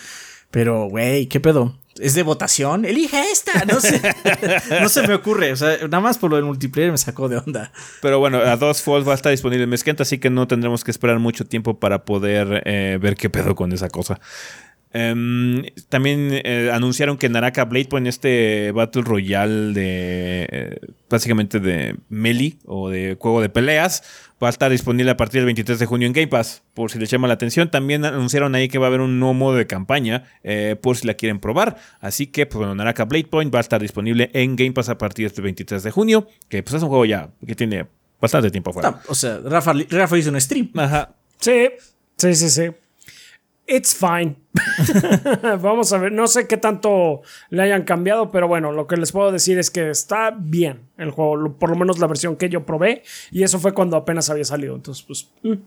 Pero, 0.50 0.88
güey, 0.88 1.26
¿qué 1.26 1.38
pedo? 1.38 1.76
¿Es 2.00 2.14
de 2.14 2.24
votación? 2.24 2.84
Elige 2.84 3.20
esta. 3.30 3.64
No 3.64 3.78
sé. 3.78 4.00
no 4.80 4.88
se 4.88 5.06
me 5.06 5.14
ocurre. 5.14 5.52
O 5.52 5.56
sea, 5.56 5.76
nada 5.82 6.00
más 6.00 6.18
por 6.18 6.30
lo 6.30 6.36
del 6.36 6.44
multiplayer 6.44 6.90
me 6.90 6.98
sacó 6.98 7.28
de 7.28 7.36
onda. 7.36 7.70
Pero 8.02 8.18
bueno, 8.18 8.38
a 8.38 8.56
dos 8.56 8.82
Falls 8.82 9.06
va 9.06 9.12
a 9.12 9.14
estar 9.14 9.30
disponible 9.30 9.64
en 9.64 9.70
Mesquenta, 9.70 10.02
así 10.02 10.18
que 10.18 10.30
no 10.30 10.48
tendremos 10.48 10.82
que 10.82 10.90
esperar 10.90 11.20
mucho 11.20 11.44
tiempo 11.44 11.78
para 11.78 12.04
poder 12.04 12.62
eh, 12.64 12.98
ver 13.00 13.14
qué 13.14 13.30
pedo 13.30 13.54
con 13.54 13.72
esa 13.72 13.88
cosa. 13.88 14.20
Em, 14.92 15.62
también 15.88 16.30
eh, 16.32 16.70
anunciaron 16.72 17.16
que 17.16 17.28
Naraka 17.28 17.64
Blade 17.64 17.86
Point, 17.86 18.08
este 18.08 18.72
Battle 18.72 19.02
Royale 19.02 19.72
de 19.72 20.48
eh, 20.50 20.80
básicamente 21.08 21.60
de 21.60 21.96
Melee 22.08 22.58
o 22.66 22.88
de 22.88 23.16
juego 23.18 23.40
de 23.40 23.48
peleas, 23.48 24.02
va 24.42 24.48
a 24.48 24.50
estar 24.50 24.70
disponible 24.70 25.10
a 25.10 25.16
partir 25.16 25.40
del 25.40 25.46
23 25.46 25.78
de 25.78 25.86
junio 25.86 26.06
en 26.06 26.12
Game 26.12 26.26
Pass, 26.26 26.62
por 26.74 26.90
si 26.90 26.98
les 26.98 27.08
llama 27.08 27.28
la 27.28 27.34
atención. 27.34 27.70
También 27.70 28.04
anunciaron 28.04 28.54
ahí 28.54 28.68
que 28.68 28.78
va 28.78 28.86
a 28.86 28.88
haber 28.88 29.00
un 29.00 29.20
nuevo 29.20 29.34
modo 29.34 29.56
de 29.56 29.66
campaña, 29.66 30.24
eh, 30.42 30.76
por 30.80 30.96
si 30.96 31.06
la 31.06 31.14
quieren 31.14 31.38
probar. 31.38 31.76
Así 32.00 32.26
que, 32.26 32.46
pues 32.46 32.58
bueno, 32.58 32.74
Naraka 32.74 33.04
Blade 33.04 33.26
Point 33.26 33.54
va 33.54 33.58
a 33.58 33.62
estar 33.62 33.80
disponible 33.80 34.30
en 34.32 34.56
Game 34.56 34.72
Pass 34.72 34.88
a 34.88 34.98
partir 34.98 35.30
del 35.30 35.44
23 35.44 35.82
de 35.82 35.90
junio, 35.90 36.26
que 36.48 36.62
pues 36.62 36.74
es 36.74 36.82
un 36.82 36.88
juego 36.88 37.04
ya 37.04 37.30
que 37.46 37.54
tiene 37.54 37.86
bastante 38.20 38.50
tiempo 38.50 38.70
afuera. 38.70 39.00
o 39.06 39.14
sea, 39.14 39.38
Rafa, 39.44 39.72
Rafa 39.88 40.18
hizo 40.18 40.30
un 40.30 40.40
stream. 40.40 40.70
Ajá. 40.76 41.14
Sí, 41.38 41.68
sí, 42.16 42.34
sí, 42.34 42.50
sí. 42.50 42.70
It's 43.66 43.94
fine. 43.94 44.36
Vamos 45.60 45.92
a 45.92 45.98
ver, 45.98 46.12
no 46.12 46.26
sé 46.26 46.48
qué 46.48 46.56
tanto 46.56 47.22
le 47.50 47.62
hayan 47.62 47.84
cambiado, 47.84 48.30
pero 48.30 48.48
bueno, 48.48 48.72
lo 48.72 48.86
que 48.86 48.96
les 48.96 49.12
puedo 49.12 49.30
decir 49.30 49.58
es 49.58 49.70
que 49.70 49.90
está 49.90 50.34
bien 50.36 50.80
el 50.98 51.10
juego, 51.10 51.56
por 51.58 51.70
lo 51.70 51.76
menos 51.76 51.98
la 51.98 52.06
versión 52.06 52.36
que 52.36 52.48
yo 52.48 52.66
probé, 52.66 53.02
y 53.30 53.42
eso 53.42 53.60
fue 53.60 53.72
cuando 53.72 53.96
apenas 53.96 54.28
había 54.30 54.44
salido. 54.44 54.74
Entonces, 54.74 55.04
pues. 55.06 55.28
Mm. 55.42 55.62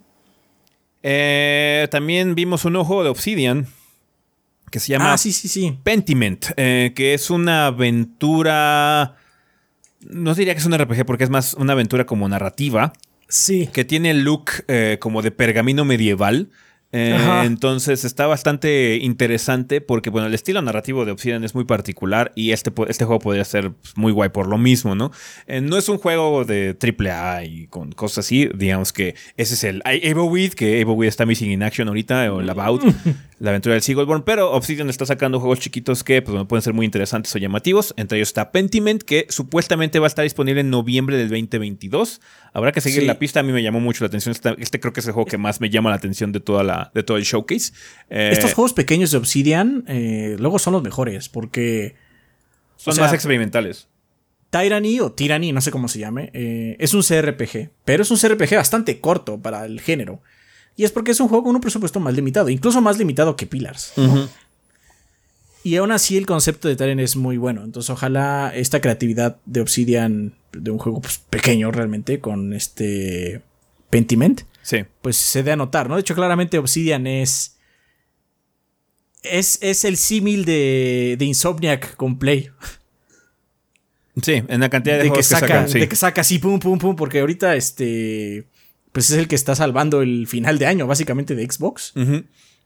Eh, 1.06 1.88
también 1.92 2.34
vimos 2.34 2.64
un 2.66 2.78
ojo 2.78 3.04
de 3.04 3.10
Obsidian 3.10 3.68
que 4.74 4.80
se 4.80 4.94
llama 4.94 5.14
ah, 5.14 5.18
sí, 5.20 5.32
sí, 5.32 5.48
sí. 5.48 5.78
Pentiment, 5.84 6.48
eh, 6.58 6.94
que 6.96 7.14
es 7.14 7.30
una 7.30 7.68
aventura. 7.68 9.18
No 10.02 10.34
diría 10.34 10.56
que 10.56 10.60
es 10.60 10.66
un 10.66 10.76
RPG 10.76 11.06
porque 11.06 11.26
es 11.26 11.30
más 11.30 11.54
una 11.54 11.74
aventura 11.74 12.08
como 12.08 12.28
narrativa. 12.28 12.92
Sí. 13.28 13.70
Que 13.72 13.86
tiene 13.86 14.10
el 14.10 14.24
look 14.24 14.46
eh, 14.68 14.98
como 15.00 15.22
de 15.22 15.30
pergamino 15.30 15.86
medieval. 15.86 16.50
Eh, 16.96 17.42
entonces 17.44 18.06
está 18.06 18.28
bastante 18.28 18.98
interesante 19.02 19.82
porque, 19.82 20.12
bueno, 20.12 20.28
el 20.28 20.34
estilo 20.36 20.62
narrativo 20.62 21.06
de 21.06 21.12
Obsidian 21.12 21.44
es 21.44 21.56
muy 21.56 21.66
particular 21.66 22.32
y 22.36 22.52
este, 22.52 22.72
este 22.88 23.06
juego 23.06 23.20
podría 23.20 23.44
ser 23.46 23.72
pues, 23.72 23.98
muy 23.98 24.12
guay 24.12 24.30
por 24.30 24.48
lo 24.48 24.60
mismo, 24.60 24.94
¿no? 24.94 25.12
Eh, 25.48 25.60
no 25.60 25.78
es 25.78 25.90
un 25.90 25.98
juego 25.98 26.46
de 26.46 26.78
AAA 26.80 27.46
y 27.46 27.68
con 27.68 27.94
cosas 27.94 28.20
así, 28.26 28.48
digamos 28.54 28.94
que 28.94 29.16
ese 29.38 29.56
es 29.56 29.64
el 29.64 29.82
Evoweed, 29.86 30.54
que 30.54 30.82
Evoweed 30.82 31.08
está 31.08 31.26
missing 31.26 31.52
in 31.52 31.64
action 31.64 31.88
ahorita, 31.88 32.32
o 32.32 32.42
el 32.42 32.50
About, 32.50 32.84
la 33.44 33.50
aventura 33.50 33.74
del 33.74 33.82
Seagullborn, 33.82 34.24
pero 34.24 34.54
Obsidian 34.54 34.90
está 34.90 35.06
sacando 35.06 35.38
juegos 35.38 35.60
chiquitos 35.60 36.06
que 36.06 36.22
pues, 36.22 36.46
pueden 36.48 36.62
ser 36.62 36.74
muy 36.74 36.86
interesantes 36.86 37.36
o 37.36 37.40
llamativos. 37.40 37.94
Entre 37.98 38.18
ellos 38.18 38.30
está 38.30 38.54
Pentiment, 38.54 39.04
que 39.04 39.26
supuestamente 39.28 40.00
va 40.00 40.06
a 40.06 40.08
estar 40.08 40.24
disponible 40.24 40.62
en 40.62 40.70
noviembre 40.70 41.18
del 41.18 41.28
2022. 41.28 42.22
Habrá 42.54 42.72
que 42.72 42.80
seguir 42.80 43.04
la 43.04 43.20
pista, 43.20 43.42
a 43.42 43.44
mí 43.44 43.52
me 43.52 43.62
llamó 43.62 43.82
mucho 43.82 44.06
la 44.06 44.08
atención. 44.08 44.34
Este, 44.58 44.80
creo 44.80 44.94
que 44.94 45.02
es 45.02 45.08
el 45.08 45.12
juego 45.12 45.28
que 45.28 45.38
más 45.38 45.60
me 45.60 45.70
llama 45.70 45.90
la 45.90 45.98
atención 45.98 46.32
de 46.32 46.40
toda 46.40 46.64
la 46.64 46.90
de 46.94 47.04
todo 47.04 47.18
el 47.18 47.24
showcase. 47.24 47.74
Eh, 48.10 48.30
Estos 48.32 48.54
juegos 48.54 48.72
pequeños 48.72 49.12
de 49.12 49.18
Obsidian 49.18 49.84
eh, 49.90 50.38
luego 50.40 50.58
son 50.58 50.72
los 50.72 50.82
mejores 50.82 51.28
porque... 51.28 51.96
Son 52.78 52.96
más 52.96 53.12
experimentales. 53.12 53.90
Tyranny 54.52 55.02
o 55.02 55.12
Tyranny, 55.12 55.52
no 55.52 55.60
sé 55.60 55.70
cómo 55.70 55.90
se 55.90 56.00
llame, 56.00 56.30
eh, 56.34 56.78
es 56.80 56.94
un 56.94 57.02
CRPG, 57.02 57.72
pero 57.84 58.04
es 58.04 58.12
un 58.12 58.18
CRPG 58.18 58.56
bastante 58.56 59.02
corto 59.02 59.42
para 59.42 59.66
el 59.66 59.82
género. 59.82 60.22
Y 60.76 60.84
es 60.84 60.92
porque 60.92 61.12
es 61.12 61.20
un 61.20 61.28
juego 61.28 61.44
con 61.44 61.56
un 61.56 61.62
presupuesto 61.62 62.00
más 62.00 62.14
limitado, 62.14 62.50
incluso 62.50 62.82
más 62.82 62.98
limitado 62.98 63.36
que 63.36 63.46
Pillars. 63.46 63.94
Y 65.64 65.76
aún 65.78 65.92
así 65.92 66.18
el 66.18 66.26
concepto 66.26 66.68
de 66.68 66.76
Tyranny 66.76 67.04
es 67.04 67.16
muy 67.16 67.38
bueno. 67.38 67.64
Entonces 67.64 67.90
ojalá 67.90 68.52
esta 68.56 68.82
creatividad 68.82 69.38
de 69.46 69.62
Obsidian, 69.62 70.34
de 70.52 70.72
un 70.72 70.78
juego 70.78 71.00
pues, 71.02 71.20
pequeño 71.30 71.72
realmente, 71.72 72.20
con 72.20 72.54
este 72.54 73.42
Pentiment, 73.90 74.42
Sí. 74.64 74.86
Pues 75.02 75.18
se 75.18 75.44
dé 75.44 75.52
a 75.52 75.56
notar, 75.56 75.90
¿no? 75.90 75.96
De 75.96 76.02
hecho, 76.02 76.16
claramente 76.16 76.58
Obsidian 76.58 77.06
es. 77.06 77.58
Es, 79.22 79.60
es 79.62 79.86
el 79.86 79.98
símil 79.98 80.44
de, 80.44 81.16
de 81.20 81.26
Insomniac 81.26 81.96
con 81.96 82.18
Play. 82.18 82.50
Sí, 84.22 84.44
en 84.48 84.60
la 84.60 84.70
cantidad 84.70 84.98
de, 84.98 85.08
juegos 85.08 85.18
que 85.18 85.24
saca, 85.24 85.66
De 85.66 85.88
que 85.88 85.96
saca 85.96 86.22
así, 86.22 86.40
pum, 86.40 86.60
pum, 86.60 86.78
pum, 86.80 86.96
porque 86.96 87.20
ahorita 87.20 87.56
este. 87.56 88.48
Pues 88.94 89.10
es 89.10 89.18
el 89.18 89.28
que 89.28 89.36
está 89.36 89.56
salvando 89.56 90.02
el 90.02 90.28
final 90.28 90.58
de 90.60 90.68
año, 90.68 90.88
básicamente, 90.88 91.36
de 91.36 91.46
Xbox. 91.52 91.94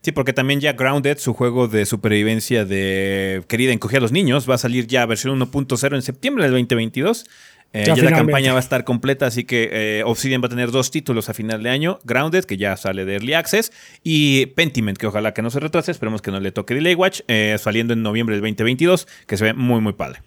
Sí, 0.02 0.12
porque 0.12 0.34
también 0.34 0.60
ya 0.60 0.74
Grounded, 0.74 1.18
su 1.18 1.34
juego 1.34 1.68
de 1.68 1.86
supervivencia 1.86 2.66
de 2.66 3.44
querida 3.48 3.74
encogía 3.74 3.98
a 3.98 4.02
los 4.02 4.12
niños, 4.12 4.48
va 4.48 4.56
a 4.56 4.58
salir 4.60 4.88
ya 4.88 5.06
versión 5.06 5.40
1.0 5.40 5.96
en 5.96 6.02
septiembre 6.02 6.44
del 6.44 6.52
2022. 6.52 7.26
Eh, 7.74 7.84
ya, 7.86 7.96
la 7.96 8.12
campaña 8.12 8.54
va 8.54 8.60
a 8.60 8.62
estar 8.62 8.84
completa, 8.86 9.26
así 9.26 9.44
que 9.44 9.70
eh, 9.72 10.04
Obsidian 10.06 10.42
va 10.42 10.46
a 10.46 10.50
tener 10.50 10.72
dos 10.72 10.92
títulos 10.92 11.30
a 11.30 11.34
final 11.34 11.64
de 11.64 11.70
año: 11.70 12.00
Grounded, 12.04 12.46
que 12.46 12.58
ya 12.58 12.78
sale 12.78 13.06
de 13.06 13.16
Early 13.16 13.34
Access, 13.34 13.72
y 14.04 14.48
Pentiment, 14.48 14.98
que 14.98 15.08
ojalá 15.08 15.34
que 15.34 15.42
no 15.42 15.50
se 15.50 15.60
retrase, 15.60 15.92
esperemos 15.92 16.22
que 16.22 16.32
no 16.32 16.40
le 16.40 16.52
toque 16.52 16.74
Delay 16.74 16.96
Watch, 16.96 17.22
eh, 17.28 17.58
saliendo 17.60 17.94
en 17.94 18.04
noviembre 18.04 18.36
del 18.36 18.42
2022, 18.42 19.08
que 19.26 19.38
se 19.38 19.44
ve 19.44 19.54
muy, 19.54 19.82
muy 19.82 19.94
padre. 19.94 20.22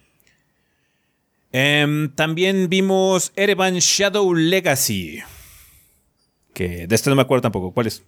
Em, 1.52 2.10
también 2.14 2.68
vimos 2.68 3.32
Erevan 3.36 3.76
Shadow 3.78 4.34
Legacy. 4.34 5.22
Que 6.52 6.86
de 6.86 6.94
este 6.94 7.10
no 7.10 7.16
me 7.16 7.22
acuerdo 7.22 7.42
tampoco. 7.42 7.72
¿Cuál 7.72 7.86
es? 7.86 8.02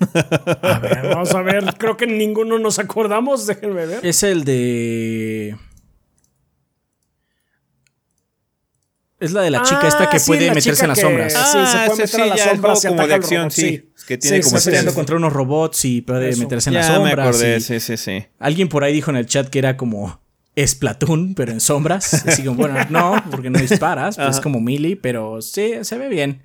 A 0.62 0.78
ver, 0.80 1.08
vamos 1.08 1.34
a 1.34 1.42
ver. 1.42 1.64
Creo 1.78 1.96
que 1.96 2.06
ninguno 2.06 2.58
nos 2.58 2.78
acordamos. 2.78 3.46
Déjenme 3.48 3.86
ver. 3.86 4.04
Es 4.04 4.22
el 4.22 4.44
de. 4.44 5.56
Es 9.20 9.32
la 9.32 9.42
de 9.42 9.50
la 9.50 9.62
chica 9.62 9.88
esta 9.88 10.10
que 10.10 10.18
ah, 10.18 10.22
puede 10.26 10.52
meterse 10.52 10.82
en 10.82 10.88
las 10.88 11.00
sombras. 11.00 11.34
Ah, 11.34 11.46
sí, 11.46 11.58
se 11.66 11.86
puede 11.86 12.02
meter 12.02 12.20
en 12.20 12.28
las 12.28 12.40
sombras 12.42 12.86
como 12.86 13.06
de 13.06 13.14
acción, 13.14 13.50
sí. 13.50 13.90
que 14.06 14.18
tiene 14.18 14.42
como 14.42 14.58
está 14.58 14.70
peleando 14.70 14.92
contra 14.92 15.16
unos 15.16 15.32
robots 15.32 15.84
y 15.86 16.02
puede 16.02 16.36
meterse 16.36 16.68
en 16.68 16.74
las 16.74 16.88
sombras. 16.88 17.16
me 17.16 17.22
acordé, 17.22 17.60
sí, 17.60 17.80
sí, 17.80 17.96
sí. 17.96 18.26
Alguien 18.38 18.68
por 18.68 18.84
ahí 18.84 18.92
dijo 18.92 19.10
en 19.10 19.16
el 19.16 19.26
chat 19.26 19.48
que 19.48 19.60
era 19.60 19.78
como 19.78 20.20
Splatoon, 20.58 21.34
pero 21.34 21.52
en 21.52 21.60
sombras. 21.60 22.26
Así 22.26 22.44
como, 22.44 22.56
bueno, 22.56 22.76
no, 22.90 23.22
porque 23.30 23.50
no 23.50 23.58
disparas, 23.58 24.16
pues 24.16 24.28
es 24.28 24.40
como 24.40 24.60
melee, 24.60 24.96
pero 24.96 25.40
sí, 25.40 25.72
se 25.82 25.96
ve 25.96 26.08
bien. 26.08 26.42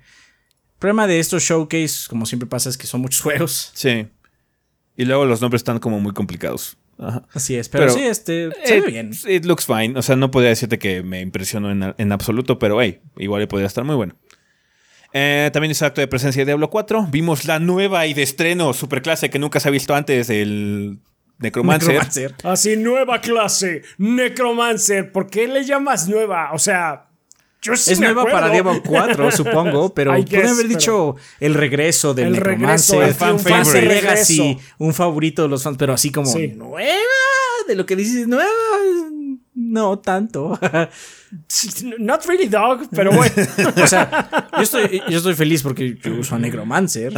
El 0.80 0.88
problema 0.88 1.06
de 1.06 1.20
estos 1.20 1.42
showcase, 1.42 2.08
como 2.08 2.24
siempre 2.24 2.48
pasa, 2.48 2.70
es 2.70 2.78
que 2.78 2.86
son 2.86 3.02
muchos 3.02 3.20
juegos. 3.22 3.70
Sí. 3.74 4.06
Y 4.96 5.04
luego 5.04 5.26
los 5.26 5.42
nombres 5.42 5.60
están 5.60 5.78
como 5.78 6.00
muy 6.00 6.14
complicados. 6.14 6.78
Así 7.34 7.54
es, 7.54 7.68
pero, 7.68 7.90
sí, 7.90 8.00
este, 8.00 8.48
se 8.64 8.80
ve 8.80 8.86
bien. 8.86 9.10
It 9.28 9.44
looks 9.44 9.66
fine. 9.66 9.98
O 9.98 10.00
sea, 10.00 10.16
no 10.16 10.30
podría 10.30 10.48
decirte 10.48 10.78
que 10.78 11.02
me 11.02 11.20
impresionó 11.20 11.70
en, 11.70 12.12
absoluto, 12.12 12.58
pero 12.58 12.80
hey, 12.80 13.02
igual 13.18 13.46
podría 13.46 13.66
estar 13.66 13.84
muy 13.84 13.94
bueno. 13.94 14.16
Eh, 15.12 15.50
también 15.52 15.70
hizo 15.70 15.84
acto 15.84 16.00
de 16.00 16.08
presencia 16.08 16.40
de 16.40 16.46
Diablo 16.46 16.70
4. 16.70 17.08
Vimos 17.10 17.44
la 17.44 17.58
nueva 17.58 18.06
y 18.06 18.14
de 18.14 18.22
estreno 18.22 18.72
superclase 18.72 19.28
que 19.28 19.38
nunca 19.38 19.60
se 19.60 19.68
ha 19.68 19.72
visto 19.72 19.94
antes, 19.94 20.30
el 20.30 20.98
Necromancer. 21.40 22.34
Así, 22.42 22.78
nueva 22.78 23.20
clase, 23.20 23.82
Necromancer. 23.98 25.12
¿Por 25.12 25.28
qué 25.28 25.46
le 25.46 25.62
llamas 25.66 26.08
nueva? 26.08 26.52
O 26.54 26.58
sea, 26.58 27.09
es 27.62 28.00
nueva 28.00 28.24
para 28.24 28.48
Diablo 28.50 28.82
4, 28.84 29.30
supongo, 29.32 29.92
pero 29.92 30.12
pueden 30.12 30.46
haber 30.46 30.68
dicho 30.68 31.16
el 31.38 31.54
regreso 31.54 32.14
del 32.14 32.32
Necromancer, 32.32 33.02
el 33.02 33.14
fan 33.14 33.36
Legacy, 33.72 34.58
un 34.78 34.94
favorito 34.94 35.42
de 35.42 35.48
los 35.48 35.62
fans, 35.62 35.76
pero 35.78 35.92
así 35.92 36.10
como 36.10 36.32
nueva, 36.56 36.96
de 37.66 37.74
lo 37.74 37.84
que 37.86 37.96
dices 37.96 38.26
nueva, 38.26 38.50
no 39.54 39.98
tanto. 39.98 40.58
Not 41.98 42.24
really 42.26 42.48
dog, 42.48 42.88
pero 42.90 43.12
bueno. 43.12 43.34
o 43.82 43.86
sea, 43.86 44.50
yo 44.56 44.62
estoy, 44.62 45.02
yo 45.08 45.18
estoy 45.18 45.34
feliz 45.34 45.62
porque 45.62 45.96
yo 46.02 46.14
uso 46.14 46.34
a 46.34 46.38
Necromancer. 46.38 47.12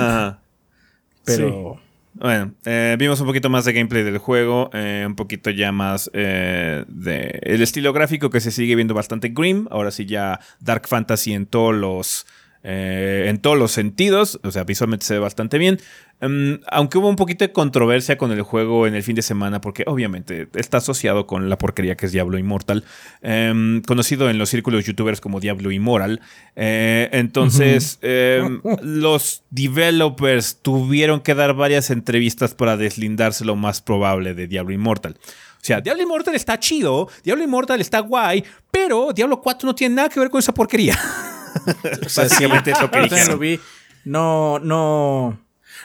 Pero 1.25 1.81
bueno, 2.23 2.55
eh, 2.65 2.95
vimos 3.01 3.21
un 3.21 3.27
poquito 3.27 3.51
más 3.51 3.65
de 3.65 3.73
gameplay 3.73 4.05
del 4.05 4.19
juego, 4.19 4.71
eh, 4.75 5.03
un 5.05 5.17
poquito 5.17 5.51
ya 5.51 5.73
más 5.73 6.09
eh, 6.13 6.85
de 6.87 7.41
el 7.43 7.61
estilo 7.63 7.93
gráfico 7.93 8.31
que 8.31 8.41
se 8.41 8.53
sigue 8.53 8.77
viendo 8.77 8.95
bastante 8.95 9.31
grim. 9.31 9.67
Ahora 9.73 9.91
sí 9.91 10.07
ya 10.07 10.39
Dark 10.61 10.87
Fantasy 10.87 11.33
en 11.33 11.47
todos 11.47 11.75
los 11.75 12.25
eh, 12.65 13.27
en 13.29 13.39
todos 13.39 13.59
los 13.59 13.73
sentidos. 13.73 14.41
O 14.43 14.51
sea, 14.51 14.65
visualmente 14.65 15.05
se 15.05 15.15
ve 15.15 15.21
bastante 15.21 15.59
bien. 15.59 15.79
Em, 16.21 16.61
aunque 16.71 16.99
hubo 16.99 17.09
un 17.09 17.17
poquito 17.17 17.45
de 17.45 17.53
controversia 17.53 18.17
con 18.17 18.31
el 18.31 18.43
juego 18.43 18.87
en 18.87 18.95
el 18.95 19.03
fin 19.03 19.17
de 19.17 19.23
semana, 19.23 19.61
porque 19.61 19.83
obviamente 19.89 20.49
está 20.55 20.77
asociado 20.77 21.27
con 21.27 21.51
la 21.51 21.59
porquería 21.59 21.97
que 21.97 22.07
es 22.07 22.13
Diablo 22.13 22.39
Immortal, 22.39 22.85
em, 23.23 23.83
conocido 23.83 24.31
en 24.31 24.39
los 24.39 24.49
círculos 24.49 24.85
youtubers 24.85 25.21
como 25.21 25.41
Diablo 25.41 25.73
Immoral. 25.73 26.21
Eh, 26.55 27.09
entonces, 27.13 27.99
em, 28.03 28.61
los 28.83 29.43
developers 29.51 30.59
tuvieron 30.63 31.21
que 31.21 31.35
dar 31.35 31.55
varias 31.55 31.91
entrevistas 31.91 32.55
para 32.55 32.77
deslindarse 32.77 33.45
lo 33.45 33.57
más 33.57 33.81
probable 33.81 34.35
de 34.35 34.47
Diablo 34.47 34.73
Immortal. 34.73 35.17
O 35.63 35.65
sea, 35.65 35.81
Diablo 35.81 36.05
Immortal 36.05 36.37
está 36.37 36.59
chido, 36.61 37.09
Diablo 37.25 37.43
Immortal 37.43 37.81
está 37.81 37.99
guay, 37.99 38.45
pero 38.71 39.13
Diablo 39.13 39.41
4 39.41 39.67
no 39.67 39.75
tiene 39.75 39.97
nada 39.97 40.09
que 40.09 40.21
ver 40.21 40.31
con 40.31 40.39
esa 40.39 40.55
porquería. 40.55 40.97
Básicamente 42.17 42.71
es 42.71 42.81
lo 42.81 42.91
que 42.91 43.01
dijeron. 43.03 43.41
No, 44.05 44.59
no. 44.59 45.39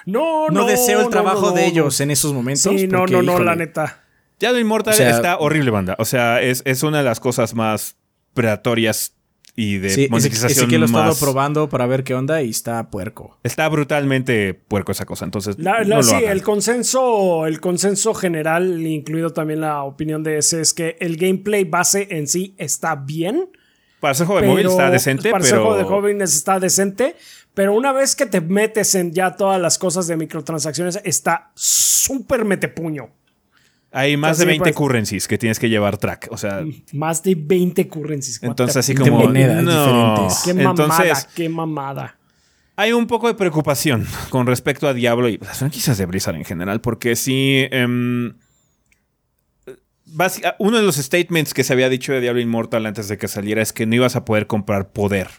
No, 0.05 0.47
no, 0.49 0.65
deseo 0.65 1.01
el 1.01 1.09
trabajo 1.09 1.51
de 1.51 1.65
ellos 1.65 1.99
en 1.99 2.11
esos 2.11 2.33
momentos. 2.33 2.63
Sí, 2.63 2.87
no, 2.87 3.05
no, 3.05 3.21
no, 3.21 3.39
la 3.39 3.55
neta. 3.55 4.03
Diablo 4.39 4.59
Immortal 4.59 4.93
está 4.99 5.37
horrible, 5.37 5.71
banda. 5.71 5.95
O 5.99 6.05
sea, 6.05 6.41
es, 6.41 6.61
es 6.65 6.83
una 6.83 6.99
de 6.99 7.03
las 7.03 7.19
cosas 7.19 7.55
más 7.55 7.95
predatorias 8.33 9.13
y 9.59 9.79
de 9.79 9.89
sí, 9.89 10.07
monetización 10.11 10.69
que 10.69 10.77
lo 10.77 10.85
he 10.85 10.85
estado 10.85 11.15
probando 11.19 11.67
para 11.67 11.87
ver 11.87 12.03
qué 12.03 12.13
onda 12.13 12.43
y 12.43 12.51
está 12.51 12.91
puerco. 12.91 13.39
Está 13.43 13.67
brutalmente 13.67 14.53
puerco 14.53 14.91
esa 14.91 15.05
cosa, 15.05 15.25
entonces 15.25 15.57
sí, 15.57 16.13
el 16.23 16.43
consenso, 16.43 17.47
el 17.47 17.59
consenso 17.59 18.13
general, 18.13 18.85
incluido 18.85 19.31
también 19.31 19.61
la 19.61 19.81
opinión 19.81 20.21
de 20.21 20.37
ese, 20.37 20.61
es 20.61 20.75
que 20.75 20.95
el 20.99 21.17
gameplay 21.17 21.63
base 21.63 22.07
en 22.11 22.27
sí 22.27 22.53
está 22.59 22.95
bien. 22.95 23.49
Para 23.99 24.13
ser 24.13 24.27
juego 24.27 24.41
de 24.41 24.47
móvil 24.47 24.67
está 24.67 24.91
decente, 24.91 25.31
para 25.31 25.43
ser 25.43 25.57
juego 25.57 25.77
de 25.77 25.83
jóvenes 25.83 26.35
está 26.35 26.59
decente, 26.59 27.15
pero 27.53 27.73
una 27.73 27.91
vez 27.91 28.15
que 28.15 28.27
te 28.27 28.41
metes 28.41 28.93
en 28.93 29.11
ya 29.11 29.35
todas 29.35 29.59
las 29.59 29.79
cosas 29.79 30.05
de 30.07 30.15
microtransacciones, 30.15 30.99
está 31.03 31.51
súper 31.55 32.45
metepuño. 32.45 33.09
Hay 33.91 34.17
más 34.17 34.37
de 34.37 34.45
20 34.45 34.63
pues, 34.63 34.75
currencies 34.75 35.27
que 35.27 35.37
tienes 35.37 35.57
que 35.57 35.69
llevar 35.69 35.97
track. 35.97 36.27
O 36.29 36.37
sea. 36.37 36.63
Más 36.93 37.23
de 37.23 37.35
20 37.35 37.87
currencies. 37.87 38.43
Entonces, 38.43 38.77
así 38.77 38.93
como. 38.93 39.19
Monedas 39.21 39.65
diferentes. 39.65 40.41
Qué 40.43 40.53
mamada, 40.53 41.27
qué 41.33 41.49
mamada. 41.49 42.17
Hay 42.75 42.91
un 42.91 43.07
poco 43.07 43.27
de 43.27 43.33
preocupación 43.33 44.05
con 44.29 44.45
respecto 44.45 44.87
a 44.87 44.93
Diablo 44.93 45.29
y 45.29 45.39
las 45.39 45.57
franquicias 45.57 45.97
de 45.97 46.05
Blizzard 46.05 46.35
en 46.35 46.45
general, 46.45 46.79
porque 46.81 47.15
sí. 47.15 47.67
Em, 50.19 50.51
uno 50.59 50.77
de 50.77 50.83
los 50.83 50.95
statements 50.95 51.53
que 51.53 51.63
se 51.63 51.73
había 51.73 51.89
dicho 51.89 52.13
de 52.13 52.21
Diablo 52.21 52.41
Immortal 52.41 52.85
antes 52.85 53.07
de 53.07 53.17
que 53.17 53.27
saliera 53.27 53.61
es 53.61 53.73
que 53.73 53.85
no 53.85 53.95
ibas 53.95 54.15
a 54.15 54.25
poder 54.25 54.47
comprar 54.47 54.91
poder. 54.91 55.29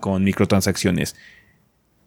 Con 0.00 0.24
microtransacciones. 0.24 1.14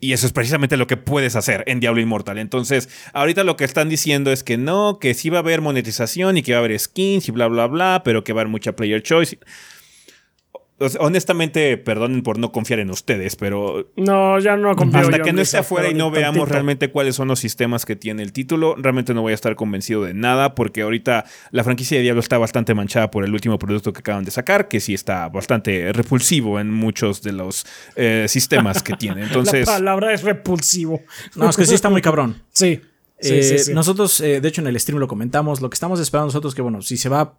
Y 0.01 0.11
eso 0.11 0.27
es 0.27 0.33
precisamente 0.33 0.75
lo 0.75 0.87
que 0.87 0.97
puedes 0.97 1.37
hacer 1.37 1.63
en 1.67 1.79
Diablo 1.79 2.01
Immortal. 2.01 2.37
Entonces, 2.37 2.89
ahorita 3.13 3.45
lo 3.45 3.55
que 3.55 3.63
están 3.63 3.87
diciendo 3.87 4.31
es 4.31 4.43
que 4.43 4.57
no, 4.57 4.99
que 4.99 5.13
sí 5.13 5.29
va 5.29 5.37
a 5.37 5.39
haber 5.39 5.61
monetización 5.61 6.37
y 6.37 6.43
que 6.43 6.51
va 6.51 6.57
a 6.57 6.63
haber 6.65 6.77
skins 6.77 7.29
y 7.29 7.31
bla, 7.31 7.47
bla, 7.47 7.67
bla, 7.67 8.01
pero 8.03 8.23
que 8.23 8.33
va 8.33 8.41
a 8.41 8.43
haber 8.43 8.51
mucha 8.51 8.75
player 8.75 9.01
choice 9.01 9.39
honestamente, 10.99 11.77
perdonen 11.77 12.21
por 12.21 12.37
no 12.37 12.51
confiar 12.51 12.79
en 12.79 12.89
ustedes, 12.89 13.35
pero. 13.35 13.91
No, 13.95 14.39
ya 14.39 14.57
no 14.57 14.75
confío. 14.75 15.01
Hasta 15.01 15.19
que 15.19 15.31
no 15.31 15.41
esté 15.41 15.57
afuera 15.57 15.89
y 15.89 15.93
no 15.93 16.11
veamos 16.11 16.49
realmente 16.49 16.91
cuáles 16.91 17.15
son 17.15 17.29
los 17.29 17.39
sistemas 17.39 17.85
que 17.85 17.95
tiene 17.95 18.23
el 18.23 18.33
título, 18.33 18.75
realmente 18.75 19.13
no 19.13 19.21
voy 19.21 19.31
a 19.31 19.35
estar 19.35 19.55
convencido 19.55 20.03
de 20.03 20.13
nada, 20.13 20.53
porque 20.53 20.81
ahorita 20.81 21.25
la 21.51 21.63
franquicia 21.63 21.97
de 21.97 22.03
Diablo 22.03 22.19
está 22.19 22.37
bastante 22.37 22.73
manchada 22.73 23.09
por 23.09 23.23
el 23.23 23.33
último 23.33 23.57
producto 23.57 23.93
que 23.93 23.99
acaban 23.99 24.25
de 24.25 24.31
sacar, 24.31 24.67
que 24.67 24.81
sí 24.81 24.93
está 24.93 25.29
bastante 25.29 25.93
repulsivo 25.93 26.59
en 26.59 26.71
muchos 26.71 27.21
de 27.21 27.31
los 27.31 27.65
eh, 27.95 28.25
sistemas 28.27 28.83
que 28.83 28.95
tiene. 28.95 29.23
Entonces. 29.25 29.67
la 29.67 29.75
palabra 29.75 30.13
es 30.13 30.23
repulsivo. 30.23 31.01
No, 31.35 31.49
es 31.49 31.55
que 31.55 31.65
sí 31.65 31.75
está 31.75 31.89
muy 31.89 32.01
cabrón. 32.01 32.41
Sí. 32.55 32.79
Eh, 33.19 33.57
nosotros, 33.73 34.21
eh, 34.21 34.39
de 34.39 34.47
hecho, 34.47 34.61
en 34.61 34.67
el 34.67 34.79
stream 34.79 34.99
lo 34.99 35.07
comentamos. 35.07 35.59
Lo 35.59 35.69
que 35.69 35.73
estamos 35.73 35.99
esperando 35.99 36.27
nosotros 36.27 36.55
que, 36.55 36.61
bueno, 36.61 36.81
si 36.81 36.95
se 36.95 37.09
va 37.09 37.37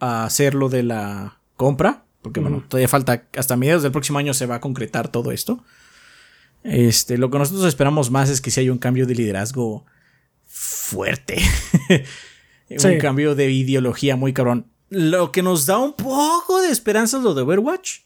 a 0.00 0.24
hacer 0.24 0.54
lo 0.54 0.70
de 0.70 0.82
la 0.82 1.38
compra, 1.56 2.03
porque 2.24 2.40
bueno, 2.40 2.64
todavía 2.66 2.88
falta, 2.88 3.26
hasta 3.36 3.54
mediados 3.54 3.82
del 3.82 3.92
próximo 3.92 4.18
año 4.18 4.32
se 4.32 4.46
va 4.46 4.54
a 4.54 4.60
concretar 4.60 5.08
todo 5.08 5.30
esto. 5.30 5.62
Este, 6.62 7.18
lo 7.18 7.30
que 7.30 7.36
nosotros 7.36 7.66
esperamos 7.66 8.10
más 8.10 8.30
es 8.30 8.40
que 8.40 8.50
si 8.50 8.60
hay 8.60 8.70
un 8.70 8.78
cambio 8.78 9.04
de 9.04 9.14
liderazgo 9.14 9.84
fuerte. 10.46 11.36
un 12.70 12.98
cambio 12.98 13.34
de 13.34 13.50
ideología 13.50 14.16
muy 14.16 14.32
cabrón. 14.32 14.68
Lo 14.88 15.32
que 15.32 15.42
nos 15.42 15.66
da 15.66 15.76
un 15.76 15.92
poco 15.92 16.62
de 16.62 16.70
esperanza 16.70 17.18
es 17.18 17.24
lo 17.24 17.34
de 17.34 17.42
Overwatch. 17.42 17.98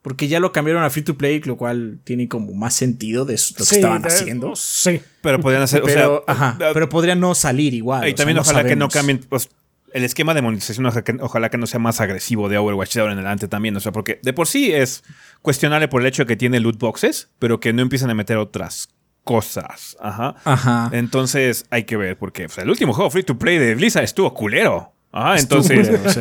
Porque 0.00 0.28
ya 0.28 0.38
lo 0.38 0.52
cambiaron 0.52 0.84
a 0.84 0.90
free 0.90 1.02
to 1.02 1.18
play, 1.18 1.40
lo 1.40 1.56
cual 1.56 1.98
tiene 2.04 2.28
como 2.28 2.54
más 2.54 2.74
sentido 2.74 3.24
de 3.24 3.32
lo 3.32 3.66
que 3.66 3.74
estaban 3.74 4.06
haciendo. 4.06 4.54
Sí. 4.54 5.00
Pero 5.22 5.40
podrían 5.40 5.64
hacer. 5.64 5.82
Pero, 5.84 6.22
ajá, 6.28 6.56
pero 6.72 6.88
podrían 6.88 7.18
no 7.18 7.34
salir 7.34 7.74
igual. 7.74 8.08
Y 8.08 8.14
también 8.14 8.38
ojalá 8.38 8.62
que 8.62 8.76
no 8.76 8.88
cambien. 8.88 9.18
Pues, 9.28 9.48
el 9.92 10.04
esquema 10.04 10.34
de 10.34 10.42
monetización 10.42 10.86
ojalá 11.20 11.50
que, 11.50 11.58
no 11.58 11.66
sea 11.66 11.80
más 11.80 12.00
agresivo 12.00 12.48
de 12.48 12.58
Overwatch 12.58 12.94
de 12.94 13.00
ahora 13.00 13.12
en 13.12 13.18
adelante 13.18 13.48
también. 13.48 13.76
O 13.76 13.80
sea, 13.80 13.92
porque 13.92 14.20
de 14.22 14.32
por 14.32 14.46
sí 14.46 14.72
es 14.72 15.04
cuestionable 15.42 15.88
por 15.88 16.02
el 16.02 16.08
hecho 16.08 16.22
de 16.22 16.26
que 16.26 16.36
tiene 16.36 16.60
loot 16.60 16.78
boxes, 16.78 17.30
pero 17.38 17.60
que 17.60 17.72
no 17.72 17.82
empiezan 17.82 18.10
a 18.10 18.14
meter 18.14 18.36
otras 18.36 18.88
cosas. 19.24 19.96
Ajá. 20.00 20.36
Ajá. 20.44 20.90
Entonces 20.92 21.66
hay 21.70 21.84
que 21.84 21.96
ver, 21.96 22.18
porque 22.18 22.46
el 22.56 22.70
último 22.70 22.92
juego 22.92 23.10
free 23.10 23.22
to 23.22 23.38
play 23.38 23.58
de 23.58 23.74
Blizzard 23.74 24.04
estuvo 24.04 24.32
culero. 24.34 24.92
Ajá, 25.12 25.38
entonces. 25.38 25.90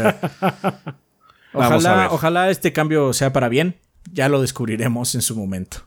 ojalá, 1.53 2.09
ojalá 2.11 2.49
este 2.49 2.71
cambio 2.71 3.13
sea 3.13 3.33
para 3.33 3.49
bien. 3.49 3.75
Ya 4.11 4.29
lo 4.29 4.41
descubriremos 4.41 5.15
en 5.15 5.21
su 5.21 5.35
momento. 5.35 5.85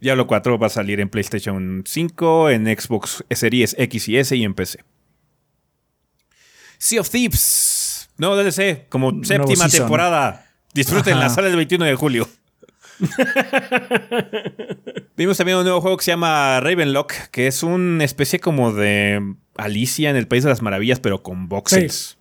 Diablo 0.00 0.26
4 0.26 0.58
va 0.58 0.66
a 0.66 0.70
salir 0.70 0.98
en 1.00 1.08
PlayStation 1.08 1.82
5, 1.86 2.50
en 2.50 2.66
Xbox 2.66 3.24
Series 3.30 3.76
X 3.78 4.08
y 4.08 4.16
S 4.16 4.34
y 4.34 4.44
en 4.44 4.54
PC. 4.54 4.80
Sea 6.80 7.00
of 7.02 7.10
Thieves. 7.10 8.08
Nuevo 8.16 8.36
DLC, 8.36 8.88
como 8.88 9.22
séptima 9.22 9.68
temporada. 9.68 10.46
Disfruten 10.72 11.18
la 11.18 11.28
sala 11.28 11.48
del 11.48 11.56
21 11.56 11.84
de 11.84 11.94
julio. 11.94 12.28
Vimos 15.16 15.36
también 15.36 15.58
un 15.58 15.64
nuevo 15.64 15.80
juego 15.82 15.96
que 15.98 16.04
se 16.04 16.12
llama 16.12 16.60
Ravenlock, 16.60 17.12
que 17.30 17.46
es 17.46 17.62
una 17.62 18.04
especie 18.04 18.40
como 18.40 18.72
de 18.72 19.34
Alicia 19.56 20.08
en 20.08 20.16
el 20.16 20.26
País 20.26 20.42
de 20.42 20.48
las 20.50 20.62
Maravillas, 20.62 21.00
pero 21.00 21.22
con 21.22 21.48
boxes. 21.48 22.16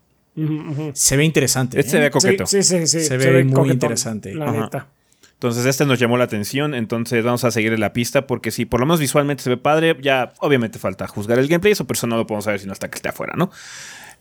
Se 0.93 1.17
ve 1.17 1.23
interesante. 1.23 1.79
Este 1.79 1.91
se 1.91 1.99
ve 1.99 2.07
¿eh? 2.07 2.11
coqueto. 2.11 2.45
Sí, 2.45 2.61
sí, 2.63 2.85
sí. 2.85 2.99
Se, 3.01 3.17
ve, 3.17 3.45
muy 3.45 3.71
interesante. 3.71 4.35
La 4.35 4.51
neta. 4.51 4.87
Entonces, 5.33 5.65
este 5.65 5.85
nos 5.85 5.99
llamó 5.99 6.17
la 6.17 6.25
atención. 6.25 6.75
Entonces, 6.75 7.23
vamos 7.23 7.45
a 7.45 7.51
seguir 7.51 7.77
la 7.79 7.93
pista. 7.93 8.27
Porque 8.27 8.51
si 8.51 8.65
por 8.65 8.81
lo 8.81 8.85
menos 8.85 8.99
visualmente 8.99 9.43
se 9.43 9.49
ve 9.49 9.57
padre, 9.57 9.97
ya 10.01 10.33
obviamente 10.39 10.79
falta 10.79 11.07
juzgar 11.07 11.39
el 11.39 11.47
gameplay. 11.47 11.71
Eso, 11.71 11.87
pero 11.87 12.07
no 12.07 12.17
lo 12.17 12.27
podemos 12.27 12.43
saber 12.45 12.59
sino 12.59 12.73
hasta 12.73 12.89
que 12.89 12.95
esté 12.95 13.07
afuera, 13.09 13.33
¿no? 13.37 13.49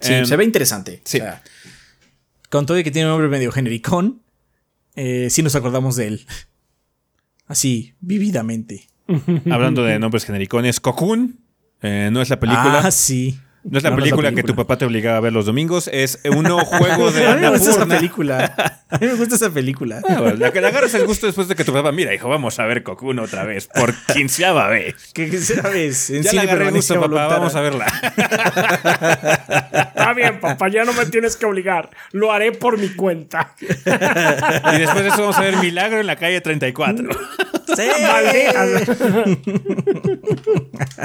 Sí, 0.00 0.12
em, 0.12 0.24
se 0.24 0.36
ve 0.36 0.44
interesante. 0.44 1.00
Sí. 1.04 1.20
con 2.50 2.64
todo 2.66 2.78
y 2.78 2.84
que 2.84 2.90
tiene 2.90 3.06
un 3.06 3.12
nombre 3.12 3.28
medio 3.28 3.52
genericón, 3.52 4.22
eh, 4.96 5.28
sí 5.30 5.42
nos 5.42 5.54
acordamos 5.54 5.96
de 5.96 6.06
él. 6.06 6.26
Así, 7.46 7.94
vividamente. 8.00 8.88
Hablando 9.50 9.84
de 9.84 9.98
nombres 9.98 10.24
genericones, 10.24 10.80
Cocoon. 10.80 11.40
Eh, 11.82 12.10
no 12.12 12.20
es 12.20 12.28
la 12.30 12.40
película. 12.40 12.80
Ah, 12.84 12.90
sí. 12.90 13.38
No 13.64 13.78
es 13.78 13.84
la, 13.84 13.94
película, 13.94 14.32
que 14.32 14.44
tu 14.44 14.54
papá 14.54 14.78
te 14.78 14.84
obligaba 14.84 15.16
a 15.16 15.20
ver 15.20 15.32
los 15.32 15.46
domingos, 15.46 15.90
es 15.92 16.20
un 16.24 16.44
nuevo 16.44 16.60
juego 16.64 17.10
de 17.10 17.26
A 17.26 17.34
mí 17.34 17.40
me 17.40 17.50
gusta 17.50 17.70
esa 17.70 17.86
película. 17.86 18.54
A 18.88 18.98
mí 18.98 19.06
me 19.06 19.14
gusta 19.14 19.34
esa 19.34 19.50
película. 19.50 20.00
Ah, 20.08 20.32
la 20.38 20.52
que 20.52 20.60
le 20.60 20.68
agarras 20.68 20.94
el 20.94 21.06
gusto 21.06 21.26
después 21.26 21.48
de 21.48 21.54
que 21.54 21.64
tu 21.64 21.72
papá, 21.72 21.92
mira, 21.92 22.14
hijo, 22.14 22.28
vamos 22.28 22.58
a 22.58 22.66
ver 22.66 22.82
Cocoon 22.82 23.18
otra 23.18 23.44
vez, 23.44 23.66
por 23.66 23.94
quinceava 24.14 24.68
vez. 24.68 25.10
¿Qué 25.12 25.28
quinceava 25.28 25.70
vez? 25.70 26.10
En 26.10 26.22
ya 26.22 26.32
le 26.32 26.40
agarré 26.40 26.68
el 26.68 26.74
gusto, 26.74 27.00
papá, 27.00 27.26
vamos 27.26 27.54
a 27.54 27.60
verla. 27.60 27.86
Está 29.98 30.14
bien, 30.14 30.40
papá, 30.40 30.68
ya 30.68 30.84
no 30.84 30.92
me 30.92 31.06
tienes 31.06 31.36
que 31.36 31.44
obligar. 31.44 31.90
Lo 32.12 32.32
haré 32.32 32.52
por 32.52 32.78
mi 32.78 32.88
cuenta. 32.90 33.54
y 33.60 34.78
después 34.78 35.02
de 35.02 35.08
eso 35.08 35.20
vamos 35.20 35.36
a 35.36 35.42
ver 35.42 35.56
Milagro 35.56 36.00
en 36.00 36.06
la 36.06 36.16
calle 36.16 36.40
34. 36.40 37.08
Sí. 37.76 37.82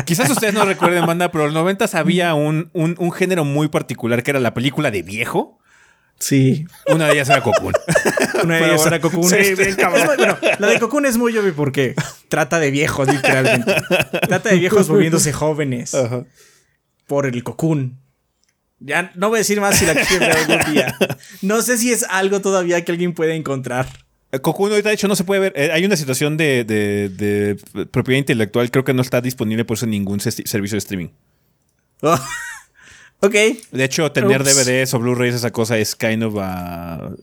Quizás 0.06 0.30
ustedes 0.30 0.54
no 0.54 0.66
recuerden, 0.66 1.06
banda, 1.06 1.32
pero 1.32 1.46
en 1.46 1.54
los 1.54 1.64
90 1.64 1.86
había 1.94 2.34
un, 2.34 2.43
un, 2.48 3.12
género 3.12 3.46
muy 3.46 3.68
particular 3.68 4.24
que 4.24 4.32
era 4.32 4.40
la 4.40 4.54
película 4.54 4.92
de 4.92 5.02
viejo. 5.02 5.60
Sí. 6.20 6.66
Una 6.88 7.08
de 7.08 7.14
ellas 7.14 7.30
era 7.30 7.42
Cocoon. 7.42 7.74
Una 8.44 8.58
de 8.58 8.66
ellas 8.66 8.86
era 8.86 9.00
Cocoon. 9.00 9.30
Sí, 9.30 9.56
bien 9.56 9.76
cabrón. 9.76 10.06
Bueno, 10.06 10.38
la 10.60 10.68
de 10.68 10.80
Cocoon 10.80 11.06
es 11.06 11.18
muy 11.18 11.38
obvio 11.38 11.54
porque 11.56 11.96
trata 12.30 12.60
de 12.60 12.72
viejos, 12.72 13.08
literalmente. 13.08 13.76
trata 14.28 14.50
de 14.50 14.58
viejos 14.58 14.88
volviéndose 14.88 15.34
jóvenes. 15.34 15.96
Por 17.08 17.26
el 17.26 17.44
Cocoon. 17.44 18.00
Ya 18.80 19.12
no 19.16 19.30
voy 19.30 19.38
a 19.38 19.40
decir 19.40 19.62
más 19.62 19.78
si 19.78 19.86
la 19.86 19.94
quieren 19.94 20.20
ver 20.20 20.38
algún 20.38 20.74
día. 20.74 20.96
No 21.42 21.62
sé 21.62 21.78
si 21.78 21.92
es 21.92 22.06
algo 22.10 22.42
todavía 22.42 22.84
que 22.84 22.92
alguien 22.92 23.14
puede 23.14 23.36
encontrar. 23.36 23.88
Eh, 24.34 24.40
Cocoon 24.40 24.72
ahorita 24.72 24.90
de 24.90 24.96
hecho 24.96 25.08
no 25.08 25.16
se 25.16 25.24
puede 25.24 25.40
ver. 25.40 25.54
Eh, 25.56 25.72
hay 25.72 25.86
una 25.86 25.96
situación 25.96 26.38
de, 26.38 26.66
de, 26.66 27.56
propiedad 27.92 28.18
intelectual. 28.18 28.72
Creo 28.72 28.84
que 28.84 28.94
no 28.94 29.02
está 29.02 29.22
disponible 29.22 29.64
por 29.64 29.78
eso 29.78 29.86
en 29.86 29.92
ningún 29.92 30.20
servicio 30.20 30.76
de 30.76 30.80
streaming. 30.80 31.10
Ok. 33.24 33.36
De 33.72 33.86
hecho, 33.86 34.12
tener 34.12 34.44
DVDs 34.44 34.94
o 34.94 35.00
Blu-rays, 35.00 35.34
esa 35.34 35.52
cosa 35.52 35.78
es 35.78 35.96
kind 35.96 36.24
of. 36.24 36.36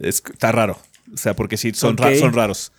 está 0.00 0.50
raro. 0.50 0.78
O 1.12 1.16
sea, 1.18 1.36
porque 1.36 1.58
sí, 1.58 1.72
son, 1.74 1.98
son 2.18 2.32
raros. 2.32 2.72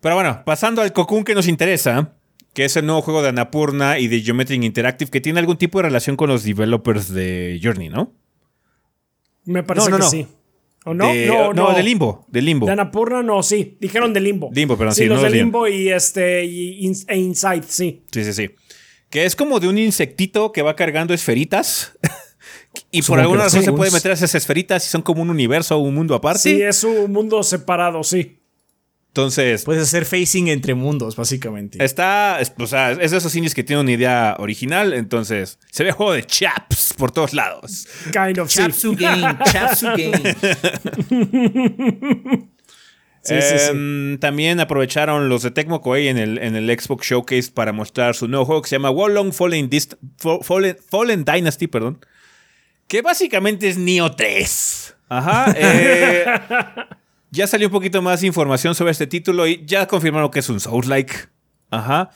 Pero 0.00 0.14
bueno, 0.14 0.42
pasando 0.46 0.80
al 0.80 0.94
Cocoon 0.94 1.22
que 1.22 1.34
nos 1.34 1.46
interesa, 1.48 2.14
que 2.54 2.64
es 2.64 2.76
el 2.76 2.86
nuevo 2.86 3.02
juego 3.02 3.20
de 3.20 3.28
Anapurna 3.28 3.98
y 3.98 4.08
de 4.08 4.22
Geometric 4.22 4.62
Interactive, 4.62 5.10
que 5.10 5.20
tiene 5.20 5.38
algún 5.38 5.58
tipo 5.58 5.78
de 5.78 5.82
relación 5.82 6.16
con 6.16 6.30
los 6.30 6.42
developers 6.42 7.12
de 7.12 7.60
Journey, 7.62 7.90
¿no? 7.90 8.14
Me 9.44 9.62
parece 9.62 9.90
que 9.90 10.02
sí. 10.02 10.26
¿O 10.86 10.94
no? 10.94 11.12
De, 11.12 11.26
no, 11.26 11.52
no, 11.52 11.74
de 11.74 11.82
Limbo, 11.82 12.24
de 12.28 12.40
Limbo. 12.40 12.64
De 12.64 12.72
Anapurna 12.72 13.22
no, 13.22 13.42
sí. 13.42 13.76
Dijeron 13.78 14.14
de 14.14 14.20
Limbo. 14.20 14.50
Limbo, 14.50 14.78
perdón, 14.78 14.94
sí. 14.94 15.02
sí 15.02 15.08
los 15.08 15.18
no 15.18 15.24
de 15.24 15.30
Limbo 15.30 15.68
y, 15.68 15.90
este, 15.90 16.42
y, 16.46 16.90
e 17.06 17.16
Inside, 17.18 17.64
sí. 17.68 18.02
Sí, 18.10 18.24
sí, 18.24 18.32
sí. 18.32 18.50
Que 19.10 19.24
es 19.24 19.36
como 19.36 19.60
de 19.60 19.68
un 19.68 19.78
insectito 19.78 20.52
que 20.52 20.62
va 20.62 20.76
cargando 20.76 21.12
esferitas. 21.12 21.98
y 22.90 23.02
por 23.02 23.20
alguna 23.20 23.44
razón 23.44 23.62
se 23.62 23.72
puede 23.72 23.90
meter 23.90 24.12
esas 24.12 24.34
esferitas 24.34 24.86
y 24.86 24.88
son 24.88 25.02
como 25.02 25.22
un 25.22 25.30
universo 25.30 25.76
o 25.76 25.80
un 25.80 25.94
mundo 25.94 26.14
aparte. 26.14 26.40
Sí, 26.40 26.62
es 26.62 26.84
un 26.84 27.12
mundo 27.12 27.42
separado, 27.42 28.02
sí. 28.04 28.40
Entonces. 29.10 29.64
Puedes 29.64 29.82
hacer 29.82 30.04
facing 30.04 30.48
entre 30.48 30.74
mundos, 30.74 31.16
básicamente. 31.16 31.84
Está. 31.84 32.38
O 32.58 32.66
sea, 32.66 32.92
es 32.92 33.10
de 33.10 33.16
esos 33.16 33.34
indies 33.34 33.54
que 33.54 33.64
tienen 33.64 33.84
una 33.84 33.92
idea 33.92 34.36
original. 34.38 34.92
Entonces, 34.92 35.58
se 35.72 35.82
ve 35.82 35.90
juego 35.90 36.12
de 36.12 36.24
chaps 36.24 36.94
por 36.96 37.10
todos 37.10 37.34
lados. 37.34 37.88
Kind 38.12 38.38
of 38.38 38.48
Chapsu 38.48 38.94
game, 38.94 39.36
Chapsu 39.50 39.86
game. 39.88 40.36
Sí, 43.22 43.34
sí, 43.42 43.58
sí. 43.58 43.70
Em, 43.70 44.18
también 44.18 44.60
aprovecharon 44.60 45.28
los 45.28 45.42
de 45.42 45.50
Tecmo 45.50 45.82
Koei 45.82 46.08
en 46.08 46.16
el, 46.16 46.38
en 46.38 46.56
el 46.56 46.68
Xbox 46.78 47.06
Showcase 47.06 47.50
para 47.52 47.72
mostrar 47.72 48.14
su 48.14 48.28
nuevo 48.28 48.46
juego 48.46 48.62
que 48.62 48.70
se 48.70 48.76
llama 48.76 48.90
Wolong 48.90 49.32
Fallen, 49.32 49.68
Fallen, 50.42 50.76
Fallen 50.88 51.24
Dynasty, 51.24 51.66
perdón. 51.66 52.04
Que 52.88 53.02
básicamente 53.02 53.68
es 53.68 53.76
Neo 53.78 54.12
3. 54.12 54.96
Ajá. 55.10 55.54
Eh, 55.56 56.24
ya 57.30 57.46
salió 57.46 57.68
un 57.68 57.72
poquito 57.72 58.00
más 58.00 58.22
información 58.22 58.74
sobre 58.74 58.92
este 58.92 59.06
título 59.06 59.46
y 59.46 59.64
ya 59.66 59.86
confirmaron 59.86 60.30
que 60.30 60.40
es 60.40 60.48
un 60.48 60.58
Souls-like. 60.58 61.14
Ajá. 61.70 62.10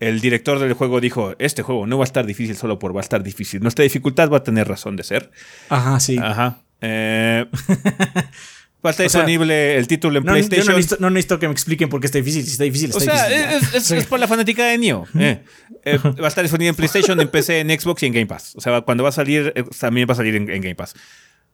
El 0.00 0.20
director 0.20 0.58
del 0.58 0.74
juego 0.74 1.00
dijo, 1.00 1.34
este 1.38 1.62
juego 1.62 1.86
no 1.86 1.98
va 1.98 2.04
a 2.04 2.06
estar 2.06 2.26
difícil 2.26 2.56
solo 2.56 2.78
por 2.78 2.94
va 2.94 3.00
a 3.00 3.02
estar 3.02 3.22
difícil. 3.22 3.60
Nuestra 3.60 3.84
dificultad 3.84 4.30
va 4.30 4.38
a 4.38 4.42
tener 4.42 4.68
razón 4.68 4.96
de 4.96 5.04
ser. 5.04 5.30
Ajá, 5.68 5.98
sí. 5.98 6.18
Ajá. 6.18 6.58
Eh, 6.80 7.46
va 8.84 8.90
a 8.90 8.92
estar 8.92 9.04
disponible 9.04 9.76
el 9.76 9.88
título 9.88 10.18
en 10.18 10.24
no, 10.24 10.32
PlayStation. 10.32 10.66
Yo 10.66 10.70
no 10.70 10.76
necesito, 10.76 10.96
no 11.00 11.10
necesito, 11.10 11.38
que 11.38 11.48
me 11.48 11.52
expliquen 11.52 11.88
por 11.88 12.00
qué 12.00 12.06
está 12.06 12.18
difícil. 12.18 12.44
Si 12.44 12.52
está 12.52 12.64
difícil, 12.64 12.90
está 12.90 12.98
o 12.98 13.00
sea, 13.00 13.28
difícil. 13.28 13.56
Es, 13.56 13.74
es, 13.74 13.90
es, 13.90 14.06
por 14.06 14.20
la 14.20 14.28
fanática 14.28 14.64
de 14.66 14.78
Neo. 14.78 15.06
Eh. 15.18 15.42
Eh, 15.84 15.98
va 15.98 16.26
a 16.26 16.28
estar 16.28 16.44
disponible 16.44 16.70
en 16.70 16.76
PlayStation, 16.76 17.20
en 17.20 17.28
PC, 17.28 17.60
en 17.60 17.80
Xbox 17.80 18.02
y 18.02 18.06
en 18.06 18.12
Game 18.12 18.26
Pass. 18.26 18.54
O 18.56 18.60
sea, 18.60 18.80
cuando 18.82 19.02
va 19.02 19.08
a 19.10 19.12
salir, 19.12 19.52
eh, 19.56 19.64
también 19.78 20.08
va 20.08 20.12
a 20.12 20.16
salir 20.16 20.34
en, 20.36 20.48
en 20.50 20.62
Game 20.62 20.74
Pass. 20.74 20.94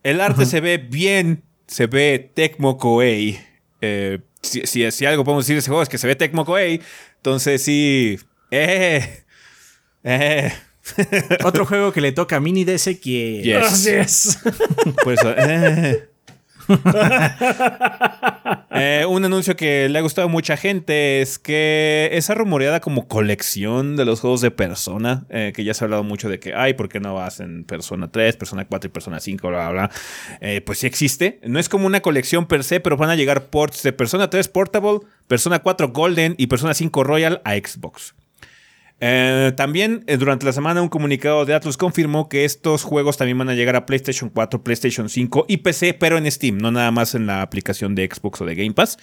El 0.03 0.21
arte 0.21 0.41
uh 0.41 0.45
-huh. 0.45 0.49
se 0.49 0.61
ve 0.61 0.77
bien 0.77 1.43
se 1.67 1.87
ve 1.87 2.31
Tecmo 2.33 2.77
Koei. 2.77 3.39
Eh, 3.81 4.19
si, 4.41 4.61
si, 4.65 4.89
si, 4.91 5.05
algo 5.05 5.23
podemos 5.23 5.45
decir 5.45 5.55
de 5.55 5.59
ese 5.59 5.69
juego 5.69 5.83
es 5.83 5.89
que 5.89 5.97
se 5.97 6.07
ve 6.07 6.15
Tecmo 6.15 6.45
Koei. 6.45 6.81
Entonces 7.17 7.61
sí. 7.61 8.19
Eh, 8.51 9.23
eh. 10.03 10.53
Otro 11.43 11.65
juego 11.65 11.91
que 11.91 12.01
le 12.01 12.11
toca 12.11 12.37
a 12.37 12.39
Mini 12.39 12.63
DS 12.63 12.85
que. 13.01 13.41
Yes. 13.43 13.63
Así 13.63 13.89
es. 13.89 14.39
Por 15.03 15.13
eso. 15.13 15.33
Eh. 15.37 16.09
eh, 18.71 19.05
un 19.07 19.25
anuncio 19.25 19.55
que 19.55 19.89
le 19.89 19.99
ha 19.99 20.01
gustado 20.01 20.27
a 20.27 20.31
mucha 20.31 20.57
gente 20.57 21.21
es 21.21 21.39
que 21.39 22.09
esa 22.13 22.33
rumoreada 22.33 22.79
como 22.79 23.07
colección 23.07 23.95
de 23.95 24.05
los 24.05 24.21
juegos 24.21 24.41
de 24.41 24.51
Persona, 24.51 25.25
eh, 25.29 25.53
que 25.55 25.63
ya 25.63 25.73
se 25.73 25.83
ha 25.83 25.85
hablado 25.85 26.03
mucho 26.03 26.29
de 26.29 26.39
que, 26.39 26.53
ay, 26.53 26.73
¿por 26.73 26.89
qué 26.89 26.99
no 26.99 27.19
hacen 27.19 27.63
Persona 27.63 28.11
3, 28.11 28.37
Persona 28.37 28.65
4 28.65 28.87
y 28.87 28.91
Persona 28.91 29.19
5, 29.19 29.47
bla, 29.47 29.69
bla, 29.69 29.71
bla? 29.71 29.91
Eh, 30.41 30.61
pues 30.61 30.79
sí 30.79 30.87
existe. 30.87 31.39
No 31.43 31.59
es 31.59 31.69
como 31.69 31.85
una 31.85 32.01
colección 32.01 32.47
per 32.47 32.63
se, 32.63 32.79
pero 32.79 32.97
van 32.97 33.09
a 33.09 33.15
llegar 33.15 33.45
ports 33.45 33.83
de 33.83 33.93
Persona 33.93 34.29
3 34.29 34.47
Portable, 34.47 34.99
Persona 35.27 35.59
4 35.59 35.89
Golden 35.89 36.35
y 36.37 36.47
Persona 36.47 36.73
5 36.73 37.03
Royal 37.03 37.41
a 37.45 37.55
Xbox. 37.55 38.15
Eh, 39.01 39.51
también 39.57 40.03
eh, 40.07 40.15
durante 40.15 40.45
la 40.45 40.53
semana 40.53 40.81
un 40.81 40.87
comunicado 40.87 41.45
de 41.45 41.53
Atlus 41.53 41.75
confirmó 41.75 42.29
que 42.29 42.45
estos 42.45 42.83
juegos 42.83 43.17
también 43.17 43.37
van 43.37 43.49
a 43.49 43.53
llegar 43.53 43.75
a 43.75 43.85
PlayStation 43.85 44.29
4, 44.29 44.63
PlayStation 44.63 45.09
5 45.09 45.45
y 45.49 45.57
PC, 45.57 45.93
pero 45.95 46.17
en 46.17 46.31
Steam, 46.31 46.57
no 46.57 46.71
nada 46.71 46.91
más 46.91 47.13
en 47.13 47.27
la 47.27 47.41
aplicación 47.41 47.93
de 47.93 48.09
Xbox 48.11 48.41
o 48.41 48.45
de 48.45 48.55
Game 48.55 48.73
Pass. 48.73 48.97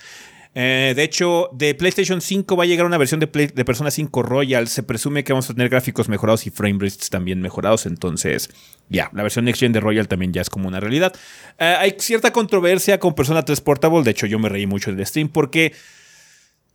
Eh, 0.54 0.92
de 0.94 1.02
hecho, 1.02 1.48
de 1.52 1.74
PlayStation 1.74 2.20
5 2.20 2.56
va 2.56 2.64
a 2.64 2.66
llegar 2.66 2.84
una 2.84 2.98
versión 2.98 3.20
de, 3.20 3.26
Persona 3.26 3.90
5 3.90 4.22
Royal. 4.22 4.68
Se 4.68 4.82
presume 4.82 5.24
que 5.24 5.32
vamos 5.32 5.48
a 5.48 5.54
tener 5.54 5.70
gráficos 5.70 6.10
mejorados 6.10 6.46
y 6.46 6.50
frame 6.50 6.78
rates 6.78 7.08
también 7.08 7.40
mejorados. 7.40 7.86
Entonces, 7.86 8.50
ya, 8.90 9.10
la 9.14 9.22
versión 9.22 9.46
Next 9.46 9.60
Gen 9.60 9.72
de 9.72 9.80
Royal 9.80 10.08
también 10.08 10.32
ya 10.32 10.42
es 10.42 10.50
como 10.50 10.68
una 10.68 10.78
realidad. 10.78 11.14
Hay 11.58 11.94
cierta 11.98 12.32
controversia 12.32 12.98
con 12.98 13.14
Persona 13.14 13.42
3 13.44 13.62
Portable. 13.62 14.02
De 14.02 14.10
hecho, 14.10 14.26
yo 14.26 14.38
me 14.38 14.50
reí 14.50 14.66
mucho 14.66 14.92
del 14.92 15.06
stream 15.06 15.30
porque 15.30 15.72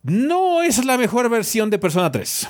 no 0.02 0.62
es 0.62 0.84
la 0.84 0.98
mejor 0.98 1.30
versión 1.30 1.70
de 1.70 1.78
Persona 1.78 2.10
3. 2.10 2.48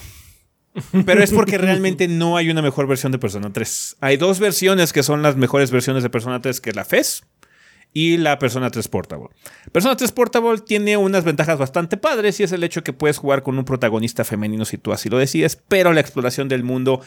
Pero 1.04 1.22
es 1.22 1.32
porque 1.32 1.58
realmente 1.58 2.08
no 2.08 2.36
hay 2.36 2.50
una 2.50 2.62
mejor 2.62 2.86
versión 2.86 3.12
de 3.12 3.18
Persona 3.18 3.52
3. 3.52 3.96
Hay 4.00 4.16
dos 4.16 4.38
versiones 4.38 4.92
que 4.92 5.02
son 5.02 5.22
las 5.22 5.36
mejores 5.36 5.70
versiones 5.70 6.02
de 6.02 6.10
Persona 6.10 6.40
3, 6.40 6.60
que 6.60 6.70
es 6.70 6.76
la 6.76 6.84
FES 6.84 7.24
y 7.92 8.16
la 8.18 8.38
Persona 8.38 8.70
3 8.70 8.86
Portable. 8.88 9.28
Persona 9.72 9.96
3 9.96 10.12
Portable 10.12 10.58
tiene 10.58 10.96
unas 10.96 11.24
ventajas 11.24 11.58
bastante 11.58 11.96
padres 11.96 12.38
y 12.40 12.42
es 12.42 12.52
el 12.52 12.62
hecho 12.64 12.84
que 12.84 12.92
puedes 12.92 13.18
jugar 13.18 13.42
con 13.42 13.58
un 13.58 13.64
protagonista 13.64 14.24
femenino 14.24 14.64
si 14.64 14.78
tú 14.78 14.92
así 14.92 15.08
lo 15.08 15.18
decides, 15.18 15.56
pero 15.68 15.92
la 15.92 16.00
exploración 16.00 16.48
del 16.48 16.64
mundo 16.64 17.00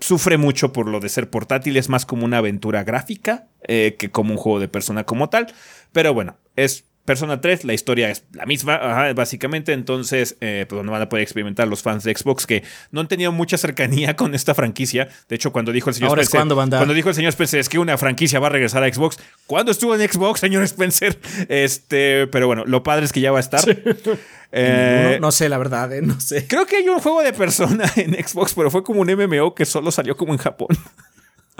sufre 0.00 0.36
mucho 0.36 0.72
por 0.72 0.88
lo 0.88 1.00
de 1.00 1.08
ser 1.08 1.30
portátil, 1.30 1.76
es 1.76 1.88
más 1.88 2.06
como 2.06 2.24
una 2.24 2.38
aventura 2.38 2.82
gráfica 2.84 3.48
eh, 3.62 3.96
que 3.98 4.10
como 4.10 4.32
un 4.32 4.38
juego 4.38 4.60
de 4.60 4.68
persona 4.68 5.04
como 5.04 5.28
tal. 5.28 5.52
Pero 5.92 6.14
bueno, 6.14 6.36
es 6.56 6.84
Persona 7.10 7.40
3, 7.40 7.64
la 7.64 7.72
historia 7.72 8.08
es 8.08 8.22
la 8.34 8.46
misma, 8.46 8.76
ajá, 8.76 9.12
básicamente. 9.14 9.72
Entonces, 9.72 10.36
eh, 10.40 10.64
pues 10.68 10.84
no 10.84 10.92
van 10.92 11.02
a 11.02 11.08
poder 11.08 11.24
experimentar 11.24 11.66
los 11.66 11.82
fans 11.82 12.04
de 12.04 12.14
Xbox 12.14 12.46
que 12.46 12.62
no 12.92 13.00
han 13.00 13.08
tenido 13.08 13.32
mucha 13.32 13.58
cercanía 13.58 14.14
con 14.16 14.32
esta 14.32 14.54
franquicia. 14.54 15.08
De 15.28 15.34
hecho, 15.34 15.50
cuando 15.50 15.72
dijo 15.72 15.90
el 15.90 15.94
señor 15.94 16.10
Ahora 16.10 16.22
Spencer. 16.22 16.38
Es 16.38 16.40
cuando, 16.40 16.54
banda. 16.54 16.78
cuando 16.78 16.94
dijo 16.94 17.08
el 17.08 17.16
señor 17.16 17.30
Spencer 17.30 17.58
es 17.58 17.68
que 17.68 17.80
una 17.80 17.98
franquicia 17.98 18.38
va 18.38 18.46
a 18.46 18.50
regresar 18.50 18.84
a 18.84 18.94
Xbox. 18.94 19.18
¿Cuándo 19.46 19.72
estuvo 19.72 19.92
en 19.96 20.08
Xbox, 20.08 20.38
señor 20.38 20.62
Spencer? 20.62 21.18
Este, 21.48 22.28
pero 22.28 22.46
bueno, 22.46 22.64
lo 22.64 22.84
padre 22.84 23.06
es 23.06 23.12
que 23.12 23.20
ya 23.20 23.32
va 23.32 23.38
a 23.38 23.40
estar. 23.40 23.60
Sí. 23.70 24.10
Eh, 24.52 25.16
no, 25.20 25.26
no, 25.26 25.32
sé, 25.32 25.48
la 25.48 25.58
verdad, 25.58 25.92
eh, 25.92 26.02
no 26.02 26.20
sé. 26.20 26.46
Creo 26.46 26.66
que 26.66 26.76
hay 26.76 26.88
un 26.88 26.98
juego 26.98 27.22
de 27.22 27.32
persona 27.32 27.84
en 27.96 28.14
Xbox, 28.14 28.54
pero 28.54 28.70
fue 28.70 28.82
como 28.82 29.00
un 29.00 29.08
MMO 29.08 29.54
que 29.54 29.64
solo 29.64 29.90
salió 29.90 30.16
como 30.16 30.32
en 30.32 30.38
Japón. 30.38 30.68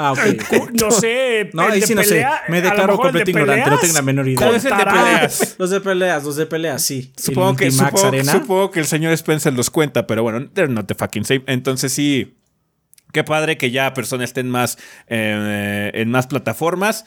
Ah, 0.03 0.12
ok. 0.12 0.72
No 0.80 0.90
sé. 0.90 1.51
No, 1.53 1.62
ahí 1.62 1.82
sí 1.82 1.94
no 1.94 2.03
sé. 2.03 2.24
Me 2.48 2.62
declaro 2.62 2.96
completo 2.96 3.30
ignorante. 3.30 3.68
No 3.68 3.78
tengo 3.78 3.94
la 3.94 4.03
menor 4.03 4.26
idea. 4.26 4.38
¿Cuál 4.38 4.55
es 4.55 4.64
el 4.64 4.76
de 4.76 4.84
peleas? 4.84 5.55
Los 5.59 5.70
de 5.70 5.80
peleas, 5.80 6.24
los 6.24 6.36
de 6.36 6.46
peleas, 6.46 6.82
sí. 6.82 7.12
Supongo 7.16 7.57
que, 7.57 7.70
supongo, 7.70 8.24
supongo 8.24 8.70
que 8.70 8.80
el 8.80 8.86
señor 8.86 9.12
Spencer 9.12 9.53
los 9.53 9.68
cuenta, 9.68 10.07
pero 10.07 10.22
bueno, 10.22 10.48
they're 10.55 10.72
not 10.72 10.86
the 10.86 10.94
fucking 10.94 11.24
same. 11.24 11.42
Entonces 11.46 11.92
sí. 11.92 12.36
Qué 13.12 13.24
padre 13.24 13.59
que 13.59 13.70
ya 13.70 13.92
personas 13.92 14.30
estén 14.30 14.48
más 14.48 14.78
eh, 15.09 15.90
en 15.94 16.11
más 16.11 16.28
plataformas. 16.28 17.05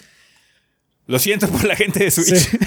Lo 1.06 1.20
siento 1.20 1.50
por 1.50 1.66
la 1.66 1.76
gente 1.76 2.06
de 2.06 2.12
Switch. 2.12 2.34
Sí. 2.34 2.58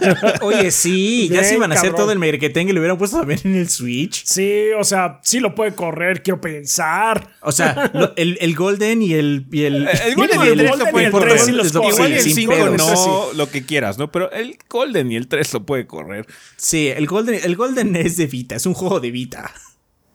Oye, 0.40 0.70
sí, 0.70 1.28
ya 1.28 1.44
se 1.44 1.56
iban 1.56 1.70
a 1.70 1.74
hacer 1.74 1.94
todo 1.94 2.12
el 2.12 2.18
marketing 2.18 2.66
y 2.68 2.72
lo 2.72 2.80
hubieran 2.80 2.96
puesto 2.96 3.18
también 3.18 3.40
en 3.44 3.56
el 3.56 3.68
Switch. 3.68 4.24
Sí, 4.24 4.68
o 4.78 4.84
sea, 4.84 5.20
sí 5.22 5.38
lo 5.38 5.54
puede 5.54 5.74
correr, 5.74 6.22
quiero 6.22 6.40
pensar. 6.40 7.28
O 7.42 7.52
sea, 7.52 7.90
lo, 7.94 8.16
el, 8.16 8.38
el, 8.40 8.54
Golden 8.54 9.02
y 9.02 9.12
el. 9.12 9.46
Y 9.52 9.64
el, 9.64 9.86
el 9.86 10.14
Golden 10.14 10.40
y 10.44 10.48
el, 10.48 10.58
3 10.58 10.78
lo 10.78 10.86
puede 10.86 11.10
correr. 11.10 11.40
Igual 11.48 12.12
el 12.14 12.20
5 12.20 12.54
no 12.70 13.32
lo 13.34 13.50
que 13.50 13.66
quieras, 13.66 13.98
¿no? 13.98 14.10
Pero 14.10 14.32
el 14.32 14.56
Golden 14.66 15.12
y 15.12 15.16
el 15.16 15.28
3 15.28 15.52
lo 15.52 15.66
puede 15.66 15.86
correr. 15.86 16.26
Sí, 16.56 16.88
el 16.88 17.06
Golden, 17.06 17.38
el 17.44 17.54
Golden 17.54 17.94
es 17.96 18.16
de 18.16 18.26
Vita, 18.26 18.54
es 18.54 18.64
un 18.64 18.72
juego 18.72 18.98
de 18.98 19.10
Vita. 19.10 19.52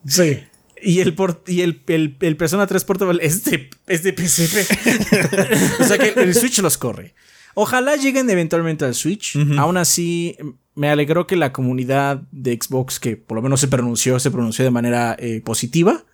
Sí. 0.08 0.40
Y 0.82 1.02
el, 1.02 1.14
port, 1.14 1.48
y 1.50 1.62
el, 1.62 1.84
el, 1.88 2.16
el 2.20 2.38
Persona 2.38 2.66
3 2.66 2.84
Portable 2.86 3.20
es 3.24 3.44
de, 3.44 3.70
es 3.86 4.02
de 4.02 4.12
PSP. 4.14 5.82
o 5.82 5.84
sea 5.84 5.98
que 6.00 6.20
el 6.20 6.34
Switch 6.34 6.58
los 6.60 6.78
corre. 6.78 7.14
Ojalá 7.56 7.96
lleguen 7.96 8.30
eventualmente 8.30 8.86
al 8.86 8.96
Switch. 8.96 9.36
Uh 9.36 9.40
-huh. 9.40 9.60
Aún 9.60 9.78
así, 9.78 10.38
me 10.76 10.90
alegró 10.90 11.28
que 11.28 11.36
la 11.36 11.52
comunidad 11.52 12.22
de 12.32 12.58
Xbox, 12.62 13.00
que 13.00 13.18
por 13.18 13.36
lo 13.36 13.42
menos 13.42 13.60
se 13.60 13.68
pronunció, 13.68 14.20
se 14.20 14.32
pronunció 14.32 14.64
de 14.64 14.72
manera 14.72 15.16
eh, 15.20 15.42
positiva. 15.44 16.06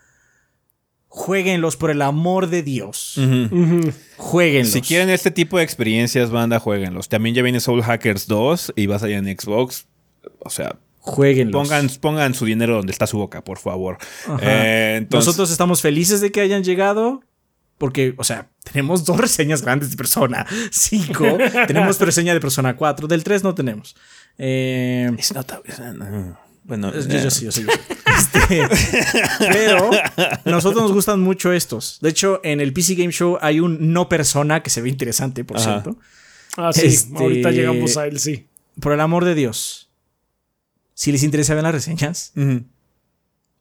Jueguenlos 1.07 1.77
por 1.77 1.91
el 1.91 2.01
amor 2.01 2.47
de 2.47 2.63
Dios. 2.63 3.17
Uh 3.17 3.21
-huh. 3.21 3.51
Uh 3.51 3.67
-huh. 3.67 3.93
Jueguenlos. 4.17 4.73
Si 4.73 4.81
quieren 4.81 5.09
este 5.09 5.31
tipo 5.31 5.57
de 5.57 5.63
experiencias, 5.63 6.29
banda, 6.31 6.59
jueguenlos. 6.59 7.07
También 7.09 7.35
ya 7.35 7.41
viene 7.41 7.59
Soul 7.59 7.83
Hackers 7.83 8.27
2 8.27 8.73
y 8.75 8.87
vas 8.87 9.03
allá 9.03 9.17
en 9.17 9.25
Xbox. 9.25 9.87
O 10.39 10.49
sea, 10.49 10.77
Jueguenlos. 11.05 11.61
Pongan, 11.61 11.87
pongan 12.01 12.33
su 12.33 12.45
dinero 12.45 12.77
donde 12.77 12.91
está 12.91 13.05
su 13.05 13.17
boca, 13.17 13.43
por 13.43 13.59
favor. 13.59 13.99
Eh, 14.41 14.95
entonces... 14.97 15.27
Nosotros 15.27 15.51
estamos 15.51 15.81
felices 15.81 16.19
de 16.19 16.31
que 16.31 16.41
hayan 16.41 16.63
llegado. 16.63 17.21
Porque, 17.77 18.15
o 18.17 18.23
sea, 18.23 18.49
tenemos 18.75 19.05
dos 19.05 19.17
reseñas 19.17 19.61
grandes 19.61 19.89
de 19.89 19.95
Persona 19.95 20.45
5. 20.69 21.37
tenemos 21.65 21.97
reseña 21.97 22.33
de 22.33 22.41
Persona 22.41 22.75
4. 22.75 23.07
Del 23.07 23.23
3 23.23 23.41
no 23.41 23.55
tenemos. 23.55 23.95
Eh, 24.37 25.09
it's 25.17 25.33
not 25.33 25.49
a, 25.53 25.61
it's 25.63 25.79
not, 25.79 26.37
bueno, 26.65 26.91
yo, 26.91 26.99
yo, 26.99 27.31
sí, 27.31 27.45
yo 27.45 27.51
sí. 27.53 27.65
Este, 28.17 28.67
pero 29.39 29.91
nosotros 30.45 30.83
nos 30.83 30.91
gustan 30.91 31.21
mucho 31.21 31.53
estos. 31.53 31.99
De 32.01 32.09
hecho, 32.09 32.41
en 32.43 32.59
el 32.59 32.73
PC 32.73 32.95
Game 32.95 33.13
Show 33.13 33.37
hay 33.39 33.61
un 33.61 33.93
no 33.93 34.09
persona 34.09 34.61
que 34.61 34.69
se 34.69 34.81
ve 34.81 34.89
interesante, 34.89 35.45
por 35.45 35.57
Ajá. 35.57 35.81
cierto. 35.81 35.97
Ah, 36.57 36.73
sí. 36.73 36.87
Este, 36.87 37.17
ahorita 37.17 37.51
llegamos 37.51 37.95
a 37.95 38.07
él, 38.07 38.19
sí. 38.19 38.47
Por 38.81 38.91
el 38.91 38.99
amor 38.99 39.23
de 39.23 39.35
Dios. 39.35 39.89
Si 40.93 41.11
les 41.13 41.23
interesa 41.23 41.53
ver 41.53 41.63
las 41.63 41.73
reseñas. 41.73 42.33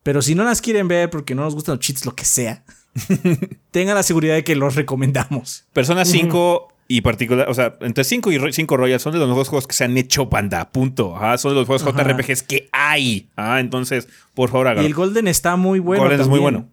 Pero 0.03 0.23
si 0.23 0.35
no 0.35 0.43
las 0.43 0.61
quieren 0.61 0.89
ver 0.89 1.11
porque 1.11 1.35
no 1.35 1.43
nos 1.43 1.55
gustan 1.55 1.77
los 1.77 1.85
cheats, 1.85 2.05
lo 2.05 2.17
que 2.17 2.25
sea, 2.25 2.65
tengan 3.71 3.95
la 3.95 4.03
seguridad 4.03 4.35
de 4.35 4.45
que 4.45 4.57
los 4.57 4.75
recomendamos. 4.75 5.65
Persona 5.73 6.05
5 6.05 6.69
y 6.87 7.01
particular, 7.01 7.49
o 7.49 7.55
sea, 7.55 7.77
entre 7.81 8.05
5 8.05 8.33
y 8.33 8.53
5 8.53 8.77
Royal 8.77 9.01
son 9.01 9.13
de 9.13 9.19
los 9.19 9.29
mejores 9.29 9.49
juegos 9.49 9.67
que 9.67 9.75
se 9.75 9.85
han 9.85 9.97
hecho, 9.97 10.27
banda, 10.27 10.71
punto. 10.71 11.17
son 11.39 11.53
de 11.53 11.57
los 11.57 11.67
juegos 11.67 11.85
JRPGs 11.85 12.43
que 12.43 12.69
hay. 12.73 13.31
Ah, 13.37 13.61
entonces, 13.61 14.09
por 14.35 14.51
favor, 14.51 14.69
háganlo. 14.69 14.83
Y 14.83 14.87
el 14.87 14.95
Golden 14.95 15.29
está 15.29 15.57
muy 15.57 15.79
bueno. 15.79 16.03
Golden 16.03 16.21
es 16.21 16.29
muy 16.29 16.41
bueno. 16.41 16.69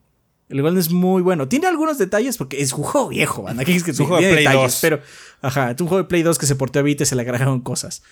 El 0.49 0.61
Golden 0.61 0.80
es 0.80 0.91
muy 0.91 1.22
bueno. 1.22 1.47
Tiene 1.47 1.67
algunos 1.67 1.97
detalles 1.97 2.38
porque 2.38 2.61
es 2.61 2.74
un 2.74 2.84
juego 2.84 3.07
viejo, 3.07 3.43
banda. 3.43 3.63
es 3.63 3.84
que 3.84 3.91
es 3.91 3.99
un 3.99 4.07
juego 4.07 4.22
de 4.22 4.34
Play 4.34 4.45
2. 4.45 4.80
Pero, 4.82 4.99
ajá, 5.41 5.72
es 5.72 5.80
un 5.80 5.88
juego 5.88 6.03
de 6.03 6.09
Play 6.09 6.24
2 6.24 6.38
que 6.38 6.45
se 6.45 6.55
portó 6.55 6.80
a 6.80 6.82
Vita 6.82 7.03
y 7.03 7.05
se 7.05 7.15
le 7.15 7.22
agregaron 7.22 7.61
cosas. 7.61 8.03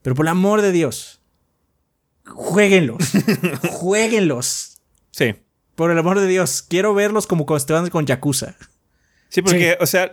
Pero 0.00 0.16
por 0.16 0.24
el 0.24 0.30
amor 0.30 0.62
de 0.62 0.72
Dios, 0.72 1.20
jueguenlos. 2.26 3.12
jueguenlos. 3.70 4.80
Sí. 5.10 5.34
Por 5.74 5.90
el 5.90 5.98
amor 5.98 6.20
de 6.20 6.26
Dios, 6.26 6.62
quiero 6.62 6.94
verlos 6.94 7.26
como 7.26 7.46
cuando 7.46 7.58
estaban 7.58 7.88
con 7.90 8.06
Yakuza. 8.06 8.56
Sí, 9.28 9.40
porque, 9.40 9.78
o 9.80 9.86
sea, 9.86 10.10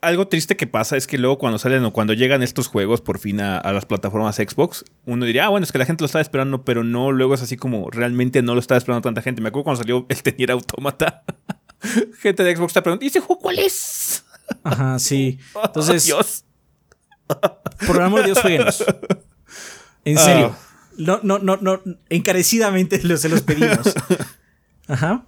algo 0.00 0.28
triste 0.28 0.56
que 0.56 0.66
pasa 0.66 0.96
es 0.96 1.06
que 1.06 1.18
luego 1.18 1.38
cuando 1.38 1.58
salen 1.58 1.84
o 1.84 1.92
cuando 1.92 2.12
llegan 2.12 2.42
estos 2.42 2.68
juegos 2.68 3.00
por 3.00 3.18
fin 3.18 3.40
a, 3.40 3.72
las 3.72 3.86
plataformas 3.86 4.36
Xbox, 4.36 4.84
uno 5.06 5.24
diría, 5.24 5.46
ah, 5.46 5.48
bueno, 5.48 5.64
es 5.64 5.72
que 5.72 5.78
la 5.78 5.86
gente 5.86 6.02
lo 6.02 6.06
estaba 6.06 6.22
esperando, 6.22 6.64
pero 6.64 6.84
no, 6.84 7.12
luego 7.12 7.34
es 7.34 7.42
así 7.42 7.56
como 7.56 7.90
realmente 7.90 8.42
no 8.42 8.54
lo 8.54 8.60
estaba 8.60 8.78
esperando 8.78 9.02
tanta 9.02 9.22
gente. 9.22 9.40
Me 9.40 9.48
acuerdo 9.48 9.64
cuando 9.64 9.82
salió 9.82 10.06
el 10.08 10.22
Tenier 10.22 10.50
Automata. 10.50 11.22
gente 12.20 12.42
de 12.42 12.56
Xbox 12.56 12.70
está 12.70 12.82
preguntando, 12.82 13.04
¿y 13.04 13.08
ese 13.08 13.20
juego 13.20 13.40
cuál 13.40 13.58
es? 13.58 14.24
Ajá, 14.64 14.98
sí. 14.98 15.38
Entonces, 15.64 16.04
Dios. 16.04 16.44
por 17.86 17.96
el 17.96 18.02
amor 18.02 18.20
de 18.20 18.26
Dios, 18.26 18.40
jueguenos. 18.40 18.84
En 20.04 20.18
serio. 20.18 20.54
Ah. 20.54 20.64
No, 20.98 21.20
no, 21.22 21.38
no, 21.38 21.56
no. 21.58 21.80
Encarecidamente 22.08 23.00
se 23.16 23.28
los 23.28 23.42
pedimos. 23.42 23.94
Ajá. 24.88 25.26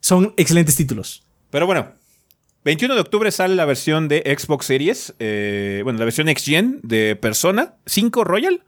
Son 0.00 0.32
excelentes 0.36 0.76
títulos. 0.76 1.26
Pero 1.50 1.66
bueno, 1.66 1.92
21 2.64 2.94
de 2.94 3.00
octubre 3.00 3.30
sale 3.30 3.54
la 3.54 3.64
versión 3.64 4.08
de 4.08 4.22
Xbox 4.38 4.66
Series, 4.66 5.14
eh, 5.18 5.80
bueno, 5.84 5.98
la 5.98 6.04
versión 6.04 6.26
Next 6.26 6.46
Gen 6.46 6.80
de 6.82 7.16
Persona 7.16 7.74
5 7.86 8.24
Royal 8.24 8.62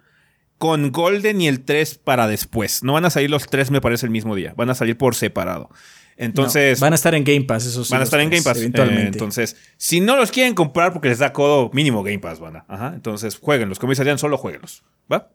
con 0.58 0.92
Golden 0.92 1.40
y 1.40 1.48
el 1.48 1.64
3 1.64 1.98
para 1.98 2.26
después. 2.28 2.82
No 2.82 2.92
van 2.92 3.04
a 3.04 3.10
salir 3.10 3.30
los 3.30 3.46
3, 3.46 3.70
me 3.70 3.80
parece, 3.80 4.06
el 4.06 4.12
mismo 4.12 4.36
día. 4.36 4.54
Van 4.56 4.70
a 4.70 4.74
salir 4.74 4.96
por 4.96 5.14
separado. 5.14 5.70
Entonces. 6.16 6.78
van 6.78 6.92
a 6.92 6.94
estar 6.94 7.14
en 7.14 7.24
Game 7.24 7.42
Pass, 7.42 7.66
esos 7.66 7.90
Van 7.90 8.00
a 8.00 8.04
estar 8.04 8.20
en 8.20 8.30
Game 8.30 8.42
Pass. 8.42 8.58
Eventualmente. 8.58 9.08
entonces, 9.08 9.56
si 9.76 10.00
no 10.00 10.16
los 10.16 10.30
quieren 10.30 10.54
comprar 10.54 10.92
porque 10.92 11.08
les 11.08 11.18
da 11.18 11.32
codo, 11.32 11.70
mínimo 11.72 12.02
Game 12.02 12.20
Pass, 12.20 12.38
van 12.38 12.56
a. 12.56 12.64
Ajá. 12.68 12.92
Entonces, 12.94 13.38
jueguenlos. 13.38 13.78
Como 13.78 13.92
dirían, 13.92 14.18
solo 14.18 14.38
jueguenlos. 14.38 14.84
¿Va? 15.12 15.30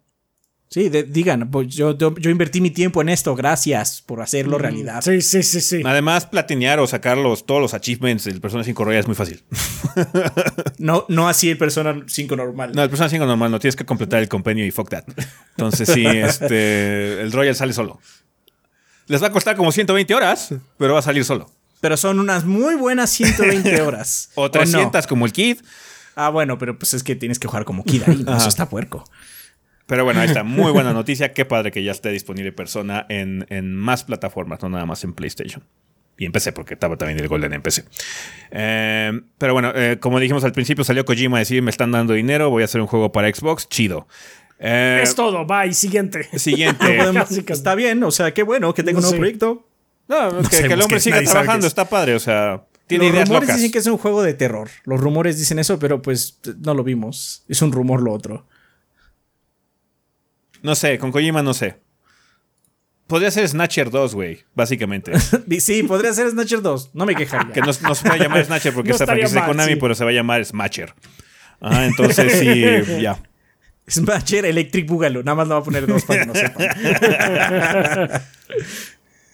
Sí, 0.69 0.89
digan, 0.89 1.49
pues 1.49 1.69
yo, 1.69 1.97
yo, 1.97 2.29
invertí 2.29 2.59
mi 2.59 2.71
tiempo 2.71 3.01
en 3.01 3.07
esto, 3.07 3.35
gracias 3.35 4.01
por 4.01 4.21
hacerlo 4.21 4.57
mm, 4.57 4.61
realidad. 4.61 5.01
Sí, 5.01 5.21
sí, 5.21 5.41
sí, 5.41 5.61
sí. 5.61 5.81
Además, 5.85 6.25
platinear 6.25 6.79
o 6.81 6.87
sacar 6.87 7.17
todos 7.45 7.61
los 7.61 7.73
achievements 7.73 8.25
del 8.25 8.41
Persona 8.41 8.65
5 8.65 8.83
Royal 8.83 8.99
es 8.99 9.07
muy 9.07 9.15
fácil. 9.15 9.43
no, 10.77 11.05
no 11.07 11.29
así 11.29 11.49
el 11.49 11.57
Persona 11.57 12.03
5 12.05 12.35
normal. 12.35 12.73
No, 12.75 12.83
el 12.83 12.89
Persona 12.89 13.07
5 13.09 13.25
normal 13.25 13.49
no, 13.49 13.59
tienes 13.59 13.77
que 13.77 13.85
completar 13.85 14.21
el 14.21 14.27
compendio 14.27 14.65
y 14.65 14.71
fuck 14.71 14.89
that. 14.89 15.05
Entonces, 15.51 15.87
sí, 15.87 16.05
este, 16.05 17.21
el 17.21 17.31
Royal 17.31 17.55
sale 17.55 17.71
solo. 17.71 18.01
Les 19.07 19.23
va 19.23 19.27
a 19.27 19.31
costar 19.31 19.55
como 19.55 19.71
120 19.71 20.13
horas, 20.13 20.53
pero 20.77 20.93
va 20.93 20.99
a 20.99 21.03
salir 21.03 21.23
solo. 21.23 21.49
Pero 21.79 21.95
son 21.95 22.19
unas 22.19 22.43
muy 22.43 22.75
buenas 22.75 23.09
120 23.11 23.81
horas. 23.83 24.31
o 24.35 24.51
300 24.51 25.07
como 25.07 25.25
el 25.25 25.31
Kid. 25.31 25.59
Ah, 26.15 26.29
bueno, 26.29 26.57
pero 26.57 26.77
pues 26.77 26.93
es 26.93 27.03
que 27.03 27.15
tienes 27.15 27.39
que 27.39 27.47
jugar 27.47 27.63
como 27.63 27.85
Kid 27.85 28.03
ahí, 28.05 28.25
eso 28.35 28.49
está 28.49 28.67
puerco. 28.67 29.05
Pero 29.87 30.03
bueno, 30.03 30.19
ahí 30.19 30.27
está. 30.27 30.43
Muy 30.43 30.71
buena 30.71 30.93
noticia. 30.93 31.33
Qué 31.33 31.45
padre 31.45 31.71
que 31.71 31.83
ya 31.83 31.91
esté 31.91 32.09
disponible 32.09 32.51
Persona 32.51 33.05
en, 33.09 33.45
en 33.49 33.73
más 33.73 34.03
plataformas, 34.03 34.61
no 34.61 34.69
nada 34.69 34.85
más 34.85 35.03
en 35.03 35.13
PlayStation. 35.13 35.63
Y 36.19 36.25
en 36.25 36.31
PC, 36.31 36.51
porque 36.51 36.73
estaba 36.73 36.97
también 36.97 37.19
el 37.19 37.27
Golden 37.27 37.53
en 37.53 37.61
PC. 37.61 37.85
Eh, 38.51 39.11
pero 39.37 39.53
bueno, 39.53 39.71
eh, 39.75 39.97
como 39.99 40.19
dijimos 40.19 40.43
al 40.43 40.51
principio, 40.51 40.83
salió 40.83 41.05
Kojima 41.05 41.37
a 41.37 41.39
decir: 41.39 41.61
Me 41.61 41.69
están 41.69 41.91
dando 41.91 42.13
dinero, 42.13 42.49
voy 42.49 42.63
a 42.63 42.65
hacer 42.65 42.81
un 42.81 42.87
juego 42.87 43.11
para 43.11 43.31
Xbox. 43.33 43.69
Chido. 43.69 44.07
Eh, 44.59 45.01
es 45.03 45.13
todo, 45.13 45.45
bye, 45.45 45.73
siguiente. 45.73 46.27
Siguiente. 46.37 46.97
está 47.47 47.75
bien, 47.75 48.03
o 48.03 48.09
sea, 48.09 48.33
qué 48.33 48.41
bueno 48.41 48.73
que 48.73 48.81
tenga 48.81 48.97
un 48.97 49.03
nuevo 49.03 49.17
proyecto. 49.17 49.67
No, 50.07 50.41
que, 50.49 50.57
el 50.57 50.81
hombre 50.81 50.99
siga 50.99 51.21
trabajando, 51.21 51.67
está 51.67 51.87
padre, 51.87 52.15
o 52.15 52.19
sea. 52.19 52.63
Tiene 52.87 53.11
Los 53.11 53.27
rumores 53.27 53.55
dicen 53.55 53.71
que 53.71 53.79
es 53.79 53.87
un 53.87 53.97
juego 53.97 54.23
de 54.23 54.33
terror. 54.33 54.69
Los 54.85 55.01
rumores 55.01 55.37
dicen 55.37 55.59
eso, 55.59 55.77
pero 55.77 56.01
pues 56.01 56.39
no 56.61 56.73
lo 56.73 56.83
vimos. 56.83 57.43
Es 57.49 57.61
un 57.61 57.73
rumor 57.73 58.01
lo 58.01 58.13
otro. 58.13 58.47
No 60.67 60.75
sé, 60.75 60.99
con 60.99 61.13
Kojima 61.13 61.41
no 61.41 61.53
sé. 61.53 61.77
Podría 63.07 63.31
ser 63.31 63.47
Snatcher 63.47 63.89
2, 63.89 64.15
güey, 64.15 64.39
básicamente. 64.53 65.13
sí, 65.61 65.83
podría 65.83 66.11
ser 66.11 66.29
Snatcher 66.29 66.61
2. 66.61 66.89
No 66.93 67.05
me 67.05 67.15
quejaría. 67.15 67.53
Que 67.53 67.61
no, 67.61 67.71
se 67.71 67.85
va 67.85 68.15
a 68.15 68.17
llamar 68.17 68.43
Snatcher 68.43 68.73
porque 68.73 68.91
está 68.91 69.15
es 69.15 69.31
de 69.31 69.45
Konami, 69.45 69.77
pero 69.77 69.95
se 69.95 70.03
va 70.03 70.09
a 70.09 70.13
llamar 70.13 70.43
Smatcher. 70.43 70.93
Ah, 71.61 71.85
entonces 71.85 72.33
sí, 72.37 73.01
ya. 73.01 73.17
Smatcher 73.89 74.45
Electric 74.45 74.85
Boogaloo. 74.89 75.23
Nada 75.23 75.35
más 75.35 75.47
lo 75.47 75.53
va 75.53 75.61
a 75.61 75.63
poner 75.63 75.87
dos 75.87 76.03
para 76.03 76.19
que 76.19 76.25
no 76.25 76.35
sepan. 76.35 76.67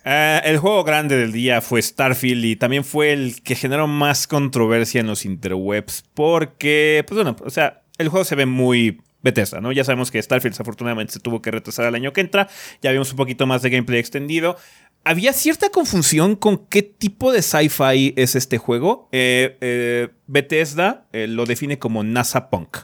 Eh, 0.06 0.42
el 0.44 0.60
juego 0.60 0.84
grande 0.84 1.18
del 1.18 1.32
día 1.32 1.62
fue 1.62 1.82
Starfield 1.82 2.46
y 2.46 2.56
también 2.58 2.84
fue 2.84 3.12
el 3.12 3.42
que 3.42 3.56
generó 3.56 3.88
más 3.88 4.28
controversia 4.28 5.02
en 5.02 5.08
los 5.08 5.26
interwebs 5.26 6.04
porque, 6.14 7.04
pues 7.08 7.16
bueno, 7.16 7.36
o 7.44 7.50
sea, 7.50 7.82
el 7.98 8.10
juego 8.10 8.24
se 8.24 8.36
ve 8.36 8.46
muy 8.46 9.02
Bethesda, 9.24 9.62
¿no? 9.62 9.72
Ya 9.72 9.84
sabemos 9.84 10.12
que 10.12 10.22
Starfield 10.22 10.54
desafortunadamente 10.54 11.14
se 11.14 11.20
tuvo 11.20 11.42
que 11.42 11.50
retrasar 11.50 11.86
al 11.86 11.96
año 11.96 12.14
que 12.14 12.22
entra, 12.22 12.50
ya 12.82 12.92
vimos 12.92 13.10
un 13.12 13.18
poquito 13.18 13.48
más 13.48 13.62
de 13.62 13.70
gameplay 13.70 14.00
extendido. 14.00 14.58
Había 15.06 15.34
cierta 15.34 15.70
confusión 15.70 16.36
con 16.36 16.68
qué 16.68 16.82
tipo 16.82 17.32
de 17.32 17.42
sci-fi 17.42 18.14
es 18.16 18.36
este 18.36 18.58
juego. 18.58 19.10
Eh, 19.12 19.58
eh, 19.60 20.10
Bethesda 20.28 21.08
eh, 21.12 21.28
lo 21.28 21.46
define 21.46 21.80
como 21.80 22.04
NASA 22.04 22.50
Punk. 22.50 22.78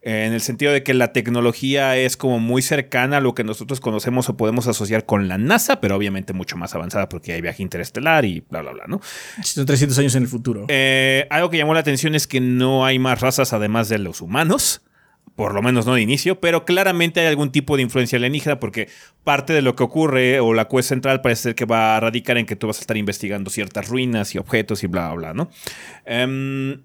en 0.00 0.32
el 0.32 0.40
sentido 0.40 0.72
de 0.72 0.82
que 0.82 0.94
la 0.94 1.12
tecnología 1.12 1.96
es 1.96 2.16
como 2.16 2.40
muy 2.40 2.62
cercana 2.62 3.18
a 3.18 3.20
lo 3.20 3.34
que 3.34 3.44
nosotros 3.44 3.78
conocemos 3.78 4.28
o 4.28 4.36
podemos 4.36 4.66
asociar 4.66 5.06
con 5.06 5.28
la 5.28 5.38
NASA, 5.38 5.80
pero 5.80 5.94
obviamente 5.94 6.32
mucho 6.32 6.56
más 6.56 6.74
avanzada 6.74 7.08
porque 7.08 7.32
hay 7.32 7.40
viaje 7.40 7.62
interestelar 7.62 8.24
y 8.24 8.40
bla, 8.50 8.62
bla, 8.62 8.72
bla, 8.72 8.84
¿no? 8.88 9.00
Son 9.44 9.64
300 9.64 9.96
años 9.98 10.14
en 10.16 10.24
el 10.24 10.28
futuro. 10.28 10.66
algo 11.30 11.50
que 11.50 11.58
llamó 11.58 11.74
la 11.74 11.80
atención 11.80 12.16
es 12.16 12.26
que 12.26 12.40
no 12.40 12.84
hay 12.84 12.98
más 12.98 13.20
razas 13.20 13.52
además 13.52 13.88
de 13.88 13.98
los 13.98 14.20
humanos 14.20 14.82
por 15.34 15.54
lo 15.54 15.62
menos 15.62 15.86
no 15.86 15.94
de 15.94 16.02
inicio, 16.02 16.40
pero 16.40 16.64
claramente 16.64 17.20
hay 17.20 17.26
algún 17.26 17.50
tipo 17.50 17.76
de 17.76 17.82
influencia 17.82 18.16
alienígena 18.16 18.60
porque 18.60 18.88
parte 19.24 19.52
de 19.52 19.62
lo 19.62 19.74
que 19.74 19.82
ocurre 19.82 20.40
o 20.40 20.52
la 20.52 20.68
quest 20.68 20.88
central 20.88 21.22
parece 21.22 21.42
ser 21.42 21.54
que 21.54 21.64
va 21.64 21.96
a 21.96 22.00
radicar 22.00 22.36
en 22.38 22.46
que 22.46 22.56
tú 22.56 22.66
vas 22.66 22.78
a 22.78 22.80
estar 22.80 22.96
investigando 22.96 23.50
ciertas 23.50 23.88
ruinas 23.88 24.34
y 24.34 24.38
objetos 24.38 24.82
y 24.82 24.86
bla, 24.86 25.12
bla, 25.14 25.32
bla, 25.32 25.34
¿no? 25.34 25.50
Em, 26.04 26.82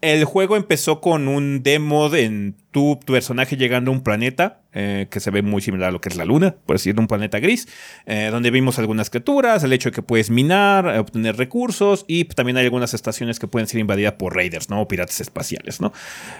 el 0.00 0.24
juego 0.24 0.56
empezó 0.56 1.00
con 1.00 1.26
un 1.26 1.62
demo 1.62 2.14
en 2.14 2.56
tu, 2.76 3.00
personaje 3.06 3.56
llegando 3.56 3.90
a 3.90 3.94
un 3.94 4.02
planeta 4.02 4.60
eh, 4.74 5.06
que 5.10 5.18
se 5.18 5.30
ve 5.30 5.40
muy 5.40 5.62
similar 5.62 5.88
a 5.88 5.92
lo 5.92 6.02
que 6.02 6.10
es 6.10 6.16
la 6.16 6.26
Luna, 6.26 6.56
por 6.66 6.76
decir, 6.76 6.94
un 7.00 7.06
planeta 7.06 7.38
gris, 7.38 7.66
eh, 8.04 8.28
donde 8.30 8.50
vimos 8.50 8.78
algunas 8.78 9.08
criaturas, 9.08 9.64
el 9.64 9.72
hecho 9.72 9.88
de 9.88 9.94
que 9.94 10.02
puedes 10.02 10.28
minar, 10.28 10.86
eh, 10.86 10.98
obtener 10.98 11.38
recursos 11.38 12.04
y 12.06 12.26
también 12.26 12.58
hay 12.58 12.64
algunas 12.64 12.92
estaciones 12.92 13.38
que 13.38 13.46
pueden 13.46 13.66
ser 13.66 13.80
invadidas 13.80 14.12
por 14.14 14.36
raiders, 14.36 14.68
¿no? 14.68 14.82
O 14.82 14.88
piratas 14.88 15.22
espaciales, 15.22 15.80
¿no? 15.80 15.94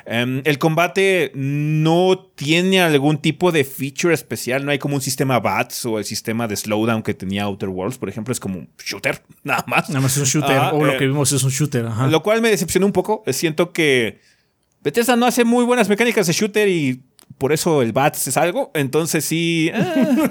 Em, 0.05 0.43
el 0.45 0.59
combate 0.59 1.33
no 1.35 2.31
tiene 2.35 2.83
algún 2.83 3.17
tipo 3.17 3.51
de 3.51 3.65
feature 3.65 4.13
especial, 4.13 4.67
no 4.67 4.73
hay 4.73 4.79
como 4.79 4.97
un 4.97 5.01
sistema 5.01 5.41
BATS 5.41 5.87
o 5.87 5.99
el 5.99 6.05
sistema 6.05 6.47
de 6.47 6.57
slowdown 6.57 7.03
que 7.03 7.15
tenía 7.15 7.45
Outer 7.45 7.71
Worlds, 7.71 7.97
por 7.97 8.11
ejemplo, 8.11 8.33
es 8.33 8.41
como 8.41 8.59
un 8.59 8.69
shooter, 8.77 9.23
nada 9.43 9.65
más. 9.67 9.89
Nada 9.89 10.03
más 10.03 10.15
es 10.19 10.19
un 10.19 10.43
shooter, 10.43 10.61
o 10.75 10.85
lo 10.85 10.99
que 10.99 11.07
vimos 11.07 11.33
es 11.33 11.43
un 11.43 11.51
shooter. 11.51 11.87
Lo 12.11 12.23
cual 12.23 12.43
me 12.43 12.51
decepcionó 12.51 12.85
un 12.85 12.93
poco, 12.93 13.23
siento 13.33 13.73
que 13.73 14.36
Bethesda 14.87 15.17
no 15.17 15.27
hace 15.27 15.43
muy 15.45 15.65
buenas 15.65 15.89
mecánicas 15.89 16.29
de 16.29 16.33
shooter 16.33 16.69
y 16.69 17.03
por 17.39 17.53
eso 17.53 17.83
el 17.83 17.93
BATS 17.93 18.29
es 18.29 18.37
algo. 18.37 18.71
Entonces 18.73 19.25
sí. 19.25 19.69
Eh, 19.75 20.31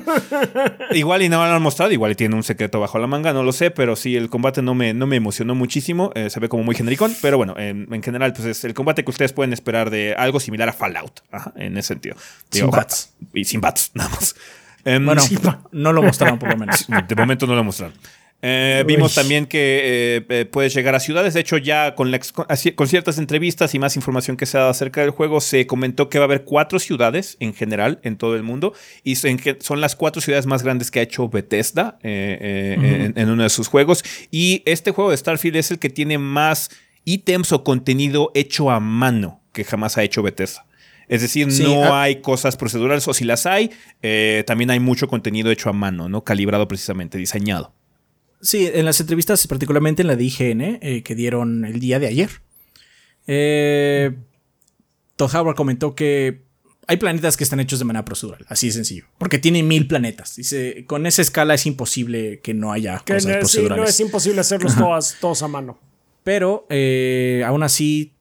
igual 0.91 1.23
y 1.23 1.27
no 1.27 1.45
lo 1.45 1.55
han 1.55 1.61
mostrado, 1.61 1.91
igual 1.91 2.13
y 2.13 2.15
tiene 2.15 2.35
un 2.35 2.43
secreto 2.43 2.79
bajo 2.79 2.97
la 2.97 3.05
manga, 3.05 3.33
no 3.33 3.43
lo 3.43 3.51
sé, 3.51 3.69
pero 3.69 3.97
sí, 3.97 4.15
el 4.15 4.29
combate 4.29 4.61
no 4.61 4.73
me, 4.73 4.93
no 4.93 5.07
me 5.07 5.17
emocionó 5.17 5.55
muchísimo. 5.55 6.11
Eh, 6.15 6.29
se 6.29 6.39
ve 6.39 6.47
como 6.47 6.63
muy 6.63 6.73
genericón, 6.73 7.13
pero 7.21 7.35
bueno, 7.35 7.55
en, 7.57 8.01
general, 8.01 8.31
pues 8.31 8.45
es 8.45 8.63
el 8.63 8.73
combate 8.73 9.03
que 9.03 9.11
ustedes 9.11 9.33
pueden 9.33 9.51
esperar 9.51 9.89
de 9.89 10.15
algo 10.17 10.39
similar 10.39 10.69
a 10.69 10.71
Fallout. 10.71 11.19
en 11.57 11.77
ese 11.77 11.89
sentido. 11.89 12.15
sin 12.49 12.69
BATS. 12.69 13.13
Y 13.33 13.43
sin 13.43 13.59
BATS, 13.59 13.91
nada 13.93 14.09
más. 14.11 14.37
Em, 14.85 15.05
bueno, 15.05 15.21
no 15.73 15.91
lo 15.91 16.01
mostraron 16.01 16.39
por 16.39 16.47
lo 16.47 16.55
menos. 16.55 16.87
De 16.87 17.15
momento 17.15 17.45
no 17.45 17.55
lo 17.55 17.63
mostraron. 17.65 17.93
Eh, 18.47 18.83
vimos 18.85 19.15
también 19.15 19.47
que 19.47 19.57
eh, 19.57 20.25
eh, 20.29 20.45
puedes 20.45 20.71
llegar 20.75 20.93
a 20.93 20.99
ciudades. 20.99 21.33
De 21.33 21.39
hecho, 21.39 21.57
ya 21.57 21.95
con, 21.95 22.15
con, 22.75 22.87
ciertas 22.87 23.17
entrevistas 23.17 23.73
y 23.73 23.79
más 23.79 23.95
información 23.95 24.37
que 24.37 24.45
se 24.45 24.57
ha 24.57 24.59
dado 24.59 24.69
acerca 24.69 25.01
del 25.01 25.09
juego, 25.09 25.41
se 25.41 25.65
comentó 25.65 26.09
que 26.09 26.19
va 26.19 26.25
a 26.25 26.27
haber 26.27 26.43
cuatro 26.43 26.77
ciudades 26.77 27.37
en 27.39 27.55
general 27.55 27.99
en 28.03 28.17
todo 28.17 28.35
el 28.35 28.43
mundo. 28.43 28.73
Y 29.03 29.15
son 29.15 29.81
las 29.81 29.95
cuatro 29.95 30.21
ciudades 30.21 30.45
más 30.45 30.61
grandes 30.61 30.91
que 30.91 30.99
ha 30.99 31.01
hecho 31.01 31.27
Bethesda 31.27 31.97
en, 32.03 33.17
en, 33.17 33.29
uno 33.31 33.41
de 33.41 33.49
sus 33.49 33.67
juegos. 33.67 34.03
Y 34.29 34.61
este 34.65 34.91
juego 34.91 35.09
de 35.09 35.17
Starfield 35.17 35.55
es 35.55 35.71
el 35.71 35.79
que 35.79 35.89
tiene 35.89 36.19
más 36.19 36.69
ítems 37.03 37.51
o 37.51 37.63
contenido 37.63 38.29
hecho 38.35 38.69
a 38.69 38.79
mano 38.79 39.41
que 39.53 39.63
jamás 39.63 39.97
ha 39.97 40.03
hecho 40.03 40.21
Bethesda. 40.21 40.67
Es 41.07 41.21
decir, 41.21 41.47
no 41.63 41.83
ah. 41.85 42.03
hay 42.03 42.21
cosas 42.21 42.57
procedurales, 42.57 43.07
o 43.07 43.13
si 43.15 43.25
las 43.25 43.47
hay, 43.47 43.71
eh, 44.03 44.43
también 44.45 44.69
hay 44.69 44.79
mucho 44.79 45.07
contenido 45.07 45.49
hecho 45.49 45.69
a 45.69 45.73
mano, 45.73 46.09
¿no? 46.09 46.23
Calibrado 46.23 46.67
precisamente, 46.67 47.17
diseñado. 47.17 47.73
Sí, 48.45 48.69
en 48.71 48.85
las 48.85 48.99
entrevistas, 48.99 49.47
particularmente 49.47 50.03
en 50.03 50.07
la 50.07 50.15
de 50.15 50.23
IGN, 50.23 50.61
eh, 50.61 51.01
que 51.03 51.15
dieron 51.15 51.65
el 51.65 51.79
día 51.79 51.97
de 51.97 52.05
ayer, 52.05 52.29
eh, 53.25 54.15
Todd 55.15 55.35
Howard 55.35 55.55
comentó 55.55 55.95
que 55.95 56.43
hay 56.85 56.97
planetas 56.97 57.37
que 57.37 57.43
están 57.43 57.59
hechos 57.59 57.79
de 57.79 57.85
manera 57.85 58.05
procedural, 58.05 58.45
así 58.47 58.67
de 58.67 58.73
sencillo. 58.73 59.05
Porque 59.17 59.39
tiene 59.39 59.63
mil 59.63 59.87
planetas. 59.87 60.35
Dice, 60.35 60.85
con 60.85 61.07
esa 61.07 61.23
escala 61.23 61.55
es 61.55 61.65
imposible 61.65 62.39
que 62.41 62.53
no 62.53 62.71
haya 62.71 62.99
cosas 62.99 63.25
no, 63.25 63.39
procedurales. 63.39 63.83
no 63.83 63.89
es 63.89 63.99
imposible 63.99 64.41
hacerlos 64.41 64.75
todos, 64.75 65.15
todos, 65.19 65.41
a 65.41 65.47
mano. 65.47 65.79
Pero, 66.23 66.67
eh, 66.69 67.43
aún 67.47 67.63
así, 67.63 68.13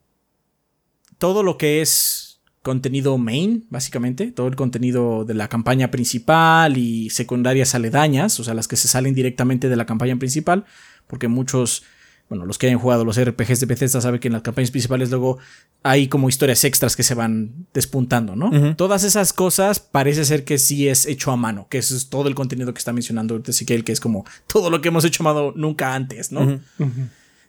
todo 1.18 1.42
lo 1.42 1.58
que 1.58 1.82
es 1.82 2.23
contenido 2.64 3.18
main, 3.18 3.66
básicamente, 3.68 4.32
todo 4.32 4.48
el 4.48 4.56
contenido 4.56 5.24
de 5.24 5.34
la 5.34 5.48
campaña 5.48 5.90
principal 5.90 6.78
y 6.78 7.10
secundarias 7.10 7.74
aledañas, 7.74 8.40
o 8.40 8.44
sea, 8.44 8.54
las 8.54 8.66
que 8.66 8.76
se 8.76 8.88
salen 8.88 9.14
directamente 9.14 9.68
de 9.68 9.76
la 9.76 9.84
campaña 9.86 10.16
principal, 10.16 10.64
porque 11.06 11.28
muchos 11.28 11.84
bueno, 12.28 12.46
los 12.46 12.56
que 12.56 12.68
hayan 12.68 12.78
jugado 12.78 13.04
los 13.04 13.22
RPGs 13.22 13.60
de 13.60 13.66
Bethesda 13.66 14.00
saben 14.00 14.18
que 14.18 14.28
en 14.28 14.32
las 14.32 14.40
campañas 14.40 14.70
principales 14.70 15.10
luego 15.10 15.38
hay 15.82 16.08
como 16.08 16.30
historias 16.30 16.64
extras 16.64 16.96
que 16.96 17.02
se 17.02 17.14
van 17.14 17.66
despuntando, 17.74 18.34
¿no? 18.34 18.74
Todas 18.76 19.04
esas 19.04 19.34
cosas 19.34 19.78
parece 19.78 20.24
ser 20.24 20.44
que 20.44 20.56
sí 20.56 20.88
es 20.88 21.04
hecho 21.04 21.32
a 21.32 21.36
mano, 21.36 21.66
que 21.68 21.76
eso 21.76 21.94
es 21.94 22.08
todo 22.08 22.28
el 22.28 22.34
contenido 22.34 22.72
que 22.72 22.78
está 22.78 22.94
mencionando 22.94 23.42
Ezequiel, 23.46 23.84
que 23.84 23.92
es 23.92 24.00
como 24.00 24.24
todo 24.46 24.70
lo 24.70 24.80
que 24.80 24.88
hemos 24.88 25.04
hecho 25.04 25.22
a 25.22 25.34
mano 25.34 25.52
nunca 25.54 25.94
antes, 25.94 26.32
¿no? 26.32 26.60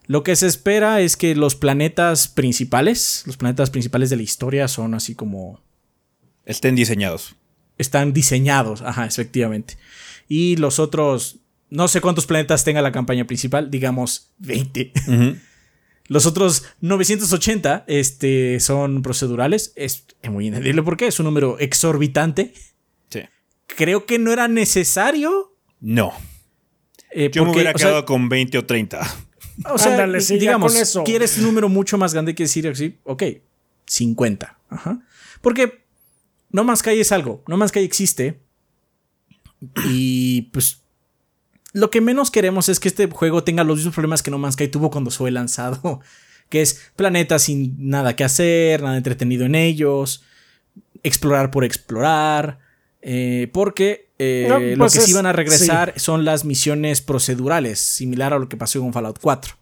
Lo 0.08 0.24
que 0.24 0.36
se 0.36 0.48
espera 0.48 1.02
es 1.02 1.18
que 1.18 1.36
los 1.36 1.56
planetas 1.56 2.28
principales, 2.28 3.24
los 3.26 3.38
planetas 3.38 3.70
principales 3.70 4.10
de 4.10 4.18
la 4.18 4.24
historia 4.24 4.68
son 4.68 4.94
así 4.94 5.16
como... 5.16 5.62
Estén 6.46 6.76
diseñados. 6.76 7.36
Están 7.78 8.14
diseñados, 8.14 8.82
ajá, 8.82 9.06
efectivamente. 9.06 9.78
Y 10.28 10.58
los 10.58 10.80
otros 10.80 11.40
no 11.70 11.88
sé 11.88 12.02
cuántos 12.02 12.26
planetas 12.26 12.64
tenga 12.64 12.82
la 12.82 12.92
campaña 12.92 13.26
principal, 13.26 13.70
digamos 13.70 14.32
20. 14.40 14.94
Los 16.08 16.28
otros 16.28 16.64
980 16.82 17.86
este, 17.88 18.60
son 18.60 19.02
procedurales. 19.02 19.74
Es, 19.76 20.06
muy 20.30 20.48
entendible 20.48 20.84
porque 20.84 21.08
es 21.08 21.20
un 21.20 21.26
número 21.26 21.58
exorbitante. 21.60 22.54
Sí. 23.10 23.22
Creo 23.66 24.06
que 24.06 24.20
no 24.20 24.32
era 24.32 24.48
necesario. 24.48 25.58
No. 25.80 26.14
Eh, 27.12 27.32
Yo 27.34 27.44
me 27.44 27.52
hubiera 27.52 27.74
quedado 27.74 28.06
con 28.06 28.30
20 28.30 28.60
o 28.60 28.66
30. 28.66 29.16
O 29.72 29.78
sea, 29.78 30.06
digamos, 30.08 30.76
eso. 30.76 31.04
quieres 31.04 31.38
un 31.38 31.46
número 31.46 31.70
mucho 31.70 31.98
más 31.98 32.14
grande 32.14 32.36
que 32.36 32.44
decir 32.44 32.68
así, 32.68 32.98
ok, 33.04 33.24
50. 33.86 34.58
Ajá. 34.70 35.00
Porque 35.42 35.86
No 36.52 36.64
Man's 36.64 36.80
Sky 36.80 37.00
es 37.00 37.12
algo. 37.12 37.44
No 37.48 37.58
Man's 37.58 37.70
Sky 37.70 37.80
existe. 37.80 38.40
Y 39.88 40.44
pues 40.54 40.82
lo 41.74 41.90
que 41.90 42.02
menos 42.02 42.32
queremos 42.32 42.70
es 42.70 42.80
que 42.80 42.88
este 42.88 43.08
juego 43.08 43.44
tenga 43.44 43.64
los 43.64 43.78
mismos 43.78 43.96
problemas 43.96 44.24
que 44.24 44.32
No 44.32 44.38
Man's 44.38 44.56
Sky 44.56 44.68
tuvo 44.68 44.90
cuando 44.90 45.12
fue 45.12 45.32
lanzado. 45.32 46.02
Que 46.48 46.62
es 46.62 46.92
planetas 46.96 47.42
sin 47.42 47.76
nada 47.90 48.16
que 48.16 48.24
hacer, 48.24 48.84
nada 48.84 48.98
entretenido 48.98 49.46
en 49.46 49.56
ellos, 49.56 50.24
explorar 51.02 51.50
por 51.50 51.66
explorar. 51.66 52.60
Eh, 53.02 53.50
porque 53.52 54.05
eh, 54.18 54.74
lo 54.78 54.84
pues 54.86 54.94
que 54.94 55.02
sí 55.02 55.14
van 55.14 55.26
a 55.26 55.34
regresar 55.34 55.94
son 55.98 56.26
las 56.26 56.46
misiones 56.46 57.02
procedurales, 57.02 57.80
similar 57.80 58.34
a 58.34 58.40
lo 58.40 58.48
que 58.48 58.58
pasó 58.58 58.80
con 58.80 58.94
Fallout 58.94 59.20
4. 59.20 59.56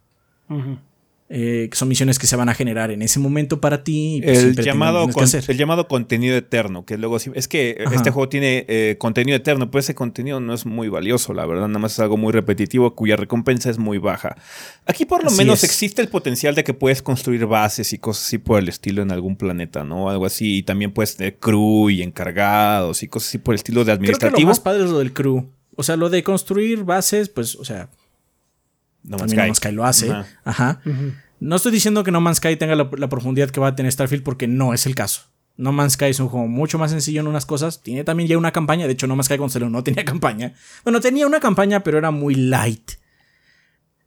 Eh, 1.35 1.67
que 1.71 1.75
son 1.75 1.87
misiones 1.87 2.19
que 2.19 2.27
se 2.27 2.35
van 2.35 2.47
a 2.47 2.53
generar 2.53 2.91
en 2.91 3.01
ese 3.01 3.19
momento 3.19 3.59
para 3.59 3.83
ti. 3.83 4.21
Pues, 4.23 4.43
el, 4.43 4.55
llamado 4.55 5.09
el 5.47 5.57
llamado 5.57 5.87
contenido 5.87 6.37
eterno, 6.37 6.85
que 6.85 6.95
luego 6.95 7.17
es 7.17 7.47
que 7.47 7.83
este 7.91 8.11
juego 8.11 8.29
tiene 8.29 8.65
eh, 8.67 8.97
contenido 8.99 9.35
eterno, 9.35 9.71
pero 9.71 9.79
ese 9.79 9.95
contenido 9.95 10.39
no 10.39 10.53
es 10.53 10.67
muy 10.67 10.89
valioso, 10.89 11.33
la 11.33 11.47
verdad, 11.47 11.67
nada 11.67 11.79
más 11.79 11.93
es 11.93 11.99
algo 12.01 12.17
muy 12.17 12.31
repetitivo 12.33 12.93
cuya 12.93 13.15
recompensa 13.15 13.71
es 13.71 13.79
muy 13.79 13.97
baja. 13.97 14.35
Aquí 14.85 15.05
por 15.05 15.23
lo 15.23 15.31
menos 15.31 15.63
existe 15.63 16.03
el 16.03 16.07
potencial 16.07 16.53
de 16.53 16.63
que 16.63 16.75
puedes 16.75 17.01
construir 17.01 17.47
bases 17.47 17.93
y 17.93 17.97
cosas 17.97 18.27
así 18.27 18.37
por 18.37 18.59
el 18.59 18.69
estilo 18.69 19.01
en 19.01 19.11
algún 19.11 19.35
planeta, 19.35 19.83
¿no? 19.83 20.11
Algo 20.11 20.27
así, 20.27 20.57
y 20.57 20.61
también 20.61 20.91
puedes 20.91 21.17
tener 21.17 21.39
crew 21.39 21.89
y 21.89 22.03
encargados 22.03 23.01
y 23.01 23.07
cosas 23.07 23.29
así 23.29 23.37
por 23.39 23.55
el 23.55 23.57
estilo 23.57 23.83
de 23.83 23.91
administrativo. 23.91 24.29
Creo 24.29 24.37
que 24.37 24.41
lo 24.43 24.49
más 24.49 24.59
padre 24.59 24.83
es 24.83 24.91
lo 24.91 24.99
del 24.99 25.13
crew. 25.13 25.49
O 25.75 25.81
sea, 25.81 25.95
lo 25.95 26.11
de 26.11 26.21
construir 26.21 26.83
bases, 26.83 27.29
pues, 27.29 27.55
o 27.55 27.65
sea, 27.65 27.89
no 29.01 29.17
Man's 29.17 29.57
Sky. 29.57 29.71
lo 29.71 29.83
hace. 29.83 30.13
Ajá. 30.43 30.79
No 31.43 31.57
estoy 31.57 31.73
diciendo 31.73 32.05
que 32.05 32.11
No 32.11 32.21
Man's 32.21 32.37
Sky 32.37 32.55
tenga 32.55 32.73
la, 32.73 33.09
profundidad 33.09 33.49
que 33.49 33.59
va 33.59 33.67
a 33.67 33.75
tener 33.75 33.91
Starfield 33.91 34.23
porque 34.23 34.47
no 34.47 34.73
es 34.73 34.85
el 34.85 34.95
caso. 34.95 35.23
No 35.57 35.73
Man's 35.73 35.93
Sky 35.93 36.05
es 36.05 36.21
un 36.21 36.29
juego 36.29 36.47
mucho 36.47 36.79
más 36.79 36.91
sencillo 36.91 37.19
en 37.19 37.27
unas 37.27 37.45
cosas. 37.45 37.83
Tiene 37.83 38.05
también 38.05 38.29
ya 38.29 38.37
una 38.37 38.53
campaña. 38.53 38.87
De 38.87 38.93
hecho, 38.93 39.07
No 39.07 39.17
Man's 39.17 39.25
Sky 39.25 39.37
con 39.37 39.51
no 39.69 39.83
tenía 39.83 40.05
campaña. 40.05 40.53
Bueno, 40.85 41.01
tenía 41.01 41.27
una 41.27 41.41
campaña, 41.41 41.83
pero 41.83 41.97
era 41.97 42.11
muy 42.11 42.35
light. 42.35 42.91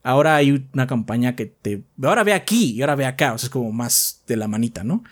Ahora 0.02 0.36
hay 0.36 0.66
una 0.72 0.86
campaña 0.86 1.36
que 1.36 1.44
te. 1.44 1.84
Ahora 2.02 2.24
ve 2.24 2.32
aquí 2.32 2.72
y 2.72 2.80
ahora 2.80 2.94
ve 2.94 3.04
acá. 3.04 3.34
O 3.34 3.38
sea, 3.38 3.48
es 3.48 3.50
como 3.50 3.70
más 3.70 4.22
de 4.26 4.36
la 4.36 4.48
manita, 4.48 4.82
¿no? 4.82 5.04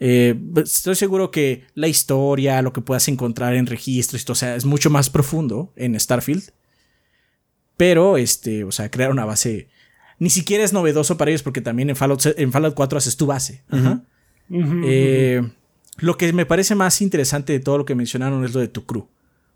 Eh, 0.00 0.38
estoy 0.62 0.96
seguro 0.96 1.30
que 1.30 1.64
la 1.72 1.88
historia, 1.88 2.60
lo 2.60 2.74
que 2.74 2.82
puedas 2.82 3.08
encontrar 3.08 3.54
en 3.54 3.64
registros, 3.64 4.28
o 4.28 4.34
sea, 4.34 4.54
es 4.54 4.66
mucho 4.66 4.90
más 4.90 5.08
profundo 5.08 5.72
en 5.76 5.98
Starfield. 5.98 6.52
Pero, 7.78 8.18
este, 8.18 8.64
o 8.64 8.70
sea, 8.70 8.90
crear 8.90 9.10
una 9.10 9.24
base 9.24 9.70
ni 10.20 10.28
siquiera 10.28 10.62
es 10.62 10.72
novedoso 10.74 11.16
para 11.16 11.30
ellos 11.30 11.42
porque 11.42 11.62
también 11.62 11.88
en 11.88 11.96
Fallout, 11.96 12.24
en 12.36 12.52
Fallout 12.52 12.74
4 12.74 12.98
haces 12.98 13.16
tu 13.16 13.24
base. 13.24 13.64
Eh, 14.50 15.42
lo 15.96 16.18
que 16.18 16.32
me 16.34 16.44
parece 16.44 16.74
más 16.74 17.00
interesante 17.00 17.54
de 17.54 17.60
todo 17.60 17.78
lo 17.78 17.84
que 17.86 17.94
mencionaron 17.94 18.44
es 18.44 18.52
lo 18.52 18.60
de 18.60 18.68
tu 18.68 18.84
crew. 18.84 19.08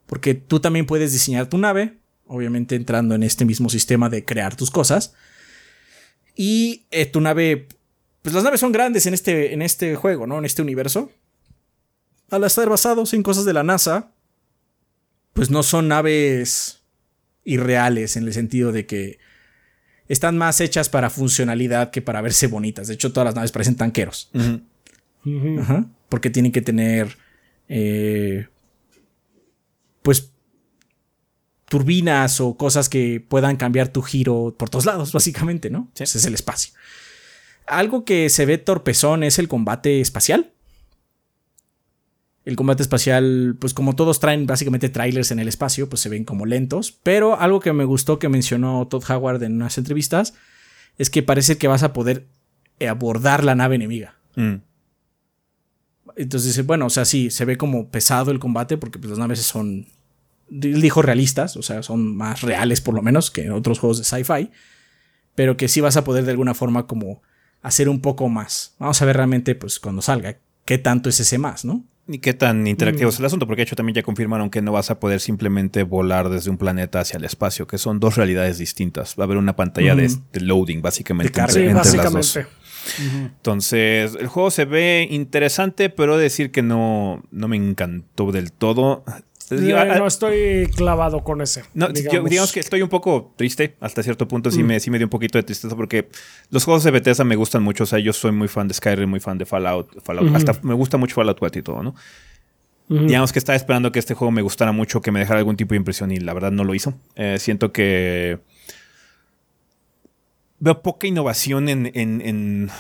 Porque 0.06 0.34
tú 0.34 0.60
también 0.60 0.86
puedes 0.86 1.12
diseñar 1.12 1.50
tu 1.50 1.58
nave, 1.58 1.98
obviamente 2.26 2.76
entrando 2.76 3.14
en 3.14 3.22
este 3.22 3.44
mismo 3.44 3.68
sistema 3.68 4.08
de 4.08 4.24
crear 4.24 4.56
tus 4.56 4.70
cosas. 4.70 5.12
Y 6.34 6.86
eh, 6.90 7.04
tu 7.04 7.20
nave, 7.20 7.68
pues 8.22 8.34
las 8.34 8.42
naves 8.42 8.60
son 8.60 8.72
grandes 8.72 9.04
en 9.04 9.12
este, 9.12 9.52
en 9.52 9.60
este 9.60 9.96
juego, 9.96 10.26
¿no? 10.26 10.38
En 10.38 10.46
este 10.46 10.62
universo. 10.62 11.12
Al 12.30 12.42
estar 12.42 12.70
basados 12.70 13.12
en 13.12 13.22
cosas 13.22 13.44
de 13.44 13.52
la 13.52 13.64
NASA, 13.64 14.12
pues 15.34 15.50
no 15.50 15.62
son 15.62 15.88
naves 15.88 16.80
irreales 17.44 18.16
en 18.16 18.24
el 18.24 18.32
sentido 18.32 18.72
de 18.72 18.86
que 18.86 19.18
están 20.08 20.36
más 20.36 20.60
hechas 20.60 20.88
para 20.88 21.10
funcionalidad 21.10 21.90
que 21.90 22.02
para 22.02 22.20
verse 22.20 22.46
bonitas. 22.46 22.88
De 22.88 22.94
hecho, 22.94 23.12
todas 23.12 23.26
las 23.26 23.34
naves 23.34 23.52
parecen 23.52 23.76
tanqueros. 23.76 24.30
Porque 26.08 26.30
tienen 26.30 26.52
que 26.52 26.62
tener. 26.62 27.16
Eh, 27.68 28.46
pues. 30.02 30.30
Turbinas 31.66 32.40
o 32.40 32.56
cosas 32.56 32.88
que 32.88 33.24
puedan 33.26 33.56
cambiar 33.56 33.88
tu 33.88 34.02
giro 34.02 34.54
por 34.56 34.68
todos 34.68 34.84
lados, 34.84 35.12
básicamente, 35.14 35.70
¿no? 35.70 35.90
Ese 35.98 36.18
es 36.18 36.24
el 36.26 36.34
espacio. 36.34 36.74
Algo 37.66 38.04
que 38.04 38.28
se 38.28 38.44
ve 38.44 38.58
torpezón 38.58 39.24
es 39.24 39.38
el 39.38 39.48
combate 39.48 40.00
espacial. 40.00 40.53
El 42.44 42.56
combate 42.56 42.82
espacial, 42.82 43.56
pues 43.58 43.72
como 43.72 43.96
todos 43.96 44.20
traen 44.20 44.46
básicamente 44.46 44.90
trailers 44.90 45.30
en 45.30 45.38
el 45.38 45.48
espacio, 45.48 45.88
pues 45.88 46.02
se 46.02 46.10
ven 46.10 46.24
como 46.24 46.44
lentos. 46.44 46.92
Pero 47.02 47.40
algo 47.40 47.60
que 47.60 47.72
me 47.72 47.84
gustó 47.84 48.18
que 48.18 48.28
mencionó 48.28 48.86
Todd 48.86 49.04
Howard 49.10 49.42
en 49.42 49.54
unas 49.54 49.78
entrevistas 49.78 50.34
es 50.98 51.08
que 51.10 51.22
parece 51.22 51.56
que 51.56 51.68
vas 51.68 51.82
a 51.82 51.92
poder 51.92 52.26
abordar 52.86 53.44
la 53.44 53.54
nave 53.54 53.76
enemiga. 53.76 54.16
Mm. 54.36 54.56
Entonces 56.16 56.48
dice, 56.48 56.62
bueno, 56.62 56.86
o 56.86 56.90
sea, 56.90 57.04
sí, 57.04 57.30
se 57.30 57.44
ve 57.44 57.56
como 57.56 57.88
pesado 57.88 58.30
el 58.30 58.38
combate 58.38 58.76
porque 58.76 58.98
pues, 58.98 59.10
las 59.10 59.18
naves 59.18 59.40
son, 59.40 59.86
él 60.50 60.80
dijo 60.80 61.02
realistas, 61.02 61.56
o 61.56 61.62
sea, 61.62 61.82
son 61.82 62.16
más 62.16 62.42
reales 62.42 62.80
por 62.80 62.94
lo 62.94 63.02
menos 63.02 63.30
que 63.30 63.44
en 63.44 63.52
otros 63.52 63.78
juegos 63.78 63.98
de 63.98 64.04
sci-fi, 64.04 64.50
pero 65.34 65.56
que 65.56 65.68
sí 65.68 65.80
vas 65.80 65.96
a 65.96 66.04
poder 66.04 66.24
de 66.24 66.30
alguna 66.30 66.54
forma 66.54 66.86
como 66.86 67.22
hacer 67.62 67.88
un 67.88 68.00
poco 68.00 68.28
más. 68.28 68.76
Vamos 68.78 69.00
a 69.00 69.04
ver 69.06 69.16
realmente, 69.16 69.54
pues 69.54 69.80
cuando 69.80 70.02
salga, 70.02 70.38
qué 70.64 70.78
tanto 70.78 71.08
es 71.08 71.18
ese 71.18 71.38
más, 71.38 71.64
¿no? 71.64 71.84
¿Y 72.06 72.18
qué 72.18 72.34
tan 72.34 72.66
interactivo 72.66 73.08
es 73.08 73.18
el 73.18 73.24
asunto? 73.24 73.46
Porque 73.46 73.60
de 73.60 73.62
hecho 73.64 73.76
también 73.76 73.94
ya 73.94 74.02
confirmaron 74.02 74.50
que 74.50 74.60
no 74.60 74.72
vas 74.72 74.90
a 74.90 75.00
poder 75.00 75.20
simplemente 75.20 75.84
volar 75.84 76.28
desde 76.28 76.50
un 76.50 76.58
planeta 76.58 77.00
hacia 77.00 77.16
el 77.16 77.24
espacio, 77.24 77.66
que 77.66 77.78
son 77.78 77.98
dos 77.98 78.16
realidades 78.16 78.58
distintas. 78.58 79.14
Va 79.18 79.24
a 79.24 79.26
haber 79.26 79.38
una 79.38 79.56
pantalla 79.56 79.94
de, 79.94 80.10
loading, 80.34 80.82
básicamente, 80.82 81.40
entre, 81.40 81.72
las 81.72 82.12
dos. 82.12 82.38
Entonces, 82.98 84.16
el 84.20 84.26
juego 84.26 84.50
se 84.50 84.66
ve 84.66 85.08
interesante, 85.10 85.88
pero 85.88 86.18
decir 86.18 86.50
que 86.50 86.62
no, 86.62 87.22
no 87.30 87.48
me 87.48 87.56
encantó 87.56 88.32
del 88.32 88.52
todo. 88.52 89.04
No 89.50 90.06
estoy 90.06 90.68
clavado 90.74 91.22
con 91.22 91.40
ese. 91.40 91.64
digamos. 91.74 92.52
que 92.52 92.60
estoy 92.60 92.82
un 92.82 92.88
poco 92.88 93.32
triste 93.36 93.76
hasta 93.80 94.02
cierto 94.02 94.26
punto. 94.28 94.50
Sí, 94.50 94.62
mm. 94.62 94.66
me, 94.66 94.80
sí 94.80 94.90
me 94.90 94.98
dio 94.98 95.06
un 95.06 95.10
poquito 95.10 95.38
de 95.38 95.42
tristeza 95.42 95.76
porque 95.76 96.08
los 96.50 96.64
juegos 96.64 96.84
de 96.84 96.90
Bethesda 96.90 97.24
me 97.24 97.36
gustan 97.36 97.62
mucho. 97.62 97.84
O 97.84 97.86
sea, 97.86 97.98
yo 97.98 98.12
soy 98.12 98.32
muy 98.32 98.48
fan 98.48 98.68
de 98.68 98.74
Skyrim, 98.74 99.08
muy 99.08 99.20
fan 99.20 99.38
de 99.38 99.46
Fallout. 99.46 100.02
Fallout 100.02 100.34
Hasta 100.34 100.58
me 100.62 100.74
gusta 100.74 100.96
mucho 100.96 101.14
Fallout 101.14 101.38
4 101.38 101.60
y 101.60 101.62
todo, 101.62 101.82
¿no? 101.82 101.94
Digamos 102.86 103.32
que 103.32 103.38
estaba 103.38 103.56
esperando 103.56 103.90
que 103.92 103.98
este 103.98 104.12
juego 104.12 104.30
me 104.30 104.42
gustara 104.42 104.70
mucho, 104.70 105.00
que 105.00 105.10
me 105.10 105.18
dejara 105.18 105.38
algún 105.38 105.56
tipo 105.56 105.70
de 105.70 105.78
impresión 105.78 106.10
y 106.10 106.18
la 106.18 106.34
verdad 106.34 106.52
no 106.52 106.64
lo 106.64 106.74
hizo. 106.74 106.94
Eh, 107.16 107.38
siento 107.38 107.72
que 107.72 108.40
veo 110.58 110.82
poca 110.82 111.06
innovación 111.06 111.70
en, 111.70 111.90
en 111.94 112.70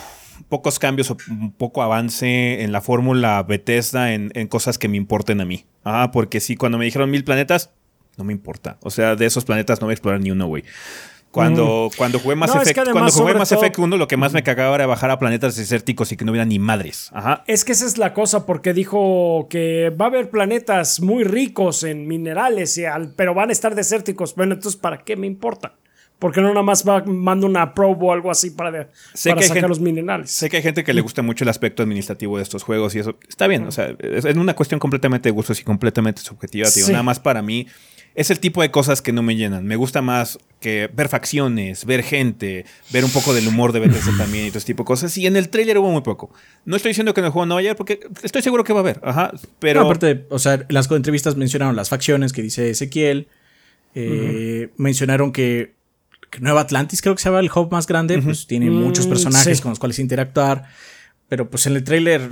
pocos 0.48 0.78
cambios 0.78 1.10
o 1.10 1.16
poco 1.56 1.82
avance 1.82 2.62
en 2.62 2.72
la 2.72 2.80
fórmula 2.80 3.42
Bethesda 3.42 4.12
en, 4.12 4.30
en, 4.34 4.48
cosas 4.48 4.78
que 4.78 4.88
me 4.88 4.96
importen 4.96 5.40
a 5.40 5.44
mí. 5.44 5.64
Ah, 5.84 6.10
porque 6.12 6.40
sí, 6.40 6.56
cuando 6.56 6.78
me 6.78 6.84
dijeron 6.84 7.10
mil 7.10 7.24
planetas, 7.24 7.70
no 8.16 8.24
me 8.24 8.32
importa. 8.32 8.78
O 8.82 8.90
sea, 8.90 9.16
de 9.16 9.26
esos 9.26 9.44
planetas 9.44 9.80
no 9.80 9.86
voy 9.86 9.92
a 9.92 9.94
explorar 9.94 10.20
ni 10.20 10.30
uno, 10.30 10.46
güey. 10.46 10.64
Cuando, 11.34 11.90
mm. 11.92 11.96
cuando 11.96 12.20
jugué 12.20 12.36
Mass 12.36 12.54
Effect, 12.54 12.92
cuando 12.92 13.10
jugué 13.10 13.34
Mass 13.34 13.50
Effect 13.50 13.76
1, 13.76 13.96
lo 13.96 14.06
que 14.06 14.16
más 14.16 14.32
me 14.32 14.44
cagaba 14.44 14.76
era 14.76 14.86
bajar 14.86 15.10
a 15.10 15.18
planetas 15.18 15.56
desérticos 15.56 16.12
y 16.12 16.16
que 16.16 16.24
no 16.24 16.30
hubiera 16.30 16.44
ni 16.44 16.60
madres. 16.60 17.10
Ajá. 17.12 17.42
Es 17.48 17.64
que 17.64 17.72
esa 17.72 17.86
es 17.86 17.98
la 17.98 18.14
cosa, 18.14 18.46
porque 18.46 18.72
dijo 18.72 19.48
que 19.50 19.90
va 19.90 20.04
a 20.04 20.08
haber 20.08 20.30
planetas 20.30 21.00
muy 21.00 21.24
ricos 21.24 21.82
en 21.82 22.06
minerales, 22.06 22.80
pero 23.16 23.34
van 23.34 23.48
a 23.48 23.52
estar 23.52 23.74
desérticos. 23.74 24.36
Bueno, 24.36 24.54
entonces, 24.54 24.80
¿para 24.80 24.98
qué 25.02 25.16
me 25.16 25.26
importa? 25.26 25.74
Porque 26.18 26.40
no 26.40 26.48
nada 26.48 26.62
más 26.62 26.88
va, 26.88 27.02
mando 27.04 27.46
una 27.46 27.74
probe 27.74 28.06
o 28.06 28.12
algo 28.12 28.30
así 28.30 28.50
para, 28.50 28.90
sacar 29.14 29.68
los 29.68 29.80
minerales. 29.80 30.30
Sé 30.30 30.48
que 30.48 30.58
hay 30.58 30.62
gente 30.62 30.84
que 30.84 30.94
le 30.94 31.00
gusta 31.00 31.22
mucho 31.22 31.44
el 31.44 31.50
aspecto 31.50 31.82
administrativo 31.82 32.36
de 32.36 32.42
estos 32.42 32.62
juegos 32.62 32.94
y 32.94 33.00
eso 33.00 33.18
está 33.28 33.46
bien. 33.46 33.66
O 33.66 33.72
sea, 33.72 33.94
es, 33.98 34.24
una 34.24 34.54
cuestión 34.54 34.80
completamente 34.80 35.28
de 35.28 35.32
gustos 35.32 35.60
y 35.60 35.64
completamente 35.64 36.22
subjetiva. 36.22 36.68
Nada 36.88 37.02
más 37.02 37.20
para 37.20 37.42
mí 37.42 37.66
es 38.14 38.30
el 38.30 38.38
tipo 38.38 38.62
de 38.62 38.70
cosas 38.70 39.02
que 39.02 39.12
no 39.12 39.22
me 39.22 39.36
llenan. 39.36 39.66
Me 39.66 39.76
gusta 39.76 40.00
más 40.00 40.38
que 40.60 40.88
ver 40.92 41.08
facciones, 41.08 41.84
ver 41.84 42.02
gente, 42.02 42.64
ver 42.90 43.04
un 43.04 43.10
poco 43.10 43.34
del 43.34 43.48
humor 43.48 43.72
de 43.72 43.80
Bethesda 43.80 44.12
también 44.16 44.46
y 44.46 44.48
todo 44.50 44.58
ese 44.58 44.68
tipo 44.68 44.84
de 44.84 44.86
cosas. 44.86 45.18
Y 45.18 45.26
en 45.26 45.36
el 45.36 45.48
trailer 45.48 45.78
hubo 45.78 45.90
muy 45.90 46.02
poco. 46.02 46.32
No 46.64 46.76
estoy 46.76 46.90
diciendo 46.90 47.12
que 47.12 47.20
en 47.20 47.26
el 47.26 47.32
juego 47.32 47.46
no 47.46 47.56
vaya 47.56 47.74
porque 47.74 48.00
estoy 48.22 48.42
seguro 48.42 48.62
que 48.62 48.72
va 48.72 48.80
a 48.80 48.82
haber. 48.82 49.00
Ajá, 49.02 49.32
pero... 49.58 49.80
aparte, 49.80 50.26
o 50.30 50.38
sea, 50.38 50.64
las 50.68 50.90
entrevistas 50.90 51.36
mencionaron 51.36 51.74
las 51.74 51.88
facciones 51.88 52.32
que 52.32 52.42
dice 52.42 52.70
Ezequiel. 52.70 53.28
Eh, 53.96 54.70
mencionaron 54.76 55.32
que, 55.32 55.74
Nueva 56.40 56.62
Atlantis 56.62 57.02
creo 57.02 57.14
que 57.14 57.22
se 57.22 57.28
llama 57.28 57.40
el 57.40 57.50
hub 57.54 57.70
más 57.70 57.86
grande. 57.86 58.20
Pues 58.20 58.46
tiene 58.46 58.70
mm, 58.70 58.74
muchos 58.74 59.06
personajes 59.06 59.60
con 59.60 59.70
los 59.70 59.78
cuales 59.78 59.98
interactuar. 59.98 60.64
Pero 61.28 61.50
pues 61.50 61.66
en 61.66 61.76
el 61.76 61.84
trailer 61.84 62.28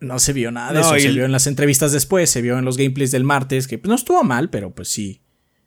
no 0.00 0.18
se 0.18 0.32
vio 0.32 0.50
nada 0.50 0.72
de 0.72 0.80
eso. 0.80 0.98
Se 0.98 1.12
vio 1.12 1.24
en 1.24 1.32
las 1.32 1.46
entrevistas 1.46 1.92
después, 1.92 2.30
se 2.30 2.42
vio 2.42 2.58
en 2.58 2.64
los 2.64 2.76
gameplays 2.76 3.10
del 3.10 3.24
martes, 3.24 3.66
que 3.66 3.78
pues, 3.78 3.88
no 3.88 3.94
estuvo 3.94 4.22
mal, 4.24 4.50
pero 4.50 4.74
pues 4.74 4.88
sí. 4.88 5.20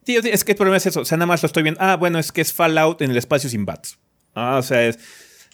Tío, 0.03 0.21
es 0.21 0.43
que 0.43 0.51
el 0.51 0.57
problema 0.57 0.77
es 0.77 0.85
eso. 0.85 1.01
O 1.01 1.05
sea, 1.05 1.17
nada 1.17 1.27
más 1.27 1.41
lo 1.41 1.47
estoy 1.47 1.63
viendo. 1.63 1.81
Ah, 1.81 1.95
bueno, 1.95 2.19
es 2.19 2.31
que 2.31 2.41
es 2.41 2.53
Fallout 2.53 3.01
en 3.01 3.11
el 3.11 3.17
espacio 3.17 3.49
sin 3.49 3.65
bats. 3.65 3.97
Ah, 4.35 4.57
o 4.57 4.61
sea, 4.61 4.85
es, 4.85 4.99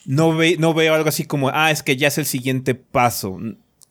no, 0.06 0.38
no 0.58 0.74
veo 0.74 0.94
algo 0.94 1.10
así 1.10 1.26
como, 1.26 1.50
ah, 1.50 1.72
es 1.72 1.84
que 1.84 1.96
ya 1.96 2.08
es 2.08 2.18
el 2.18 2.26
siguiente 2.26 2.76
paso. 2.76 3.40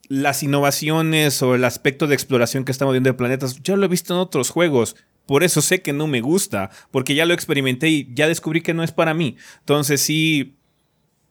Las 0.07 0.43
innovaciones 0.43 1.41
o 1.41 1.55
el 1.55 1.63
aspecto 1.63 2.05
de 2.05 2.13
exploración 2.13 2.65
que 2.65 2.71
estamos 2.71 2.93
viendo 2.93 3.09
de 3.09 3.13
planetas, 3.13 3.61
ya 3.63 3.75
lo 3.75 3.85
he 3.85 3.89
visto 3.89 4.13
en 4.13 4.19
otros 4.19 4.49
juegos. 4.49 4.95
Por 5.31 5.45
eso 5.45 5.61
sé 5.61 5.81
que 5.81 5.93
no 5.93 6.07
me 6.07 6.19
gusta, 6.19 6.71
porque 6.91 7.15
ya 7.15 7.25
lo 7.25 7.33
experimenté 7.33 7.87
y 7.87 8.09
ya 8.13 8.27
descubrí 8.27 8.59
que 8.59 8.73
no 8.73 8.83
es 8.83 8.91
para 8.91 9.13
mí. 9.13 9.37
Entonces 9.59 10.01
sí, 10.01 10.57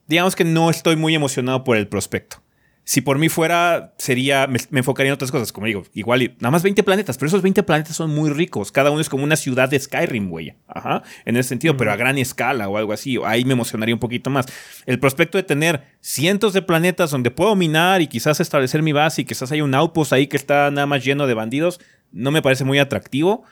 digamos 0.07 0.35
que 0.35 0.45
no 0.45 0.71
estoy 0.71 0.97
muy 0.97 1.15
emocionado 1.15 1.65
por 1.65 1.77
el 1.77 1.87
prospecto. 1.87 2.43
Si 2.83 3.03
por 3.03 3.19
mí 3.19 3.29
fuera, 3.29 3.93
sería, 3.99 4.47
me, 4.47 4.59
enfocaría 4.79 5.11
en 5.11 5.15
otras 5.17 5.31
cosas, 5.31 5.53
como 5.53 5.67
digo, 5.67 5.83
igual, 5.93 6.23
y, 6.23 6.29
nada 6.39 6.51
más 6.51 6.63
20 6.63 6.83
planetas, 6.83 7.19
pero 7.19 7.29
esos 7.29 7.43
20 7.43 7.63
planetas 7.63 7.95
son 7.95 8.15
muy 8.15 8.31
ricos. 8.31 8.73
Cada 8.73 8.91
uno 8.91 9.03
es 9.03 9.11
como 9.11 9.23
una 9.23 9.37
ciudad 9.37 9.69
de 9.69 9.79
Skyrim, 9.79 10.31
güey. 10.31 10.55
Ajá, 10.67 11.03
en 11.27 11.37
ese 11.37 11.51
sentido, 11.51 11.77
pero 11.77 11.93
a 11.93 11.97
gran 11.97 12.17
escala 12.17 12.71
o 12.71 12.79
algo 12.79 12.95
así. 12.95 13.19
Ahí 13.27 13.45
me 13.45 13.53
emocionaría 13.53 13.95
un 13.95 14.01
poquito 14.01 14.31
más. 14.31 14.47
El 14.87 14.99
prospecto 14.99 15.37
de 15.37 15.45
tener 15.45 15.83
cientos 16.01 16.55
de 16.55 16.63
planetas 16.63 17.11
donde 17.11 17.31
puedo 17.31 17.55
minar 17.55 18.01
y 18.01 18.07
quizás 18.07 18.41
establecer 18.41 18.81
mi 18.81 18.93
base 18.93 19.21
y 19.21 19.25
quizás 19.27 19.53
hay 19.53 19.61
un 19.61 19.75
outpost 19.75 20.15
ahí 20.15 20.27
que 20.27 20.39
está 20.39 20.71
nada 20.71 20.87
más 20.87 21.05
lleno 21.05 21.27
de 21.27 21.35
bandidos, 21.35 21.83
no 22.13 22.31
me 22.31 22.41
parece 22.41 22.65
muy 22.65 22.79
atractivo. 22.79 23.45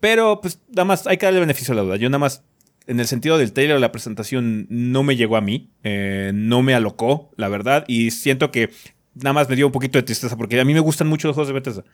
Pero, 0.00 0.40
pues, 0.40 0.60
nada 0.68 0.84
más 0.84 1.06
hay 1.06 1.16
que 1.16 1.26
darle 1.26 1.40
beneficio 1.40 1.72
a 1.72 1.76
la 1.76 1.82
duda. 1.82 1.96
Yo 1.96 2.10
nada 2.10 2.18
más 2.18 2.44
en 2.86 3.00
el 3.00 3.06
sentido 3.06 3.38
del 3.38 3.52
trailer, 3.52 3.80
la 3.80 3.92
presentación 3.92 4.66
no 4.68 5.02
me 5.02 5.16
llegó 5.16 5.36
a 5.36 5.40
mí, 5.40 5.70
eh, 5.82 6.32
no 6.34 6.62
me 6.62 6.74
alocó, 6.74 7.30
la 7.36 7.48
verdad, 7.48 7.84
y 7.88 8.10
siento 8.10 8.50
que 8.50 8.70
nada 9.14 9.32
más 9.32 9.48
me 9.48 9.56
dio 9.56 9.66
un 9.66 9.72
poquito 9.72 9.98
de 9.98 10.02
tristeza 10.02 10.36
porque 10.36 10.60
a 10.60 10.64
mí 10.64 10.74
me 10.74 10.80
gustan 10.80 11.08
mucho 11.08 11.28
los 11.28 11.34
juegos 11.34 11.48
de 11.48 11.54
Bethesda 11.54 11.84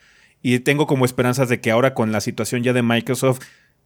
y 0.42 0.58
tengo 0.60 0.86
como 0.86 1.04
esperanzas 1.04 1.48
de 1.48 1.60
que 1.60 1.70
ahora 1.70 1.94
con 1.94 2.12
la 2.12 2.20
situación 2.20 2.62
ya 2.62 2.72
de 2.72 2.82
Microsoft 2.82 3.40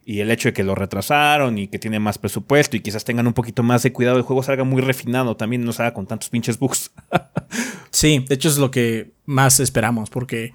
y 0.06 0.20
el 0.20 0.30
hecho 0.30 0.48
de 0.48 0.52
que 0.52 0.62
lo 0.62 0.74
retrasaron 0.74 1.58
y 1.58 1.68
que 1.68 1.78
tiene 1.78 1.98
más 1.98 2.18
presupuesto 2.18 2.76
y 2.76 2.80
quizás 2.80 3.04
tengan 3.04 3.26
un 3.26 3.32
poquito 3.32 3.62
más 3.62 3.82
de 3.82 3.92
cuidado, 3.92 4.18
el 4.18 4.22
juego 4.22 4.42
salga 4.42 4.64
muy 4.64 4.82
refinado, 4.82 5.36
también 5.36 5.64
no 5.64 5.72
salga 5.72 5.94
con 5.94 6.06
tantos 6.06 6.28
pinches 6.28 6.58
bugs. 6.58 6.92
sí, 7.90 8.24
de 8.28 8.34
hecho 8.34 8.48
es 8.48 8.58
lo 8.58 8.70
que 8.70 9.12
más 9.24 9.60
esperamos 9.60 10.10
porque 10.10 10.52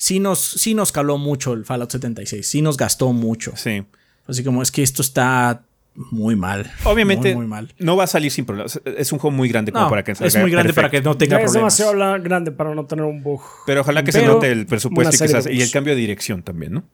sí 0.00 0.18
nos, 0.18 0.40
sí 0.40 0.74
nos 0.74 0.92
caló 0.92 1.18
mucho 1.18 1.52
el 1.52 1.66
Fallout 1.66 1.92
76, 1.92 2.46
sí 2.46 2.62
nos 2.62 2.78
gastó 2.78 3.12
mucho. 3.12 3.52
Sí. 3.54 3.84
Así 4.26 4.42
como 4.42 4.62
es 4.62 4.72
que 4.72 4.82
esto 4.82 5.02
está 5.02 5.62
muy 5.94 6.36
mal. 6.36 6.72
Obviamente 6.84 7.36
no 7.78 7.96
va 7.96 8.04
a 8.04 8.06
salir 8.06 8.32
sin 8.32 8.46
problemas. 8.46 8.80
Es 8.84 9.12
un 9.12 9.18
juego 9.18 9.36
muy 9.36 9.50
grande 9.50 9.72
como 9.72 9.90
para 9.90 10.02
que 10.02 10.12
Es 10.12 10.38
muy 10.38 10.50
grande 10.50 10.72
para 10.72 10.88
que 10.88 11.02
no 11.02 11.18
tenga 11.18 11.36
problemas. 11.36 11.78
Es 11.78 11.86
demasiado 11.86 12.22
grande 12.22 12.50
para 12.50 12.74
no 12.74 12.86
tener 12.86 13.04
un 13.04 13.22
bug. 13.22 13.42
Pero 13.66 13.82
ojalá 13.82 14.02
que 14.02 14.12
se 14.12 14.24
note 14.24 14.50
el 14.50 14.64
presupuesto 14.66 15.50
y, 15.50 15.60
el 15.60 15.70
cambio 15.70 15.94
de 15.94 16.00
dirección 16.00 16.42
también, 16.42 16.72
¿no? 16.72 16.84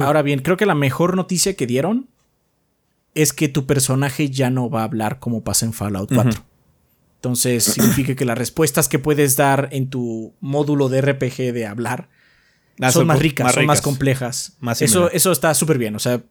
Ahora 0.00 0.22
bien, 0.22 0.40
creo 0.40 0.56
que 0.56 0.66
la 0.66 0.74
mejor 0.74 1.14
noticia 1.14 1.54
que 1.54 1.66
dieron 1.66 2.08
es 3.14 3.32
que 3.32 3.48
tu 3.48 3.66
personaje 3.66 4.28
ya 4.30 4.50
no 4.50 4.70
va 4.70 4.80
a 4.80 4.84
hablar 4.84 5.20
como 5.20 5.44
pasa 5.44 5.66
en 5.66 5.72
Fallout 5.72 6.12
4. 6.12 6.42
Entonces 7.16 7.62
significa 7.64 8.16
que 8.16 8.24
las 8.24 8.36
respuestas 8.36 8.88
que 8.88 8.98
puedes 8.98 9.36
dar 9.36 9.68
en 9.70 9.88
tu 9.88 10.34
módulo 10.40 10.88
de 10.88 11.00
RPG 11.00 11.52
de 11.52 11.66
hablar 11.66 12.08
ah, 12.80 12.92
son, 12.92 13.06
más 13.06 13.18
ricas, 13.18 13.52
son 13.52 13.66
más 13.66 13.80
complejas. 13.80 14.56
eso, 14.80 15.10
eso 15.10 15.32
está 15.32 15.54
súper 15.54 15.78
bien. 15.78 15.96
O 15.96 15.98
sea, 15.98 16.22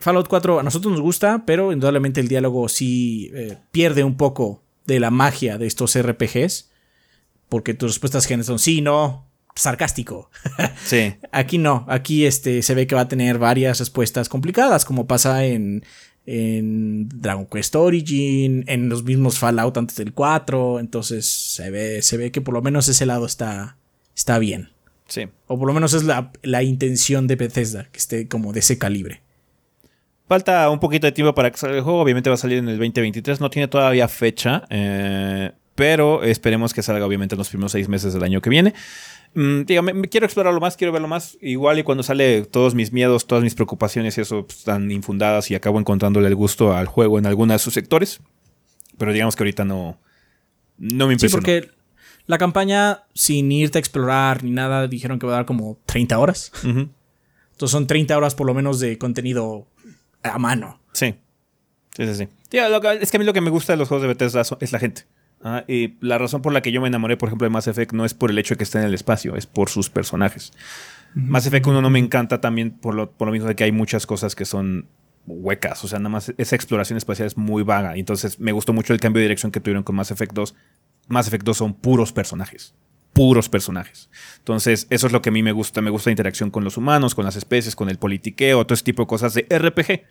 Fallout 0.00 0.28
4 0.28 0.60
a 0.60 0.62
nosotros 0.62 0.92
nos 0.92 1.00
gusta, 1.00 1.44
pero 1.46 1.72
indudablemente 1.72 2.20
el 2.20 2.28
diálogo 2.28 2.68
sí 2.68 3.30
eh, 3.34 3.58
pierde 3.72 4.04
un 4.04 4.16
poco 4.16 4.62
de 4.86 5.00
la 5.00 5.10
magia 5.10 5.58
de 5.58 5.66
estos 5.66 5.98
RPGs. 6.00 6.70
Porque 7.48 7.74
tus 7.74 7.92
respuestas 7.92 8.26
generales 8.26 8.46
son 8.46 8.58
sí, 8.58 8.82
no, 8.82 9.26
sarcástico. 9.54 10.30
Sí. 10.84 11.14
aquí 11.32 11.58
no, 11.58 11.84
aquí 11.88 12.26
este, 12.26 12.62
se 12.62 12.74
ve 12.74 12.86
que 12.86 12.94
va 12.94 13.02
a 13.02 13.08
tener 13.08 13.38
varias 13.38 13.78
respuestas 13.78 14.28
complicadas, 14.28 14.84
como 14.84 15.06
pasa 15.06 15.44
en, 15.44 15.84
en 16.26 17.08
Dragon 17.08 17.46
Quest 17.46 17.74
Origin, 17.74 18.64
en 18.66 18.88
los 18.90 19.02
mismos 19.02 19.38
Fallout 19.38 19.76
antes 19.78 19.96
del 19.96 20.12
4. 20.12 20.78
Entonces 20.78 21.26
se 21.26 21.70
ve, 21.70 22.02
se 22.02 22.16
ve 22.18 22.30
que 22.30 22.42
por 22.42 22.54
lo 22.54 22.62
menos 22.62 22.88
ese 22.88 23.06
lado 23.06 23.24
está, 23.24 23.77
está 24.18 24.38
bien. 24.40 24.70
Sí. 25.06 25.28
O 25.46 25.56
por 25.56 25.68
lo 25.68 25.72
menos 25.72 25.94
es 25.94 26.02
la, 26.02 26.32
la 26.42 26.64
intención 26.64 27.28
de 27.28 27.36
Bethesda, 27.36 27.84
que 27.90 27.98
esté 27.98 28.28
como 28.28 28.52
de 28.52 28.60
ese 28.60 28.76
calibre. 28.76 29.22
Falta 30.26 30.68
un 30.68 30.80
poquito 30.80 31.06
de 31.06 31.12
tiempo 31.12 31.34
para 31.34 31.50
que 31.50 31.56
salga 31.56 31.76
el 31.76 31.82
juego. 31.82 32.00
Obviamente 32.00 32.28
va 32.28 32.34
a 32.34 32.38
salir 32.38 32.58
en 32.58 32.68
el 32.68 32.76
2023. 32.78 33.40
No 33.40 33.48
tiene 33.48 33.68
todavía 33.68 34.08
fecha. 34.08 34.64
Eh, 34.68 35.52
pero 35.74 36.24
esperemos 36.24 36.74
que 36.74 36.82
salga 36.82 37.06
obviamente 37.06 37.36
en 37.36 37.38
los 37.38 37.48
primeros 37.48 37.72
seis 37.72 37.88
meses 37.88 38.12
del 38.12 38.24
año 38.24 38.42
que 38.42 38.50
viene. 38.50 38.74
Mm, 39.34 39.62
dígame, 39.62 40.08
quiero 40.08 40.26
explorarlo 40.26 40.60
más, 40.60 40.76
quiero 40.76 40.92
verlo 40.92 41.06
más. 41.06 41.38
Igual 41.40 41.78
y 41.78 41.84
cuando 41.84 42.02
sale 42.02 42.42
todos 42.42 42.74
mis 42.74 42.92
miedos, 42.92 43.26
todas 43.26 43.44
mis 43.44 43.54
preocupaciones 43.54 44.18
y 44.18 44.22
eso 44.22 44.44
pues, 44.44 44.58
están 44.58 44.90
infundadas 44.90 45.50
y 45.50 45.54
acabo 45.54 45.78
encontrándole 45.78 46.26
el 46.26 46.34
gusto 46.34 46.74
al 46.74 46.86
juego 46.86 47.18
en 47.18 47.26
algunos 47.26 47.54
de 47.54 47.58
sus 47.60 47.72
sectores. 47.72 48.20
Pero 48.98 49.12
digamos 49.12 49.36
que 49.36 49.44
ahorita 49.44 49.64
no, 49.64 49.98
no 50.76 51.06
me 51.06 51.12
impresiona. 51.12 51.46
Sí, 51.46 51.60
porque 51.60 51.77
la 52.28 52.36
campaña, 52.36 53.04
sin 53.14 53.50
irte 53.50 53.78
a 53.78 53.80
explorar 53.80 54.44
ni 54.44 54.50
nada, 54.50 54.86
dijeron 54.86 55.18
que 55.18 55.26
va 55.26 55.32
a 55.32 55.36
dar 55.36 55.46
como 55.46 55.78
30 55.86 56.18
horas. 56.18 56.52
Entonces 56.62 57.70
son 57.72 57.86
30 57.86 58.16
horas 58.16 58.34
por 58.34 58.46
lo 58.46 58.52
menos 58.52 58.78
de 58.80 58.98
contenido 58.98 59.66
a 60.22 60.38
mano. 60.38 60.78
Sí. 60.92 61.14
Sí, 61.96 62.06
sí, 62.06 62.14
sí. 62.14 62.28
es 62.52 63.10
que 63.10 63.16
a 63.16 63.18
mí 63.18 63.24
lo 63.24 63.32
que 63.32 63.40
me 63.40 63.50
gusta 63.50 63.72
de 63.72 63.78
los 63.78 63.88
juegos 63.88 64.02
de 64.02 64.08
Bethesda 64.08 64.42
es 64.60 64.72
la 64.72 64.78
gente. 64.78 65.06
Ah, 65.42 65.64
y 65.66 65.94
la 66.00 66.18
razón 66.18 66.42
por 66.42 66.52
la 66.52 66.60
que 66.60 66.70
yo 66.70 66.82
me 66.82 66.88
enamoré, 66.88 67.16
por 67.16 67.30
ejemplo, 67.30 67.46
de 67.46 67.50
Mass 67.50 67.66
Effect 67.66 67.92
no 67.92 68.04
es 68.04 68.12
por 68.12 68.30
el 68.30 68.38
hecho 68.38 68.54
de 68.54 68.58
que 68.58 68.64
esté 68.64 68.78
en 68.78 68.84
el 68.84 68.94
espacio, 68.94 69.34
es 69.34 69.46
por 69.46 69.70
sus 69.70 69.88
personajes. 69.88 70.52
Mass 71.14 71.46
Effect 71.46 71.66
1 71.66 71.80
no 71.80 71.88
me 71.88 71.98
encanta 71.98 72.42
también 72.42 72.72
por 72.72 72.94
lo, 72.94 73.10
por 73.10 73.28
lo 73.28 73.32
mismo 73.32 73.48
de 73.48 73.56
que 73.56 73.64
hay 73.64 73.72
muchas 73.72 74.06
cosas 74.06 74.34
que 74.34 74.44
son 74.44 74.86
huecas. 75.26 75.82
O 75.84 75.88
sea, 75.88 75.98
nada 75.98 76.10
más 76.10 76.32
esa 76.36 76.56
exploración 76.56 76.96
espacial 76.96 77.26
es 77.26 77.36
muy 77.38 77.62
vaga. 77.62 77.96
Entonces 77.96 78.38
me 78.38 78.52
gustó 78.52 78.72
mucho 78.74 78.92
el 78.92 79.00
cambio 79.00 79.20
de 79.20 79.24
dirección 79.24 79.50
que 79.50 79.60
tuvieron 79.60 79.82
con 79.82 79.96
Mass 79.96 80.10
Effect 80.10 80.32
2. 80.32 80.54
Mass 81.08 81.26
Effect 81.28 81.44
2 81.44 81.56
son 81.56 81.74
puros 81.74 82.12
personajes 82.12 82.74
puros 83.18 83.48
personajes. 83.48 84.10
Entonces, 84.38 84.86
eso 84.90 85.08
es 85.08 85.12
lo 85.12 85.22
que 85.22 85.30
a 85.30 85.32
mí 85.32 85.42
me 85.42 85.50
gusta. 85.50 85.80
Me 85.80 85.90
gusta 85.90 86.08
la 86.08 86.12
interacción 86.12 86.52
con 86.52 86.62
los 86.62 86.76
humanos, 86.76 87.16
con 87.16 87.24
las 87.24 87.34
especies, 87.34 87.74
con 87.74 87.88
el 87.88 87.98
politiqueo, 87.98 88.64
todo 88.64 88.74
ese 88.74 88.84
tipo 88.84 89.02
de 89.02 89.08
cosas 89.08 89.34
de 89.34 89.44
RPG. 89.50 90.04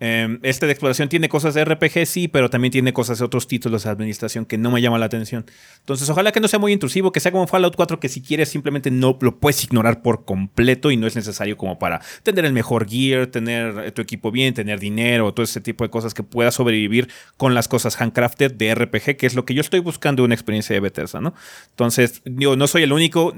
Em, 0.00 0.40
este 0.42 0.66
de 0.66 0.72
exploración 0.72 1.08
tiene 1.08 1.28
cosas 1.28 1.54
de 1.54 1.64
RPG, 1.64 2.04
sí, 2.06 2.26
pero 2.26 2.50
también 2.50 2.72
tiene 2.72 2.92
cosas 2.92 3.20
de 3.20 3.24
otros 3.24 3.46
títulos 3.46 3.84
de 3.84 3.90
administración 3.90 4.44
que 4.44 4.58
no 4.58 4.72
me 4.72 4.82
llaman 4.82 4.98
la 4.98 5.06
atención. 5.06 5.46
Entonces, 5.78 6.10
ojalá 6.10 6.32
que 6.32 6.40
no 6.40 6.48
sea 6.48 6.58
muy 6.58 6.72
intrusivo, 6.72 7.12
que 7.12 7.20
sea 7.20 7.30
como 7.30 7.46
Fallout 7.46 7.76
4, 7.76 8.00
que 8.00 8.08
si 8.08 8.20
quieres 8.20 8.48
simplemente 8.48 8.90
no 8.90 9.16
lo 9.20 9.38
puedes 9.38 9.62
ignorar 9.62 10.02
por 10.02 10.24
completo 10.24 10.90
y 10.90 10.96
no 10.96 11.06
es 11.06 11.14
necesario 11.14 11.56
como 11.56 11.78
para 11.78 12.00
tener 12.24 12.44
el 12.44 12.52
mejor 12.52 12.88
gear, 12.88 13.28
tener 13.28 13.92
tu 13.92 14.02
equipo 14.02 14.32
bien, 14.32 14.52
tener 14.52 14.80
dinero, 14.80 15.32
todo 15.32 15.44
ese 15.44 15.60
tipo 15.60 15.84
de 15.84 15.90
cosas 15.90 16.12
que 16.12 16.24
puedas 16.24 16.54
sobrevivir 16.54 17.08
con 17.36 17.54
las 17.54 17.68
cosas 17.68 18.00
handcrafted 18.00 18.52
de 18.52 18.74
RPG, 18.74 19.16
que 19.16 19.26
es 19.26 19.34
lo 19.34 19.44
que 19.44 19.54
yo 19.54 19.60
estoy 19.60 19.78
buscando 19.80 20.22
en 20.22 20.26
una 20.26 20.34
experiencia 20.34 20.74
de 20.74 20.80
Bethesda, 20.80 21.20
¿no? 21.20 21.34
Entonces, 21.70 22.20
yo 22.24 22.56
no 22.56 22.66
soy 22.66 22.82
el 22.82 22.92
único, 22.92 23.34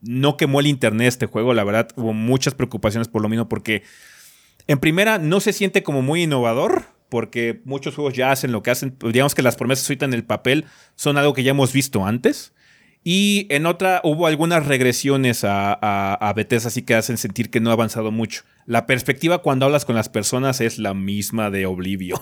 no 0.00 0.36
quemó 0.36 0.58
el 0.58 0.66
internet 0.66 1.08
este 1.08 1.26
juego, 1.26 1.54
la 1.54 1.62
verdad, 1.62 1.88
hubo 1.94 2.12
muchas 2.12 2.54
preocupaciones 2.54 3.06
por 3.08 3.22
lo 3.22 3.28
mismo 3.28 3.48
porque 3.48 3.84
en 4.66 4.78
primera, 4.78 5.18
no 5.18 5.40
se 5.40 5.52
siente 5.52 5.82
como 5.82 6.02
muy 6.02 6.22
innovador 6.22 6.84
porque 7.08 7.60
muchos 7.64 7.94
juegos 7.94 8.14
ya 8.14 8.32
hacen 8.32 8.52
lo 8.52 8.62
que 8.62 8.70
hacen. 8.70 8.96
Digamos 9.12 9.34
que 9.34 9.42
las 9.42 9.56
promesas 9.56 9.88
ahorita 9.88 10.06
en 10.06 10.14
el 10.14 10.24
papel 10.24 10.64
son 10.94 11.18
algo 11.18 11.34
que 11.34 11.42
ya 11.42 11.50
hemos 11.50 11.72
visto 11.72 12.06
antes. 12.06 12.54
Y 13.04 13.46
en 13.50 13.66
otra 13.66 14.00
hubo 14.04 14.26
algunas 14.26 14.64
regresiones 14.64 15.44
a, 15.44 15.72
a, 15.74 16.32
Bethesda 16.32 16.68
así 16.68 16.82
que 16.82 16.94
hacen 16.94 17.18
sentir 17.18 17.50
que 17.50 17.60
no 17.60 17.70
ha 17.70 17.72
avanzado 17.72 18.12
mucho. 18.12 18.44
La 18.64 18.86
perspectiva 18.86 19.42
cuando 19.42 19.66
hablas 19.66 19.84
con 19.84 19.96
las 19.96 20.08
personas 20.08 20.60
es 20.60 20.78
la 20.78 20.94
misma 20.94 21.50
de 21.50 21.66
Oblivion. 21.66 22.20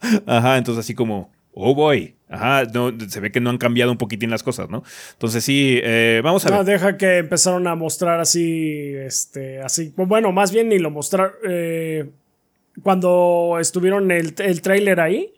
Ajá, 0.26 0.56
entonces 0.56 0.84
así 0.84 0.94
como, 0.94 1.30
oh 1.52 1.74
boy. 1.74 2.14
Ajá, 2.28 2.62
se 3.08 3.18
ve 3.20 3.32
que 3.32 3.40
no 3.40 3.50
han 3.50 3.58
cambiado 3.58 3.90
un 3.90 3.98
poquitín 3.98 4.30
las 4.30 4.44
cosas, 4.44 4.70
¿no? 4.70 4.84
Entonces 5.12 5.42
sí, 5.42 5.80
eh, 5.82 6.20
vamos 6.22 6.46
a 6.46 6.50
no, 6.50 6.62
deja 6.62 6.96
que 6.96 7.18
empezaron 7.18 7.66
a 7.66 7.74
mostrar 7.74 8.20
así, 8.20 8.92
este, 8.94 9.60
así, 9.60 9.92
bueno, 9.96 10.30
más 10.30 10.52
bien 10.52 10.68
ni 10.68 10.78
lo 10.78 10.92
mostrar. 10.92 11.32
Eh, 11.48 12.08
cuando 12.84 13.58
estuvieron 13.60 14.12
el, 14.12 14.34
el 14.38 14.62
trailer 14.62 15.00
ahí, 15.00 15.34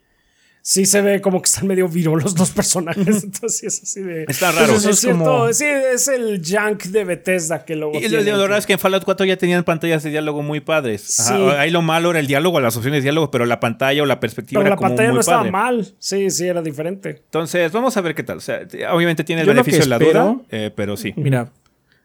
sí 0.63 0.87
se 0.87 1.03
ve 1.03 1.21
como 1.21 1.43
que 1.43 1.47
están 1.47 1.67
medio 1.67 1.89
viros 1.89 2.23
los 2.23 2.35
dos 2.35 2.51
personajes. 2.53 3.25
Entonces 3.25 3.63
es 3.65 3.83
así 3.83 4.01
de. 4.01 4.25
Está 4.29 4.53
raro. 4.53 4.75
es, 4.75 5.01
cierto, 5.01 5.53
sí, 5.53 5.65
es 5.67 6.09
el 6.09 6.41
junk 6.43 6.85
de 6.85 7.05
Bethesda 7.05 7.65
que 7.65 7.77
luego. 7.77 7.99
Y 7.99 8.09
lo, 8.09 8.23
verdad 8.39 8.59
es 8.59 8.67
que 8.67 8.75
en 8.75 8.79
Fallout 8.79 9.05
4 9.05 9.27
ya 9.27 9.37
tenían 9.37 9.65
pantallas 9.65 10.03
de 10.05 10.11
diálogo 10.11 10.43
muy 10.43 10.61
padres. 10.61 11.29
Ahí 11.31 11.71
lo 11.71 11.83
malo 11.83 12.11
era 12.11 12.21
el 12.21 12.27
diálogo, 12.27 12.61
las 12.61 12.77
opciones 12.77 12.99
de 12.99 13.03
diálogo, 13.03 13.31
pero 13.31 13.45
la 13.45 13.61
pantalla 13.61 14.03
o 14.03 14.07
la 14.07 14.21
perspectiva 14.21 14.61
pero 14.61 14.69
era 14.69 14.77
la 14.77 14.81
pantalla 14.81 15.13
no 15.13 15.21
estaba 15.21 15.45
mal. 15.45 15.95
Sí, 15.99 16.31
sí, 16.31 16.47
era 16.47 16.63
diferente. 16.63 17.23
Entonces, 17.25 17.73
vamos 17.73 17.97
a 17.97 18.01
ver 18.01 18.15
qué 18.15 18.23
tal. 18.23 18.39
O 18.39 18.41
sea, 18.41 18.61
obviamente 18.93 19.25
tiene 19.25 19.43
el 19.43 19.49
beneficio 19.49 19.81
de 19.81 19.87
la 19.87 19.99
duda, 19.99 20.37
eh, 20.51 20.71
pero 20.75 20.97
sí. 20.97 21.13
Mira, 21.17 21.51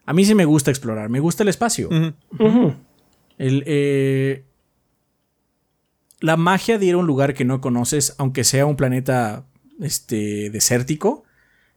a 0.05 0.13
mí 0.13 0.25
sí 0.25 0.33
me 0.33 0.45
gusta 0.45 0.71
explorar. 0.71 1.09
Me 1.09 1.19
gusta 1.19 1.43
el 1.43 1.49
espacio. 1.49 1.89
El. 3.37 3.63
Eh, 3.67 4.43
la 6.19 6.37
magia 6.37 6.77
de 6.77 6.85
ir 6.85 6.95
a 6.95 6.97
un 6.97 7.07
lugar 7.07 7.33
que 7.33 7.45
no 7.45 7.61
conoces, 7.61 8.15
aunque 8.17 8.43
sea 8.43 8.65
un 8.65 8.75
planeta 8.75 9.45
este, 9.79 10.49
desértico, 10.49 11.23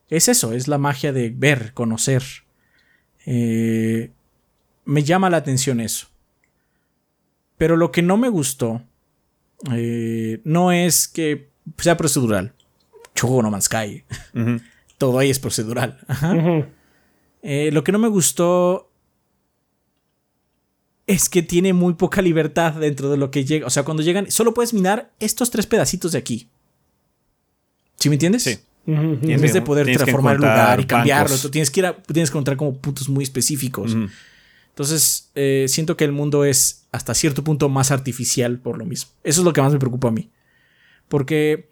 es 0.08 0.28
eso, 0.28 0.52
es 0.52 0.66
la 0.66 0.78
magia 0.78 1.12
de 1.12 1.30
ver, 1.30 1.72
conocer. 1.72 2.22
Eh, 3.26 4.10
me 4.84 5.04
llama 5.04 5.30
la 5.30 5.36
atención 5.36 5.80
eso. 5.80 6.08
Pero 7.58 7.76
lo 7.76 7.92
que 7.92 8.02
no 8.02 8.16
me 8.16 8.28
gustó 8.28 8.82
eh, 9.72 10.40
no 10.44 10.72
es 10.72 11.06
que 11.06 11.50
sea 11.78 11.96
procedural. 11.96 12.54
Chugo 13.14 13.42
No 13.42 13.50
Man's 13.50 13.66
Sky. 13.66 14.04
Todo 14.98 15.18
ahí 15.18 15.30
es 15.30 15.38
procedural. 15.38 15.98
Eh, 17.42 17.70
lo 17.72 17.84
que 17.84 17.92
no 17.92 17.98
me 17.98 18.08
gustó 18.08 18.89
es 21.10 21.28
que 21.28 21.42
tiene 21.42 21.72
muy 21.72 21.94
poca 21.94 22.22
libertad 22.22 22.74
dentro 22.74 23.10
de 23.10 23.16
lo 23.16 23.30
que 23.30 23.44
llega. 23.44 23.66
O 23.66 23.70
sea, 23.70 23.82
cuando 23.82 24.02
llegan, 24.02 24.30
solo 24.30 24.54
puedes 24.54 24.72
minar 24.72 25.10
estos 25.18 25.50
tres 25.50 25.66
pedacitos 25.66 26.12
de 26.12 26.18
aquí. 26.18 26.48
¿Sí 27.96 28.08
me 28.08 28.14
entiendes? 28.14 28.44
Sí. 28.44 28.58
En 28.86 29.40
vez 29.40 29.52
de 29.52 29.60
poder 29.60 29.86
transformar 29.92 30.36
el 30.36 30.40
lugar 30.40 30.80
y 30.80 30.84
cambiarlo, 30.84 31.36
tienes 31.50 31.70
que 31.70 31.80
ir 31.80 31.86
a, 31.86 31.96
tienes 31.96 32.30
que 32.30 32.34
encontrar 32.34 32.56
como 32.56 32.76
puntos 32.78 33.08
muy 33.08 33.24
específicos. 33.24 33.96
Entonces, 34.68 35.30
eh, 35.34 35.66
siento 35.68 35.96
que 35.96 36.04
el 36.04 36.12
mundo 36.12 36.44
es 36.44 36.86
hasta 36.92 37.12
cierto 37.14 37.44
punto 37.44 37.68
más 37.68 37.90
artificial 37.90 38.58
por 38.58 38.78
lo 38.78 38.86
mismo. 38.86 39.10
Eso 39.22 39.40
es 39.40 39.44
lo 39.44 39.52
que 39.52 39.60
más 39.60 39.72
me 39.72 39.78
preocupa 39.78 40.08
a 40.08 40.12
mí. 40.12 40.30
Porque 41.08 41.70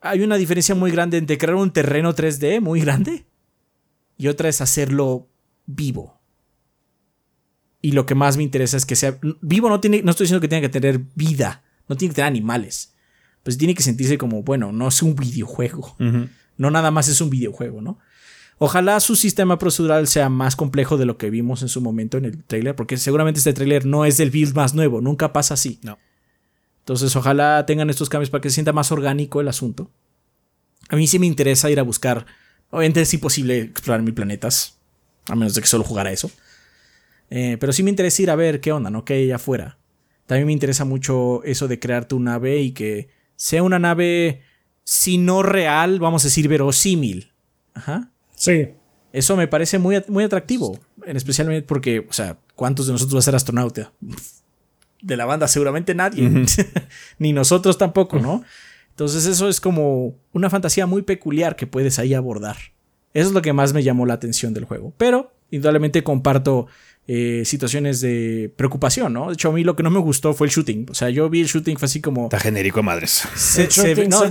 hay 0.00 0.22
una 0.22 0.36
diferencia 0.36 0.74
muy 0.74 0.90
grande 0.90 1.18
entre 1.18 1.38
crear 1.38 1.54
un 1.54 1.72
terreno 1.72 2.14
3D 2.14 2.60
muy 2.60 2.80
grande 2.80 3.26
y 4.18 4.28
otra 4.28 4.48
es 4.48 4.60
hacerlo 4.60 5.28
vivo. 5.66 6.15
Y 7.86 7.92
lo 7.92 8.04
que 8.04 8.16
más 8.16 8.36
me 8.36 8.42
interesa 8.42 8.76
es 8.76 8.84
que 8.84 8.96
sea 8.96 9.16
vivo. 9.40 9.68
No, 9.68 9.78
tiene, 9.78 10.02
no 10.02 10.10
estoy 10.10 10.24
diciendo 10.24 10.40
que 10.40 10.48
tenga 10.48 10.62
que 10.62 10.68
tener 10.68 11.02
vida, 11.14 11.62
no 11.88 11.96
tiene 11.96 12.10
que 12.10 12.16
tener 12.16 12.26
animales. 12.26 12.94
Pues 13.44 13.56
tiene 13.56 13.76
que 13.76 13.84
sentirse 13.84 14.18
como, 14.18 14.42
bueno, 14.42 14.72
no 14.72 14.88
es 14.88 15.02
un 15.02 15.14
videojuego. 15.14 15.94
No 16.56 16.70
nada 16.72 16.90
más 16.90 17.06
es 17.06 17.20
un 17.20 17.30
videojuego, 17.30 17.80
¿no? 17.80 18.00
Ojalá 18.58 18.98
su 18.98 19.14
sistema 19.14 19.56
procedural 19.60 20.08
sea 20.08 20.28
más 20.28 20.56
complejo 20.56 20.96
de 20.96 21.06
lo 21.06 21.16
que 21.16 21.30
vimos 21.30 21.62
en 21.62 21.68
su 21.68 21.80
momento 21.80 22.18
en 22.18 22.24
el 22.24 22.42
trailer, 22.42 22.74
porque 22.74 22.96
seguramente 22.96 23.38
este 23.38 23.52
trailer 23.52 23.86
no 23.86 24.04
es 24.04 24.16
del 24.16 24.32
build 24.32 24.56
más 24.56 24.74
nuevo, 24.74 25.00
nunca 25.00 25.32
pasa 25.32 25.54
así. 25.54 25.78
No. 25.84 25.96
Entonces, 26.80 27.14
ojalá 27.14 27.66
tengan 27.66 27.88
estos 27.88 28.08
cambios 28.08 28.30
para 28.30 28.40
que 28.40 28.50
se 28.50 28.54
sienta 28.54 28.72
más 28.72 28.90
orgánico 28.90 29.40
el 29.40 29.46
asunto. 29.46 29.92
A 30.88 30.96
mí 30.96 31.06
sí 31.06 31.20
me 31.20 31.26
interesa 31.26 31.70
ir 31.70 31.78
a 31.78 31.84
buscar, 31.84 32.26
obviamente 32.70 33.02
es 33.02 33.14
imposible 33.14 33.60
explorar 33.60 34.02
mil 34.02 34.12
planetas, 34.12 34.76
a 35.28 35.36
menos 35.36 35.54
de 35.54 35.60
que 35.60 35.68
solo 35.68 35.84
jugara 35.84 36.10
eso. 36.10 36.32
Eh, 37.30 37.56
pero 37.58 37.72
sí 37.72 37.82
me 37.82 37.90
interesa 37.90 38.22
ir 38.22 38.30
a 38.30 38.36
ver 38.36 38.60
qué 38.60 38.72
onda, 38.72 38.90
¿no? 38.90 39.04
¿Qué 39.04 39.14
hay 39.14 39.24
allá 39.24 39.36
afuera? 39.36 39.78
También 40.26 40.46
me 40.46 40.52
interesa 40.52 40.84
mucho 40.84 41.42
eso 41.44 41.68
de 41.68 41.78
crear 41.78 42.06
tu 42.06 42.18
nave 42.20 42.58
y 42.60 42.72
que 42.72 43.08
sea 43.36 43.62
una 43.62 43.78
nave, 43.78 44.42
si 44.84 45.18
no 45.18 45.42
real, 45.42 46.00
vamos 46.00 46.24
a 46.24 46.28
decir 46.28 46.48
verosímil. 46.48 47.32
Ajá. 47.74 48.10
Sí. 48.34 48.68
Eso 49.12 49.36
me 49.36 49.48
parece 49.48 49.78
muy, 49.78 50.02
muy 50.08 50.24
atractivo. 50.24 50.78
Especialmente 51.06 51.66
porque, 51.66 52.06
o 52.08 52.12
sea, 52.12 52.38
¿cuántos 52.54 52.86
de 52.86 52.92
nosotros 52.92 53.16
va 53.16 53.18
a 53.20 53.22
ser 53.22 53.34
astronauta? 53.34 53.92
De 55.00 55.16
la 55.16 55.24
banda, 55.24 55.48
seguramente 55.48 55.94
nadie. 55.94 56.44
Ni 57.18 57.32
nosotros 57.32 57.78
tampoco, 57.78 58.18
¿no? 58.18 58.42
Entonces, 58.90 59.26
eso 59.26 59.48
es 59.48 59.60
como 59.60 60.16
una 60.32 60.50
fantasía 60.50 60.86
muy 60.86 61.02
peculiar 61.02 61.54
que 61.54 61.66
puedes 61.66 61.98
ahí 61.98 62.14
abordar. 62.14 62.56
Eso 63.14 63.28
es 63.28 63.34
lo 63.34 63.42
que 63.42 63.52
más 63.52 63.72
me 63.72 63.82
llamó 63.82 64.06
la 64.06 64.14
atención 64.14 64.52
del 64.52 64.64
juego. 64.64 64.92
Pero, 64.96 65.32
indudablemente, 65.50 66.02
comparto 66.02 66.66
eh, 67.08 67.42
situaciones 67.44 68.00
de 68.00 68.52
preocupación, 68.56 69.12
¿no? 69.12 69.28
De 69.28 69.34
hecho, 69.34 69.50
a 69.50 69.52
mí 69.52 69.62
lo 69.62 69.76
que 69.76 69.82
no 69.82 69.90
me 69.90 70.00
gustó 70.00 70.34
fue 70.34 70.48
el 70.48 70.52
shooting. 70.52 70.86
O 70.90 70.94
sea, 70.94 71.08
yo 71.10 71.30
vi 71.30 71.40
el 71.40 71.46
shooting 71.46 71.76
fue 71.76 71.86
así 71.86 72.00
como. 72.00 72.24
Está 72.24 72.40
genérico, 72.40 72.82
madres. 72.82 73.22
no, 74.08 74.24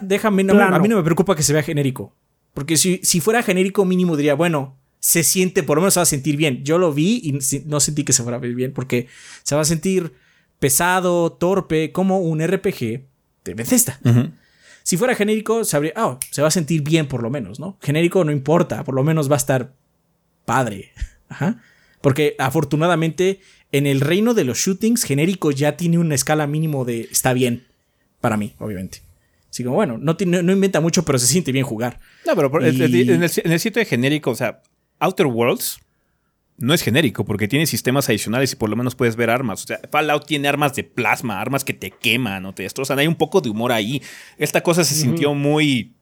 déjame, 0.00 0.42
a 0.42 0.78
mí 0.78 0.88
no 0.88 0.96
me 0.96 1.02
preocupa 1.02 1.34
que 1.34 1.42
se 1.42 1.52
vea 1.52 1.62
genérico. 1.62 2.14
Porque 2.54 2.76
si, 2.76 3.00
si 3.02 3.20
fuera 3.20 3.42
genérico, 3.42 3.84
mínimo 3.84 4.16
diría, 4.16 4.34
bueno, 4.34 4.76
se 5.00 5.24
siente, 5.24 5.64
por 5.64 5.78
lo 5.78 5.82
menos 5.82 5.94
se 5.94 6.00
va 6.00 6.02
a 6.02 6.06
sentir 6.06 6.36
bien. 6.36 6.62
Yo 6.64 6.78
lo 6.78 6.92
vi 6.92 7.20
y 7.24 7.62
no 7.66 7.80
sentí 7.80 8.04
que 8.04 8.12
se 8.12 8.22
fuera 8.22 8.36
a 8.36 8.40
ver 8.40 8.54
bien 8.54 8.72
porque 8.72 9.08
se 9.42 9.56
va 9.56 9.62
a 9.62 9.64
sentir 9.64 10.12
pesado, 10.60 11.32
torpe, 11.32 11.90
como 11.90 12.20
un 12.20 12.40
RPG 12.46 13.02
de 13.44 13.54
Bethesda. 13.54 13.98
Si 14.84 14.96
fuera 14.96 15.16
genérico, 15.16 15.64
se, 15.64 15.92
oh, 15.96 16.20
se 16.30 16.42
va 16.42 16.48
a 16.48 16.52
sentir 16.52 16.82
bien 16.82 17.08
por 17.08 17.22
lo 17.22 17.30
menos, 17.30 17.58
¿no? 17.58 17.78
Genérico 17.80 18.24
no 18.24 18.30
importa, 18.30 18.84
por 18.84 18.94
lo 18.94 19.02
menos 19.02 19.28
va 19.28 19.34
a 19.34 19.38
estar 19.38 19.72
padre. 20.44 20.92
Ajá. 21.28 21.60
Porque 22.02 22.34
afortunadamente 22.38 23.40
en 23.72 23.86
el 23.86 24.02
reino 24.02 24.34
de 24.34 24.44
los 24.44 24.58
shootings 24.58 25.04
genérico 25.04 25.50
ya 25.50 25.76
tiene 25.76 25.98
una 25.98 26.14
escala 26.14 26.46
mínimo 26.46 26.84
de 26.84 27.08
está 27.10 27.32
bien. 27.32 27.64
Para 28.20 28.36
mí, 28.36 28.52
obviamente. 28.58 29.00
Así 29.50 29.64
como, 29.64 29.76
bueno, 29.76 29.98
no, 29.98 30.16
no 30.24 30.52
inventa 30.52 30.80
mucho, 30.80 31.04
pero 31.04 31.18
se 31.18 31.26
siente 31.26 31.52
bien 31.52 31.64
jugar. 31.64 32.00
No, 32.26 32.34
pero 32.34 32.64
en, 32.64 33.22
el, 33.22 33.60
sitio 33.60 33.80
de 33.80 33.84
genérico, 33.84 34.30
o 34.30 34.34
sea, 34.34 34.62
Outer 34.98 35.26
Worlds 35.26 35.80
no 36.56 36.72
es 36.72 36.82
genérico 36.82 37.24
porque 37.24 37.48
tiene 37.48 37.66
sistemas 37.66 38.08
adicionales 38.08 38.52
y 38.52 38.56
por 38.56 38.70
lo 38.70 38.76
menos 38.76 38.94
puedes 38.94 39.16
ver 39.16 39.28
armas. 39.30 39.64
O 39.64 39.66
sea, 39.66 39.80
Fallout 39.90 40.26
tiene 40.26 40.48
armas 40.48 40.74
de 40.74 40.84
plasma, 40.84 41.40
armas 41.40 41.64
que 41.64 41.74
te 41.74 41.90
queman 41.90 42.46
o 42.46 42.54
te 42.54 42.62
destrozan. 42.62 42.98
Hay 42.98 43.06
un 43.06 43.16
poco 43.16 43.40
de 43.40 43.50
humor 43.50 43.72
ahí. 43.72 44.00
Esta 44.38 44.62
cosa 44.62 44.84
se 44.84 44.94
sintió 44.94 45.34
muy 45.34 45.92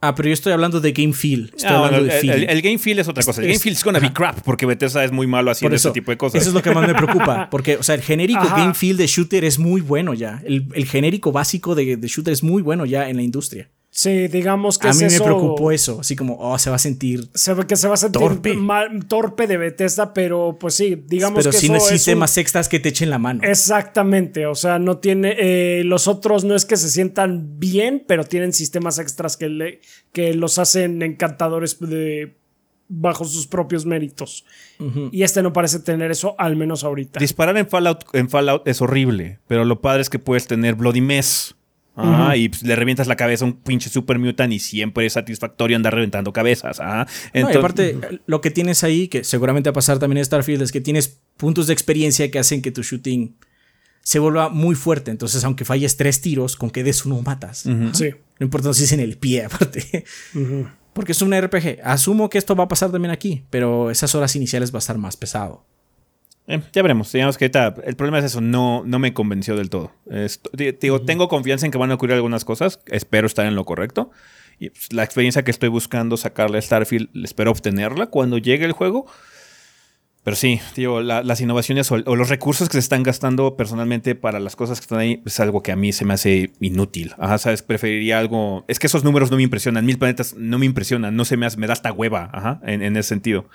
Ah, 0.00 0.14
pero 0.14 0.28
yo 0.28 0.32
estoy 0.32 0.52
hablando 0.52 0.80
de 0.80 0.92
game 0.92 1.12
feel. 1.12 1.50
Estoy 1.56 1.70
ah, 1.70 1.84
hablando 1.84 2.04
de 2.04 2.20
el, 2.20 2.48
el, 2.48 2.62
game 2.62 2.78
feel 2.78 3.00
es 3.00 3.08
otra 3.08 3.24
cosa. 3.24 3.40
El 3.40 3.48
game 3.48 3.58
feel 3.58 3.74
es 3.74 3.82
gonna 3.82 3.98
be 3.98 4.12
crap 4.12 4.40
porque 4.42 4.64
Bethesda 4.64 5.02
es 5.02 5.10
muy 5.10 5.26
malo 5.26 5.50
haciendo 5.50 5.74
ese 5.74 5.90
tipo 5.90 6.12
de 6.12 6.16
cosas. 6.16 6.40
Eso 6.40 6.50
es 6.50 6.54
lo 6.54 6.62
que 6.62 6.70
más 6.70 6.86
me 6.86 6.94
preocupa. 6.94 7.48
Porque, 7.50 7.76
o 7.76 7.82
sea, 7.82 7.96
el 7.96 8.02
genérico 8.02 8.44
game 8.48 8.74
feel 8.74 8.96
de 8.96 9.06
shooter 9.06 9.44
es 9.44 9.58
muy 9.58 9.80
bueno 9.80 10.14
ya. 10.14 10.40
El, 10.44 10.86
genérico 10.86 11.32
básico 11.32 11.74
de, 11.74 11.96
de, 11.96 12.08
shooter 12.08 12.32
es 12.32 12.42
muy 12.42 12.62
bueno 12.62 12.86
ya 12.86 13.08
en 13.08 13.16
la 13.16 13.22
industria. 13.22 13.68
Sí, 13.98 14.28
digamos 14.28 14.78
que 14.78 14.86
a 14.86 14.92
mí 14.92 15.02
me 15.10 15.20
preocupó 15.20 15.72
eso, 15.72 15.98
así 15.98 16.14
como, 16.14 16.36
oh, 16.38 16.56
se 16.56 16.70
va 16.70 16.76
a 16.76 16.78
sentir 16.78 17.28
se 17.34 17.52
ve 17.52 17.66
que 17.66 17.74
se 17.74 17.88
va 17.88 17.94
a 17.94 17.96
sentir 17.96 18.20
torpe, 18.20 18.56
torpe 19.08 19.48
de 19.48 19.56
Bethesda, 19.56 20.14
pero 20.14 20.56
pues 20.60 20.74
sí, 20.74 21.02
digamos 21.08 21.40
pero 21.40 21.50
que 21.50 21.58
si 21.58 21.68
necesite 21.68 22.14
más 22.14 22.38
extras 22.38 22.68
que 22.68 22.78
te 22.78 22.90
echen 22.90 23.10
la 23.10 23.18
mano. 23.18 23.40
Exactamente, 23.42 24.46
o 24.46 24.54
sea, 24.54 24.78
no 24.78 24.98
tiene 24.98 25.34
eh, 25.36 25.82
los 25.82 26.06
otros 26.06 26.44
no 26.44 26.54
es 26.54 26.64
que 26.64 26.76
se 26.76 26.90
sientan 26.90 27.58
bien, 27.58 28.04
pero 28.06 28.22
tienen 28.22 28.52
sistemas 28.52 29.00
extras 29.00 29.36
que 29.36 29.48
le, 29.48 29.80
que 30.12 30.32
los 30.32 30.60
hacen 30.60 31.02
encantadores 31.02 31.80
de 31.80 32.36
bajo 32.86 33.24
sus 33.24 33.48
propios 33.48 33.84
méritos. 33.84 34.44
Y 35.10 35.24
este 35.24 35.42
no 35.42 35.52
parece 35.52 35.80
tener 35.80 36.12
eso, 36.12 36.36
al 36.38 36.54
menos 36.54 36.84
ahorita. 36.84 37.18
Disparar 37.18 37.58
en 37.58 37.68
Fallout, 37.68 38.04
en 38.12 38.30
Fallout 38.30 38.62
es 38.68 38.80
horrible, 38.80 39.40
pero 39.48 39.64
lo 39.64 39.80
padre 39.80 40.02
es 40.02 40.08
que 40.08 40.20
puedes 40.20 40.46
tener 40.46 40.76
Bloody 40.76 41.00
Mess 41.00 41.56
y 42.36 42.48
pues, 42.48 42.62
le 42.62 42.76
revientas 42.76 43.06
la 43.06 43.16
cabeza 43.16 43.44
a 43.44 43.48
un 43.48 43.54
pinche 43.54 43.90
super 43.90 44.18
mutant 44.18 44.52
y 44.52 44.58
siempre 44.58 45.06
es 45.06 45.14
satisfactorio 45.14 45.76
andar 45.76 45.94
reventando 45.94 46.32
cabezas. 46.32 46.80
Entonces, 47.32 47.56
aparte, 47.58 48.20
lo 48.26 48.40
que 48.40 48.50
tienes 48.50 48.84
ahí, 48.84 49.08
que 49.08 49.24
seguramente 49.24 49.70
va 49.70 49.72
a 49.72 49.74
pasar 49.74 49.98
también 49.98 50.18
en 50.18 50.24
Starfield, 50.24 50.62
es 50.62 50.72
que 50.72 50.80
tienes 50.80 51.20
puntos 51.36 51.66
de 51.66 51.72
experiencia 51.72 52.30
que 52.30 52.38
hacen 52.38 52.62
que 52.62 52.70
tu 52.70 52.82
shooting 52.82 53.36
se 54.02 54.18
vuelva 54.18 54.48
muy 54.48 54.74
fuerte. 54.74 55.10
Entonces, 55.10 55.44
aunque 55.44 55.64
falles 55.64 55.96
tres 55.96 56.20
tiros, 56.20 56.56
con 56.56 56.70
que 56.70 56.82
des 56.82 57.04
uno 57.04 57.20
matas. 57.22 57.64
Sí. 57.92 58.10
Lo 58.38 58.44
importante 58.44 58.82
es 58.82 58.92
en 58.92 59.00
el 59.00 59.18
pie, 59.18 59.44
aparte. 59.46 60.04
Porque 60.92 61.12
es 61.12 61.22
un 61.22 61.38
RPG. 61.38 61.80
Asumo 61.84 62.30
que 62.30 62.38
esto 62.38 62.56
va 62.56 62.64
a 62.64 62.68
pasar 62.68 62.90
también 62.90 63.12
aquí, 63.12 63.44
pero 63.50 63.90
esas 63.90 64.14
horas 64.14 64.34
iniciales 64.36 64.72
va 64.72 64.78
a 64.78 64.80
estar 64.80 64.98
más 64.98 65.16
pesado. 65.16 65.66
Eh, 66.48 66.62
ya 66.72 66.82
veremos. 66.82 67.12
Digamos 67.12 67.36
que 67.36 67.44
el 67.84 67.96
problema 67.96 68.18
es 68.18 68.24
eso, 68.24 68.40
no, 68.40 68.82
no 68.84 68.98
me 68.98 69.12
convenció 69.12 69.54
del 69.54 69.70
todo. 69.70 69.92
digo, 70.80 71.02
tengo 71.02 71.28
confianza 71.28 71.66
en 71.66 71.72
que 71.72 71.78
van 71.78 71.90
a 71.90 71.94
ocurrir 71.94 72.16
algunas 72.16 72.44
cosas. 72.44 72.80
Espero 72.86 73.26
estar 73.26 73.46
en 73.46 73.54
lo 73.54 73.64
correcto. 73.64 74.10
Y 74.58 74.70
pues, 74.70 74.92
la 74.92 75.04
experiencia 75.04 75.44
que 75.44 75.50
estoy 75.50 75.68
buscando 75.68 76.16
sacarle 76.16 76.58
a 76.58 76.62
Starfield, 76.62 77.10
espero 77.24 77.50
obtenerla 77.50 78.06
cuando 78.06 78.38
llegue 78.38 78.64
el 78.64 78.72
juego. 78.72 79.06
Pero 80.24 80.36
sí, 80.36 80.60
digo, 80.74 81.00
las 81.00 81.40
innovaciones 81.40 81.90
o, 81.90 81.98
los 81.98 82.28
recursos 82.28 82.68
que 82.68 82.74
se 82.74 82.80
están 82.80 83.02
gastando 83.02 83.56
personalmente 83.56 84.14
para 84.14 84.40
las 84.40 84.56
cosas 84.56 84.78
que 84.78 84.84
están 84.84 84.98
ahí 84.98 85.22
es 85.24 85.40
algo 85.40 85.62
que 85.62 85.72
a 85.72 85.76
mí 85.76 85.92
se 85.92 86.04
me 86.04 86.12
hace 86.14 86.52
inútil. 86.60 87.14
Ajá, 87.18 87.38
¿sabes? 87.38 87.62
Preferiría 87.62 88.18
algo. 88.18 88.64
Es 88.68 88.78
que 88.78 88.88
esos 88.88 89.04
números 89.04 89.30
no 89.30 89.36
me 89.36 89.42
impresionan. 89.44 89.86
Mil 89.86 89.98
planetas 89.98 90.34
no 90.34 90.58
me 90.58 90.66
impresionan. 90.66 91.16
No 91.16 91.24
se 91.24 91.36
me 91.36 91.46
hace, 91.46 91.56
me 91.56 91.66
da 91.66 91.72
hasta 91.72 91.92
hueva. 91.92 92.28
Ajá, 92.32 92.60
en, 92.64 92.82
en 92.82 92.96
ese 92.96 93.08
sentido. 93.08 93.46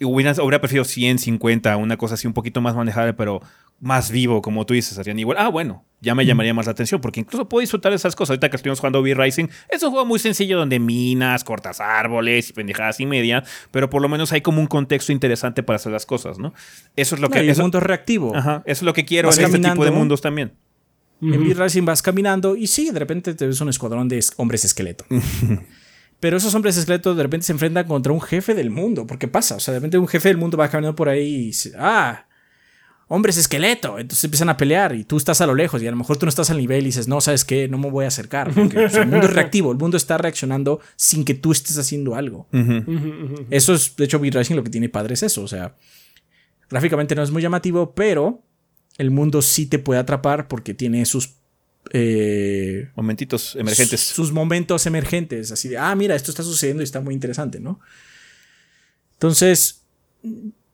Hubiera, 0.00 0.32
hubiera 0.42 0.60
preferido 0.60 0.84
100, 0.84 1.18
50, 1.18 1.76
una 1.76 1.96
cosa 1.96 2.14
así 2.14 2.26
un 2.26 2.32
poquito 2.32 2.60
más 2.60 2.74
manejable, 2.74 3.14
pero 3.14 3.40
más 3.80 4.10
vivo, 4.10 4.42
como 4.42 4.66
tú 4.66 4.74
dices, 4.74 4.98
Adrián. 4.98 5.18
Igual, 5.18 5.38
ah, 5.40 5.48
bueno, 5.48 5.84
ya 6.00 6.14
me 6.14 6.26
llamaría 6.26 6.52
más 6.52 6.66
la 6.66 6.72
atención, 6.72 7.00
porque 7.00 7.20
incluso 7.20 7.48
puedo 7.48 7.60
disfrutar 7.60 7.90
de 7.90 7.96
esas 7.96 8.14
cosas. 8.14 8.30
Ahorita 8.30 8.50
que 8.50 8.56
estuvimos 8.56 8.78
jugando 8.78 9.00
V-Rising, 9.00 9.48
es 9.70 9.82
un 9.82 9.90
juego 9.90 10.04
muy 10.04 10.18
sencillo 10.18 10.58
donde 10.58 10.78
minas, 10.78 11.44
cortas 11.44 11.80
árboles 11.80 12.50
y 12.50 12.52
pendejadas 12.52 13.00
y 13.00 13.06
media, 13.06 13.42
pero 13.70 13.88
por 13.88 14.02
lo 14.02 14.08
menos 14.08 14.32
hay 14.32 14.42
como 14.42 14.60
un 14.60 14.66
contexto 14.66 15.12
interesante 15.12 15.62
para 15.62 15.76
hacer 15.76 15.92
las 15.92 16.04
cosas, 16.04 16.38
¿no? 16.38 16.52
Eso 16.96 17.14
es 17.14 17.20
lo 17.20 17.30
que. 17.30 17.48
es 17.48 17.56
un 17.58 17.64
mundo 17.64 17.80
reactivo. 17.80 18.36
Ajá, 18.36 18.62
eso 18.66 18.80
es 18.80 18.82
lo 18.82 18.92
que 18.92 19.04
quiero 19.04 19.32
en 19.32 19.44
este 19.44 19.58
tipo 19.58 19.84
de 19.84 19.90
mundos 19.90 20.20
también. 20.20 20.52
En 21.22 21.40
V-Rising 21.40 21.84
vas 21.84 22.02
caminando 22.02 22.56
y 22.56 22.66
sí, 22.66 22.90
de 22.90 22.98
repente 22.98 23.34
te 23.34 23.46
ves 23.46 23.60
un 23.60 23.68
escuadrón 23.68 24.08
de 24.08 24.24
hombres 24.36 24.64
esqueleto. 24.64 25.04
Pero 26.20 26.36
esos 26.36 26.54
hombres 26.54 26.76
esqueletos 26.76 27.16
de 27.16 27.22
repente 27.22 27.46
se 27.46 27.52
enfrentan 27.52 27.86
contra 27.86 28.12
un 28.12 28.20
jefe 28.20 28.54
del 28.54 28.70
mundo. 28.70 29.06
¿Por 29.06 29.18
qué 29.18 29.26
pasa? 29.26 29.56
O 29.56 29.60
sea, 29.60 29.72
de 29.72 29.80
repente 29.80 29.98
un 29.98 30.06
jefe 30.06 30.28
del 30.28 30.36
mundo 30.36 30.58
va 30.58 30.68
caminando 30.68 30.94
por 30.94 31.08
ahí 31.08 31.26
y 31.26 31.46
dice, 31.46 31.72
ah, 31.78 32.26
hombres 33.08 33.38
esqueleto. 33.38 33.98
Entonces 33.98 34.22
empiezan 34.24 34.50
a 34.50 34.56
pelear 34.56 34.94
y 34.94 35.04
tú 35.04 35.16
estás 35.16 35.40
a 35.40 35.46
lo 35.46 35.54
lejos 35.54 35.82
y 35.82 35.86
a 35.86 35.90
lo 35.90 35.96
mejor 35.96 36.18
tú 36.18 36.26
no 36.26 36.30
estás 36.30 36.50
al 36.50 36.58
nivel 36.58 36.82
y 36.82 36.86
dices, 36.86 37.08
no, 37.08 37.20
¿sabes 37.22 37.44
qué? 37.44 37.68
No 37.68 37.78
me 37.78 37.90
voy 37.90 38.04
a 38.04 38.08
acercar. 38.08 38.52
Porque 38.52 38.84
el 38.84 39.06
mundo 39.08 39.26
es 39.26 39.32
reactivo, 39.32 39.72
el 39.72 39.78
mundo 39.78 39.96
está 39.96 40.18
reaccionando 40.18 40.80
sin 40.94 41.24
que 41.24 41.34
tú 41.34 41.52
estés 41.52 41.78
haciendo 41.78 42.14
algo. 42.14 42.46
Eso 43.50 43.74
es, 43.74 43.96
de 43.96 44.04
hecho, 44.04 44.20
Beat 44.20 44.34
Racing 44.34 44.54
lo 44.54 44.62
que 44.62 44.70
tiene 44.70 44.90
padre 44.90 45.14
es 45.14 45.22
eso. 45.22 45.42
O 45.42 45.48
sea, 45.48 45.74
gráficamente 46.68 47.14
no 47.14 47.22
es 47.22 47.30
muy 47.30 47.40
llamativo, 47.40 47.94
pero 47.94 48.42
el 48.98 49.10
mundo 49.10 49.40
sí 49.40 49.66
te 49.66 49.78
puede 49.78 50.00
atrapar 50.00 50.48
porque 50.48 50.74
tiene 50.74 51.04
sus 51.06 51.39
eh, 51.92 52.90
Momentitos 52.94 53.56
emergentes. 53.56 54.00
Sus 54.00 54.32
momentos 54.32 54.86
emergentes, 54.86 55.50
así 55.52 55.68
de, 55.68 55.78
ah, 55.78 55.94
mira, 55.94 56.14
esto 56.14 56.30
está 56.30 56.42
sucediendo 56.42 56.82
y 56.82 56.84
está 56.84 57.00
muy 57.00 57.14
interesante, 57.14 57.60
¿no? 57.60 57.80
Entonces, 59.14 59.82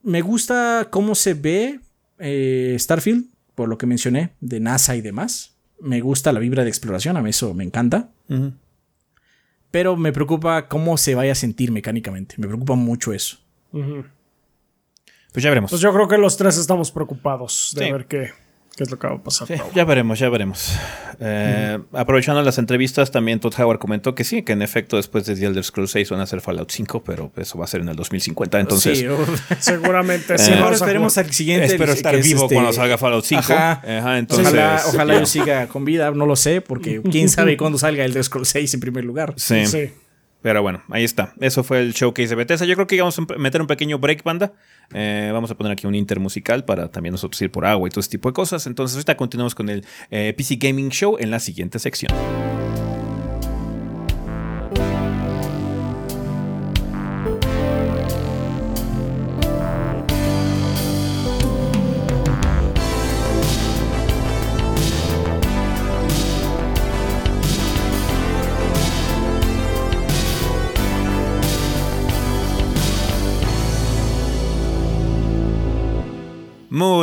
me 0.03 0.21
gusta 0.21 0.89
cómo 0.91 1.15
se 1.15 1.35
ve 1.35 1.81
eh, 2.19 2.77
Starfield, 2.79 3.27
por 3.55 3.69
lo 3.69 3.79
que 3.79 3.87
mencioné, 3.87 4.33
de 4.41 4.61
NASA 4.61 4.97
y 4.97 5.01
demás. 5.01 5.57
Me 5.81 6.01
gusta 6.01 6.33
la 6.33 6.41
vibra 6.41 6.63
de 6.63 6.69
exploración, 6.69 7.17
a 7.17 7.23
mí 7.23 7.31
eso 7.31 7.55
me 7.55 7.65
encanta. 7.65 8.11
Pero 9.71 9.97
me 9.97 10.13
preocupa 10.13 10.69
cómo 10.69 10.97
se 10.97 11.15
vaya 11.15 11.33
a 11.33 11.35
sentir 11.35 11.71
mecánicamente. 11.71 12.37
Me 12.39 12.47
preocupa 12.47 12.75
mucho 12.75 13.13
eso. 13.13 13.39
Pues 15.33 15.43
ya 15.43 15.51
veremos. 15.51 15.71
Pues 15.71 15.83
yo 15.83 15.93
creo 15.93 16.09
que 16.09 16.19
los 16.19 16.37
tres 16.37 16.57
estamos 16.57 16.91
preocupados 16.91 17.75
de 17.77 17.93
ver 17.93 18.07
qué 18.07 18.31
¿Qué 18.77 18.83
es 18.83 18.91
lo 18.91 18.99
que 18.99 19.07
va 19.07 19.15
a 19.15 19.23
pasar? 19.23 19.49
ya 19.75 19.85
veremos, 19.85 20.19
ya 20.19 20.29
veremos. 20.29 20.77
Eh, 21.19 21.79
aprovechando 21.95 22.43
las 22.43 22.59
entrevistas, 22.59 23.11
también 23.11 23.41
Todd 23.41 23.55
Howard 23.59 23.79
comentó 23.79 24.15
que 24.15 24.23
sí, 24.23 24.43
que 24.43 24.53
en 24.53 24.61
efecto 24.61 24.97
después 24.97 25.25
de 25.25 25.35
The 25.35 25.47
Elder 25.47 25.65
Scrolls 25.65 25.93
6 25.93 26.11
van 26.11 26.21
a 26.21 26.25
hacer 26.25 26.43
Fallout 26.43 26.71
5, 26.71 27.03
pero 27.03 27.33
eso 27.37 27.57
va 27.57 27.65
a 27.65 27.69
ser 27.69 27.81
en 27.81 27.89
el 27.89 27.97
2050. 27.97 28.61
Entonces, 28.61 28.99
sí, 28.99 29.07
seguramente 29.61 30.37
sí. 30.37 30.53
Ahora 30.53 30.77
esperemos 30.77 31.17
al 31.17 31.33
siguiente. 31.33 31.67
Espero 31.67 31.93
estar 31.93 32.21
vivo 32.21 32.43
este 32.43 32.55
cuando 32.55 32.73
salga 32.75 32.99
Fallout 32.99 33.25
5. 33.25 33.55
entonces, 34.15 34.47
ojalá, 34.89 35.21
yo 35.21 35.27
siga 35.27 35.69
con 35.69 35.87
vida, 35.87 36.11
no 36.11 36.27
lo 36.27 36.37
sé, 36.37 36.61
porque 36.61 37.01
quién 37.11 37.31
sabe 37.31 37.57
cuándo 37.57 37.79
salga 37.79 38.05
el 38.05 38.11
Elder 38.11 38.25
Scrolls 38.25 38.49
6 38.49 38.75
en 38.75 38.81
primer 38.81 39.05
lugar. 39.05 39.33
Sí. 39.37 39.65
Pero 40.47 40.63
bueno, 40.63 40.81
ahí 40.91 41.03
está. 41.03 41.35
Eso 41.41 41.65
fue 41.65 41.81
el 41.81 41.93
showcase 41.93 42.29
de 42.29 42.37
Bethesda. 42.37 42.67
Yo 42.67 42.77
creo 42.77 42.87
que 42.87 43.01
vamos 43.01 43.19
a 43.19 43.23
meter 43.37 43.61
un 43.61 43.67
pequeño 43.67 43.99
break, 43.99 44.23
banda. 44.23 44.53
Eh, 44.95 45.31
vamos 45.33 45.51
a 45.51 45.57
poner 45.57 45.73
aquí 45.73 45.89
un 45.89 45.97
inter 45.97 46.21
musical 46.21 46.65
para 46.65 46.89
también 46.89 47.11
nosotros 47.11 47.43
ir 47.43 47.51
por 47.51 47.67
agua 47.67 47.89
y 47.89 47.91
todo 47.91 47.99
ese 47.99 48.11
tipo 48.11 48.29
de 48.29 48.33
cosas. 48.33 48.65
Entonces, 48.69 48.95
ahorita 48.95 49.17
continuamos 49.17 49.57
con 49.57 49.69
el 49.69 49.85
eh, 50.09 50.33
PC 50.37 50.55
Gaming 50.55 50.91
Show 50.91 51.17
en 51.19 51.33
la 51.33 51.41
siguiente 51.41 51.81
sección. 51.81 52.13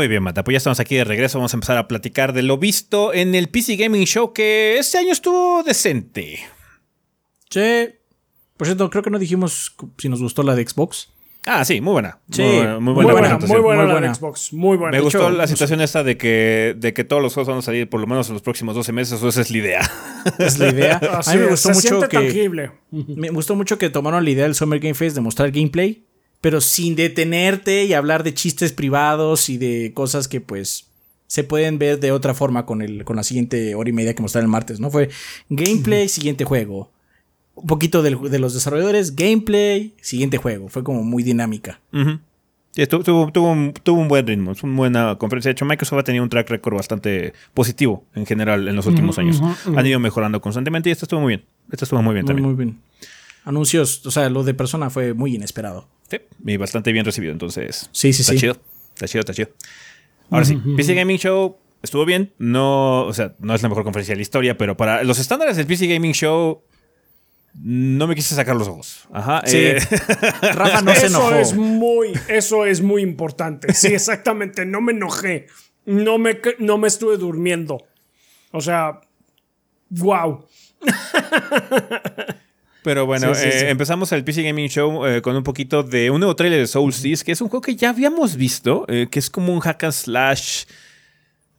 Muy 0.04 0.10
bien, 0.10 0.22
Mata. 0.22 0.44
Pues 0.44 0.56
ya 0.56 0.58
estamos 0.58 0.82
aquí 0.82 0.96
de 0.96 1.06
regreso. 1.06 1.38
Vamos 1.38 1.54
a 1.54 1.56
empezar 1.56 1.78
a 1.78 1.88
platicar 1.88 2.34
de 2.34 2.44
lo 2.44 2.58
visto 2.58 3.14
en 3.14 3.36
el 3.36 3.48
PC 3.48 3.78
Gaming 3.78 4.04
Show, 4.04 4.34
que 4.34 4.78
este 4.78 4.98
año 4.98 5.14
estuvo 5.14 5.64
decente. 5.64 6.40
Sí. 7.50 7.88
Por 8.58 8.68
cierto, 8.68 8.90
creo 8.90 9.02
que 9.02 9.10
no 9.10 9.18
dijimos 9.18 9.78
si 9.98 10.10
nos 10.10 10.22
gustó 10.22 10.44
la 10.44 10.56
de 10.56 10.68
Xbox. 10.68 11.14
Ah, 11.46 11.64
sí, 11.64 11.80
muy 11.80 11.94
buena. 11.94 12.20
Sí, 12.30 12.42
muy, 12.42 12.60
buena, 12.66 12.80
muy 12.80 13.06
buena, 13.06 13.38
muy 13.38 13.62
buena, 13.62 13.86
la 13.86 14.02
de 14.02 14.14
Xbox. 14.14 14.52
Muy 14.52 14.76
buena. 14.76 14.98
Me 14.98 15.02
gustó 15.02 15.30
la 15.30 15.48
situación 15.48 15.80
esta 15.80 16.04
de 16.04 16.18
que, 16.18 16.76
de 16.78 16.94
que 16.94 17.06
todos 17.06 17.22
los 17.22 17.34
juegos 17.34 17.48
van 17.48 17.60
a 17.60 17.62
salir 17.62 17.90
por 17.90 18.02
lo 18.02 18.08
menos 18.08 18.28
en 18.28 18.34
los 18.34 18.42
próximos 18.42 18.76
12 18.76 18.92
meses. 18.92 19.14
Eso 19.20 19.30
esa 19.30 19.40
es 19.40 19.52
la 19.52 19.58
idea. 19.58 19.92
Es 20.38 20.60
la 20.60 20.68
idea. 20.68 20.98
a 21.26 21.34
mí 21.34 21.40
me 21.40 21.48
gustó 21.48 21.70
mucho 21.70 22.10
que. 22.10 22.70
Me 22.92 23.30
gustó 23.30 23.56
mucho 23.56 23.78
que 23.78 23.90
tomaron 23.90 24.26
la 24.26 24.30
idea 24.30 24.44
del 24.44 24.56
Summer 24.56 24.82
Game 24.82 24.96
Fest 24.96 25.16
de 25.16 25.22
mostrar 25.22 25.50
gameplay 25.52 26.04
pero 26.44 26.60
sin 26.60 26.98
detenerte 26.98 27.86
y 27.86 27.94
hablar 27.94 28.22
de 28.24 28.34
chistes 28.34 28.74
privados 28.74 29.48
y 29.48 29.58
de 29.58 29.94
cosas 29.94 30.28
que 30.28 30.42
pues 30.42 30.90
se 31.26 31.46
pueden 31.46 31.80
ver 31.80 32.02
de 32.02 32.12
otra 32.12 32.34
forma 32.34 32.66
con, 32.66 32.82
el, 32.82 33.06
con 33.06 33.16
la 33.16 33.24
siguiente 33.24 33.76
hora 33.76 33.90
y 33.90 33.94
media 33.94 34.14
que 34.14 34.22
mostraron 34.22 34.50
el 34.50 34.52
martes, 34.52 34.82
¿no? 34.82 34.92
Fue 34.92 35.10
gameplay, 35.48 36.10
siguiente 36.10 36.44
juego. 36.44 36.92
Un 37.56 37.66
poquito 37.66 38.04
de, 38.04 38.12
los 38.12 38.54
desarrolladores, 38.54 39.16
gameplay, 39.16 39.94
siguiente 40.02 40.38
juego. 40.38 40.68
Fue 40.68 40.84
como 40.84 41.02
muy 41.02 41.24
dinámica. 41.24 41.80
tuvo, 42.90 43.32
tuvo, 43.32 43.52
un, 43.54 44.08
buen 44.10 44.28
ritmo, 44.28 44.52
es 44.52 44.64
una 44.64 44.76
buena 44.76 45.18
conferencia. 45.18 45.48
De 45.48 45.54
hecho, 45.54 45.64
Microsoft 45.64 46.00
ha 46.00 46.04
tenido 46.04 46.26
un 46.26 46.30
track 46.30 46.50
record 46.50 46.76
bastante 46.76 47.32
positivo 47.54 48.04
en 48.16 48.26
general 48.26 48.68
en 48.68 48.76
los 48.76 48.86
últimos 48.86 49.18
años. 49.18 49.42
Han 49.66 49.86
ido 49.86 50.02
mejorando 50.02 50.42
constantemente 50.42 50.90
y 50.90 50.92
esto 50.92 51.06
estuvo 51.06 51.22
muy 51.22 51.38
bien. 51.38 51.46
Esto 51.72 51.86
estuvo 51.86 52.02
muy 52.02 52.14
bien 52.14 52.26
también. 52.26 52.46
Muy 52.46 52.56
bien. 52.56 52.82
Anuncios, 53.46 54.06
o 54.06 54.12
sea, 54.12 54.30
lo 54.30 54.44
de 54.44 54.54
persona 54.54 54.90
fue 54.90 55.14
muy 55.14 55.36
inesperado. 55.36 55.88
Sí, 56.18 56.52
y 56.52 56.58
bastante 56.58 56.92
bien 56.92 57.06
recibido, 57.06 57.32
entonces. 57.32 57.90
Sí, 57.92 58.14
sí, 58.14 58.22
está 58.22 58.36
chido. 58.36 58.58
Está 58.94 59.08
chido, 59.08 59.20
está 59.22 59.34
chido. 59.34 59.50
Ahora 60.30 60.46
sí, 60.46 60.58
PC 60.76 60.94
Gaming 60.96 61.18
Show 61.18 61.58
estuvo 61.82 62.06
bien. 62.06 62.34
No, 62.38 63.06
o 63.06 63.14
sea, 63.14 63.36
no 63.40 63.54
es 63.54 63.62
la 63.62 63.70
mejor 63.70 63.84
conferencia 63.84 64.14
de 64.14 64.18
la 64.18 64.22
historia, 64.24 64.58
pero 64.58 64.78
para 64.78 65.04
los 65.04 65.20
estándares 65.20 65.58
del 65.58 65.68
PC 65.68 65.88
Gaming 65.88 66.14
Show 66.14 66.64
no 67.56 68.08
me 68.08 68.16
quise 68.16 68.34
sacar 68.36 68.56
los 68.56 68.68
ojos. 68.68 69.08
Ajá. 69.12 69.42
Sí. 69.46 69.58
Eh. 69.58 69.78
Rafa 70.54 70.82
no 70.82 70.96
se 70.96 71.08
enojó. 71.08 71.36
Eso 71.36 71.40
es 71.40 71.54
muy, 71.54 72.14
eso 72.28 72.66
es 72.66 72.82
muy 72.82 73.02
importante. 73.04 73.74
Sí, 73.74 73.88
exactamente. 73.88 74.66
No 74.66 74.82
me 74.82 74.94
enojé. 74.94 75.48
No 75.86 76.18
me, 76.18 76.40
no 76.60 76.78
me 76.78 76.88
estuve 76.88 77.18
durmiendo. 77.18 77.86
O 78.52 78.62
sea, 78.62 79.02
wow. 79.90 80.48
Pero 82.84 83.06
bueno, 83.06 83.32
eh, 83.34 83.70
empezamos 83.70 84.12
el 84.12 84.24
PC 84.24 84.44
Gaming 84.44 84.68
Show 84.68 85.06
eh, 85.06 85.22
con 85.22 85.36
un 85.36 85.44
poquito 85.44 85.84
de 85.84 86.12
un 86.12 86.20
nuevo 86.20 86.36
trailer 86.36 86.60
de 86.60 86.68
Soulstorm, 86.68 87.24
que 87.26 87.32
es 87.32 87.42
un 87.42 87.48
juego 87.48 87.62
que 87.62 87.76
ya 87.76 87.90
habíamos 87.90 88.36
visto, 88.36 88.86
eh, 88.90 89.08
que 89.10 89.20
es 89.20 89.30
como 89.30 89.54
un 89.54 89.62
hack 89.62 89.86
and 89.86 89.94
slash, 89.94 90.66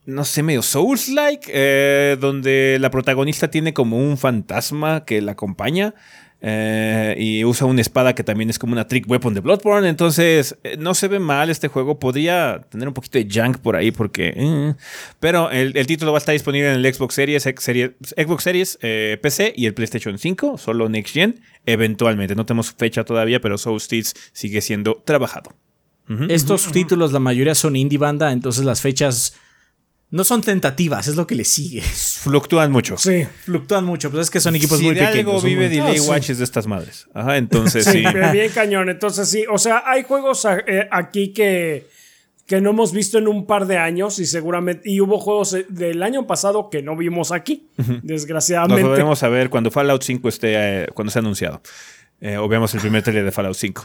no 0.04 0.24
sé, 0.24 0.42
medio 0.42 0.62
Souls-like, 0.62 2.16
donde 2.20 2.76
la 2.78 2.90
protagonista 2.90 3.48
tiene 3.48 3.72
como 3.72 3.98
un 3.98 4.18
fantasma 4.18 5.04
que 5.06 5.22
la 5.22 5.32
acompaña. 5.32 5.94
Eh, 6.40 7.14
y 7.18 7.44
usa 7.44 7.66
una 7.66 7.80
espada 7.80 8.14
que 8.14 8.22
también 8.22 8.50
es 8.50 8.58
como 8.58 8.74
una 8.74 8.86
trick 8.86 9.08
weapon 9.08 9.32
de 9.32 9.40
Bloodborne. 9.40 9.88
Entonces, 9.88 10.56
eh, 10.62 10.76
no 10.78 10.94
se 10.94 11.08
ve 11.08 11.18
mal 11.18 11.48
este 11.48 11.68
juego. 11.68 11.98
Podría 11.98 12.60
tener 12.68 12.88
un 12.88 12.94
poquito 12.94 13.18
de 13.18 13.28
junk 13.32 13.58
por 13.58 13.76
ahí 13.76 13.90
porque... 13.90 14.34
Eh, 14.36 14.74
pero 15.20 15.50
el, 15.50 15.86
título 15.86 16.12
va 16.12 16.18
a 16.18 16.20
estar 16.20 16.34
disponible 16.34 16.72
en 16.72 16.84
el 16.84 16.94
Xbox 16.94 17.14
Series, 17.14 17.44
Xbox 17.44 18.42
Series 18.42 18.78
PC 19.22 19.54
y 19.56 19.66
el 19.66 19.74
PlayStation 19.74 20.18
5, 20.18 20.58
solo 20.58 20.88
Next 20.88 21.14
Gen, 21.14 21.40
eventualmente. 21.64 22.34
No 22.34 22.44
tenemos 22.44 22.72
fecha 22.72 23.04
todavía, 23.04 23.40
pero 23.40 23.56
Soul 23.56 23.80
sigue 23.80 24.60
siendo 24.60 25.02
trabajado. 25.04 25.54
Estos 26.28 26.70
títulos, 26.70 27.12
la 27.12 27.20
mayoría 27.20 27.54
son 27.54 27.76
indie 27.76 27.98
banda, 27.98 28.32
entonces 28.32 28.66
las 28.66 28.82
fechas 28.82 29.34
no 30.14 30.22
son 30.22 30.42
tentativas, 30.42 31.08
es 31.08 31.16
lo 31.16 31.26
que 31.26 31.34
le 31.34 31.44
sigue. 31.44 31.82
Fluctúan 31.82 32.70
mucho. 32.70 32.96
Sí, 32.96 33.26
fluctúan 33.42 33.84
mucho, 33.84 34.10
pero 34.10 34.22
es 34.22 34.30
que 34.30 34.38
son 34.38 34.54
equipos 34.54 34.80
muy 34.80 34.94
de 34.94 35.04
pequeños. 35.04 35.34
algo 35.34 35.40
vive 35.40 35.68
Delay 35.68 35.98
Watches 35.98 36.38
de 36.38 36.44
estas 36.44 36.68
madres. 36.68 37.08
Ajá, 37.12 37.36
entonces 37.36 37.84
sí. 37.84 38.04
Bien 38.32 38.48
cañón, 38.54 38.88
entonces 38.88 39.28
sí. 39.28 39.44
O 39.50 39.58
sea, 39.58 39.82
hay 39.84 40.04
juegos 40.04 40.46
eh, 40.68 40.88
aquí 40.92 41.32
que 41.32 41.88
que 42.46 42.60
no 42.60 42.70
hemos 42.70 42.92
visto 42.92 43.18
en 43.18 43.26
un 43.26 43.44
par 43.44 43.66
de 43.66 43.78
años 43.78 44.20
y 44.20 44.26
seguramente 44.26 44.88
y 44.88 45.00
hubo 45.00 45.18
juegos 45.18 45.54
eh, 45.54 45.66
del 45.68 46.00
año 46.00 46.28
pasado 46.28 46.70
que 46.70 46.80
no 46.80 46.96
vimos 46.96 47.32
aquí, 47.32 47.66
desgraciadamente. 48.04 48.82
Nos 48.82 48.90
volveremos 48.90 49.22
a 49.24 49.28
ver 49.28 49.50
cuando 49.50 49.72
Fallout 49.72 50.02
5 50.02 50.28
esté 50.28 50.52
eh, 50.54 50.86
cuando 50.94 51.10
sea 51.10 51.20
anunciado. 51.20 51.60
Eh, 52.20 52.38
o 52.38 52.46
veamos 52.46 52.72
el 52.74 52.80
primer 52.80 53.02
trailer 53.02 53.24
de 53.24 53.32
Fallout 53.32 53.56
5. 53.56 53.84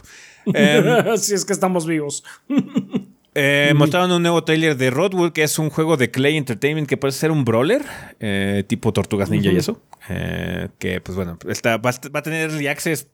Eh, 0.54 1.04
si 1.16 1.34
es 1.34 1.44
que 1.44 1.52
estamos 1.52 1.86
vivos. 1.86 2.22
Eh, 3.34 3.72
mostraron 3.76 4.10
un 4.10 4.22
nuevo 4.22 4.42
trailer 4.42 4.76
de 4.76 4.90
Rodwood, 4.90 5.32
que 5.32 5.44
es 5.44 5.58
un 5.58 5.70
juego 5.70 5.96
de 5.96 6.10
Clay 6.10 6.36
Entertainment 6.36 6.88
que 6.88 6.96
puede 6.96 7.12
ser 7.12 7.30
un 7.30 7.44
brawler, 7.44 7.82
eh, 8.18 8.64
tipo 8.66 8.92
Tortugas 8.92 9.30
Ninja 9.30 9.50
y 9.52 9.56
eso. 9.56 9.80
Eh, 10.08 10.68
que, 10.78 11.00
pues 11.00 11.14
bueno, 11.16 11.38
está, 11.48 11.76
va, 11.76 11.90
a- 11.90 12.08
va 12.08 12.18
a 12.20 12.22
tener 12.22 12.50
early 12.50 12.66
access 12.66 13.06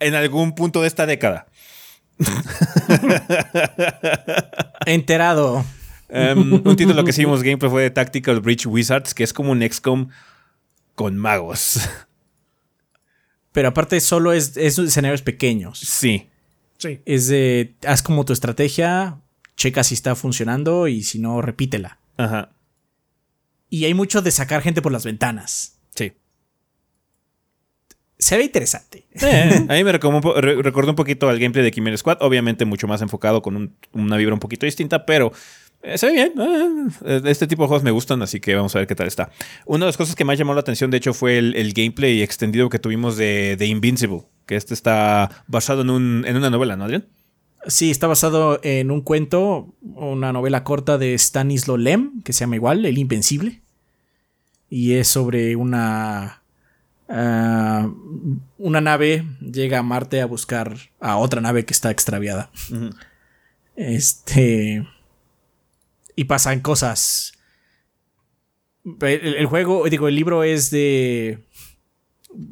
en 0.00 0.14
algún 0.14 0.54
punto 0.54 0.80
de 0.80 0.88
esta 0.88 1.04
década. 1.04 1.46
Enterado. 4.86 5.64
Em, 6.08 6.54
un 6.64 6.76
título 6.76 7.04
que 7.04 7.12
sí 7.12 7.22
vimos 7.22 7.42
gameplay 7.44 7.70
fue 7.70 7.82
de 7.82 7.90
Tactical 7.90 8.40
Breach 8.40 8.66
Wizards, 8.66 9.12
que 9.14 9.24
es 9.24 9.32
como 9.32 9.52
un 9.52 9.60
XCOM 9.68 10.08
con 10.94 11.16
magos. 11.18 11.80
Pero 13.52 13.68
aparte 13.68 14.00
solo 14.00 14.32
es, 14.32 14.56
es 14.56 14.78
escenarios 14.78 15.22
pequeños. 15.22 15.78
sí. 15.80 16.28
Sí. 16.78 17.00
Es 17.04 17.28
de, 17.28 17.76
haz 17.86 18.02
como 18.02 18.24
tu 18.24 18.32
estrategia, 18.32 19.20
checa 19.56 19.84
si 19.84 19.94
está 19.94 20.14
funcionando 20.14 20.88
y 20.88 21.02
si 21.02 21.18
no, 21.18 21.42
repítela. 21.42 21.98
Ajá. 22.16 22.52
Y 23.68 23.84
hay 23.84 23.94
mucho 23.94 24.22
de 24.22 24.30
sacar 24.30 24.62
gente 24.62 24.80
por 24.80 24.92
las 24.92 25.04
ventanas. 25.04 25.78
Sí. 25.94 26.12
Se 28.18 28.36
ve 28.36 28.44
interesante. 28.44 29.06
Eh, 29.20 29.66
a 29.68 29.74
mí 29.74 29.84
me 29.84 29.90
recordó 29.92 30.90
un, 30.90 30.96
poquito 30.96 31.28
al 31.28 31.38
gameplay 31.40 31.64
de 31.64 31.72
Chimera 31.72 31.96
Squad, 31.96 32.18
obviamente 32.20 32.64
mucho 32.64 32.86
más 32.86 33.02
enfocado 33.02 33.42
con 33.42 33.56
un- 33.56 33.76
una 33.92 34.16
vibra 34.16 34.32
un 34.34 34.40
poquito 34.40 34.64
distinta, 34.64 35.04
pero 35.04 35.32
se 35.96 36.06
ve 36.06 36.12
bien. 36.12 36.32
eh, 37.04 37.22
este 37.26 37.46
tipo 37.46 37.62
de 37.62 37.68
juegos 37.68 37.84
me 37.84 37.90
gustan, 37.90 38.20
así 38.22 38.40
que 38.40 38.54
vamos 38.54 38.74
a 38.74 38.78
ver 38.80 38.88
qué 38.88 38.94
tal 38.94 39.06
está. 39.06 39.30
Una 39.66 39.84
de 39.84 39.88
las 39.88 39.96
cosas 39.96 40.14
que 40.14 40.24
más 40.24 40.38
llamó 40.38 40.54
la 40.54 40.60
atención, 40.60 40.90
de 40.90 40.96
hecho, 40.98 41.14
fue 41.14 41.38
el, 41.38 41.54
el 41.54 41.72
gameplay 41.72 42.22
extendido 42.22 42.68
que 42.68 42.78
tuvimos 42.78 43.16
de, 43.16 43.56
de 43.56 43.66
Invincible, 43.66 44.22
que 44.46 44.56
este 44.56 44.74
está 44.74 45.44
basado 45.46 45.82
en, 45.82 45.90
un, 45.90 46.24
en 46.26 46.36
una 46.36 46.50
novela, 46.50 46.76
¿no, 46.76 46.84
Adrián? 46.84 47.06
Sí, 47.66 47.90
está 47.90 48.06
basado 48.06 48.60
en 48.62 48.90
un 48.90 49.02
cuento, 49.02 49.74
una 49.82 50.32
novela 50.32 50.64
corta 50.64 50.96
de 50.96 51.14
Stanislaw 51.18 51.76
Lem, 51.76 52.22
que 52.22 52.32
se 52.32 52.40
llama 52.40 52.56
igual, 52.56 52.86
El 52.86 52.98
Invencible. 52.98 53.60
Y 54.70 54.94
es 54.94 55.08
sobre 55.08 55.56
una. 55.56 56.42
ah, 57.08 57.90
una 58.58 58.80
nave 58.80 59.24
llega 59.40 59.78
a 59.78 59.82
Marte 59.82 60.20
a 60.20 60.26
buscar 60.26 60.76
a 61.00 61.16
otra 61.16 61.40
nave 61.40 61.64
que 61.64 61.72
está 61.72 61.90
extraviada. 61.90 62.50
Este. 63.76 64.86
Y 66.18 66.24
pasan 66.24 66.58
cosas. 66.58 67.32
El, 69.02 69.36
el 69.36 69.46
juego, 69.46 69.88
digo, 69.88 70.08
el 70.08 70.16
libro 70.16 70.42
es 70.42 70.72
de. 70.72 71.44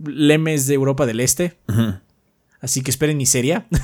Lemes 0.06 0.68
de 0.68 0.74
Europa 0.74 1.04
del 1.04 1.18
Este. 1.18 1.58
Así 2.60 2.82
que 2.82 2.92
esperen 2.92 3.16
miseria. 3.16 3.66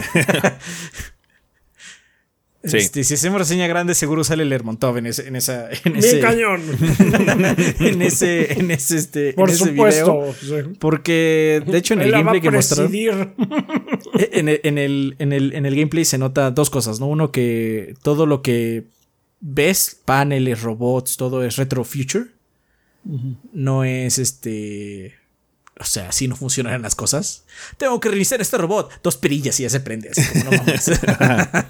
Sí. 2.64 2.76
Este, 2.76 3.02
si 3.02 3.14
hacemos 3.14 3.40
reseña 3.40 3.66
grande, 3.66 3.92
seguro 3.92 4.22
sale 4.22 4.44
Lermontov 4.44 4.96
en 4.96 5.06
ese, 5.06 5.26
en 5.26 5.34
esa, 5.34 5.68
en 5.68 5.94
Bien 5.94 5.96
ese, 5.96 6.20
cañón. 6.20 6.62
en 7.80 8.02
ese, 8.02 8.52
en 8.52 8.70
ese, 8.70 8.98
este, 8.98 9.32
Por 9.32 9.48
en 9.48 9.56
ese 9.56 9.64
supuesto. 9.64 10.20
video. 10.20 10.34
sí. 10.40 10.76
Porque, 10.78 11.60
de 11.66 11.78
hecho, 11.78 11.94
en 11.94 12.02
el 12.02 12.06
Él 12.06 12.12
gameplay 12.12 12.40
que 12.40 12.50
mostraron, 12.52 12.94
en 14.14 14.48
el, 14.48 14.60
en, 14.62 14.78
el, 14.78 15.16
en, 15.18 15.32
el, 15.32 15.52
en 15.54 15.66
el 15.66 15.74
gameplay 15.74 16.04
se 16.04 16.18
nota 16.18 16.52
dos 16.52 16.70
cosas, 16.70 17.00
¿no? 17.00 17.08
Uno 17.08 17.32
que 17.32 17.96
todo 18.04 18.26
lo 18.26 18.42
que 18.42 18.84
ves, 19.42 20.00
paneles, 20.04 20.62
robots, 20.62 21.16
todo 21.18 21.44
es 21.44 21.56
retro 21.56 21.84
future. 21.84 22.26
No 23.52 23.84
es 23.84 24.18
este. 24.18 25.16
O 25.78 25.84
sea, 25.84 26.10
así 26.10 26.28
no 26.28 26.36
funcionarán 26.36 26.82
las 26.82 26.94
cosas. 26.94 27.44
Tengo 27.76 27.98
que 27.98 28.08
reiniciar 28.08 28.40
este 28.40 28.56
robot. 28.56 29.02
Dos 29.02 29.16
perillas 29.16 29.58
y 29.58 29.64
ya 29.64 29.70
se 29.70 29.80
prende. 29.80 30.10
Así 30.10 30.22
como 30.22 30.52
no 30.52 30.56
mames. 30.58 30.92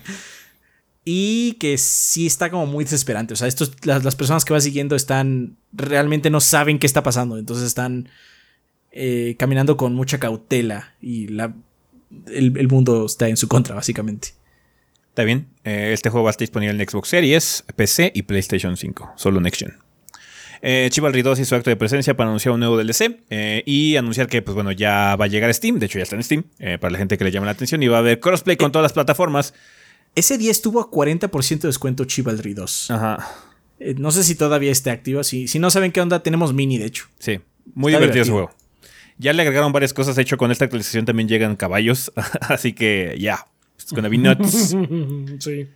y 1.04 1.54
que 1.54 1.78
sí 1.78 2.26
está 2.26 2.50
como 2.50 2.66
muy 2.66 2.84
desesperante. 2.84 3.32
O 3.32 3.36
sea, 3.36 3.48
estos, 3.48 3.72
las, 3.84 4.04
las 4.04 4.14
personas 4.14 4.44
que 4.44 4.52
vas 4.52 4.64
siguiendo 4.64 4.94
están. 4.94 5.56
Realmente 5.72 6.28
no 6.28 6.40
saben 6.40 6.78
qué 6.78 6.86
está 6.86 7.02
pasando. 7.02 7.38
Entonces 7.38 7.66
están 7.66 8.10
eh, 8.90 9.36
caminando 9.38 9.78
con 9.78 9.94
mucha 9.94 10.20
cautela. 10.20 10.94
Y 11.00 11.28
la, 11.28 11.54
el, 12.26 12.58
el 12.58 12.68
mundo 12.68 13.06
está 13.06 13.28
en 13.28 13.38
su 13.38 13.48
contra, 13.48 13.74
básicamente. 13.74 14.34
Está 15.12 15.24
bien. 15.24 15.48
Eh, 15.64 15.90
este 15.92 16.08
juego 16.08 16.24
va 16.24 16.30
a 16.30 16.32
estar 16.32 16.42
disponible 16.42 16.72
en 16.82 16.88
Xbox 16.88 17.08
Series, 17.10 17.64
PC 17.76 18.12
y 18.14 18.22
PlayStation 18.22 18.76
5. 18.78 19.12
Solo 19.16 19.40
Next 19.40 19.60
Gen. 19.60 19.76
Eh, 20.62 20.88
Chivalry 20.90 21.22
2 21.22 21.40
hizo 21.40 21.54
acto 21.56 21.70
de 21.70 21.76
presencia 21.76 22.16
para 22.16 22.28
anunciar 22.30 22.54
un 22.54 22.60
nuevo 22.60 22.78
DLC 22.78 23.20
eh, 23.30 23.62
y 23.66 23.96
anunciar 23.96 24.28
que, 24.28 24.40
pues 24.42 24.54
bueno, 24.54 24.72
ya 24.72 25.16
va 25.16 25.24
a 25.26 25.28
llegar 25.28 25.50
a 25.50 25.52
Steam. 25.52 25.78
De 25.78 25.86
hecho, 25.86 25.98
ya 25.98 26.04
está 26.04 26.16
en 26.16 26.22
Steam. 26.22 26.44
eh, 26.60 26.78
para 26.78 26.92
la 26.92 26.98
gente 26.98 27.18
que 27.18 27.24
le 27.24 27.30
llama 27.30 27.46
la 27.46 27.52
atención. 27.52 27.82
Y 27.82 27.88
va 27.88 27.96
a 27.96 28.00
haber 28.00 28.20
crossplay 28.20 28.56
con 28.56 28.72
todas 28.72 28.84
las 28.84 28.92
plataformas. 28.92 29.52
Ese 30.14 30.38
día 30.38 30.50
estuvo 30.50 30.80
a 30.80 30.90
40% 30.90 31.60
de 31.60 31.68
descuento 31.68 32.04
Chivalry 32.04 32.54
2. 32.54 32.90
Ajá. 32.92 33.28
No 33.96 34.12
sé 34.12 34.22
si 34.24 34.34
todavía 34.36 34.70
esté 34.70 34.90
activo. 34.90 35.24
Si, 35.24 35.48
si 35.48 35.58
no 35.58 35.68
saben 35.70 35.90
qué 35.92 36.00
onda, 36.00 36.22
tenemos 36.22 36.54
mini, 36.54 36.78
de 36.78 36.86
hecho. 36.86 37.06
Sí. 37.18 37.40
Muy 37.74 37.92
Está 37.92 38.00
divertido 38.00 38.22
ese 38.22 38.30
divertido. 38.30 38.34
juego. 38.56 38.58
Ya 39.18 39.32
le 39.34 39.42
agregaron 39.42 39.72
varias 39.72 39.92
cosas. 39.92 40.16
De 40.16 40.22
hecho, 40.22 40.36
con 40.38 40.50
esta 40.52 40.64
actualización 40.64 41.04
también 41.04 41.28
llegan 41.28 41.56
caballos. 41.56 42.12
Así 42.40 42.72
que 42.72 43.16
ya. 43.18 43.46
It's 43.82 43.92
gonna 43.92 44.08
be 44.08 44.18
nuts. 44.18 44.74
sí. 45.38 45.68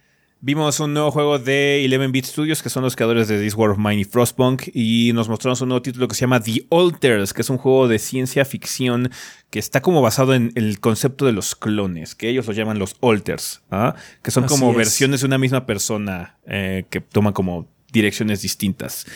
Vimos 0.42 0.78
un 0.80 0.92
nuevo 0.92 1.10
juego 1.10 1.38
de 1.38 1.82
11-Bit 1.88 2.26
Studios, 2.26 2.62
que 2.62 2.68
son 2.68 2.82
los 2.82 2.94
creadores 2.94 3.26
de 3.26 3.40
This 3.40 3.54
War 3.54 3.70
of 3.70 3.78
Mine 3.78 4.02
y 4.02 4.04
Frostpunk, 4.04 4.64
y 4.74 5.12
nos 5.14 5.30
mostraron 5.30 5.56
un 5.62 5.68
nuevo 5.70 5.82
título 5.82 6.06
que 6.08 6.14
se 6.14 6.20
llama 6.20 6.40
The 6.40 6.66
Alters, 6.70 7.32
que 7.32 7.40
es 7.40 7.48
un 7.50 7.56
juego 7.56 7.88
de 7.88 7.98
ciencia 7.98 8.44
ficción 8.44 9.10
que 9.50 9.58
está 9.58 9.80
como 9.80 10.02
basado 10.02 10.34
en 10.34 10.52
el 10.54 10.78
concepto 10.78 11.24
de 11.24 11.32
los 11.32 11.56
clones, 11.56 12.14
que 12.14 12.28
ellos 12.28 12.46
lo 12.46 12.52
llaman 12.52 12.78
los 12.78 12.96
Alters, 13.00 13.62
¿ah? 13.70 13.96
que 14.22 14.30
son 14.30 14.44
Así 14.44 14.54
como 14.54 14.72
es. 14.72 14.76
versiones 14.76 15.20
de 15.22 15.26
una 15.26 15.38
misma 15.38 15.64
persona 15.64 16.36
eh, 16.46 16.84
que 16.90 17.00
toman 17.00 17.32
como 17.32 17.66
direcciones 17.90 18.42
distintas. 18.42 19.06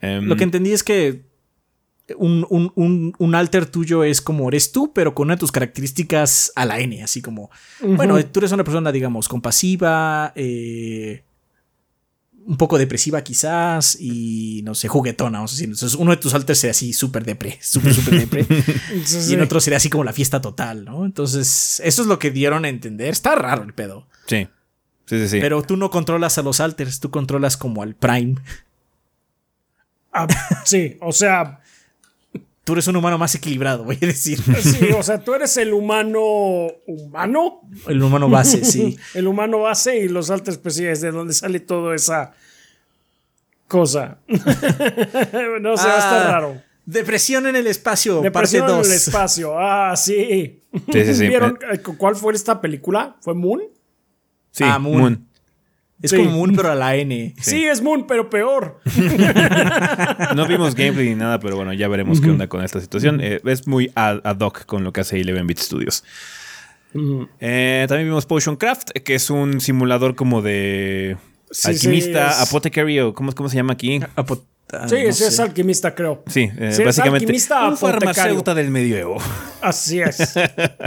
Em, 0.00 0.24
Lo 0.24 0.36
que 0.36 0.44
entendí 0.44 0.72
es 0.72 0.82
que 0.82 1.22
un, 2.16 2.46
un, 2.50 2.72
un, 2.74 3.14
un 3.18 3.34
alter 3.34 3.66
tuyo 3.66 4.04
es 4.04 4.20
como 4.20 4.48
eres 4.48 4.72
tú, 4.72 4.92
pero 4.92 5.14
con 5.14 5.26
una 5.26 5.36
de 5.36 5.40
tus 5.40 5.52
características 5.52 6.52
a 6.56 6.64
la 6.64 6.80
N, 6.80 7.02
así 7.02 7.22
como, 7.22 7.50
bueno, 7.80 8.22
tú 8.26 8.40
eres 8.40 8.52
una 8.52 8.64
persona, 8.64 8.92
digamos, 8.92 9.28
compasiva, 9.28 10.32
eh, 10.34 11.24
un 12.44 12.56
poco 12.56 12.76
depresiva 12.76 13.22
quizás, 13.22 13.96
y 14.00 14.62
no 14.64 14.74
sé, 14.74 14.88
juguetona, 14.88 15.38
vamos 15.38 15.52
a 15.52 15.54
decir. 15.54 15.68
Entonces, 15.68 15.94
uno 15.94 16.10
de 16.10 16.16
tus 16.16 16.34
alters 16.34 16.58
sería 16.58 16.72
así 16.72 16.92
súper 16.92 17.24
depre, 17.24 17.58
súper, 17.62 17.94
súper 17.94 18.18
depre, 18.18 18.46
Sí, 19.04 19.30
y 19.30 19.34
en 19.34 19.42
otro 19.42 19.60
sería 19.60 19.76
así 19.76 19.88
como 19.88 20.04
la 20.04 20.12
fiesta 20.12 20.40
total, 20.40 20.84
¿no? 20.84 21.04
Entonces, 21.04 21.80
eso 21.84 22.02
es 22.02 22.08
lo 22.08 22.18
que 22.18 22.30
dieron 22.30 22.64
a 22.64 22.68
entender. 22.68 23.10
Está 23.10 23.34
raro 23.36 23.62
el 23.62 23.74
pedo. 23.74 24.08
sí, 24.26 24.48
sí, 25.06 25.18
sí. 25.18 25.28
sí. 25.28 25.40
Pero 25.40 25.62
tú 25.62 25.76
no 25.76 25.90
controlas 25.90 26.36
a 26.38 26.42
los 26.42 26.60
alters, 26.60 26.98
tú 26.98 27.10
controlas 27.10 27.56
como 27.56 27.82
al 27.82 27.94
Prime. 27.94 28.36
Ah, 30.12 30.26
sí, 30.64 30.98
o 31.00 31.12
sea, 31.12 31.61
Tú 32.64 32.74
eres 32.74 32.86
un 32.86 32.94
humano 32.96 33.18
más 33.18 33.34
equilibrado, 33.34 33.82
voy 33.84 33.96
a 34.00 34.06
decir. 34.06 34.40
sí, 34.62 34.90
o 34.96 35.02
sea, 35.02 35.18
tú 35.18 35.34
eres 35.34 35.56
el 35.56 35.72
humano 35.72 36.20
humano, 36.86 37.60
El 37.88 38.02
humano 38.02 38.28
base, 38.28 38.64
sí. 38.64 38.96
el 39.14 39.26
humano 39.26 39.60
base 39.60 39.98
y 39.98 40.08
los 40.08 40.30
altos 40.30 40.54
especiales, 40.54 41.00
de 41.00 41.10
donde 41.10 41.34
sale 41.34 41.58
toda 41.60 41.94
esa 41.94 42.32
cosa. 43.66 44.18
no 44.28 45.76
sé, 45.76 45.88
está 45.88 46.28
Ah, 46.28 46.32
raro. 46.32 46.62
Depresión 46.84 47.46
en 47.46 47.56
el 47.56 47.66
espacio, 47.68 48.20
Depresión 48.20 48.62
parte 48.62 48.72
en 48.74 48.78
2. 48.78 48.86
el 48.88 48.92
espacio. 48.94 49.58
Ah, 49.58 49.94
sí. 49.96 50.62
Sí, 50.92 51.04
sí, 51.04 51.14
sí. 51.14 51.28
¿Vieron 51.28 51.58
eh, 51.72 51.78
cuál 51.78 52.16
fue 52.16 52.32
esta 52.34 52.60
película? 52.60 53.16
¿Fue 53.20 53.34
Moon? 53.34 53.60
Sí, 54.50 54.64
Ah, 54.66 54.78
Moon. 54.78 54.98
Moon. 54.98 55.28
Es 56.02 56.10
Sí. 56.10 56.16
como 56.18 56.30
Moon, 56.32 56.54
pero 56.56 56.72
a 56.72 56.74
la 56.74 56.96
N. 56.96 57.34
Sí. 57.40 57.64
es 57.64 57.80
Moon, 57.80 58.06
pero 58.06 58.28
peor. 58.28 58.80
No 60.36 60.46
vimos 60.46 60.74
gameplay 60.74 61.08
ni 61.10 61.14
nada, 61.14 61.38
pero 61.38 61.56
bueno, 61.56 61.72
ya 61.72 61.88
veremos 61.88 62.20
qué 62.20 62.30
onda 62.30 62.48
con 62.48 62.64
esta 62.64 62.80
situación. 62.80 63.20
Eh, 63.22 63.40
es 63.44 63.66
muy 63.66 63.90
ad, 63.94 64.20
ad 64.24 64.38
hoc 64.40 64.64
con 64.66 64.82
lo 64.84 64.92
que 64.92 65.00
hace 65.02 65.20
11-Bit 65.20 65.58
Studios. 65.58 66.04
Eh, 67.40 67.86
también 67.88 68.08
vimos 68.08 68.26
Potion 68.26 68.56
Craft, 68.56 68.90
que 69.04 69.14
es 69.14 69.30
un 69.30 69.60
simulador 69.60 70.14
como 70.14 70.42
de 70.42 71.16
Sí, 71.50 71.68
alquimista, 71.68 72.42
apothecary 72.42 73.00
o 73.00 73.14
¿cómo, 73.14 73.32
cómo 73.32 73.48
se 73.48 73.56
llama 73.56 73.72
aquí? 73.74 74.00
Apo- 74.16 74.42
Sí, 74.88 74.94
no 74.94 75.08
es 75.08 75.40
alquimista, 75.40 75.94
creo. 75.94 76.22
Sí, 76.26 76.50
eh, 76.56 76.72
Sí, 76.72 76.82
es 76.82 76.84
básicamente 76.84 77.24
alquimista 77.24 77.68
un 77.68 77.76
farmacéutico 77.76 78.54
del 78.54 78.70
medioevo. 78.70 79.18
Así 79.60 80.00
es. 80.00 80.34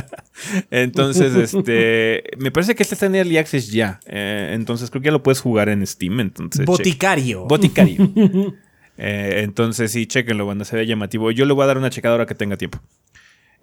Entonces, 0.71 1.35
este, 1.35 2.23
me 2.37 2.51
parece 2.51 2.75
que 2.75 2.83
este 2.83 2.95
está 2.95 3.05
en 3.05 3.15
Early 3.15 3.37
Access 3.37 3.71
ya. 3.71 3.99
Eh, 4.05 4.51
entonces 4.53 4.89
creo 4.89 5.01
que 5.01 5.05
ya 5.07 5.11
lo 5.11 5.23
puedes 5.23 5.39
jugar 5.39 5.69
en 5.69 5.85
Steam. 5.85 6.19
Entonces, 6.19 6.59
check. 6.59 6.67
Boticario. 6.67 7.45
Boticario. 7.45 8.11
Eh, 8.97 9.41
entonces 9.43 9.91
sí, 9.91 10.05
chequenlo, 10.05 10.45
banda, 10.45 10.63
se 10.63 10.73
ve 10.73 10.85
llamativo. 10.85 11.29
Yo 11.29 11.43
le 11.43 11.51
voy 11.51 11.65
a 11.65 11.67
dar 11.67 11.77
una 11.77 11.89
checada 11.89 12.13
ahora 12.13 12.25
que 12.25 12.33
tenga 12.33 12.55
tiempo. 12.55 12.79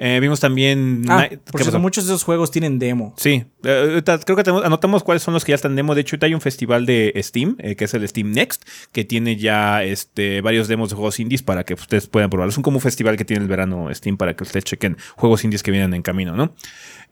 Eh, 0.04 0.18
vimos 0.18 0.40
también. 0.40 1.04
Ah, 1.08 1.28
porque 1.52 1.78
muchos 1.78 2.06
de 2.06 2.12
esos 2.12 2.24
juegos 2.24 2.50
tienen 2.50 2.80
demo. 2.80 3.14
Sí, 3.18 3.44
eh, 3.62 4.02
creo 4.24 4.36
que 4.36 4.50
anotamos 4.50 5.04
cuáles 5.04 5.22
son 5.22 5.32
los 5.32 5.44
que 5.44 5.50
ya 5.50 5.54
están 5.54 5.76
demo. 5.76 5.94
De 5.94 6.00
hecho, 6.00 6.16
hay 6.20 6.34
un 6.34 6.40
festival 6.40 6.86
de 6.86 7.12
Steam, 7.22 7.54
eh, 7.60 7.76
que 7.76 7.84
es 7.84 7.94
el 7.94 8.08
Steam 8.08 8.32
Next, 8.32 8.64
que 8.90 9.04
tiene 9.04 9.36
ya 9.36 9.84
este, 9.84 10.40
varios 10.40 10.66
demos 10.66 10.90
de 10.90 10.96
juegos 10.96 11.20
indies 11.20 11.44
para 11.44 11.62
que 11.62 11.74
ustedes 11.74 12.08
puedan 12.08 12.30
probarlos. 12.30 12.54
Es 12.54 12.56
un 12.56 12.64
como 12.64 12.78
un 12.78 12.80
festival 12.80 13.16
que 13.16 13.24
tiene 13.24 13.44
el 13.44 13.48
verano 13.48 13.94
Steam 13.94 14.16
para 14.16 14.34
que 14.34 14.42
ustedes 14.42 14.64
chequen 14.64 14.96
juegos 15.14 15.44
indies 15.44 15.62
que 15.62 15.70
vienen 15.70 15.94
en 15.94 16.02
camino, 16.02 16.34
¿no? 16.34 16.52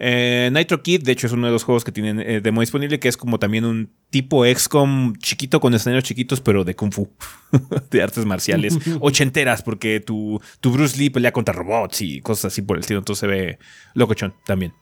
Nitro 0.01 0.82
Kid, 0.82 1.02
de 1.02 1.12
hecho, 1.12 1.27
es 1.27 1.32
uno 1.32 1.47
de 1.47 1.52
los 1.52 1.64
juegos 1.64 1.85
que 1.85 1.93
tienen 1.93 2.43
demo 2.43 2.62
disponible, 2.62 2.98
que 2.98 3.09
es 3.09 3.16
como 3.16 3.39
también 3.39 3.64
un 3.66 3.90
tipo 4.09 4.47
XCOM 4.47 5.14
chiquito 5.16 5.60
con 5.60 5.74
escenarios 5.74 6.05
chiquitos, 6.05 6.40
pero 6.40 6.64
de 6.64 6.74
Kung 6.74 6.93
Fu, 6.93 7.10
de 7.90 8.02
artes 8.02 8.24
marciales, 8.24 8.78
ochenteras, 9.01 9.62
porque 9.62 10.01
tu, 10.01 10.40
tu 10.60 10.72
Bruce 10.72 10.97
Lee 10.98 11.10
pelea 11.10 11.32
contra 11.32 11.52
robots 11.52 12.01
y 12.01 12.20
cosas 12.20 12.47
así 12.52 12.62
por 12.62 12.77
el 12.77 12.81
estilo. 12.81 13.01
Entonces 13.01 13.20
se 13.20 13.27
ve 13.27 13.59
locochón 13.94 14.35
también. 14.47 14.72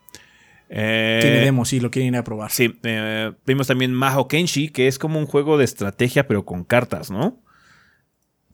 Eh, 0.70 1.19
Tiene 1.23 1.40
demo, 1.40 1.65
sí, 1.65 1.81
lo 1.81 1.90
quieren 1.90 2.15
ir 2.15 2.19
a 2.19 2.24
probar. 2.24 2.51
Sí, 2.51 2.78
eh, 2.82 3.32
vimos 3.47 3.66
también 3.66 3.93
Maho 3.93 4.28
Kenshi, 4.28 4.69
que 4.69 4.86
es 4.86 4.99
como 4.99 5.19
un 5.19 5.27
juego 5.27 5.59
de 5.59 5.65
estrategia, 5.65 6.27
pero 6.27 6.45
con 6.45 6.65
cartas, 6.65 7.11
¿no? 7.11 7.43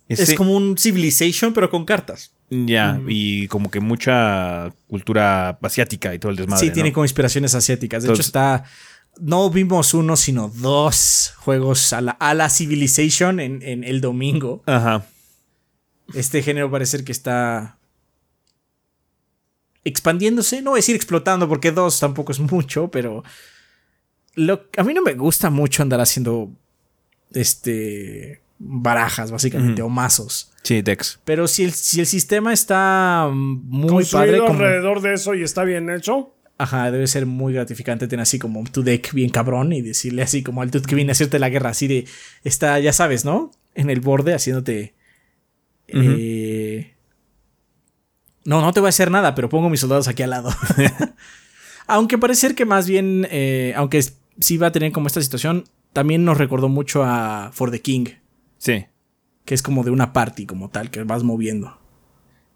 es 0.09 0.35
como 0.35 0.55
un 0.55 0.77
Civilization, 0.77 1.53
pero 1.55 1.71
con 1.71 1.85
cartas. 1.85 2.34
Ya, 2.51 3.01
y 3.09 3.49
como 3.49 3.71
que 3.71 3.81
mucha 3.81 4.73
cultura 4.87 5.59
asiática 5.63 6.15
y 6.15 6.19
todo 6.19 6.31
el 6.31 6.37
desmadre. 6.37 6.67
Sí, 6.67 6.73
tiene 6.73 6.93
como 6.93 7.05
inspiraciones 7.05 7.55
asiáticas. 7.55 8.03
De 8.03 8.13
hecho, 8.13 8.21
está. 8.21 8.65
No 9.21 9.49
vimos 9.49 9.95
uno, 9.95 10.17
sino 10.17 10.49
dos 10.49 11.35
juegos 11.39 11.93
a 11.93 12.01
la, 12.01 12.13
a 12.13 12.35
la 12.35 12.51
Civilization 12.51 13.41
en, 13.41 13.63
en 13.63 13.85
el 13.85 14.01
domingo. 14.01 14.63
Ajá. 14.67 15.07
Este 16.13 16.43
género 16.43 16.71
parece 16.71 17.03
que 17.05 17.13
está 17.13 17.79
expandiéndose. 19.85 20.63
No 20.63 20.71
voy 20.71 20.79
a 20.79 20.81
decir 20.81 20.97
explotando 20.97 21.49
porque 21.49 21.73
dos 21.73 21.99
tampoco 22.01 22.33
es 22.33 22.41
mucho, 22.41 22.89
pero 22.89 23.23
lo, 24.35 24.69
a 24.77 24.83
mí 24.83 24.95
no 24.95 25.03
me 25.03 25.15
gusta 25.15 25.51
mucho 25.51 25.83
andar 25.83 26.01
haciendo 26.01 26.51
este 27.33 28.41
barajas 28.59 29.31
básicamente 29.31 29.83
o 29.83 29.89
mazos. 29.89 30.53
Sí, 30.63 30.83
Dex. 30.83 31.21
Pero 31.25 31.47
si 31.49 31.65
el, 31.65 31.73
si 31.73 32.01
el 32.01 32.07
sistema 32.07 32.53
está 32.53 33.31
muy 33.33 34.05
padre 34.05 34.39
como, 34.39 34.53
alrededor 34.53 35.01
de 35.01 35.15
eso 35.15 35.35
y 35.35 35.43
está 35.43 35.65
bien 35.65 35.91
hecho. 35.91 36.35
Ajá, 36.57 36.91
debe 36.91 37.07
ser 37.07 37.27
muy 37.27 37.53
gratificante 37.53 38.07
tener 38.07 38.23
así 38.23 38.39
como 38.39 38.63
tu 38.65 38.83
deck 38.83 39.13
bien 39.13 39.31
cabrón 39.31 39.73
y 39.73 39.83
decirle 39.83 40.23
así 40.23 40.43
como 40.43 40.63
al 40.63 40.71
dude 40.71 40.87
que 40.87 40.95
viene 40.95 41.11
a 41.11 41.13
hacerte 41.13 41.39
la 41.39 41.49
guerra, 41.49 41.71
así 41.71 41.89
de 41.89 42.07
está, 42.45 42.79
ya 42.79 42.93
sabes, 42.93 43.25
¿no? 43.25 43.51
En 43.75 43.91
el 43.91 44.01
borde 44.01 44.35
haciéndote 44.35 44.95
eh, 45.89 46.95
no, 48.45 48.61
no 48.61 48.73
te 48.73 48.81
voy 48.81 48.89
a 48.89 48.91
hacer 48.91 49.11
nada, 49.11 49.35
pero 49.35 49.49
pongo 49.49 49.71
mis 49.71 49.81
soldados 49.81 50.09
aquí 50.09 50.23
al 50.23 50.31
lado. 50.31 50.51
aunque 51.87 52.19
parece 52.19 52.43
ser 52.43 52.55
que 52.55 52.65
más 52.65 52.87
bien, 52.87 53.27
eh, 53.31 53.73
aunque 53.77 54.03
sí 54.39 54.57
va 54.57 54.69
a 54.69 54.73
tener 54.73 54.93
como 54.93 55.07
esta 55.07 55.23
situación, 55.23 55.65
también 55.93 56.25
nos 56.25 56.39
recordó 56.39 56.69
mucho 56.69 57.05
a 57.05 57.51
For 57.53 57.71
the 57.71 57.81
King. 57.81 58.07
Sí. 58.65 58.87
Que 59.45 59.55
es 59.55 59.63
como 59.63 59.85
de 59.85 59.91
una 59.91 60.15
party 60.15 60.47
como 60.47 60.71
tal, 60.71 60.91
que 60.91 61.05
vas 61.05 61.23
moviendo. 61.23 61.79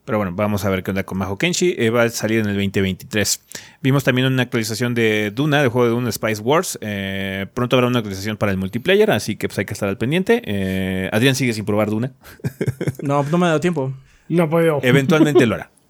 Pero 0.07 0.17
bueno, 0.17 0.33
vamos 0.35 0.65
a 0.65 0.71
ver 0.71 0.83
qué 0.83 0.91
onda 0.91 1.05
con 1.05 1.19
Maho 1.19 1.37
Kenshi. 1.37 1.75
Eh, 1.77 1.91
va 1.91 2.05
a 2.05 2.09
salir 2.09 2.41
en 2.41 2.47
el 2.47 2.55
2023. 2.55 3.43
Vimos 3.83 4.05
también 4.05 4.27
una 4.27 4.43
actualización 4.43 4.95
de 4.95 5.31
Duna, 5.35 5.61
del 5.61 5.69
juego 5.69 5.87
de 5.87 5.93
Duna 5.93 6.11
Spice 6.11 6.41
Wars. 6.41 6.79
Eh, 6.81 7.47
pronto 7.53 7.77
habrá 7.77 7.89
una 7.89 7.99
actualización 7.99 8.39
para 8.39 8.51
el 8.51 8.57
multiplayer, 8.57 9.11
así 9.11 9.37
que 9.37 9.49
pues 9.49 9.59
hay 9.59 9.67
que 9.67 9.75
estar 9.75 9.87
al 9.87 9.99
pendiente. 9.99 11.11
Adrián 11.13 11.35
sigue 11.35 11.53
sin 11.53 11.67
probar 11.67 11.91
Duna. 11.91 12.15
no, 13.03 13.23
no 13.23 13.37
me 13.37 13.45
ha 13.45 13.49
dado 13.49 13.61
tiempo. 13.61 13.93
No 14.31 14.49
podido. 14.49 14.81
Eventualmente 14.83 15.47
lo 15.47 15.57
hará. 15.57 15.71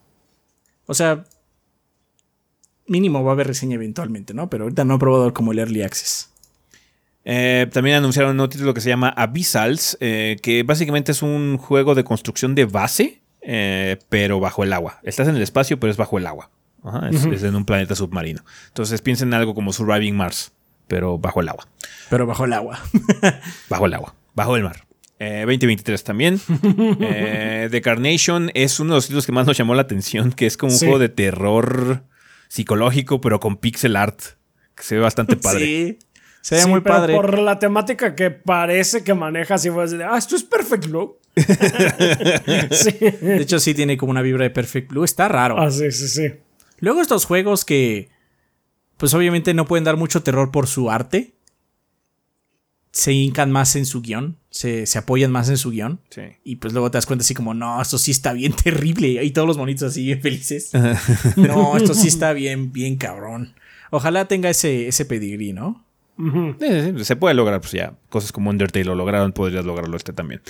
O 0.90 0.94
sea, 0.94 1.22
mínimo 2.86 3.22
va 3.22 3.32
a 3.32 3.34
haber 3.34 3.46
reseña 3.46 3.74
eventualmente, 3.74 4.32
¿no? 4.32 4.48
Pero 4.48 4.64
ahorita 4.64 4.86
no 4.86 4.94
he 4.94 4.98
probado 4.98 5.34
como 5.34 5.52
el 5.52 5.58
Early 5.58 5.82
Access. 5.82 6.32
Eh, 7.30 7.66
también 7.70 7.96
anunciaron 7.96 8.30
un 8.30 8.38
nuevo 8.38 8.48
título 8.48 8.72
que 8.72 8.80
se 8.80 8.88
llama 8.88 9.10
Abyssals, 9.10 9.98
eh, 10.00 10.38
que 10.42 10.62
básicamente 10.62 11.12
es 11.12 11.20
un 11.20 11.58
juego 11.58 11.94
de 11.94 12.02
construcción 12.02 12.54
de 12.54 12.64
base, 12.64 13.20
eh, 13.42 13.98
pero 14.08 14.40
bajo 14.40 14.64
el 14.64 14.72
agua. 14.72 14.98
Estás 15.02 15.28
en 15.28 15.36
el 15.36 15.42
espacio, 15.42 15.78
pero 15.78 15.90
es 15.90 15.98
bajo 15.98 16.16
el 16.16 16.26
agua. 16.26 16.50
es, 17.12 17.42
en 17.42 17.54
un 17.54 17.66
planeta 17.66 17.94
submarino. 17.94 18.42
Entonces 18.68 19.02
piensen 19.02 19.28
en 19.28 19.34
algo 19.34 19.54
como 19.54 19.74
Surviving 19.74 20.16
Mars, 20.16 20.52
pero 20.86 21.18
bajo 21.18 21.42
el 21.42 21.50
agua. 21.50 21.68
Pero 22.08 22.24
bajo 22.24 22.46
el 22.46 22.52
agua. 22.54 22.80
bajo 23.68 23.84
el 23.84 23.92
agua, 23.92 24.14
bajo 24.34 24.56
el 24.56 24.62
mar. 24.62 24.86
2023 25.18 26.04
también. 26.04 26.40
The 26.98 27.80
Carnation 27.84 28.50
es 28.54 28.80
uno 28.80 28.94
de 28.94 28.96
los 28.96 29.04
títulos 29.06 29.26
que 29.26 29.32
más 29.32 29.46
nos 29.46 29.58
llamó 29.58 29.74
la 29.74 29.82
atención, 29.82 30.32
que 30.32 30.46
es 30.46 30.56
como 30.56 30.72
un 30.72 30.78
juego 30.78 30.98
de 30.98 31.10
terror 31.10 32.04
psicológico, 32.48 33.20
pero 33.20 33.38
con 33.38 33.58
pixel 33.58 33.96
art, 33.96 34.18
que 34.74 34.82
se 34.82 34.94
ve 34.94 35.02
bastante 35.02 35.36
padre. 35.36 35.66
Sí. 35.66 35.98
Se 36.48 36.56
ve 36.56 36.66
muy 36.66 36.80
padre. 36.80 37.14
Por 37.14 37.38
la 37.38 37.58
temática 37.58 38.14
que 38.14 38.30
parece 38.30 39.04
que 39.04 39.12
maneja, 39.12 39.58
si 39.58 39.70
fue 39.70 39.86
de, 39.86 40.04
ah, 40.04 40.16
esto 40.16 40.34
es 40.34 40.42
Perfect 40.42 40.86
Blue. 40.86 41.18
De 41.36 43.36
hecho, 43.40 43.60
sí 43.60 43.74
tiene 43.74 43.98
como 43.98 44.12
una 44.12 44.22
vibra 44.22 44.44
de 44.44 44.50
Perfect 44.50 44.90
Blue. 44.90 45.04
Está 45.04 45.28
raro. 45.28 45.60
Ah, 45.60 45.70
sí, 45.70 45.92
sí, 45.92 46.08
sí. 46.08 46.32
Luego 46.78 47.02
estos 47.02 47.26
juegos 47.26 47.66
que, 47.66 48.08
pues 48.96 49.12
obviamente 49.12 49.52
no 49.52 49.66
pueden 49.66 49.84
dar 49.84 49.98
mucho 49.98 50.22
terror 50.22 50.50
por 50.50 50.68
su 50.68 50.90
arte 50.90 51.34
se 52.92 53.12
hincan 53.12 53.52
más 53.52 53.76
en 53.76 53.86
su 53.86 54.00
guion, 54.00 54.38
se, 54.50 54.84
apoyan 54.96 55.30
más 55.30 55.48
en 55.48 55.56
su 55.56 55.70
guion. 55.70 56.00
Y 56.42 56.56
pues 56.56 56.72
luego 56.72 56.90
te 56.90 56.98
das 56.98 57.06
cuenta 57.06 57.22
así 57.22 57.34
como, 57.34 57.54
no, 57.54 57.80
esto 57.80 57.98
sí 57.98 58.10
está 58.10 58.32
bien 58.32 58.52
terrible. 58.64 59.22
Y 59.22 59.30
todos 59.30 59.46
los 59.46 59.58
monitos 59.58 59.90
así 59.90 60.04
bien 60.04 60.20
felices. 60.20 60.72
no, 61.36 61.76
esto 61.76 61.94
sí 61.94 62.08
está 62.08 62.32
bien, 62.32 62.72
bien 62.72 62.96
cabrón. 62.96 63.54
Ojalá 63.90 64.26
tenga 64.26 64.50
ese, 64.50 64.88
ese 64.88 65.04
pedigrí, 65.04 65.52
¿no? 65.52 65.87
Se 67.02 67.16
puede 67.16 67.34
lograr, 67.34 67.60
pues 67.60 67.72
ya, 67.72 67.94
cosas 68.08 68.32
como 68.32 68.50
Undertale 68.50 68.84
lo 68.84 68.94
lograron, 68.94 69.32
podrías 69.32 69.64
lograrlo 69.64 69.96
este 69.96 70.12
también. 70.12 70.40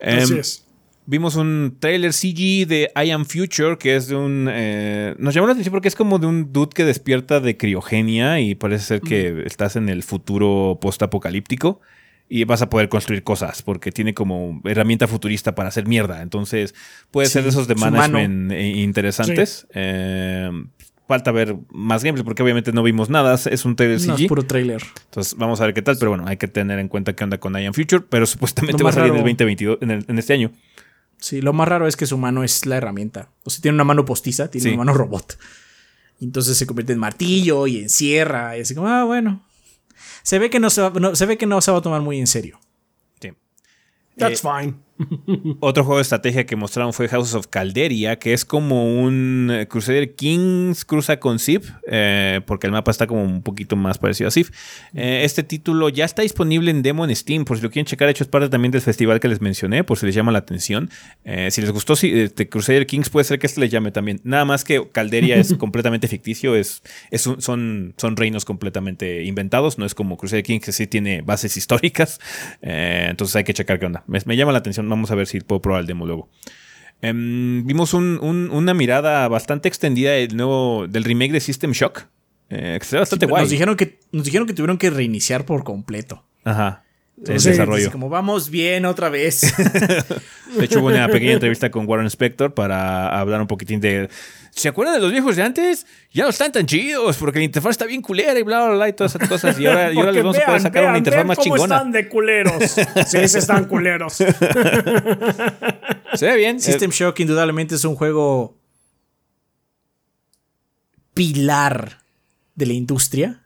Así 0.00 0.32
em, 0.32 0.40
es 0.40 0.66
vimos 1.06 1.36
un 1.36 1.76
trailer 1.78 2.12
CG 2.12 2.66
de 2.66 2.90
I 2.94 3.10
Am 3.10 3.24
Future, 3.24 3.76
que 3.78 3.96
es 3.96 4.08
de 4.08 4.16
un... 4.16 4.48
Eh, 4.50 5.14
nos 5.18 5.34
llamó 5.34 5.46
la 5.46 5.52
atención 5.52 5.72
porque 5.72 5.88
es 5.88 5.96
como 5.96 6.18
de 6.18 6.26
un 6.26 6.52
dude 6.52 6.70
que 6.74 6.84
despierta 6.84 7.40
de 7.40 7.56
criogenia 7.56 8.40
y 8.40 8.54
parece 8.54 8.84
ser 8.84 9.00
que 9.00 9.42
estás 9.46 9.76
en 9.76 9.88
el 9.88 10.02
futuro 10.02 10.78
post-apocalíptico 10.80 11.80
y 12.28 12.44
vas 12.44 12.62
a 12.62 12.70
poder 12.70 12.88
construir 12.88 13.24
cosas 13.24 13.62
porque 13.62 13.92
tiene 13.92 14.14
como 14.14 14.60
herramienta 14.64 15.06
futurista 15.06 15.54
para 15.54 15.68
hacer 15.68 15.86
mierda. 15.86 16.22
Entonces 16.22 16.74
puede 17.10 17.28
ser 17.28 17.42
de 17.42 17.50
esos 17.50 17.68
de 17.68 17.74
management 17.74 18.52
eh, 18.52 18.68
interesantes. 18.68 19.66
Eh, 19.74 20.50
falta 21.12 21.30
ver 21.30 21.56
más 21.70 22.02
gameplay 22.02 22.24
porque 22.24 22.42
obviamente 22.42 22.72
no 22.72 22.82
vimos 22.82 23.10
nada. 23.10 23.34
Es 23.34 23.64
un 23.66 23.76
trailer 23.76 24.00
CG. 24.00 24.22
es 24.22 24.28
puro 24.28 24.44
trailer. 24.44 24.82
Entonces 25.04 25.34
vamos 25.36 25.60
a 25.60 25.66
ver 25.66 25.74
qué 25.74 25.82
tal. 25.82 25.98
Pero 25.98 26.10
bueno, 26.12 26.24
hay 26.26 26.38
que 26.38 26.48
tener 26.48 26.78
en 26.78 26.88
cuenta 26.88 27.14
qué 27.14 27.22
onda 27.22 27.38
con 27.38 27.54
I 27.54 27.66
Am 27.66 27.74
Future. 27.74 28.02
Pero 28.08 28.24
supuestamente 28.34 28.82
va 28.82 28.88
a 28.88 28.92
salir 28.94 29.10
en 29.10 29.16
el 29.16 29.22
2022, 29.22 29.78
en 29.82 30.18
este 30.18 30.32
año. 30.32 30.50
Sí, 31.18 31.42
lo 31.42 31.52
más 31.52 31.68
raro 31.68 31.86
es 31.86 31.96
que 31.96 32.06
su 32.06 32.16
mano 32.16 32.42
es 32.42 32.64
la 32.64 32.78
herramienta. 32.78 33.28
O 33.44 33.50
sea, 33.50 33.60
tiene 33.60 33.74
una 33.76 33.84
mano 33.84 34.04
postiza, 34.04 34.50
tiene 34.50 34.70
una 34.70 34.78
mano 34.78 34.94
robot. 34.94 35.38
Entonces 36.20 36.56
se 36.56 36.66
convierte 36.66 36.94
en 36.94 36.98
martillo 36.98 37.66
y 37.66 37.78
en 37.78 37.90
sierra. 37.90 38.56
Y 38.56 38.62
así 38.62 38.74
como, 38.74 38.88
ah, 38.88 39.04
bueno. 39.04 39.44
Se 40.22 40.38
ve 40.38 40.50
que 40.50 40.60
no 40.60 40.70
se 40.70 40.80
va, 40.80 41.14
se 41.14 41.26
ve 41.26 41.36
que 41.36 41.46
no 41.46 41.60
se 41.60 41.70
va 41.70 41.78
a 41.78 41.82
tomar 41.82 42.00
muy 42.00 42.18
en 42.18 42.26
serio. 42.26 42.58
Sí. 43.20 43.32
That's 44.16 44.42
eh, 44.44 44.48
fine. 44.48 44.74
Otro 45.60 45.84
juego 45.84 45.98
de 45.98 46.02
estrategia 46.02 46.46
que 46.46 46.56
mostraron 46.56 46.92
fue 46.92 47.08
House 47.08 47.34
of 47.34 47.46
Calderia, 47.48 48.18
que 48.18 48.32
es 48.32 48.44
como 48.44 49.02
un 49.02 49.50
eh, 49.52 49.66
Crusader 49.66 50.14
Kings 50.14 50.84
cruza 50.84 51.18
con 51.18 51.38
Civ, 51.38 51.72
eh, 51.86 52.40
porque 52.46 52.66
el 52.66 52.72
mapa 52.72 52.90
está 52.90 53.06
como 53.06 53.22
un 53.22 53.42
poquito 53.42 53.76
más 53.76 53.98
parecido 53.98 54.28
a 54.28 54.30
Civ. 54.30 54.50
Eh, 54.94 55.22
este 55.24 55.42
título 55.42 55.88
ya 55.88 56.04
está 56.04 56.22
disponible 56.22 56.70
en 56.70 56.82
demo 56.82 57.04
en 57.04 57.14
Steam, 57.14 57.44
por 57.44 57.56
si 57.56 57.62
lo 57.62 57.70
quieren 57.70 57.86
checar, 57.86 58.08
hecho 58.08 58.24
es 58.24 58.28
parte 58.28 58.48
también 58.48 58.72
del 58.72 58.80
festival 58.80 59.20
que 59.20 59.28
les 59.28 59.40
mencioné, 59.40 59.84
por 59.84 59.98
si 59.98 60.06
les 60.06 60.14
llama 60.14 60.32
la 60.32 60.38
atención. 60.38 60.90
si 61.24 61.60
les 61.60 61.70
gustó 61.70 61.94
este 61.94 62.48
Crusader 62.48 62.86
Kings, 62.86 63.10
puede 63.10 63.24
ser 63.24 63.38
que 63.38 63.46
este 63.46 63.60
les 63.60 63.70
llame 63.70 63.90
también. 63.92 64.20
Nada 64.24 64.44
más 64.44 64.64
que 64.64 64.86
Calderia 64.90 65.36
es 65.36 65.54
completamente 65.58 66.08
ficticio, 66.08 66.56
es, 66.56 66.82
es 67.10 67.22
son, 67.22 67.94
son 67.96 68.16
reinos 68.16 68.44
completamente 68.44 69.24
inventados, 69.24 69.78
no 69.78 69.86
es 69.86 69.94
como 69.94 70.16
Crusader 70.16 70.44
Kings 70.44 70.64
que 70.64 70.72
sí 70.72 70.86
tiene 70.86 71.22
bases 71.22 71.56
históricas. 71.56 72.20
entonces 72.60 73.36
hay 73.36 73.44
que 73.44 73.54
checar 73.54 73.78
qué 73.78 73.86
onda. 73.86 74.04
me 74.06 74.36
llama 74.36 74.52
la 74.52 74.58
atención 74.58 74.86
Vamos 74.92 75.10
a 75.10 75.14
ver 75.14 75.26
si 75.26 75.40
puedo 75.40 75.60
probar 75.62 75.80
el 75.80 75.86
demo 75.86 76.06
luego. 76.06 76.28
Em, 77.00 77.66
vimos 77.66 77.94
una 77.94 78.74
mirada 78.74 79.26
bastante 79.28 79.68
extendida 79.68 80.12
del 80.12 80.36
nuevo 80.36 80.86
del 80.86 81.04
remake 81.04 81.32
de 81.32 81.40
System 81.40 81.72
Shock. 81.72 82.06
Eh, 82.48 82.76
que 82.78 82.86
se 82.86 82.96
ve 82.96 83.00
bastante 83.00 83.26
guay. 83.26 83.42
Nos 83.42 83.50
dijeron, 83.50 83.76
que, 83.76 83.98
nos 84.12 84.24
dijeron 84.24 84.46
que 84.46 84.52
tuvieron 84.52 84.76
que 84.78 84.90
reiniciar 84.90 85.46
por 85.46 85.64
completo. 85.64 86.24
Ajá. 86.44 86.84
El 87.26 87.42
desarrollo. 87.42 87.92
Como 87.92 88.08
vamos 88.08 88.50
bien 88.50 88.84
otra 88.84 89.08
vez. 89.08 89.40
de 90.56 90.64
hecho, 90.64 90.80
hubo 90.80 90.88
una 90.88 91.08
pequeña 91.08 91.32
entrevista 91.32 91.70
con 91.70 91.88
Warren 91.88 92.06
Spector 92.06 92.54
para 92.54 93.18
hablar 93.18 93.40
un 93.40 93.46
poquitín 93.46 93.80
de 93.80 94.08
¿Se 94.54 94.68
acuerdan 94.68 94.96
de 94.96 95.00
los 95.00 95.10
viejos 95.10 95.36
de 95.36 95.42
antes? 95.42 95.86
Ya 96.12 96.24
no 96.24 96.30
están 96.30 96.52
tan 96.52 96.66
chidos 96.66 97.16
porque 97.16 97.38
la 97.38 97.46
interfaz 97.46 97.70
está 97.70 97.86
bien 97.86 98.02
culera 98.02 98.38
y 98.38 98.42
bla, 98.42 98.66
bla, 98.66 98.74
bla 98.74 98.86
y 98.88 98.92
todas 98.92 99.14
esas 99.14 99.26
cosas. 99.26 99.58
Y 99.58 99.66
ahora, 99.66 99.88
les 99.90 100.22
vamos 100.22 100.38
a 100.38 100.44
poder 100.44 100.60
sacar 100.60 100.84
una 100.84 100.98
interfaz 100.98 101.24
más 101.24 101.38
cómo 101.38 101.56
chingona. 101.56 101.76
están 101.76 101.92
de 101.92 102.08
culeros. 102.08 102.62
sí, 103.06 103.28
se 103.28 103.38
están 103.38 103.64
culeros. 103.64 104.12
se 104.12 104.26
ve 106.26 106.36
bien. 106.36 106.60
System 106.60 106.90
Shock 106.90 107.20
indudablemente 107.20 107.76
es 107.76 107.84
un 107.86 107.96
juego 107.96 108.58
pilar 111.14 112.02
de 112.54 112.66
la 112.66 112.74
industria. 112.74 113.40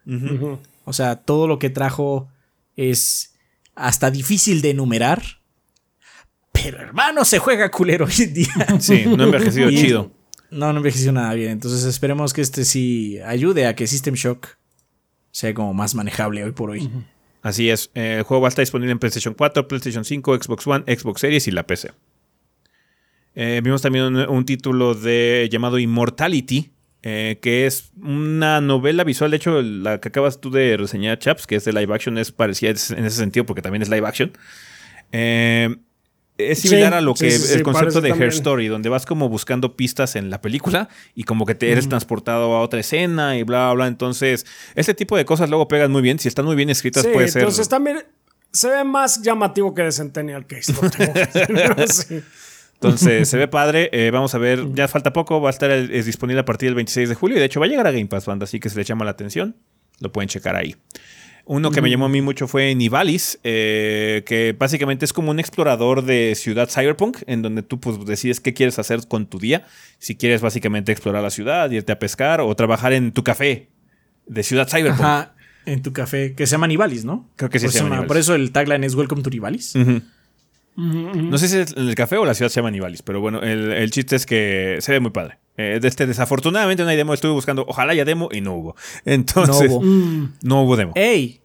O 0.85 0.93
sea, 0.93 1.15
todo 1.17 1.47
lo 1.47 1.61
que 1.61 1.71
trajo 1.71 2.29
es 2.75 3.36
hasta 3.77 4.11
difícil 4.11 4.63
de 4.63 4.71
enumerar. 4.71 5.23
Pero 6.51 6.81
hermano, 6.81 7.25
se 7.25 7.39
juega 7.39 7.71
culero 7.71 8.07
hoy 8.07 8.25
en 8.25 8.35
día. 8.35 8.67
Sí, 8.81 9.05
no 9.07 9.25
envejeció 9.25 9.71
chido. 9.71 10.11
No, 10.51 10.73
no 10.73 10.79
envejeció 10.79 11.13
nada 11.13 11.33
bien. 11.35 11.51
Entonces 11.51 11.85
esperemos 11.85 12.33
que 12.33 12.41
este 12.41 12.65
sí 12.65 13.19
ayude 13.25 13.67
a 13.67 13.77
que 13.77 13.87
System 13.87 14.15
Shock 14.15 14.49
sea 15.31 15.53
como 15.55 15.75
más 15.75 15.95
manejable 15.95 16.43
hoy 16.43 16.53
por 16.53 16.71
hoy. 16.71 16.91
Así 17.43 17.71
es. 17.71 17.91
el 17.95 18.23
juego 18.23 18.41
va 18.41 18.49
a 18.49 18.51
estar 18.51 18.63
disponible 18.63 18.93
en 18.93 18.99
PlayStation 18.99 19.35
4, 19.35 19.69
PlayStation 19.69 20.05
5, 20.05 20.43
Xbox 20.43 20.67
One, 20.67 20.97
Xbox 20.97 21.21
Series 21.21 21.47
y 21.47 21.51
la 21.51 21.67
PC. 21.67 21.93
Eh, 23.35 23.61
vimos 23.63 23.83
también 23.83 24.17
un, 24.17 24.45
título 24.47 24.95
de 24.95 25.49
llamado 25.53 25.79
Immortality, 25.79 26.73
eh, 27.09 27.39
que 27.41 27.67
es 27.67 27.93
una 28.03 28.61
novela 28.61 29.05
visual. 29.05 29.31
De 29.31 29.37
hecho, 29.37 29.63
la 29.63 30.01
que 30.01 30.09
acabas 30.09 30.41
tú 30.41 30.51
de 30.51 30.77
reseñar, 30.77 31.21
Chaps, 31.21 31.47
que 31.47 31.55
es 31.55 31.65
de 31.65 31.73
live 31.73 31.95
action, 31.95 32.19
es 32.19 32.33
parecida 32.33 32.71
en 32.71 33.05
ese 33.05 33.17
sentido 33.17 33.47
porque 33.47 33.63
también 33.63 33.81
es 33.83 33.89
live 33.89 34.05
action. 34.05 34.33
Eh, 35.13 35.77
es 36.37 36.59
similar 36.59 36.95
a 36.95 37.01
lo 37.01 37.15
que 37.15 37.29
el 37.29 37.63
concepto 37.63 38.01
de 38.01 38.09
Her 38.09 38.31
Story, 38.31 38.67
donde 38.67 38.89
vas 38.89 39.07
como 39.07 39.29
buscando 39.29 39.77
pistas 39.77 40.17
en 40.17 40.31
la 40.31 40.41
película 40.41 40.89
y 41.15 41.23
como 41.23 41.47
que 41.47 41.55
te 41.55 41.71
eres 41.71 41.89
transportado 41.89 42.57
a 42.57 42.61
otra 42.61 42.81
escena 42.81 43.39
y 43.39 43.45
bla, 43.45 43.67
bla, 43.67 43.75
bla. 43.75 43.87
Entonces, 43.87 44.45
este 44.75 44.93
tipo 44.93 45.17
de 45.17 45.25
cosas 45.25 45.49
luego 45.49 45.69
pegan 45.69 45.93
muy 45.93 46.03
bien. 46.03 46.19
Si 46.19 46.27
están 46.27 46.45
muy 46.45 46.57
bien 46.57 46.71
escritas, 46.71 47.07
puede 47.07 47.29
ser. 47.29 47.43
Entonces 47.43 47.69
también 47.69 48.03
se 48.51 48.69
ve 48.69 48.83
más 48.83 49.23
llamativo 49.23 49.73
que 49.75 49.83
de 49.83 49.93
Centennial 49.93 50.45
Case. 50.45 50.75
Entonces, 52.87 53.29
se 53.29 53.37
ve 53.37 53.49
padre. 53.49 53.91
Eh, 53.93 54.11
vamos 54.11 54.35
a 54.35 54.39
ver, 54.39 54.73
ya 54.75 54.89
falta 54.89 55.13
poco. 55.13 55.41
Va 55.41 55.51
a 55.51 55.53
estar 55.53 55.71
es 55.71 56.07
disponible 56.07 56.41
a 56.41 56.45
partir 56.45 56.69
del 56.69 56.75
26 56.75 57.09
de 57.09 57.15
julio. 57.15 57.37
Y 57.37 57.41
de 57.41 57.47
hecho, 57.47 57.61
va 57.61 57.67
a 57.67 57.69
llegar 57.69 57.87
a 57.87 57.93
Game 57.93 58.07
Pass, 58.07 58.27
banda. 58.27 58.45
Así 58.45 58.61
que 58.61 58.69
se 58.69 58.77
le 58.77 58.85
llama 58.85 59.05
la 59.05 59.13
atención. 59.13 59.57
Lo 60.01 60.13
pueden 60.13 60.29
checar 60.29 60.57
ahí. 60.57 60.75
Uno 61.49 61.71
que 61.71 61.81
me 61.81 61.89
llamó 61.89 62.07
a 62.07 62.09
mí 62.09 62.21
mucho 62.23 62.49
fue 62.49 62.75
Nivalis, 62.75 63.39
eh, 63.45 64.25
que 64.27 64.53
básicamente 64.59 65.05
es 65.05 65.13
como 65.13 65.31
un 65.31 65.39
explorador 65.39 66.03
de 66.03 66.35
ciudad 66.35 66.69
cyberpunk, 66.69 67.19
en 67.29 67.41
donde 67.41 67.63
tú 67.63 67.79
pues, 67.79 68.05
decides 68.05 68.41
qué 68.41 68.53
quieres 68.53 68.81
hacer 68.81 69.07
con 69.07 69.27
tu 69.27 69.39
día. 69.39 69.65
Si 70.01 70.17
quieres 70.17 70.41
básicamente 70.41 70.91
explorar 70.91 71.23
la 71.23 71.31
ciudad, 71.31 71.71
irte 71.71 71.93
a 71.93 72.01
pescar 72.01 72.41
o 72.41 72.53
trabajar 72.57 72.93
en 72.93 73.13
tu 73.13 73.23
café 73.23 73.69
de 74.27 74.43
ciudad 74.43 74.69
cyberpunk. 74.69 75.01
Ajá, 75.01 75.37
en 75.67 75.83
tu 75.83 75.93
café, 75.93 76.35
que 76.35 76.49
se 76.49 76.53
llama 76.53 76.67
Nivalis, 76.67 77.05
¿no? 77.05 77.31
Creo 77.37 77.49
que 77.49 77.61
sí 77.61 77.69
se 77.69 77.79
llama. 77.79 78.09
Por 78.09 78.17
eso 78.17 78.35
el 78.35 78.51
tagline 78.51 78.83
es 78.83 78.97
Welcome 78.97 79.23
to 79.23 79.31
Nivalis. 79.31 79.75
No 80.77 81.39
sé 81.39 81.49
si 81.49 81.59
es 81.59 81.73
el 81.77 81.95
café 81.95 82.19
o 82.19 82.27
la 82.27 82.35
ciudad 82.35 82.51
se 82.51 82.57
llama 82.57 82.71
Nivalis, 82.71 83.03
pero 83.03 83.21
bueno, 83.21 83.41
el, 83.43 83.91
chiste 83.91 84.17
es 84.17 84.27
que 84.27 84.77
se 84.81 84.93
ve 84.93 85.01
muy 85.01 85.11
padre. 85.11 85.39
Eh, 85.57 85.81
este, 85.83 86.07
desafortunadamente 86.07 86.83
no 86.83 86.91
hay 86.91 86.97
demo, 86.99 87.15
estuve 87.15 87.33
buscando, 87.33 87.65
ojalá 87.67 87.93
haya 87.93 88.05
demo 88.05 88.29
y 88.31 88.43
no 88.43 88.55
hubo. 88.55 88.77
Entonces, 89.07 89.71
no 89.71 89.77
hubo, 89.79 90.29
no 90.43 90.63
hubo 90.63 90.77
demo. 90.77 90.93
¡Ey! 90.95 91.41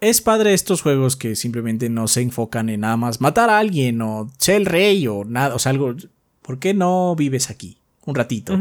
Es 0.00 0.22
padre 0.22 0.54
estos 0.54 0.80
juegos 0.80 1.16
que 1.16 1.36
simplemente 1.36 1.90
no 1.90 2.08
se 2.08 2.22
enfocan 2.22 2.70
en 2.70 2.80
nada 2.80 2.96
más 2.96 3.20
matar 3.20 3.50
a 3.50 3.58
alguien 3.58 4.00
o 4.00 4.30
ser 4.38 4.56
el 4.56 4.66
rey 4.66 5.06
o 5.06 5.24
nada, 5.24 5.54
o 5.54 5.58
sea, 5.58 5.70
algo. 5.70 5.94
¿Por 6.40 6.58
qué 6.58 6.72
no 6.72 7.14
vives 7.14 7.50
aquí? 7.50 7.76
Un 8.06 8.14
ratito. 8.14 8.58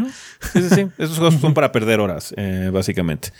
Sí, 0.51 0.61
sí, 0.61 0.69
sí. 0.69 0.88
Esos 0.97 1.18
juegos 1.18 1.39
son 1.39 1.53
para 1.53 1.72
perder 1.72 2.01
horas, 2.01 2.34
eh, 2.35 2.69
básicamente. 2.73 3.31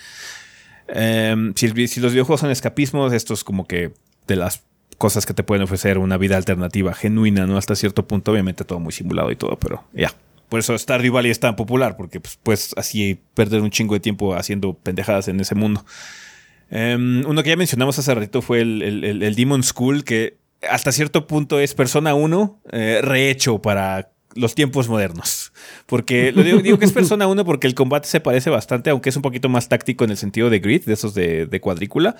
Em, 0.88 1.54
si, 1.56 1.88
si, 1.88 2.00
los 2.00 2.14
videojuegos 2.14 2.40
son 2.40 2.52
escapismos, 2.52 3.12
esto 3.12 3.34
es 3.34 3.44
como 3.44 3.68
que 3.68 3.92
de 4.28 4.36
las 4.38 4.64
cosas 4.98 5.26
que 5.26 5.34
te 5.34 5.44
pueden 5.44 5.64
ofrecer 5.64 5.98
una 5.98 6.18
vida 6.18 6.38
alternativa 6.38 6.94
genuina, 6.94 7.46
¿no? 7.46 7.58
Hasta 7.58 7.76
cierto 7.76 8.08
punto, 8.08 8.32
obviamente 8.32 8.66
todo 8.66 8.80
muy 8.80 8.92
simulado 8.92 9.32
y 9.32 9.36
todo, 9.36 9.58
pero 9.58 9.84
ya. 9.94 10.14
Por 10.50 10.60
eso 10.60 10.78
Stardew 10.78 11.14
Valley 11.14 11.32
es 11.32 11.40
tan 11.40 11.56
popular, 11.56 11.96
porque 11.96 12.20
pues 12.44 12.74
así 12.76 13.20
perder 13.36 13.62
un 13.62 13.70
chingo 13.70 13.94
de 13.94 14.00
tiempo 14.00 14.34
haciendo 14.34 14.74
pendejadas 14.74 15.28
en 15.28 15.40
ese 15.40 15.54
mundo. 15.54 15.86
Em, 16.72 17.24
uno 17.26 17.44
que 17.44 17.50
ya 17.50 17.56
mencionamos 17.56 17.98
hace 18.00 18.14
ratito 18.14 18.42
fue 18.42 18.62
el, 18.62 19.04
el, 19.04 19.36
Demon 19.36 19.64
School, 19.64 20.04
que 20.04 20.38
hasta 20.68 20.92
cierto 20.92 21.28
punto 21.28 21.60
es 21.60 21.74
Persona 21.74 22.16
1 22.16 22.62
eh, 22.72 23.00
rehecho 23.04 23.62
para 23.62 24.12
los 24.36 24.56
tiempos 24.56 24.88
modernos. 24.88 25.54
Porque 25.86 26.32
lo 26.32 26.44
digo, 26.44 26.78
que 26.78 26.86
es 26.86 26.92
Persona 26.92 27.28
1 27.28 27.46
porque 27.46 27.68
el 27.68 27.76
combate 27.76 28.08
se 28.08 28.20
parece 28.20 28.50
bastante, 28.50 28.90
aunque 28.90 29.10
es 29.10 29.16
un 29.16 29.22
poquito 29.22 29.50
más 29.50 29.70
táctico 29.70 30.04
en 30.04 30.12
el 30.12 30.18
sentido 30.18 30.50
de 30.50 30.60
grid, 30.60 30.86
de 30.86 30.94
esos 30.94 31.14
de, 31.14 31.46
de 31.46 31.62
cuadrícula. 31.62 32.16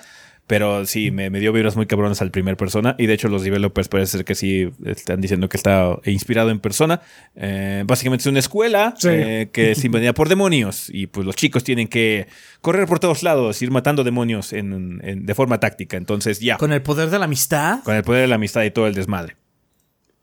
Pero 0.50 0.84
sí, 0.84 1.12
me, 1.12 1.30
dio 1.30 1.52
vibras 1.52 1.76
muy 1.76 1.86
cabronas 1.86 2.20
al 2.22 2.32
primer 2.32 2.56
persona. 2.56 2.96
Y 2.98 3.06
de 3.06 3.14
hecho, 3.14 3.28
los 3.28 3.44
developers 3.44 3.86
parece 3.86 4.16
ser 4.16 4.24
que 4.24 4.34
sí 4.34 4.68
están 4.84 5.20
diciendo 5.20 5.48
que 5.48 5.56
está 5.56 5.96
inspirado 6.06 6.50
en 6.50 6.58
persona. 6.58 7.02
Eh, 7.36 7.84
básicamente 7.86 8.22
es 8.22 8.26
una 8.26 8.40
escuela 8.40 8.96
eh, 9.04 9.48
que 9.52 9.70
es 9.70 9.84
invadida 9.84 10.12
por 10.12 10.28
demonios. 10.28 10.90
Y 10.92 11.06
pues 11.06 11.24
los 11.24 11.36
chicos 11.36 11.62
tienen 11.62 11.86
que 11.86 12.26
correr 12.62 12.88
por 12.88 12.98
todos 12.98 13.22
lados, 13.22 13.62
ir 13.62 13.70
matando 13.70 14.02
demonios 14.02 14.52
en, 14.52 15.24
de 15.24 15.34
forma 15.36 15.60
táctica. 15.60 15.96
Entonces, 15.96 16.40
ya. 16.40 16.56
¿Con 16.56 16.72
el 16.72 16.82
poder 16.82 17.10
de 17.10 17.20
la 17.20 17.26
amistad? 17.26 17.84
Con 17.84 17.94
el 17.94 18.02
poder 18.02 18.22
de 18.22 18.26
la 18.26 18.34
amistad 18.34 18.64
y 18.64 18.72
todo 18.72 18.88
el 18.88 18.94
desmadre. 18.94 19.36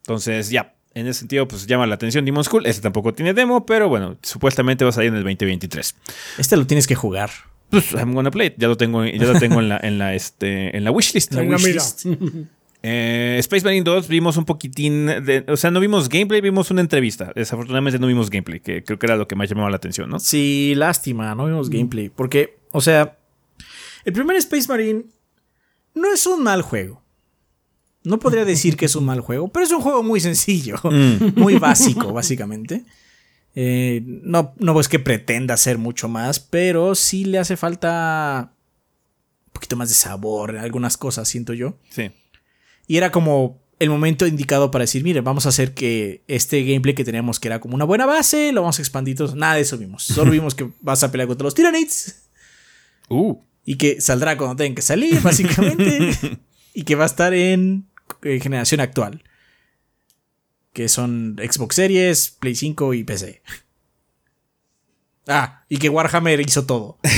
Entonces, 0.02 0.50
ya. 0.50 0.74
En 0.92 1.06
ese 1.06 1.20
sentido, 1.20 1.48
pues 1.48 1.66
llama 1.66 1.86
la 1.86 1.94
atención 1.94 2.26
Demon 2.26 2.44
School. 2.44 2.66
Este 2.66 2.82
tampoco 2.82 3.14
tiene 3.14 3.32
demo, 3.32 3.64
pero 3.64 3.88
bueno, 3.88 4.18
supuestamente 4.22 4.84
va 4.84 4.90
a 4.90 4.92
salir 4.92 5.08
en 5.08 5.16
el 5.16 5.22
2023. 5.22 5.94
Este 6.36 6.54
lo 6.58 6.66
tienes 6.66 6.86
que 6.86 6.96
jugar. 6.96 7.30
Pues 7.70 7.92
I'm 7.92 8.14
gonna 8.14 8.30
play 8.30 8.54
Ya 8.56 8.68
lo 8.68 8.76
tengo, 8.76 9.04
ya 9.04 9.26
lo 9.26 9.38
tengo 9.38 9.60
en 9.60 9.68
la, 9.68 9.78
en 9.82 9.98
la, 9.98 10.14
este, 10.14 10.76
en 10.76 10.84
la 10.84 10.90
wishlist. 10.90 11.32
La 11.34 11.42
wishlist. 11.42 12.06
Eh, 12.82 13.36
Space 13.40 13.64
Marine 13.64 13.82
2 13.82 14.06
vimos 14.06 14.36
un 14.36 14.44
poquitín 14.44 15.06
de, 15.06 15.44
o 15.48 15.56
sea, 15.56 15.70
no 15.70 15.80
vimos 15.80 16.08
gameplay, 16.08 16.40
vimos 16.40 16.70
una 16.70 16.80
entrevista. 16.80 17.32
Desafortunadamente 17.34 17.98
no 17.98 18.06
vimos 18.06 18.30
gameplay, 18.30 18.60
que 18.60 18.84
creo 18.84 18.98
que 18.98 19.06
era 19.06 19.16
lo 19.16 19.26
que 19.26 19.34
más 19.34 19.48
llamaba 19.48 19.68
la 19.70 19.76
atención, 19.76 20.08
¿no? 20.08 20.20
Sí, 20.20 20.74
lástima, 20.76 21.34
no 21.34 21.46
vimos 21.46 21.70
gameplay, 21.70 22.08
porque, 22.08 22.58
o 22.70 22.80
sea, 22.80 23.18
el 24.04 24.12
primer 24.12 24.36
Space 24.36 24.68
Marine 24.68 25.06
no 25.94 26.12
es 26.12 26.26
un 26.26 26.42
mal 26.42 26.62
juego. 26.62 27.02
No 28.04 28.20
podría 28.20 28.44
decir 28.44 28.76
que 28.76 28.86
es 28.86 28.94
un 28.94 29.04
mal 29.04 29.20
juego, 29.20 29.48
pero 29.48 29.66
es 29.66 29.72
un 29.72 29.80
juego 29.80 30.02
muy 30.02 30.20
sencillo, 30.20 30.76
mm. 30.84 31.32
muy 31.38 31.56
básico, 31.56 32.12
básicamente. 32.12 32.84
Eh, 33.60 34.02
no, 34.04 34.54
no 34.60 34.78
es 34.78 34.86
que 34.86 35.00
pretenda 35.00 35.54
hacer 35.54 35.78
mucho 35.78 36.08
más, 36.08 36.38
pero 36.38 36.94
sí 36.94 37.24
le 37.24 37.40
hace 37.40 37.56
falta 37.56 38.52
un 39.46 39.52
poquito 39.52 39.74
más 39.74 39.88
de 39.88 39.96
sabor 39.96 40.50
en 40.50 40.58
algunas 40.58 40.96
cosas, 40.96 41.26
siento 41.26 41.54
yo. 41.54 41.76
Sí. 41.90 42.12
Y 42.86 42.98
era 42.98 43.10
como 43.10 43.60
el 43.80 43.90
momento 43.90 44.28
indicado 44.28 44.70
para 44.70 44.84
decir, 44.84 45.02
mire, 45.02 45.22
vamos 45.22 45.44
a 45.44 45.48
hacer 45.48 45.74
que 45.74 46.22
este 46.28 46.62
gameplay 46.62 46.94
que 46.94 47.04
teníamos 47.04 47.40
que 47.40 47.48
era 47.48 47.58
como 47.58 47.74
una 47.74 47.84
buena 47.84 48.06
base, 48.06 48.52
lo 48.52 48.60
vamos 48.60 48.78
a 48.78 48.82
expandir. 48.82 49.20
Nada 49.34 49.56
de 49.56 49.62
eso 49.62 49.76
vimos. 49.76 50.04
Solo 50.04 50.30
vimos 50.30 50.54
que 50.54 50.70
vas 50.80 51.02
a 51.02 51.10
pelear 51.10 51.26
contra 51.26 51.44
los 51.44 51.54
Tyranids. 51.54 52.28
Uh. 53.08 53.38
Y 53.64 53.74
que 53.74 54.00
saldrá 54.00 54.36
cuando 54.36 54.54
tengan 54.54 54.76
que 54.76 54.82
salir, 54.82 55.20
básicamente. 55.20 56.12
y 56.74 56.84
que 56.84 56.94
va 56.94 57.02
a 57.02 57.06
estar 57.06 57.34
en 57.34 57.88
generación 58.22 58.80
actual 58.80 59.20
que 60.78 60.88
son 60.88 61.34
Xbox 61.42 61.74
Series, 61.74 62.30
Play 62.38 62.54
5 62.54 62.94
y 62.94 63.02
PC. 63.02 63.42
Ah, 65.26 65.64
y 65.68 65.78
que 65.78 65.88
Warhammer 65.88 66.40
hizo 66.40 66.66
todo. 66.66 66.98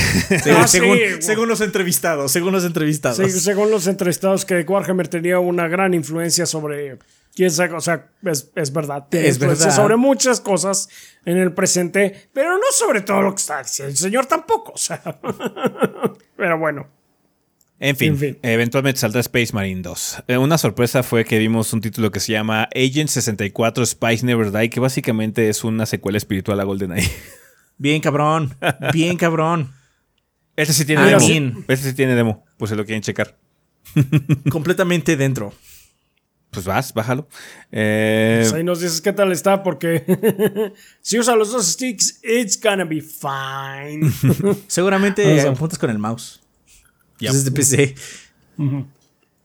Ah, 0.55 0.67
según, 0.67 1.47
los 1.47 1.61
entrevistados, 1.61 2.31
según 2.31 2.53
los 2.53 2.65
entrevistados. 2.65 3.17
según 3.31 3.69
los 3.69 3.85
entrevistados 3.85 4.45
que 4.45 4.61
Warhammer 4.61 5.07
tenía 5.07 5.37
una 5.39 5.67
gran 5.67 5.93
influencia 5.93 6.47
sobre 6.47 6.97
quién 7.35 7.51
sabe, 7.51 7.75
o 7.75 7.81
sea, 7.81 8.09
es, 8.23 8.73
verdad. 8.73 9.05
Es 9.11 9.37
verdad. 9.37 9.75
Sobre 9.75 9.95
muchas 9.95 10.41
cosas 10.41 10.89
en 11.23 11.37
el 11.37 11.53
presente, 11.53 12.29
pero 12.33 12.57
no 12.57 12.63
sobre 12.71 13.01
todo 13.01 13.21
lo 13.21 13.35
que 13.35 13.41
está 13.41 13.61
diciendo 13.61 13.91
el 13.91 13.97
señor 13.97 14.25
tampoco, 14.25 14.71
o 14.71 14.77
sea. 14.77 15.03
pero 16.35 16.57
bueno. 16.57 17.00
En 17.83 17.95
fin, 17.97 18.37
eventualmente 18.43 18.99
saldrá 18.99 19.21
Space 19.21 19.53
Marine 19.53 19.81
2. 19.81 20.25
Eh, 20.27 20.37
una 20.37 20.59
sorpresa 20.59 21.01
fue 21.01 21.25
que 21.25 21.39
vimos 21.39 21.73
un 21.73 21.81
título 21.81 22.11
que 22.11 22.19
se 22.19 22.31
llama 22.31 22.69
Agent 22.75 23.09
64 23.09 23.87
Spice 23.87 24.23
Never 24.23 24.51
Die, 24.51 24.69
que 24.69 24.79
básicamente 24.79 25.49
es 25.49 25.63
una 25.63 25.87
secuela 25.87 26.19
espiritual 26.19 26.59
a 26.59 26.63
GoldenEye. 26.63 27.09
Bien 27.79 27.99
cabrón, 27.99 28.55
bien 28.93 29.17
cabrón. 29.17 29.73
Este 30.55 30.73
sí 30.73 30.85
tiene 30.85 31.05
demo. 31.05 31.63
Este 31.67 31.89
sí 31.89 31.95
tiene 31.95 32.13
demo, 32.13 32.45
pues 32.57 32.69
se 32.69 32.75
lo 32.75 32.85
quieren 32.85 33.01
checar. 33.01 33.35
Completamente 34.51 35.17
dentro. 35.17 35.51
Pues 36.51 36.65
vas, 36.65 36.93
bájalo. 36.93 37.27
Eh, 37.71 38.41
pues 38.41 38.53
ahí 38.53 38.63
nos 38.63 38.81
dices 38.81 39.01
qué 39.01 39.11
tal 39.11 39.31
está, 39.31 39.63
porque 39.63 40.73
si 41.01 41.17
usa 41.17 41.35
los 41.35 41.51
dos 41.51 41.65
sticks, 41.65 42.19
it's 42.23 42.61
gonna 42.61 42.85
be 42.85 43.01
fine. 43.01 44.11
Seguramente 44.67 45.41
apuntas 45.41 45.79
con 45.79 45.89
el 45.89 45.97
mouse. 45.97 46.40
Yep. 47.21 47.33
de 47.33 47.51
PC. 47.51 47.95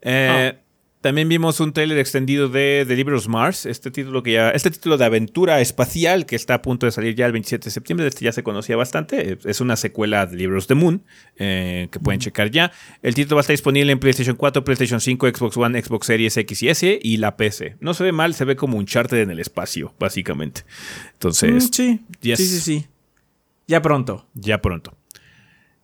Eh, 0.03 0.53
ah. 0.55 0.67
También 1.07 1.29
vimos 1.29 1.61
un 1.61 1.73
trailer 1.73 1.99
extendido 1.99 2.49
de 2.49 2.85
Deliverance 2.85 3.29
Mars, 3.29 3.65
este 3.65 3.93
título 3.93 4.25
que 4.25 4.33
ya, 4.33 4.51
este 4.51 4.73
título 4.73 4.97
de 4.97 5.05
aventura 5.05 5.61
espacial 5.61 6.27
que 6.27 6.35
está 6.35 6.55
a 6.55 6.63
punto 6.63 6.85
de 6.85 6.91
salir 6.91 7.15
ya 7.15 7.27
el 7.27 7.33
27 7.33 7.67
de 7.67 7.71
septiembre, 7.71 8.09
este 8.09 8.25
ya 8.25 8.33
se 8.33 8.43
conocía 8.43 8.75
bastante, 8.75 9.39
es 9.45 9.61
una 9.61 9.77
secuela 9.77 10.27
de 10.27 10.33
Deliverance 10.33 10.67
the 10.67 10.75
Moon 10.75 11.05
eh, 11.37 11.87
que 11.93 12.01
pueden 12.01 12.19
checar 12.19 12.51
ya. 12.51 12.73
El 13.03 13.15
título 13.15 13.37
va 13.37 13.41
a 13.41 13.43
estar 13.43 13.55
disponible 13.55 13.93
en 13.93 14.01
PlayStation 14.01 14.35
4, 14.35 14.65
PlayStation 14.65 15.01
5, 15.01 15.29
Xbox 15.29 15.57
One, 15.57 15.81
Xbox 15.81 16.07
Series 16.09 16.37
X 16.39 16.63
y 16.65 16.69
S 16.71 16.99
y 17.01 17.17
la 17.19 17.37
PC. 17.37 17.77
No 17.79 17.95
se 17.95 18.03
ve 18.03 18.11
mal, 18.11 18.35
se 18.35 18.45
ve 18.45 18.57
como 18.57 18.77
un 18.77 18.87
charter 18.87 19.21
en 19.21 19.31
el 19.31 19.39
espacio, 19.39 19.95
básicamente. 20.01 20.63
Entonces, 21.13 21.69
mm, 21.69 21.73
sí, 21.73 22.01
sí, 22.21 22.37
sí, 22.37 22.61
sí. 22.61 22.87
Ya 23.69 23.81
pronto. 23.81 24.27
Ya 24.35 24.61
pronto. 24.61 24.97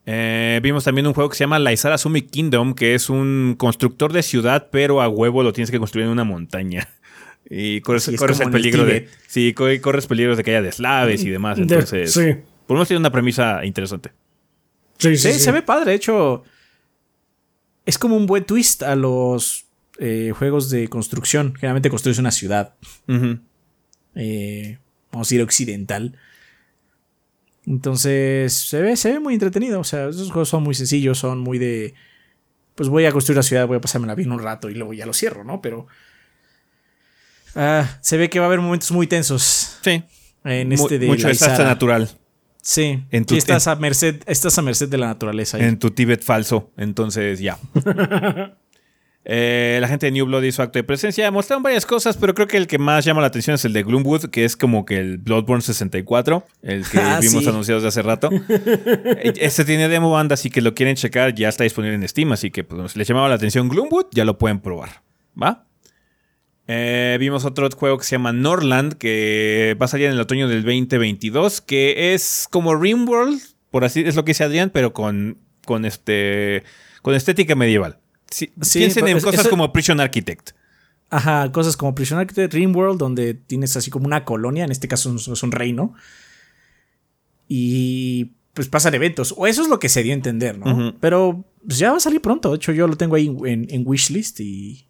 Eh, 0.05 0.59
vimos 0.61 0.83
también 0.83 1.07
un 1.07 1.13
juego 1.13 1.29
que 1.29 1.37
se 1.37 1.43
llama 1.43 1.59
Laizara 1.59 1.97
Summit 1.97 2.29
Kingdom, 2.29 2.73
que 2.73 2.93
es 2.93 3.09
un 3.09 3.55
constructor 3.57 4.11
de 4.11 4.21
ciudad, 4.21 4.67
pero 4.71 5.01
a 5.01 5.07
huevo 5.07 5.43
lo 5.43 5.53
tienes 5.53 5.71
que 5.71 5.79
construir 5.79 6.05
en 6.05 6.11
una 6.11 6.23
montaña. 6.23 6.89
Y 7.49 7.81
corres, 7.81 8.07
el 8.07 8.17
peligro 8.51 8.85
de. 8.85 9.09
Sí, 9.27 9.53
corres 9.53 10.07
peligros 10.07 10.37
de 10.37 10.45
que 10.45 10.51
haya 10.51 10.61
deslaves 10.61 11.23
y 11.25 11.29
demás. 11.29 11.59
Entonces. 11.59 12.13
sí. 12.13 12.35
Por 12.65 12.75
lo 12.75 12.79
menos 12.79 12.87
tiene 12.87 12.99
una 12.99 13.11
premisa 13.11 13.65
interesante. 13.65 14.13
Sí, 14.97 15.17
sí, 15.17 15.33
se 15.33 15.51
ve 15.51 15.61
padre. 15.61 15.91
De 15.91 15.93
hecho, 15.93 16.43
es 17.85 17.97
como 17.97 18.15
un 18.15 18.25
buen 18.25 18.45
twist 18.45 18.83
a 18.83 18.95
los 18.95 19.65
eh, 19.99 20.31
juegos 20.37 20.69
de 20.69 20.87
construcción. 20.87 21.53
Generalmente 21.55 21.89
construyes 21.89 22.19
una 22.19 22.31
ciudad. 22.31 22.75
Eh, 24.15 24.77
vamos 25.11 25.31
a 25.31 25.35
ir 25.35 25.41
occidental. 25.41 26.17
Entonces, 27.65 28.53
se 28.53 28.81
ve, 28.81 28.95
se 28.97 29.13
ve 29.13 29.19
muy 29.19 29.33
entretenido. 29.33 29.79
O 29.79 29.83
sea, 29.83 30.09
esos 30.09 30.31
juegos 30.31 30.49
son 30.49 30.63
muy 30.63 30.75
sencillos, 30.75 31.17
son 31.17 31.39
muy 31.39 31.57
de. 31.57 31.93
Pues 32.75 32.89
voy 32.89 33.05
a 33.05 33.11
construir 33.11 33.37
la 33.37 33.43
ciudad, 33.43 33.67
voy 33.67 33.77
a 33.77 33.81
pasármela 33.81 34.15
bien 34.15 34.31
un 34.31 34.39
rato 34.39 34.69
y 34.69 34.75
luego 34.75 34.93
ya 34.93 35.05
lo 35.05 35.13
cierro, 35.13 35.43
¿no? 35.43 35.61
Pero. 35.61 35.87
Ah, 37.55 37.97
se 38.01 38.17
ve 38.17 38.29
que 38.29 38.39
va 38.39 38.45
a 38.45 38.47
haber 38.47 38.59
momentos 38.59 38.91
muy 38.91 39.07
tensos. 39.07 39.77
Sí. 39.81 40.03
En 40.43 40.71
este 40.71 40.99
de. 40.99 41.07
Mucho 41.07 41.27
desastre 41.27 41.63
natural. 41.63 42.09
Sí. 42.61 43.03
En 43.11 43.25
tu, 43.25 43.35
estás, 43.35 43.67
a 43.67 43.75
merced, 43.75 44.21
estás 44.25 44.57
a 44.57 44.61
merced 44.61 44.87
de 44.87 44.97
la 44.97 45.07
naturaleza. 45.07 45.59
En 45.59 45.77
tu 45.77 45.91
Tíbet 45.91 46.23
falso. 46.23 46.71
Entonces, 46.77 47.39
ya. 47.39 47.59
Eh, 49.25 49.77
la 49.79 49.87
gente 49.87 50.07
de 50.07 50.11
New 50.11 50.25
Blood 50.25 50.43
hizo 50.43 50.61
acto 50.61 50.79
de 50.79 50.83
presencia. 50.83 51.29
Mostraron 51.31 51.63
varias 51.63 51.85
cosas, 51.85 52.17
pero 52.17 52.33
creo 52.33 52.47
que 52.47 52.57
el 52.57 52.67
que 52.67 52.77
más 52.77 53.05
llama 53.05 53.21
la 53.21 53.27
atención 53.27 53.55
es 53.55 53.63
el 53.65 53.73
de 53.73 53.83
Gloomwood, 53.83 54.25
que 54.25 54.43
es 54.43 54.57
como 54.57 54.85
que 54.85 54.99
el 54.99 55.17
Bloodborne 55.17 55.61
64, 55.61 56.45
el 56.61 56.85
que 56.87 56.97
ah, 57.01 57.19
vimos 57.21 57.47
anunciado 57.47 57.79
desde 57.79 57.87
hace 57.87 58.01
rato. 58.01 58.29
este 59.35 59.65
tiene 59.65 59.87
demo 59.87 60.11
banda, 60.11 60.33
así 60.33 60.49
que 60.49 60.61
lo 60.61 60.73
quieren 60.73 60.95
checar, 60.95 61.33
ya 61.33 61.49
está 61.49 61.63
disponible 61.63 61.95
en 61.95 62.07
Steam, 62.07 62.31
así 62.33 62.51
que 62.51 62.63
pues, 62.63 62.91
si 62.91 62.99
les 62.99 63.07
llamaba 63.07 63.29
la 63.29 63.35
atención 63.35 63.69
Gloomwood, 63.69 64.07
ya 64.11 64.25
lo 64.25 64.37
pueden 64.37 64.59
probar. 64.59 65.01
¿Va? 65.41 65.65
Eh, 66.67 67.17
vimos 67.19 67.43
otro 67.43 67.69
juego 67.71 67.97
que 67.97 68.05
se 68.05 68.11
llama 68.11 68.31
Norland, 68.31 68.93
que 68.93 69.75
va 69.81 69.85
a 69.85 69.89
salir 69.89 70.07
en 70.07 70.13
el 70.13 70.19
otoño 70.19 70.47
del 70.47 70.63
2022, 70.63 71.61
que 71.61 72.13
es 72.13 72.47
como 72.49 72.75
Rimworld, 72.75 73.41
por 73.69 73.83
así 73.83 74.01
es 74.01 74.15
lo 74.15 74.23
que 74.23 74.31
dice 74.31 74.43
Adrián, 74.43 74.69
pero 74.69 74.93
con, 74.93 75.39
con, 75.65 75.85
este, 75.85 76.63
con 77.01 77.15
estética 77.15 77.55
medieval. 77.55 77.99
Sí, 78.33 78.51
piensen 78.79 79.07
en 79.07 79.19
cosas 79.19 79.47
como 79.47 79.71
Prison 79.71 79.99
Architect. 79.99 80.51
Ajá, 81.11 81.51
cosas 81.51 81.77
como 81.77 81.93
Prison 81.93 82.17
Architect, 82.17 82.53
Rimworld, 82.53 82.97
donde 82.97 83.35
tienes 83.35 83.77
así 83.77 83.91
como 83.91 84.07
una 84.07 84.25
colonia, 84.25 84.63
en 84.63 84.71
este 84.71 84.87
caso 84.87 85.15
es 85.15 85.43
un 85.43 85.51
reino. 85.51 85.93
Y 87.47 88.31
pues 88.55 88.67
pasan 88.67 88.95
eventos. 88.95 89.35
O 89.37 89.45
eso 89.45 89.61
es 89.61 89.67
lo 89.67 89.79
que 89.79 89.89
se 89.89 90.01
dio 90.01 90.13
a 90.13 90.15
entender, 90.15 90.57
¿no? 90.57 90.95
Pero 90.99 91.45
pues, 91.63 91.77
ya 91.77 91.91
va 91.91 91.97
a 91.97 91.99
salir 91.99 92.21
pronto. 92.21 92.49
De 92.49 92.55
hecho, 92.55 92.71
yo 92.71 92.87
lo 92.87 92.95
tengo 92.95 93.15
ahí 93.15 93.27
en, 93.45 93.67
en 93.69 93.83
wishlist 93.85 94.39
y. 94.39 94.87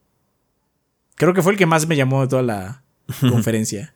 Creo 1.16 1.34
que 1.34 1.42
fue 1.42 1.52
el 1.52 1.58
que 1.58 1.66
más 1.66 1.86
me 1.86 1.98
llamó 1.98 2.22
de 2.22 2.28
toda 2.30 2.44
la 2.44 2.84
conferencia. 3.20 3.94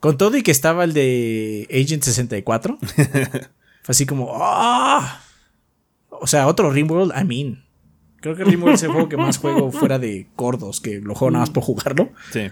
Con 0.00 0.18
todo 0.18 0.36
y 0.36 0.42
que 0.42 0.50
estaba 0.50 0.84
el 0.84 0.92
de 0.92 1.66
Agent 1.70 2.02
64. 2.02 2.78
fue 2.84 3.48
así 3.88 4.04
como. 4.04 4.32
¡Ah! 4.34 5.22
O 6.10 6.26
sea, 6.26 6.46
otro 6.46 6.70
Rimworld, 6.70 7.14
I 7.18 7.24
mean. 7.24 7.69
Creo 8.20 8.36
que 8.36 8.44
Rimworld 8.44 8.74
es 8.74 8.82
el 8.82 8.90
juego 8.90 9.08
que 9.08 9.16
más 9.16 9.38
juego 9.38 9.72
fuera 9.72 9.98
de 9.98 10.26
gordos, 10.36 10.80
que 10.80 11.00
lo 11.00 11.14
juego 11.14 11.30
nada 11.30 11.42
más 11.42 11.50
por 11.50 11.62
jugarlo. 11.62 12.10
Sí. 12.32 12.50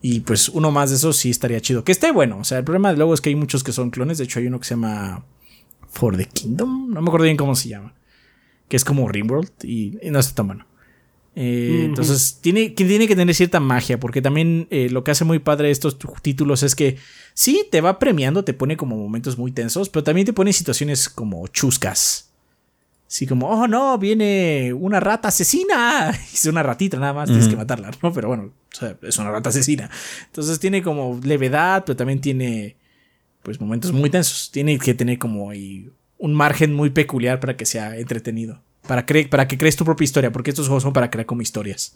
Y 0.00 0.20
pues 0.20 0.48
uno 0.48 0.70
más 0.70 0.90
de 0.90 0.96
esos 0.96 1.16
sí 1.16 1.30
estaría 1.30 1.60
chido. 1.60 1.84
Que 1.84 1.92
esté 1.92 2.12
bueno. 2.12 2.38
O 2.38 2.44
sea, 2.44 2.58
el 2.58 2.64
problema 2.64 2.90
de 2.90 2.96
luego 2.96 3.14
es 3.14 3.20
que 3.20 3.30
hay 3.30 3.34
muchos 3.34 3.64
que 3.64 3.72
son 3.72 3.90
clones. 3.90 4.18
De 4.18 4.24
hecho, 4.24 4.38
hay 4.38 4.46
uno 4.46 4.60
que 4.60 4.66
se 4.66 4.74
llama 4.74 5.24
For 5.88 6.16
the 6.16 6.24
Kingdom. 6.24 6.90
No 6.90 7.02
me 7.02 7.08
acuerdo 7.08 7.24
bien 7.24 7.36
cómo 7.36 7.54
se 7.54 7.68
llama. 7.68 7.94
Que 8.68 8.76
es 8.76 8.84
como 8.84 9.08
Rimworld 9.08 9.50
y, 9.64 9.98
no 10.10 10.18
está 10.18 10.36
tan 10.36 10.46
bueno. 10.48 10.66
Eh, 11.34 11.82
entonces, 11.84 12.38
tiene, 12.40 12.70
tiene 12.70 13.06
que 13.08 13.16
tener 13.16 13.34
cierta 13.34 13.58
magia. 13.58 13.98
Porque 13.98 14.22
también 14.22 14.68
eh, 14.70 14.88
lo 14.90 15.02
que 15.02 15.10
hace 15.10 15.24
muy 15.24 15.40
padre 15.40 15.70
estos 15.70 15.98
títulos 16.22 16.62
es 16.62 16.76
que 16.76 16.96
sí, 17.34 17.66
te 17.70 17.80
va 17.80 17.98
premiando, 17.98 18.44
te 18.44 18.54
pone 18.54 18.76
como 18.76 18.96
momentos 18.96 19.36
muy 19.36 19.50
tensos. 19.50 19.88
Pero 19.88 20.04
también 20.04 20.26
te 20.26 20.32
pone 20.32 20.52
situaciones 20.52 21.08
como 21.08 21.46
chuscas. 21.48 22.27
Así 23.08 23.26
como, 23.26 23.48
oh 23.48 23.66
no, 23.66 23.96
viene 23.96 24.70
una 24.74 25.00
rata 25.00 25.28
asesina. 25.28 26.10
Es 26.32 26.44
una 26.44 26.62
ratita 26.62 26.98
nada 26.98 27.14
más, 27.14 27.28
tienes 27.28 27.48
que 27.48 27.56
matarla, 27.56 27.90
¿no? 28.02 28.12
Pero 28.12 28.28
bueno, 28.28 28.52
es 29.02 29.18
una 29.18 29.30
rata 29.30 29.48
asesina. 29.48 29.90
Entonces 30.26 30.60
tiene 30.60 30.82
como 30.82 31.18
levedad, 31.24 31.84
pero 31.86 31.96
también 31.96 32.20
tiene 32.20 32.76
pues 33.42 33.60
momentos 33.60 33.92
muy 33.92 34.10
tensos. 34.10 34.50
Tiene 34.50 34.78
que 34.78 34.92
tener 34.92 35.18
como 35.18 35.50
ahí 35.50 35.90
un 36.18 36.34
margen 36.34 36.74
muy 36.74 36.90
peculiar 36.90 37.40
para 37.40 37.56
que 37.56 37.64
sea 37.64 37.96
entretenido. 37.96 38.62
Para, 38.86 39.06
para 39.30 39.48
que 39.48 39.56
crees 39.56 39.76
tu 39.76 39.84
propia 39.86 40.04
historia, 40.04 40.30
porque 40.30 40.50
estos 40.50 40.66
juegos 40.66 40.82
son 40.82 40.92
para 40.92 41.10
crear 41.10 41.26
como 41.26 41.40
historias. 41.40 41.94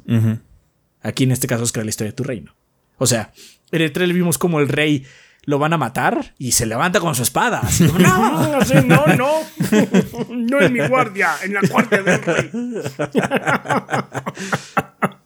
Aquí 1.02 1.24
en 1.24 1.32
este 1.32 1.46
caso 1.46 1.64
es 1.64 1.72
crear 1.72 1.84
la 1.84 1.90
historia 1.90 2.12
de 2.12 2.16
tu 2.16 2.24
reino. 2.24 2.54
O 2.96 3.06
sea, 3.06 3.32
en 3.70 3.82
el 3.82 3.92
trailer 3.92 4.16
vimos 4.16 4.38
como 4.38 4.60
el 4.60 4.68
rey 4.68 5.04
lo 5.44 5.58
van 5.58 5.72
a 5.72 5.78
matar 5.78 6.34
y 6.38 6.52
se 6.52 6.66
levanta 6.66 7.00
con 7.00 7.14
su 7.14 7.22
espada. 7.22 7.62
no, 7.98 8.60
no, 8.86 9.06
no, 9.16 9.32
no 10.28 10.60
en 10.60 10.72
mi 10.72 10.86
guardia, 10.86 11.30
en 11.42 11.54
la 11.54 11.60
guardia 11.68 12.02
del 12.02 12.22
rey. 12.22 12.50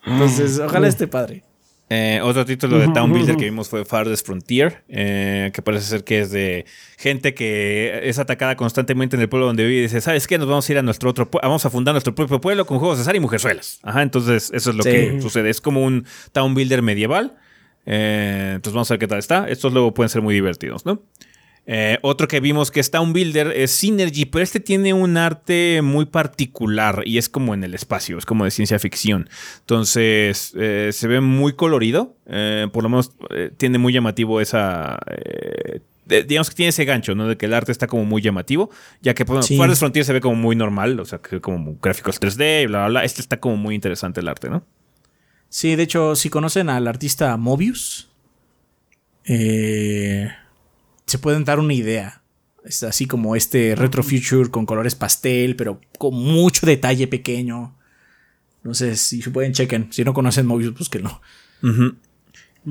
Entonces, 0.06 0.59
ojalá 0.60 0.88
esté 0.88 1.06
padre. 1.06 1.43
Eh, 1.88 2.20
otro 2.20 2.44
título 2.44 2.80
de 2.80 2.88
Town 2.88 3.12
Builder 3.12 3.36
que 3.36 3.44
vimos 3.44 3.68
fue 3.68 3.84
Farthest 3.84 4.26
Frontier, 4.26 4.82
eh, 4.88 5.52
que 5.55 5.62
parece 5.62 5.86
ser 5.86 6.02
que 6.02 6.18
es 6.18 6.32
de 6.32 6.66
gente 6.98 7.32
que 7.32 8.01
es 8.02 8.18
atacada 8.18 8.56
constantemente 8.56 9.14
en 9.14 9.22
el 9.22 9.28
pueblo 9.28 9.47
donde 9.47 9.64
vive 9.64 9.78
y 9.78 9.82
dice, 9.82 10.01
¿sabes 10.01 10.26
qué? 10.26 10.36
Nos 10.36 10.48
vamos 10.48 10.68
a 10.68 10.72
ir 10.72 10.78
a 10.78 10.82
nuestro 10.82 11.10
otro 11.10 11.28
vamos 11.30 11.64
a 11.64 11.70
fundar 11.70 11.94
nuestro 11.94 12.12
propio 12.12 12.40
pueblo 12.40 12.66
con 12.66 12.80
juegos 12.80 12.98
de 12.98 13.02
azar 13.02 13.14
y 13.14 13.20
mujerzuelas. 13.20 13.78
Ajá, 13.84 14.02
entonces 14.02 14.51
eso 14.52 14.70
es 14.70 14.76
lo 14.76 14.82
que 14.82 15.20
sucede. 15.20 15.48
Es 15.48 15.60
como 15.60 15.84
un 15.84 16.06
Town 16.32 16.55
Builder 16.55 16.82
medieval 16.82 17.36
eh, 17.86 18.52
entonces 18.56 18.74
vamos 18.74 18.90
a 18.90 18.94
ver 18.94 18.98
qué 18.98 19.06
tal 19.06 19.18
está. 19.18 19.48
Estos 19.48 19.72
luego 19.72 19.94
pueden 19.94 20.10
ser 20.10 20.22
muy 20.22 20.34
divertidos, 20.34 20.84
¿no? 20.84 21.02
Eh, 21.68 21.98
otro 22.02 22.28
que 22.28 22.38
vimos 22.38 22.70
que 22.70 22.78
está 22.78 23.00
un 23.00 23.12
builder 23.12 23.48
es 23.48 23.72
Synergy, 23.72 24.26
pero 24.26 24.44
este 24.44 24.60
tiene 24.60 24.94
un 24.94 25.16
arte 25.16 25.80
muy 25.82 26.04
particular 26.04 27.02
y 27.04 27.18
es 27.18 27.28
como 27.28 27.54
en 27.54 27.64
el 27.64 27.74
espacio, 27.74 28.18
es 28.18 28.26
como 28.26 28.44
de 28.44 28.52
ciencia 28.52 28.78
ficción. 28.78 29.28
Entonces 29.60 30.52
eh, 30.56 30.90
se 30.92 31.08
ve 31.08 31.20
muy 31.20 31.54
colorido, 31.54 32.16
por 32.72 32.82
lo 32.84 32.88
menos 32.88 33.12
tiene 33.56 33.78
muy 33.78 33.92
llamativo 33.92 34.40
esa 34.40 34.98
digamos 36.06 36.50
que 36.50 36.56
tiene 36.56 36.68
ese 36.68 36.84
gancho, 36.84 37.14
¿no? 37.14 37.26
De 37.26 37.36
que 37.36 37.46
el 37.46 37.54
arte 37.54 37.72
está 37.72 37.88
como 37.88 38.04
muy 38.04 38.22
llamativo, 38.22 38.70
ya 39.02 39.14
que 39.14 39.24
bueno, 39.24 39.42
sí. 39.42 39.58
Frontier 39.74 40.04
se 40.04 40.12
ve 40.12 40.20
como 40.20 40.36
muy 40.36 40.54
normal, 40.54 40.98
o 41.00 41.04
sea, 41.04 41.18
que 41.18 41.40
como 41.40 41.76
gráficos 41.82 42.20
3D 42.20 42.62
y 42.62 42.66
bla, 42.66 42.78
bla, 42.78 42.88
bla. 42.88 43.04
Este 43.04 43.20
está 43.20 43.40
como 43.40 43.56
muy 43.56 43.74
interesante 43.74 44.20
el 44.20 44.28
arte, 44.28 44.48
¿no? 44.48 44.64
Sí, 45.48 45.77
de 45.77 45.82
hecho, 45.85 46.16
si 46.16 46.28
conocen 46.28 46.68
al 46.68 46.86
artista 46.86 47.36
Mobius, 47.36 48.09
eh, 49.24 50.31
se 51.06 51.18
pueden 51.18 51.44
dar 51.44 51.59
una 51.59 51.74
idea. 51.74 52.23
Es 52.64 52.82
así 52.82 53.06
como 53.06 53.36
este 53.36 53.74
retro 53.77 54.02
future 54.02 54.51
con 54.51 54.66
colores 54.66 54.94
pastel, 54.94 55.56
pero 55.56 55.81
con 55.98 56.14
mucho 56.14 56.66
detalle 56.66 57.06
pequeño. 57.06 57.77
Sé 58.73 58.97
si 58.97 59.23
pueden 59.23 59.52
chequen. 59.52 59.93
Si 59.93 60.05
no 60.05 60.12
conocen 60.12 60.47
Mobius, 60.47 60.74
pues 60.77 60.89
que 60.89 60.98
no. 60.98 61.20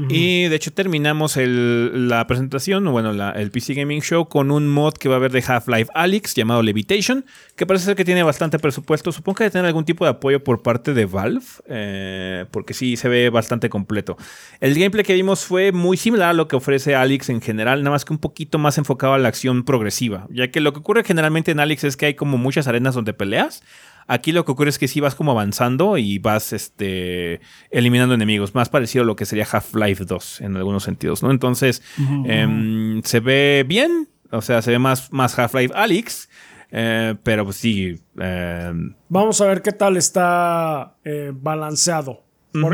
Y 0.10 0.50
de 0.50 0.56
hecho 0.58 0.74
terminamos 0.74 1.38
la 1.38 2.28
presentación, 2.28 2.84
bueno, 2.92 3.12
el 3.32 3.50
PC 3.50 3.76
Gaming 3.76 4.02
Show 4.02 4.28
con 4.28 4.52
un 4.52 4.68
mod 4.68 4.94
que 4.96 5.08
va 5.08 5.16
a 5.16 5.18
haber 5.18 5.32
de 5.32 5.42
Half-Life 5.48 5.90
Alyx 5.94 6.36
llamado 6.36 6.62
Levitation, 6.62 7.26
que 7.56 7.66
parece 7.66 7.86
ser 7.86 7.96
que 7.96 8.04
tiene 8.04 8.22
bastante 8.22 8.60
presupuesto. 8.60 9.14
Supongo 9.14 9.38
que 9.38 9.44
debe 9.46 9.52
tener 9.54 9.68
algún 9.68 9.86
tipo 9.86 10.04
de 10.04 10.12
apoyo 10.12 10.44
por 10.44 10.62
parte 10.62 10.94
de 10.94 11.06
Valve, 11.06 11.46
eh, 11.68 12.46
porque 12.52 12.74
sí 12.74 12.98
se 12.98 13.08
ve 13.08 13.30
bastante 13.30 13.70
completo. 13.70 14.18
El 14.60 14.74
gameplay 14.74 15.06
que 15.06 15.14
vimos 15.14 15.46
fue 15.46 15.72
muy 15.72 15.96
similar 15.96 16.32
a 16.32 16.34
lo 16.34 16.50
que 16.50 16.58
ofrece 16.58 16.94
Alyx 16.94 17.30
en 17.30 17.40
general, 17.40 17.80
nada 17.80 17.92
más 17.92 18.04
que 18.04 18.12
un 18.12 18.20
poquito 18.20 18.58
más 18.58 18.78
enfocado 18.78 19.14
a 19.14 19.18
la 19.18 19.30
acción 19.30 19.64
progresiva, 19.64 20.28
ya 20.30 20.52
que 20.52 20.60
lo 20.60 20.74
que 20.74 20.80
ocurre 20.80 21.06
generalmente 21.06 21.52
en 21.52 21.62
Alyx 21.62 21.86
es 21.86 21.96
que 21.96 22.08
hay 22.08 22.14
como 22.16 22.38
muchas 22.38 22.68
arenas 22.68 22.96
donde 22.96 23.14
peleas 23.14 23.64
Aquí 24.08 24.32
lo 24.32 24.46
que 24.46 24.52
ocurre 24.52 24.70
es 24.70 24.78
que 24.78 24.88
sí 24.88 25.00
vas 25.00 25.16
como 25.16 25.32
avanzando 25.32 25.98
y 25.98 26.20
vas 26.20 26.54
este, 26.54 27.42
eliminando 27.72 28.14
enemigos, 28.14 28.54
más 28.54 28.70
parecido 28.70 29.04
a 29.04 29.06
lo 29.06 29.16
que 29.16 29.26
sería 29.26 29.48
Half-Life 29.52 30.06
2 30.06 30.42
en 30.42 30.58
algunos 30.58 30.84
sentidos, 30.84 31.24
¿no? 31.24 31.32
Entonces, 31.32 31.82
em, 32.26 33.02
se 33.02 33.20
ve 33.20 33.66
bien, 33.68 34.08
o 34.32 34.44
sea, 34.44 34.62
se 34.62 34.70
ve 34.70 34.78
más, 34.78 35.12
más 35.12 35.38
Half-Life 35.40 35.74
Alyx, 35.76 36.30
eh, 36.72 37.16
pero 37.24 37.46
pues 37.46 37.58
sí. 37.58 38.00
Em, 38.20 38.94
Vamos 39.10 39.42
a 39.42 39.48
ver 39.48 39.64
qué 39.64 39.72
tal 39.72 39.98
está 39.98 40.98
eh, 41.04 41.32
balanceado. 41.34 42.22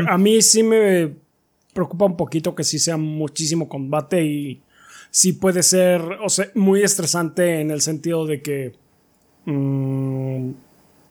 a 0.08 0.18
mí 0.18 0.42
sí 0.42 0.62
me 0.62 1.14
preocupa 1.72 2.04
un 2.04 2.16
poquito 2.16 2.54
que 2.54 2.62
sí 2.62 2.78
sea 2.78 2.98
muchísimo 2.98 3.70
combate 3.70 4.22
y 4.22 4.62
sí 5.10 5.32
puede 5.32 5.62
ser 5.62 6.02
o 6.22 6.28
sea, 6.28 6.48
muy 6.54 6.82
estresante 6.82 7.60
en 7.60 7.70
el 7.70 7.80
sentido 7.80 8.26
de 8.26 8.42
que... 8.42 8.74
Mm, 9.46 10.50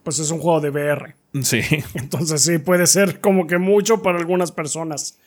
pues 0.03 0.19
es 0.19 0.31
un 0.31 0.39
juego 0.39 0.61
de 0.61 0.69
VR. 0.69 1.15
Sí. 1.43 1.61
Entonces 1.93 2.41
sí, 2.41 2.57
puede 2.57 2.87
ser 2.87 3.19
como 3.19 3.47
que 3.47 3.57
mucho 3.57 4.01
para 4.01 4.17
algunas 4.17 4.51
personas. 4.51 5.17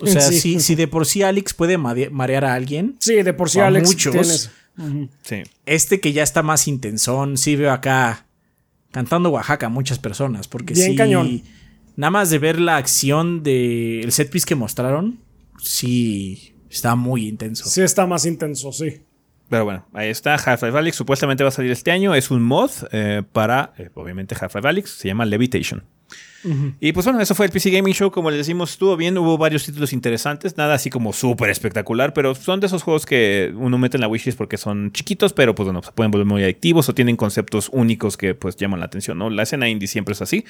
O 0.00 0.06
sea, 0.06 0.20
si, 0.22 0.74
de 0.74 0.88
por 0.88 1.06
sí 1.06 1.22
Alex 1.22 1.54
puede 1.54 1.78
marear 1.78 2.44
a 2.44 2.54
alguien. 2.54 2.96
Sí, 2.98 3.22
de 3.22 3.32
por 3.32 3.48
sí 3.48 3.60
Alex. 3.60 3.88
Muchos, 3.88 4.50
Sí. 5.22 5.42
Este 5.66 6.00
que 6.00 6.12
ya 6.12 6.24
está 6.24 6.42
más 6.42 6.66
intensón, 6.66 7.38
sí 7.38 7.54
veo 7.54 7.70
acá 7.70 8.26
cantando 8.90 9.30
Oaxaca 9.30 9.66
a 9.66 9.68
muchas 9.68 10.00
personas. 10.00 10.48
Porque 10.48 10.74
Bien 10.74 10.96
cañón. 10.96 11.42
Nada 11.96 12.10
más 12.10 12.30
de 12.30 12.38
ver 12.40 12.58
la 12.58 12.76
acción 12.76 13.44
del 13.44 14.10
set 14.10 14.30
piece 14.30 14.46
que 14.46 14.56
mostraron, 14.56 15.20
sí 15.62 16.54
está 16.68 16.96
muy 16.96 17.28
intenso. 17.28 17.68
Sí, 17.68 17.82
está 17.82 18.04
más 18.04 18.26
intenso, 18.26 18.72
sí. 18.72 19.00
Pero 19.48 19.64
bueno, 19.64 19.86
ahí 19.92 20.08
está 20.08 20.34
Half-Life 20.34 20.76
Alyx. 20.76 20.96
Supuestamente 20.96 21.44
va 21.44 21.48
a 21.48 21.52
salir 21.52 21.70
este 21.70 21.90
año. 21.90 22.14
Es 22.14 22.30
un 22.30 22.42
mod 22.42 22.70
eh, 22.92 23.22
para, 23.32 23.72
eh, 23.78 23.90
obviamente, 23.94 24.34
Half-Life 24.38 24.68
Alyx. 24.68 24.90
Se 24.90 25.08
llama 25.08 25.24
Levitation. 25.24 25.84
Y 26.78 26.92
pues 26.92 27.06
bueno, 27.06 27.20
eso 27.20 27.34
fue 27.34 27.46
el 27.46 27.52
PC 27.52 27.70
Gaming 27.70 27.94
Show. 27.94 28.10
Como 28.10 28.30
les 28.30 28.38
decimos, 28.38 28.72
estuvo 28.72 28.96
bien. 28.96 29.16
Hubo 29.16 29.38
varios 29.38 29.64
títulos 29.64 29.92
interesantes. 29.92 30.56
Nada 30.56 30.74
así 30.74 30.90
como 30.90 31.12
súper 31.12 31.48
espectacular, 31.50 32.12
pero 32.12 32.34
son 32.34 32.60
de 32.60 32.66
esos 32.66 32.82
juegos 32.82 33.06
que 33.06 33.52
uno 33.56 33.78
mete 33.78 33.96
en 33.96 34.02
la 34.02 34.08
wishlist 34.08 34.36
porque 34.36 34.58
son 34.58 34.92
chiquitos, 34.92 35.32
pero 35.32 35.54
pues 35.54 35.64
bueno, 35.64 35.82
se 35.82 35.92
pueden 35.92 36.10
volver 36.10 36.26
muy 36.26 36.42
adictivos 36.42 36.88
o 36.88 36.94
tienen 36.94 37.16
conceptos 37.16 37.70
únicos 37.72 38.16
que 38.16 38.34
pues 38.34 38.56
llaman 38.56 38.80
la 38.80 38.86
atención, 38.86 39.18
¿no? 39.18 39.30
La 39.30 39.44
escena 39.44 39.68
indie 39.68 39.88
siempre 39.88 40.12
es 40.12 40.20
así. 40.20 40.44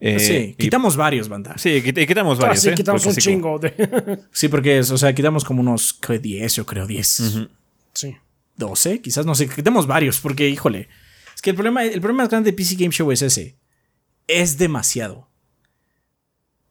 Eh, 0.00 0.18
sí, 0.18 0.54
quitamos 0.58 0.96
varios, 0.96 1.28
banda. 1.28 1.54
Sí, 1.58 1.82
quitamos 1.82 2.38
varios. 2.38 2.60
sí, 2.60 2.70
¿eh? 2.70 2.74
quitamos 2.74 3.04
un 3.04 3.14
chingo. 3.14 3.58
De... 3.58 4.20
sí, 4.32 4.48
porque, 4.48 4.80
o 4.80 4.98
sea, 4.98 5.14
quitamos 5.14 5.44
como 5.44 5.60
unos 5.60 5.98
10, 6.08 6.54
yo 6.54 6.64
creo 6.64 6.86
10. 6.86 7.48
Sí. 7.92 8.16
12, 8.56 9.00
quizás, 9.00 9.26
no 9.26 9.34
sé, 9.34 9.48
quitamos 9.48 9.86
varios, 9.86 10.20
porque, 10.20 10.48
híjole. 10.48 10.88
Es 11.34 11.42
que 11.42 11.50
el 11.50 11.56
problema, 11.56 11.84
el 11.84 12.00
problema 12.00 12.24
más 12.24 12.30
grande 12.30 12.50
de 12.50 12.56
PC 12.56 12.76
Game 12.76 12.92
Show 12.92 13.10
es 13.12 13.22
ese. 13.22 13.56
Es 14.26 14.58
demasiado. 14.58 15.28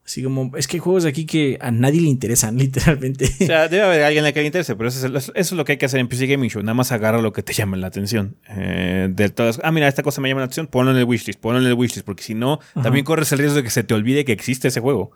Así 0.04 0.22
como, 0.22 0.54
es 0.56 0.68
que 0.68 0.76
hay 0.76 0.80
juegos 0.80 1.06
aquí 1.06 1.24
que 1.24 1.56
a 1.62 1.70
nadie 1.70 2.02
le 2.02 2.08
interesan, 2.08 2.58
literalmente. 2.58 3.24
O 3.24 3.46
sea, 3.46 3.68
debe 3.68 3.84
haber 3.84 4.02
alguien 4.02 4.24
a 4.26 4.32
que 4.32 4.40
le 4.40 4.46
interese, 4.46 4.76
pero 4.76 4.90
eso 4.90 5.32
es, 5.34 5.52
lo 5.52 5.64
que 5.64 5.72
hay 5.72 5.78
que 5.78 5.86
hacer 5.86 5.98
en 6.00 6.08
PC 6.08 6.26
Gaming 6.26 6.50
Show. 6.50 6.62
Nada 6.62 6.74
más 6.74 6.92
agarra 6.92 7.22
lo 7.22 7.32
que 7.32 7.42
te 7.42 7.54
llame 7.54 7.78
la 7.78 7.86
atención. 7.86 8.36
Eh, 8.50 9.08
de 9.10 9.30
todas, 9.30 9.60
ah, 9.62 9.72
mira, 9.72 9.88
esta 9.88 10.02
cosa 10.02 10.20
me 10.20 10.28
llama 10.28 10.42
la 10.42 10.46
atención, 10.46 10.66
ponlo 10.66 10.90
en 10.90 10.98
el 10.98 11.04
wishlist, 11.04 11.40
ponlo 11.40 11.60
en 11.60 11.66
el 11.66 11.74
wishlist, 11.74 12.04
porque 12.04 12.22
si 12.22 12.34
no, 12.34 12.60
también 12.82 13.04
corres 13.04 13.32
el 13.32 13.38
riesgo 13.38 13.56
de 13.56 13.62
que 13.62 13.70
se 13.70 13.82
te 13.82 13.94
olvide 13.94 14.24
que 14.26 14.32
existe 14.32 14.68
ese 14.68 14.80
juego. 14.80 15.12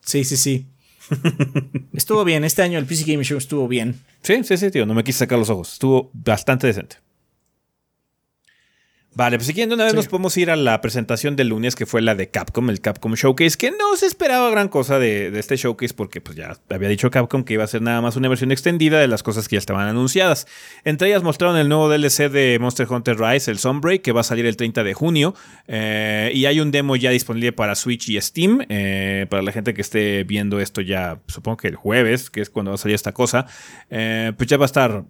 Sí, 0.00 0.24
sí, 0.24 0.36
sí. 0.36 0.66
Estuvo 1.92 2.24
bien, 2.24 2.44
este 2.44 2.62
año 2.62 2.78
el 2.78 2.86
PC 2.86 3.04
Gaming 3.04 3.24
Show 3.24 3.38
estuvo 3.38 3.68
bien. 3.68 4.00
Sí, 4.22 4.42
sí, 4.44 4.56
sí, 4.56 4.70
tío, 4.70 4.86
no 4.86 4.94
me 4.94 5.04
quise 5.04 5.20
sacar 5.20 5.38
los 5.38 5.50
ojos. 5.50 5.74
Estuvo 5.74 6.10
bastante 6.12 6.66
decente. 6.66 6.96
Vale, 9.14 9.36
pues 9.36 9.46
si 9.46 9.52
quieren, 9.52 9.74
una 9.74 9.84
vez 9.84 9.92
nos 9.92 10.08
podemos 10.08 10.34
ir 10.38 10.50
a 10.50 10.56
la 10.56 10.80
presentación 10.80 11.36
del 11.36 11.48
lunes, 11.48 11.76
que 11.76 11.84
fue 11.84 12.00
la 12.00 12.14
de 12.14 12.30
Capcom, 12.30 12.70
el 12.70 12.80
Capcom 12.80 13.12
Showcase, 13.12 13.58
que 13.58 13.70
no 13.70 13.94
se 13.96 14.06
esperaba 14.06 14.48
gran 14.48 14.68
cosa 14.68 14.98
de, 14.98 15.38
este 15.38 15.56
showcase, 15.56 15.92
porque 15.92 16.22
pues 16.22 16.34
ya 16.34 16.56
había 16.70 16.88
dicho 16.88 17.10
Capcom 17.10 17.44
que 17.44 17.52
iba 17.52 17.62
a 17.62 17.66
ser 17.66 17.82
nada 17.82 18.00
más 18.00 18.16
una 18.16 18.28
versión 18.28 18.52
extendida 18.52 18.98
de 19.00 19.08
las 19.08 19.22
cosas 19.22 19.48
que 19.48 19.56
ya 19.56 19.58
estaban 19.58 19.86
anunciadas. 19.86 20.46
Entre 20.84 21.08
ellas 21.08 21.22
mostraron 21.22 21.58
el 21.58 21.68
nuevo 21.68 21.90
DLC 21.90 22.30
de 22.30 22.56
Monster 22.58 22.86
Hunter 22.88 23.18
Rise, 23.18 23.50
el 23.50 23.58
Sunbreak, 23.58 24.00
que 24.00 24.12
va 24.12 24.22
a 24.22 24.24
salir 24.24 24.46
el 24.46 24.56
30 24.56 24.82
de 24.82 24.94
junio, 24.94 25.34
eh, 25.68 26.30
y 26.32 26.46
hay 26.46 26.60
un 26.60 26.70
demo 26.70 26.96
ya 26.96 27.10
disponible 27.10 27.52
para 27.52 27.74
Switch 27.74 28.08
y 28.08 28.18
Steam, 28.18 28.64
eh, 28.70 29.26
para 29.28 29.42
la 29.42 29.52
gente 29.52 29.74
que 29.74 29.82
esté 29.82 30.24
viendo 30.24 30.58
esto 30.58 30.80
ya, 30.80 31.20
supongo 31.26 31.58
que 31.58 31.68
el 31.68 31.76
jueves, 31.76 32.30
que 32.30 32.40
es 32.40 32.48
cuando 32.48 32.70
va 32.70 32.76
a 32.76 32.78
salir 32.78 32.94
esta 32.94 33.12
cosa, 33.12 33.44
eh, 33.90 34.32
pues 34.38 34.48
ya 34.48 34.56
va 34.56 34.64
a 34.64 34.66
estar 34.66 35.04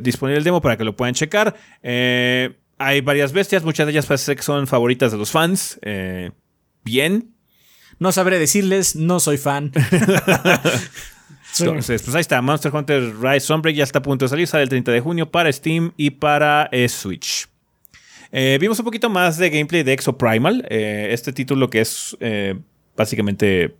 disponible 0.00 0.38
el 0.38 0.44
demo 0.44 0.62
para 0.62 0.78
que 0.78 0.84
lo 0.84 0.96
puedan 0.96 1.12
checar. 1.12 1.54
Eh, 1.82 2.54
hay 2.84 3.00
varias 3.00 3.32
bestias, 3.32 3.64
muchas 3.64 3.86
de 3.86 3.92
ellas 3.92 4.06
parece 4.06 4.36
que 4.36 4.42
son 4.42 4.66
favoritas 4.66 5.12
de 5.12 5.18
los 5.18 5.30
fans. 5.30 5.78
Eh, 5.82 6.30
bien. 6.84 7.34
No 7.98 8.12
sabré 8.12 8.38
decirles, 8.38 8.96
no 8.96 9.20
soy 9.20 9.36
fan. 9.36 9.72
Entonces, 11.60 12.02
pues 12.02 12.14
ahí 12.14 12.20
está, 12.20 12.40
Monster 12.40 12.74
Hunter 12.74 13.14
Rise 13.20 13.46
Sunbreak 13.46 13.76
ya 13.76 13.84
está 13.84 13.98
a 13.98 14.02
punto 14.02 14.24
de 14.24 14.30
salir, 14.30 14.46
sale 14.46 14.62
el 14.64 14.68
30 14.70 14.90
de 14.90 15.00
junio 15.00 15.30
para 15.30 15.52
Steam 15.52 15.92
y 15.96 16.10
para 16.10 16.68
eh, 16.72 16.88
Switch. 16.88 17.46
Eh, 18.32 18.56
vimos 18.60 18.78
un 18.78 18.86
poquito 18.86 19.10
más 19.10 19.36
de 19.36 19.50
gameplay 19.50 19.82
de 19.82 19.92
Exo 19.92 20.16
Primal, 20.16 20.64
este 20.70 21.34
título 21.34 21.68
que 21.68 21.82
es 21.82 22.16
básicamente 22.96 23.76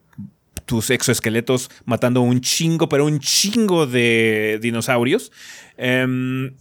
tus 0.67 0.91
exoesqueletos 0.91 1.71
matando 1.85 2.21
un 2.21 2.41
chingo, 2.41 2.89
pero 2.89 3.07
un 3.07 3.19
chingo 3.19 3.87
de 3.87 4.59
dinosaurios. 4.61 5.33
Em, 5.77 6.55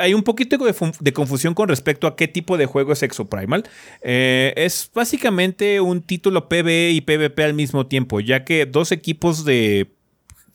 hay 0.00 0.14
un 0.14 0.22
poquito 0.22 0.56
de, 0.58 1.12
confusión 1.12 1.54
con 1.54 1.68
respecto 1.68 2.06
a 2.06 2.16
qué 2.16 2.28
tipo 2.28 2.56
de 2.56 2.66
juego 2.66 2.92
es 2.92 3.02
Exoprimal. 3.02 3.68
Eh, 4.02 4.52
es 4.56 4.90
básicamente 4.94 5.80
un 5.80 6.02
título 6.02 6.48
PvE 6.48 6.90
y 6.90 7.00
PvP 7.00 7.44
al 7.44 7.54
mismo 7.54 7.86
tiempo, 7.86 8.20
ya 8.20 8.44
que 8.44 8.66
dos 8.66 8.92
equipos 8.92 9.44
de 9.44 9.99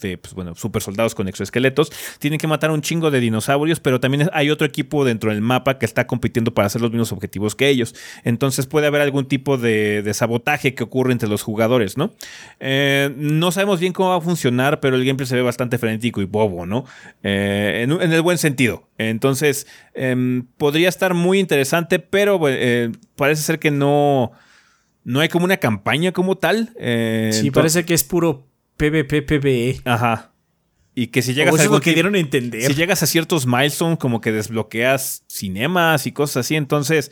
de, 0.05 0.17
pues, 0.17 0.33
bueno, 0.33 0.55
super 0.55 0.81
soldados 0.81 1.15
con 1.15 1.27
exoesqueletos, 1.27 1.91
tienen 2.19 2.39
que 2.39 2.47
matar 2.47 2.71
un 2.71 2.81
chingo 2.81 3.11
de 3.11 3.19
dinosaurios, 3.19 3.79
pero 3.79 3.99
también 3.99 4.29
hay 4.33 4.49
otro 4.49 4.67
equipo 4.67 5.03
dentro 5.05 5.31
del 5.31 5.41
mapa 5.41 5.77
que 5.77 5.85
está 5.85 6.07
compitiendo 6.07 6.53
para 6.53 6.67
hacer 6.67 6.81
los 6.81 6.91
mismos 6.91 7.11
objetivos 7.11 7.55
que 7.55 7.69
ellos. 7.69 7.95
Entonces 8.23 8.67
puede 8.67 8.87
haber 8.87 9.01
algún 9.01 9.25
tipo 9.25 9.57
de, 9.57 10.09
sabotaje 10.13 10.75
que 10.75 10.83
ocurre 10.83 11.11
entre 11.11 11.27
los 11.27 11.41
jugadores, 11.41 11.97
¿no? 11.97 12.13
Eh, 12.59 13.13
no 13.17 13.51
sabemos 13.51 13.79
bien 13.79 13.91
cómo 13.91 14.09
va 14.09 14.17
a 14.17 14.21
funcionar, 14.21 14.79
pero 14.79 14.95
el 14.95 15.03
gameplay 15.03 15.27
se 15.27 15.35
ve 15.35 15.41
bastante 15.41 15.77
frenético 15.77 16.21
y 16.21 16.25
bobo, 16.25 16.65
¿no? 16.65 16.85
Eh, 17.23 17.81
en, 17.83 18.13
el 18.13 18.21
buen 18.21 18.37
sentido. 18.37 18.87
Entonces, 18.97 19.67
em, 19.93 20.45
podría 20.57 20.87
estar 20.87 21.13
muy 21.13 21.39
interesante, 21.39 21.99
pero 21.99 22.39
eh, 22.47 22.91
parece 23.15 23.41
ser 23.41 23.59
que 23.59 23.71
no 23.71 24.31
no 25.03 25.19
hay 25.19 25.29
como 25.29 25.45
una 25.45 25.57
campaña 25.57 26.11
como 26.11 26.35
tal. 26.37 26.73
sí, 27.31 27.51
parece 27.51 27.85
que 27.85 27.93
es 27.93 28.03
puro 28.03 28.47
PvP, 28.77 29.21
PvE. 29.21 29.81
Ajá. 29.85 30.31
Y 30.93 31.07
que 31.07 31.21
si 31.21 31.33
llegas 31.33 31.59
a 31.59 31.79
que 31.81 31.93
dieron 31.93 32.15
a 32.15 32.19
entender. 32.19 32.61
Si 32.63 32.73
llegas 32.73 33.03
a 33.03 33.05
ciertos 33.05 33.45
milestones, 33.45 33.99
como 33.99 34.21
que 34.21 34.31
desbloqueas 34.31 35.25
cinemas 35.27 36.07
y 36.07 36.13
cosas 36.13 36.45
así, 36.45 36.55
entonces 36.55 37.11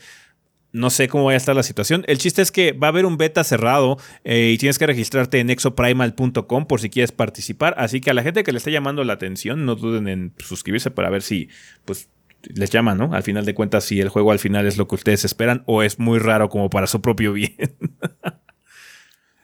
no 0.71 0.89
sé 0.89 1.07
cómo 1.07 1.25
va 1.25 1.33
a 1.33 1.35
estar 1.35 1.55
la 1.55 1.63
situación. 1.63 2.03
El 2.07 2.17
chiste 2.17 2.41
es 2.41 2.51
que 2.51 2.71
va 2.71 2.87
a 2.87 2.89
haber 2.89 3.05
un 3.05 3.17
beta 3.17 3.43
cerrado 3.43 3.97
eh, 4.23 4.51
y 4.53 4.57
tienes 4.57 4.79
que 4.79 4.87
registrarte 4.87 5.39
en 5.39 5.49
exoprimal.com 5.49 6.65
por 6.65 6.79
si 6.79 6.89
quieres 6.89 7.11
participar. 7.11 7.75
Así 7.77 8.01
que 8.01 8.09
a 8.09 8.13
la 8.13 8.23
gente 8.23 8.43
que 8.43 8.51
le 8.51 8.57
está 8.57 8.71
llamando 8.71 9.03
la 9.03 9.13
atención, 9.13 9.65
no 9.65 9.75
duden 9.75 10.07
en 10.07 10.33
suscribirse 10.39 10.89
para 10.89 11.09
ver 11.09 11.21
si 11.21 11.49
pues 11.85 12.09
les 12.41 12.69
llama, 12.69 12.95
¿no? 12.95 13.13
Al 13.13 13.23
final 13.23 13.45
de 13.45 13.53
cuentas, 13.53 13.83
si 13.83 14.01
el 14.01 14.09
juego 14.09 14.31
al 14.31 14.39
final 14.39 14.65
es 14.65 14.77
lo 14.77 14.87
que 14.87 14.95
ustedes 14.95 15.25
esperan 15.25 15.63
o 15.67 15.83
es 15.83 15.99
muy 15.99 16.19
raro 16.19 16.49
como 16.49 16.69
para 16.69 16.87
su 16.87 17.01
propio 17.01 17.33
bien. 17.33 17.55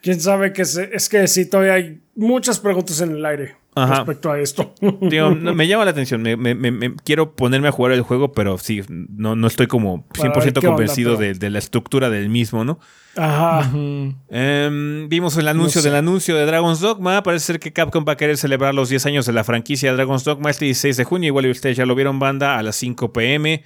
quién 0.01 0.19
sabe 0.19 0.53
que 0.53 0.63
es 0.63 1.09
que 1.09 1.27
sí, 1.27 1.49
todavía 1.49 1.73
hay 1.73 2.01
muchas 2.15 2.59
preguntas 2.59 3.01
en 3.01 3.11
el 3.11 3.25
aire 3.25 3.55
respecto 3.75 4.31
a 4.31 4.39
esto. 4.39 4.73
me 4.81 5.67
llama 5.67 5.85
la 5.85 5.91
atención. 5.91 6.21
Me, 6.21 6.95
quiero 7.03 7.35
ponerme 7.35 7.67
a 7.67 7.71
jugar 7.71 7.93
el 7.93 8.01
juego, 8.01 8.31
pero 8.31 8.57
sí, 8.57 8.81
no, 8.89 9.35
no 9.35 9.47
estoy 9.47 9.67
como 9.67 10.07
100% 10.09 10.65
convencido 10.65 11.17
de, 11.17 11.49
la 11.49 11.59
estructura 11.59 12.09
del 12.09 12.29
mismo, 12.29 12.63
¿no? 12.63 12.79
Ajá. 13.15 13.69
Em, 14.29 15.09
vimos 15.09 15.35
el 15.37 15.47
anuncio 15.47 15.81
del 15.81 15.95
anuncio 15.95 16.35
de 16.35 16.45
Dragon's 16.45 16.79
Dogma. 16.79 17.23
Parece 17.23 17.45
ser 17.45 17.59
que 17.59 17.73
Capcom 17.73 18.05
va 18.07 18.13
a 18.13 18.17
querer 18.17 18.37
celebrar 18.37 18.73
los 18.73 18.89
10 18.89 19.05
años 19.07 19.25
de 19.25 19.33
la 19.33 19.43
franquicia 19.43 19.93
Dragon's 19.93 20.23
Dogma 20.23 20.49
este 20.49 20.65
16 20.65 20.97
de 20.97 21.03
junio. 21.03 21.27
Igual 21.27 21.47
ustedes 21.47 21.75
ya 21.75 21.85
lo 21.85 21.95
vieron, 21.95 22.19
banda, 22.19 22.57
a 22.57 22.63
las 22.63 22.75
5 22.77 23.11
pm. 23.11 23.63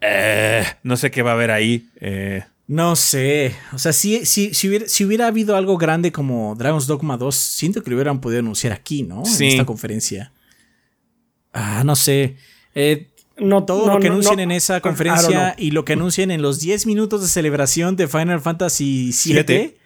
Eh, 0.00 0.64
no 0.82 0.96
sé 0.96 1.10
qué 1.10 1.22
va 1.22 1.30
a 1.30 1.34
haber 1.34 1.52
ahí. 1.52 1.88
Eh, 2.00 2.42
no 2.72 2.96
sé. 2.96 3.54
O 3.74 3.78
sea, 3.78 3.92
si, 3.92 4.24
si, 4.24 4.54
si, 4.54 4.66
hubiera, 4.66 4.88
si 4.88 5.04
hubiera 5.04 5.26
habido 5.26 5.56
algo 5.56 5.76
grande 5.76 6.10
como 6.10 6.54
Dragon's 6.54 6.86
Dogma 6.86 7.18
2, 7.18 7.34
siento 7.34 7.82
que 7.82 7.90
lo 7.90 7.96
hubieran 7.96 8.22
podido 8.22 8.40
anunciar 8.40 8.72
aquí, 8.72 9.02
¿no? 9.02 9.24
En 9.26 9.42
esta 9.42 9.66
conferencia. 9.66 10.32
Ah, 11.52 11.82
no 11.84 11.94
sé. 11.96 12.36
Eh, 12.74 13.10
no, 13.36 13.66
todo 13.66 13.92
lo 13.92 14.00
que 14.00 14.06
anuncien 14.06 14.40
en 14.40 14.52
esa 14.52 14.80
conferencia 14.80 15.54
y 15.58 15.72
lo 15.72 15.84
que 15.84 15.92
anuncien 15.92 16.30
en 16.30 16.40
los 16.40 16.60
10 16.60 16.86
minutos 16.86 17.20
de 17.20 17.28
celebración 17.28 17.94
de 17.96 18.08
Final 18.08 18.40
Fantasy 18.40 19.12
VII, 19.22 19.76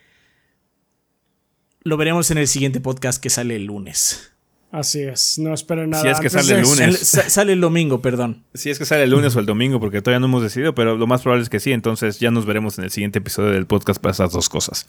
lo 1.82 1.96
veremos 1.96 2.30
en 2.30 2.38
el 2.38 2.46
siguiente 2.46 2.78
podcast 2.80 3.20
que 3.20 3.30
sale 3.30 3.56
el 3.56 3.64
lunes. 3.64 4.30
Así 4.72 5.02
es, 5.02 5.38
no 5.38 5.54
esperen 5.54 5.90
nada. 5.90 6.02
Si 6.02 6.08
es 6.08 6.20
que 6.20 6.28
sale 6.28 6.54
el 6.54 6.62
lunes. 6.62 6.98
sale 6.98 7.52
el 7.52 7.60
domingo, 7.60 8.02
perdón. 8.02 8.44
Si 8.52 8.68
es 8.70 8.78
que 8.78 8.84
sale 8.84 9.04
el 9.04 9.10
lunes 9.10 9.34
o 9.36 9.40
el 9.40 9.46
domingo, 9.46 9.80
porque 9.80 10.02
todavía 10.02 10.20
no 10.20 10.26
hemos 10.26 10.42
decidido, 10.42 10.74
pero 10.74 10.96
lo 10.96 11.06
más 11.06 11.22
probable 11.22 11.44
es 11.44 11.48
que 11.48 11.60
sí. 11.60 11.72
Entonces 11.72 12.18
ya 12.18 12.30
nos 12.30 12.46
veremos 12.46 12.78
en 12.78 12.84
el 12.84 12.90
siguiente 12.90 13.20
episodio 13.20 13.50
del 13.50 13.66
podcast 13.66 14.00
para 14.00 14.12
esas 14.12 14.32
dos 14.32 14.48
cosas. 14.48 14.88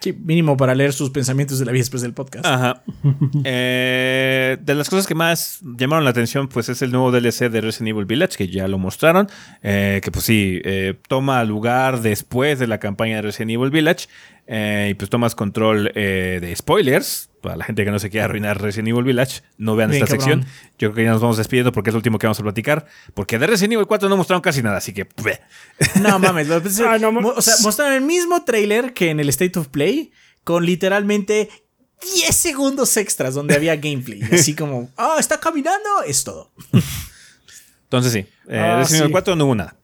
Sí, 0.00 0.14
mínimo 0.14 0.56
para 0.56 0.74
leer 0.74 0.94
sus 0.94 1.10
pensamientos 1.10 1.58
de 1.58 1.66
la 1.66 1.72
vida 1.72 1.80
después 1.80 2.02
del 2.02 2.14
podcast. 2.14 2.46
Ajá. 2.46 2.82
Eh, 3.44 4.58
de 4.60 4.74
las 4.74 4.90
cosas 4.90 5.06
que 5.06 5.14
más 5.14 5.60
llamaron 5.62 6.04
la 6.04 6.10
atención, 6.10 6.48
pues 6.48 6.68
es 6.68 6.82
el 6.82 6.90
nuevo 6.90 7.10
DLC 7.10 7.50
de 7.50 7.60
Resident 7.60 7.90
Evil 7.90 8.06
Village, 8.06 8.36
que 8.36 8.48
ya 8.48 8.66
lo 8.68 8.78
mostraron. 8.78 9.28
Eh, 9.62 10.00
que 10.02 10.10
pues 10.10 10.24
sí, 10.24 10.60
eh, 10.64 10.94
toma 11.08 11.42
lugar 11.44 12.00
después 12.00 12.58
de 12.58 12.66
la 12.66 12.78
campaña 12.78 13.16
de 13.16 13.22
Resident 13.22 13.52
Evil 13.52 13.70
Village. 13.70 14.08
Eh, 14.46 14.88
y 14.90 14.94
pues 14.94 15.08
tomas 15.08 15.34
control 15.34 15.92
eh, 15.94 16.38
de 16.40 16.56
spoilers. 16.56 17.29
Para 17.40 17.56
la 17.56 17.64
gente 17.64 17.84
que 17.84 17.90
no 17.90 17.98
se 17.98 18.10
quiera 18.10 18.26
arruinar 18.26 18.60
Resident 18.60 18.88
Evil 18.88 19.04
Village, 19.04 19.40
no 19.56 19.74
vean 19.74 19.92
esta 19.92 20.06
sección. 20.06 20.44
Yo 20.78 20.92
creo 20.92 20.94
que 20.94 21.04
ya 21.04 21.12
nos 21.12 21.22
vamos 21.22 21.38
despidiendo 21.38 21.72
porque 21.72 21.90
es 21.90 21.94
lo 21.94 21.98
último 21.98 22.18
que 22.18 22.26
vamos 22.26 22.38
a 22.38 22.42
platicar. 22.42 22.86
Porque 23.14 23.38
de 23.38 23.46
Resident 23.46 23.74
Evil 23.74 23.86
4 23.86 24.08
no 24.08 24.16
mostraron 24.16 24.42
casi 24.42 24.62
nada, 24.62 24.76
así 24.76 24.92
que. 24.92 25.08
No 26.02 26.18
mames. 26.18 26.48
Ah, 26.80 26.98
o 27.34 27.42
sea, 27.42 27.54
mostraron 27.62 27.94
el 27.94 28.02
mismo 28.02 28.44
trailer 28.44 28.92
que 28.92 29.10
en 29.10 29.20
el 29.20 29.28
State 29.30 29.58
of 29.58 29.68
Play, 29.68 30.12
con 30.44 30.66
literalmente 30.66 31.48
10 32.14 32.34
segundos 32.34 32.96
extras 32.96 33.34
donde 33.34 33.54
había 33.54 33.76
gameplay. 33.76 34.22
Así 34.32 34.54
como, 34.54 34.90
ah, 34.96 35.16
está 35.18 35.38
caminando, 35.38 36.02
es 36.06 36.24
todo. 36.24 36.52
Entonces 37.84 38.12
sí, 38.12 38.18
eh, 38.48 38.58
Ah, 38.58 38.78
Resident 38.78 39.00
Evil 39.00 39.08
sí. 39.08 39.12
4 39.12 39.36
no 39.36 39.44
hubo 39.46 39.54
nada. 39.54 39.76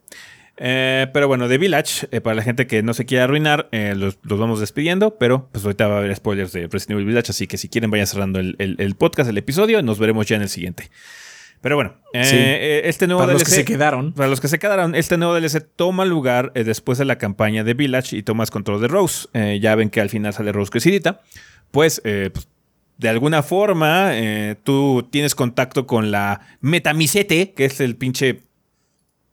Eh, 0.58 1.06
pero 1.12 1.28
bueno, 1.28 1.48
The 1.48 1.58
Village, 1.58 2.08
eh, 2.12 2.20
para 2.20 2.34
la 2.36 2.42
gente 2.42 2.66
que 2.66 2.82
no 2.82 2.94
se 2.94 3.04
quiera 3.04 3.24
arruinar, 3.24 3.68
eh, 3.72 3.94
los, 3.96 4.18
los 4.22 4.38
vamos 4.38 4.58
despidiendo, 4.60 5.18
pero 5.18 5.48
pues 5.52 5.64
ahorita 5.64 5.86
va 5.88 5.96
a 5.96 5.98
haber 5.98 6.16
spoilers 6.16 6.52
de 6.52 6.62
Resident 6.66 6.92
Evil 6.92 7.06
Village, 7.06 7.30
así 7.30 7.46
que 7.46 7.58
si 7.58 7.68
quieren 7.68 7.90
vayan 7.90 8.06
cerrando 8.06 8.38
el, 8.40 8.56
el- 8.58 8.76
el 8.78 8.94
podcast, 8.94 9.28
el 9.28 9.36
episodio, 9.38 9.82
nos 9.82 9.98
veremos 9.98 10.26
ya 10.26 10.36
en 10.36 10.42
el 10.42 10.48
siguiente. 10.48 10.90
Pero 11.60 11.74
bueno, 11.76 11.94
Sí. 12.12 12.36
este 12.38 13.06
nuevo 13.06 13.20
Para 13.22 13.32
los 13.32 13.42
DLC... 13.42 13.48
que 13.50 13.54
se 13.56 13.64
quedaron. 13.64 14.12
Para 14.12 14.28
los 14.28 14.40
que 14.40 14.48
se 14.48 14.58
quedaron, 14.58 14.94
este 14.94 15.16
nuevo 15.18 15.34
DLC 15.34 15.60
toma 15.74 16.04
lugar 16.04 16.52
después 16.54 16.96
de 16.98 17.04
la 17.06 17.16
campaña 17.18 17.64
de 17.64 17.74
Village 17.74 18.16
y 18.16 18.22
tomas 18.22 18.50
control 18.50 18.80
de 18.80 18.88
Rose. 18.88 19.26
Ya 19.60 19.74
ven 19.74 19.90
que 19.90 20.00
al 20.00 20.08
final 20.10 20.32
sale 20.32 20.52
Rose 20.52 20.70
crecidita. 20.70 21.22
Pues, 21.70 22.00
pues, 22.04 22.48
de 22.98 23.08
alguna 23.08 23.42
forma, 23.42 24.12
tú 24.64 25.08
tienes 25.10 25.34
contacto 25.34 25.86
con 25.86 26.10
la 26.10 26.40
Metamisete, 26.60 27.52
que 27.52 27.64
es 27.64 27.80
el 27.80 27.96
pinche 27.96 28.42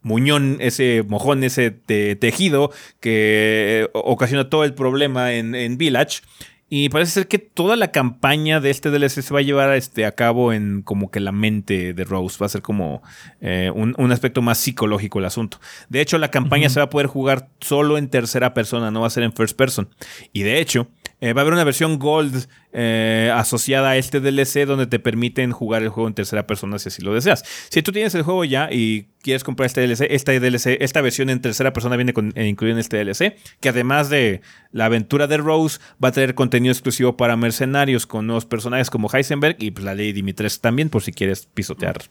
muñón, 0.04 0.58
ese 0.60 1.04
mojón, 1.08 1.44
ese 1.44 1.72
te- 1.72 2.16
tejido 2.16 2.72
que 3.00 3.82
eh, 3.86 3.90
ocasiona 3.94 4.50
todo 4.50 4.64
el 4.64 4.74
problema 4.74 5.34
en, 5.34 5.56
en 5.56 5.78
Village. 5.78 6.22
Y 6.70 6.90
parece 6.90 7.12
ser 7.12 7.28
que 7.28 7.38
toda 7.38 7.76
la 7.76 7.92
campaña 7.92 8.60
de 8.60 8.72
este 8.72 8.90
DLC 8.90 9.22
se 9.22 9.32
va 9.34 9.42
a 9.42 9.44
llevar 9.44 9.76
este, 9.76 10.08
a 10.08 10.14
cabo 10.14 10.54
en 10.54 10.82
como 10.82 11.12
que 11.12 11.20
la 11.20 11.32
mente 11.32 11.94
de 11.94 12.04
Rose. 12.04 12.38
Va 12.42 12.48
a 12.48 12.50
ser 12.50 12.64
como 12.64 13.04
eh, 13.42 13.72
un, 13.76 13.94
un 14.00 14.12
aspecto 14.12 14.42
más 14.42 14.58
psicológico 14.58 15.20
el 15.20 15.26
asunto. 15.26 15.60
De 15.90 16.02
hecho, 16.02 16.18
la 16.18 16.32
campaña 16.32 16.70
se 16.70 16.80
va 16.80 16.86
a 16.86 16.90
poder 16.90 17.06
jugar 17.06 17.48
solo 17.60 18.00
en 18.00 18.08
tercera 18.10 18.56
persona, 18.56 18.90
no 18.90 19.02
va 19.02 19.08
a 19.08 19.12
ser 19.12 19.22
en 19.22 19.34
first 19.34 19.56
person. 19.56 19.88
Y 20.32 20.42
de 20.42 20.60
hecho, 20.60 20.88
eh, 21.24 21.32
va 21.32 21.40
a 21.40 21.44
haber 21.44 21.54
una 21.54 21.64
versión 21.64 22.00
Gold 22.00 22.48
eh, 22.74 23.32
asociada 23.34 23.92
a 23.92 23.98
este 23.98 24.20
DLC 24.20 24.66
donde 24.66 24.88
te 24.88 25.00
permiten 25.00 25.54
jugar 25.54 25.82
el 25.82 25.88
juego 25.88 26.10
en 26.10 26.14
tercera 26.14 26.46
persona 26.46 26.78
si 26.80 26.90
así 26.90 27.02
lo 27.02 27.14
deseas. 27.14 27.46
Si 27.70 27.82
tú 27.82 27.94
tienes 27.94 28.14
el 28.14 28.24
juego 28.24 28.44
ya 28.44 28.68
y 28.70 29.08
quieres 29.22 29.46
comprar 29.46 29.68
este 29.68 29.80
DLC, 29.88 30.02
esta 30.10 30.34
DLC, 30.34 30.78
esta 30.82 31.00
versión 31.00 31.30
en 31.30 31.40
tercera 31.40 31.72
persona 31.72 31.96
viene 31.96 32.12
con, 32.12 32.34
eh, 32.36 32.46
incluida 32.48 32.74
en 32.74 32.80
este 32.80 32.98
DLC, 32.98 33.38
que 33.62 33.70
además 33.70 34.10
de 34.10 34.42
la 34.74 34.86
aventura 34.86 35.28
de 35.28 35.38
Rose, 35.38 35.80
va 36.04 36.10
a 36.10 36.12
tener 36.12 36.36
contenido 36.36 36.74
exclusivo 36.74 37.16
para 37.16 37.38
mercenarios 37.38 38.06
con 38.06 38.28
nuevos 38.28 38.46
personajes 38.46 38.90
como 38.90 39.10
Heisenberg 39.10 39.56
y 39.60 39.72
pues, 39.72 39.86
la 39.86 39.96
Lady 39.96 40.12
Dimitrescu 40.12 40.62
también, 40.62 40.90
por 40.90 41.04
si 41.04 41.14
quieres 41.14 41.48
pisotear 41.54 42.02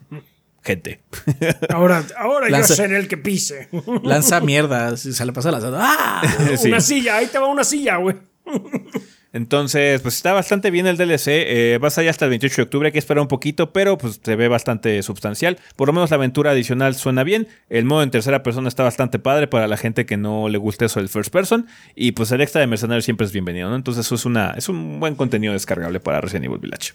gente. 0.65 1.03
Ahora, 1.69 2.03
ahora 2.17 2.49
yo 2.49 2.53
Lanza- 2.57 2.77
seré 2.77 2.97
el 2.97 3.09
que 3.09 3.17
pise. 3.19 3.69
Lanza 4.05 4.41
mierda, 4.41 4.97
se 4.97 5.27
le 5.27 5.33
pasa 5.33 5.51
lanzando. 5.51 5.79
¡Ah! 5.83 6.23
Sí. 6.57 6.69
Una 6.69 6.81
silla, 6.81 7.17
ahí 7.17 7.27
te 7.27 7.39
va 7.39 7.47
una 7.49 7.65
silla, 7.65 7.97
güey. 7.97 8.17
Entonces, 9.35 10.03
pues 10.03 10.17
está 10.17 10.35
bastante 10.35 10.71
bien 10.71 10.87
el 10.87 10.99
DLC. 10.99 11.29
eh, 11.29 11.79
va 11.83 11.89
a 11.89 11.91
salir 11.91 12.11
hasta 12.11 12.27
el 12.27 12.31
28 12.31 12.57
de 12.57 12.63
octubre. 12.65 12.87
Hay 12.89 12.93
que 12.93 12.99
esperar 12.99 13.23
un 13.23 13.29
poquito, 13.29 13.73
pero 13.73 13.97
pues 13.97 14.21
se 14.23 14.37
ve 14.37 14.49
bastante 14.49 15.03
sustancial. 15.03 15.59
Por 15.75 15.89
lo 15.89 15.95
menos 15.95 16.11
la 16.11 16.17
aventura 16.17 16.51
adicional 16.51 16.95
suena 16.95 17.25
bien. 17.25 17.49
El 17.71 17.87
modo 17.87 18.03
en 18.03 18.11
tercera 18.11 18.43
persona 18.43 18.69
está 18.69 18.83
bastante 18.83 19.19
padre 19.19 19.49
para 19.49 19.67
la 19.69 19.79
gente 19.79 20.05
que 20.05 20.19
no 20.19 20.49
le 20.51 20.59
guste 20.59 20.85
eso 20.85 21.01
del 21.01 21.09
first 21.09 21.33
person. 21.33 21.67
Y 21.95 22.13
pues 22.13 22.31
el 22.33 22.43
extra 22.43 22.61
de 22.61 22.67
mercenarios 22.67 23.07
siempre 23.07 23.27
es 23.27 23.33
bienvenido, 23.33 23.71
¿no? 23.71 23.77
Entonces, 23.77 24.05
eso 24.05 24.17
es, 24.17 24.27
una, 24.27 24.51
es 24.51 24.69
un 24.69 25.01
buen 25.01 25.15
contenido 25.15 25.55
descargable 25.55 25.99
para 25.99 26.21
Resident 26.21 26.47
Evil 26.47 26.59
Village. 26.59 26.93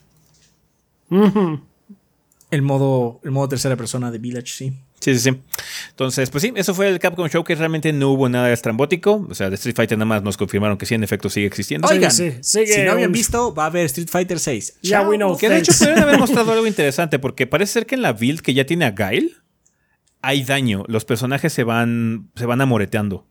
El 2.51 2.61
modo, 2.61 3.19
el 3.23 3.31
modo 3.31 3.49
tercera 3.49 3.75
persona 3.75 4.11
de 4.11 4.19
Village, 4.19 4.47
sí. 4.47 4.73
Sí, 4.99 5.13
sí, 5.13 5.19
sí. 5.19 5.41
Entonces, 5.89 6.29
pues 6.29 6.41
sí, 6.41 6.51
eso 6.55 6.73
fue 6.73 6.87
el 6.87 6.99
Capcom 6.99 7.27
Show 7.27 7.43
que 7.43 7.53
realmente 7.55 7.93
no 7.93 8.09
hubo 8.09 8.29
nada 8.29 8.51
estrambótico. 8.51 9.27
O 9.29 9.35
sea, 9.35 9.49
de 9.49 9.55
Street 9.55 9.75
Fighter 9.75 9.97
nada 9.97 10.07
más 10.07 10.23
nos 10.23 10.37
confirmaron 10.37 10.77
que 10.77 10.85
sí, 10.85 10.95
en 10.95 11.03
efecto, 11.03 11.29
sigue 11.29 11.45
existiendo. 11.45 11.87
Oigan, 11.87 12.11
sí, 12.11 12.33
sigue 12.41 12.67
si 12.73 12.81
no 12.81 12.91
habían 12.93 13.11
visto, 13.11 13.53
va 13.53 13.63
a 13.63 13.67
haber 13.67 13.85
Street 13.85 14.09
Fighter 14.09 14.39
6. 14.39 14.79
Ya, 14.81 15.07
we 15.07 15.17
know. 15.17 15.37
Que 15.37 15.49
de 15.49 15.59
hecho 15.59 15.71
pudieron 15.77 15.99
haber 15.99 16.19
mostrado 16.19 16.51
algo 16.51 16.65
interesante, 16.67 17.19
porque 17.19 17.45
parece 17.45 17.73
ser 17.73 17.85
que 17.85 17.95
en 17.95 18.01
la 18.01 18.13
build 18.13 18.41
que 18.41 18.53
ya 18.53 18.65
tiene 18.65 18.85
a 18.85 18.91
Gail 18.91 19.37
hay 20.21 20.43
daño. 20.43 20.83
Los 20.87 21.05
personajes 21.05 21.53
se 21.53 21.63
van, 21.63 22.31
se 22.35 22.45
van 22.45 22.61
amoreteando. 22.61 23.27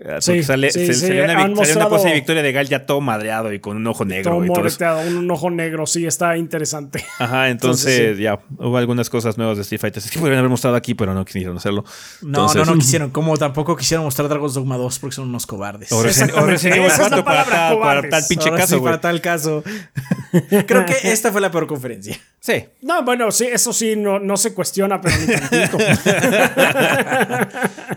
Porque 0.00 0.22
Sí, 0.22 0.42
sale, 0.44 0.70
sí, 0.70 0.86
se- 0.86 0.94
sí, 0.94 1.00
salió 1.08 1.24
una, 1.24 1.56
salió 1.56 1.76
una 1.76 1.88
cosa 1.88 2.08
de 2.08 2.14
victoria 2.14 2.40
de 2.42 2.52
Gail 2.52 2.68
ya 2.68 2.86
todo 2.86 3.00
madreado 3.00 3.52
y 3.52 3.58
con 3.58 3.76
un 3.76 3.86
ojo 3.88 4.04
negro. 4.04 4.30
Todo 4.30 4.44
y 4.44 4.48
un 5.12 5.28
ojo 5.30 5.50
negro, 5.50 5.86
sí, 5.86 6.06
está 6.06 6.36
interesante. 6.36 7.04
Ajá, 7.18 7.48
entonces, 7.48 7.98
Entonces, 7.98 8.18
ya 8.22 8.38
hubo 8.58 8.78
algunas 8.78 9.10
cosas 9.10 9.36
nuevas 9.38 9.56
de 9.56 9.62
Street 9.62 9.80
Fighter. 9.80 10.00
Sí, 10.00 10.16
podrían 10.18 10.38
haber 10.38 10.50
mostrado 10.50 10.76
aquí, 10.76 10.94
pero 10.94 11.14
no 11.14 11.24
quisieron 11.24 11.56
hacerlo. 11.56 11.84
No, 12.22 12.28
Entonces- 12.28 12.64
no, 12.66 12.74
no 12.74 12.78
quisieron. 12.80 13.10
Como 13.10 13.36
tampoco 13.36 13.76
quisieron 13.76 14.04
mostrar 14.04 14.28
Dragon's 14.28 14.54
Dogma 14.54 14.76
2 14.76 14.98
porque 15.00 15.16
son 15.16 15.28
unos 15.28 15.46
cobardes. 15.46 15.90
O 15.90 16.04
Esa 16.04 16.26
es 16.26 16.32
la 16.32 16.42
4 16.42 17.24
para, 17.24 17.44
tal- 17.44 17.50
para 17.52 17.70
cobardes. 17.74 18.10
tal 18.10 18.22
pinche 18.28 18.48
Ahora 18.50 18.60
caso, 18.62 18.82
para 18.84 19.00
tal 19.00 19.20
caso. 19.20 19.64
Creo 20.66 20.86
que 20.86 20.94
esta 21.10 21.32
fue 21.32 21.40
la 21.40 21.50
peor 21.50 21.66
conferencia. 21.66 22.16
Sí. 22.40 22.64
No, 22.82 23.02
bueno, 23.02 23.32
sí, 23.32 23.48
eso 23.52 23.72
sí, 23.72 23.96
no, 23.96 24.20
no 24.20 24.36
se 24.36 24.54
cuestiona, 24.54 25.00
pero 25.00 25.16
ni 25.18 25.26
tantito. 25.26 25.78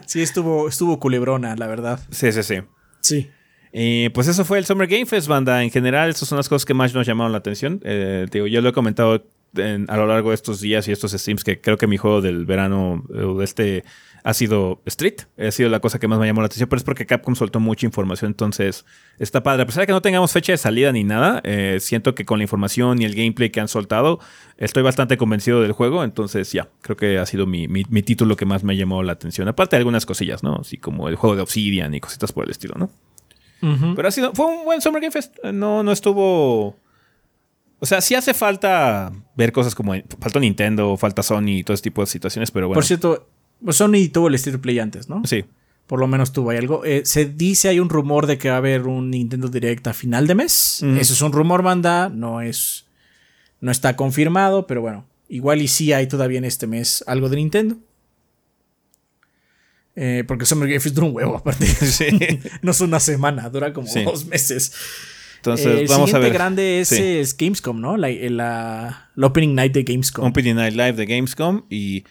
Sí, 0.07 0.21
estuvo, 0.21 0.67
estuvo 0.67 0.99
culebrona, 0.99 1.55
la 1.55 1.67
verdad. 1.67 1.90
Sí, 2.09 2.31
sí, 2.31 2.43
sí. 2.43 2.55
Sí. 3.01 3.29
Y 3.73 4.09
pues 4.09 4.27
eso 4.27 4.43
fue 4.43 4.57
el 4.57 4.65
Summer 4.65 4.87
Game 4.87 5.05
Fest, 5.05 5.27
banda. 5.27 5.63
En 5.63 5.71
general, 5.71 6.09
esas 6.09 6.27
son 6.27 6.37
las 6.37 6.49
cosas 6.49 6.65
que 6.65 6.73
más 6.73 6.93
nos 6.93 7.07
llamaron 7.07 7.31
la 7.31 7.37
atención. 7.37 7.79
Eh, 7.85 8.25
digo, 8.31 8.47
yo 8.47 8.61
lo 8.61 8.69
he 8.69 8.73
comentado 8.73 9.25
en- 9.55 9.85
a 9.89 9.97
lo 9.97 10.07
largo 10.07 10.29
de 10.29 10.35
estos 10.35 10.59
días 10.61 10.87
y 10.87 10.91
estos 10.91 11.11
streams 11.13 11.43
que 11.43 11.59
creo 11.61 11.77
que 11.77 11.87
mi 11.87 11.97
juego 11.97 12.21
del 12.21 12.45
verano 12.45 13.03
eh, 13.13 13.37
de 13.37 13.43
este 13.43 13.83
ha 14.23 14.33
sido 14.33 14.81
Street. 14.85 15.15
Ha 15.37 15.51
sido 15.51 15.69
la 15.69 15.79
cosa 15.79 15.99
que 15.99 16.07
más 16.07 16.19
me 16.19 16.25
llamó 16.27 16.41
la 16.41 16.47
atención, 16.47 16.69
pero 16.69 16.77
es 16.77 16.83
porque 16.83 17.05
Capcom 17.05 17.35
soltó 17.35 17.59
mucha 17.59 17.85
información, 17.85 18.31
entonces 18.31 18.85
está 19.19 19.43
padre. 19.43 19.63
A 19.63 19.65
pesar 19.65 19.81
de 19.81 19.87
que 19.87 19.93
no 19.93 20.01
tengamos 20.01 20.31
fecha 20.31 20.51
de 20.51 20.57
salida 20.57 20.91
ni 20.91 21.03
nada, 21.03 21.41
eh, 21.43 21.77
siento 21.79 22.13
que 22.15 22.25
con 22.25 22.37
la 22.39 22.43
información 22.43 23.01
y 23.01 23.05
el 23.05 23.15
gameplay 23.15 23.49
que 23.49 23.59
han 23.59 23.67
soltado, 23.67 24.19
estoy 24.57 24.83
bastante 24.83 25.17
convencido 25.17 25.61
del 25.61 25.71
juego. 25.71 26.03
Entonces, 26.03 26.51
ya, 26.51 26.69
creo 26.81 26.97
que 26.97 27.17
ha 27.17 27.25
sido 27.25 27.47
mi, 27.47 27.67
mi- 27.67 27.85
mi 27.89 28.03
título 28.03 28.35
que 28.35 28.45
más 28.45 28.63
me 28.63 28.73
ha 28.73 28.75
llamado 28.75 29.03
la 29.03 29.13
atención. 29.13 29.47
Aparte 29.47 29.75
de 29.75 29.79
algunas 29.79 30.05
cosillas, 30.05 30.43
¿no? 30.43 30.57
Así 30.61 30.77
como 30.77 31.09
el 31.09 31.15
juego 31.15 31.35
de 31.35 31.41
Obsidian 31.41 31.93
y 31.93 31.99
cositas 31.99 32.31
por 32.31 32.45
el 32.45 32.51
estilo, 32.51 32.75
¿no? 32.77 32.89
Pero 33.95 34.07
ha 34.07 34.11
sido, 34.11 34.33
fue 34.33 34.47
un 34.47 34.65
buen 34.65 34.81
Summer 34.81 34.99
Game 35.01 35.11
Fest. 35.11 35.35
No, 35.53 35.83
no 35.83 35.91
estuvo. 35.91 36.79
O 37.79 37.85
sea, 37.85 38.01
sí 38.01 38.15
hace 38.15 38.33
falta 38.33 39.11
ver 39.35 39.51
cosas 39.51 39.75
como. 39.75 39.93
Falta 40.19 40.39
Nintendo, 40.39 40.97
falta 40.97 41.23
Sony 41.23 41.57
y 41.59 41.63
todo 41.63 41.73
ese 41.75 41.83
tipo 41.83 42.01
de 42.01 42.07
situaciones, 42.07 42.49
pero 42.51 42.67
bueno. 42.67 42.75
Por 42.77 42.85
cierto, 42.85 43.27
pues 43.63 43.77
Sony 43.77 44.09
tuvo 44.11 44.27
el 44.27 44.35
Street 44.35 44.59
Play 44.59 44.79
antes, 44.79 45.09
¿no? 45.09 45.21
Sí. 45.25 45.45
Por 45.87 45.99
lo 45.99 46.07
menos 46.07 46.31
tuvo 46.31 46.51
ahí 46.51 46.57
algo. 46.57 46.85
Eh, 46.85 47.01
se 47.05 47.25
dice, 47.25 47.67
hay 47.69 47.79
un 47.79 47.89
rumor 47.89 48.25
de 48.27 48.37
que 48.37 48.47
va 48.49 48.55
a 48.55 48.57
haber 48.59 48.83
un 48.87 49.09
Nintendo 49.11 49.47
Direct 49.49 49.85
a 49.87 49.93
final 49.93 50.25
de 50.27 50.35
mes. 50.35 50.79
Mm. 50.81 50.97
Eso 50.97 51.13
es 51.13 51.21
un 51.21 51.31
rumor, 51.33 51.63
banda. 51.63 52.09
No 52.09 52.41
es. 52.41 52.85
No 53.59 53.71
está 53.71 53.95
confirmado, 53.95 54.67
pero 54.67 54.81
bueno. 54.81 55.05
Igual 55.27 55.61
y 55.61 55.67
sí 55.67 55.91
hay 55.93 56.07
todavía 56.07 56.37
en 56.37 56.45
este 56.45 56.65
mes 56.67 57.03
algo 57.07 57.27
de 57.29 57.35
Nintendo. 57.37 57.77
Eh, 59.95 60.23
porque 60.27 60.45
Summer 60.45 60.67
Game 60.69 60.79
Fest 60.79 60.95
dura 60.95 61.07
un 61.07 61.15
huevo, 61.15 61.37
aparte. 61.37 61.65
Sí. 61.67 62.05
no 62.61 62.71
es 62.71 62.81
una 62.81 62.99
semana, 62.99 63.49
dura 63.49 63.73
como 63.73 63.87
Sí. 63.87 64.03
dos 64.03 64.25
meses. 64.25 64.73
Entonces, 65.37 65.65
Eh, 65.67 65.81
el 65.81 65.87
vamos 65.87 66.13
a 66.13 66.19
ver. 66.19 66.31
grande 66.33 66.81
es, 66.81 66.89
Sí. 66.89 67.01
es 67.01 67.35
Gamescom, 67.35 67.79
¿no? 67.81 67.97
La, 67.97 68.09
la- 68.09 69.09
la 69.15 69.27
opening 69.27 69.55
night 69.55 69.73
de 69.73 69.83
Gamescom. 69.83 70.25
Opening 70.27 70.55
Night 70.55 70.73
Live 70.75 70.93
de 70.93 71.05
Gamescom 71.05 71.63
y. 71.69 72.03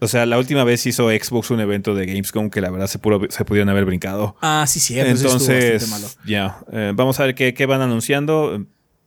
O 0.00 0.06
sea, 0.08 0.26
la 0.26 0.38
última 0.38 0.62
vez 0.64 0.86
hizo 0.86 1.08
Xbox 1.10 1.50
un 1.50 1.60
evento 1.60 1.94
de 1.94 2.06
Gamescom 2.06 2.50
que 2.50 2.60
la 2.60 2.70
verdad 2.70 2.86
se, 2.86 2.98
pudo- 3.00 3.28
se 3.30 3.44
pudieron 3.44 3.68
haber 3.68 3.84
brincado. 3.84 4.36
ah, 4.40 4.64
sí, 4.68 4.78
bastante 5.22 5.80
Entonces, 5.80 6.16
ya. 6.24 6.58
eh, 6.72 6.92
vamos 6.94 7.18
a 7.20 7.24
ver 7.24 7.34
qué, 7.34 7.52
qué 7.54 7.66
van 7.66 7.80
anunciando. 7.80 8.64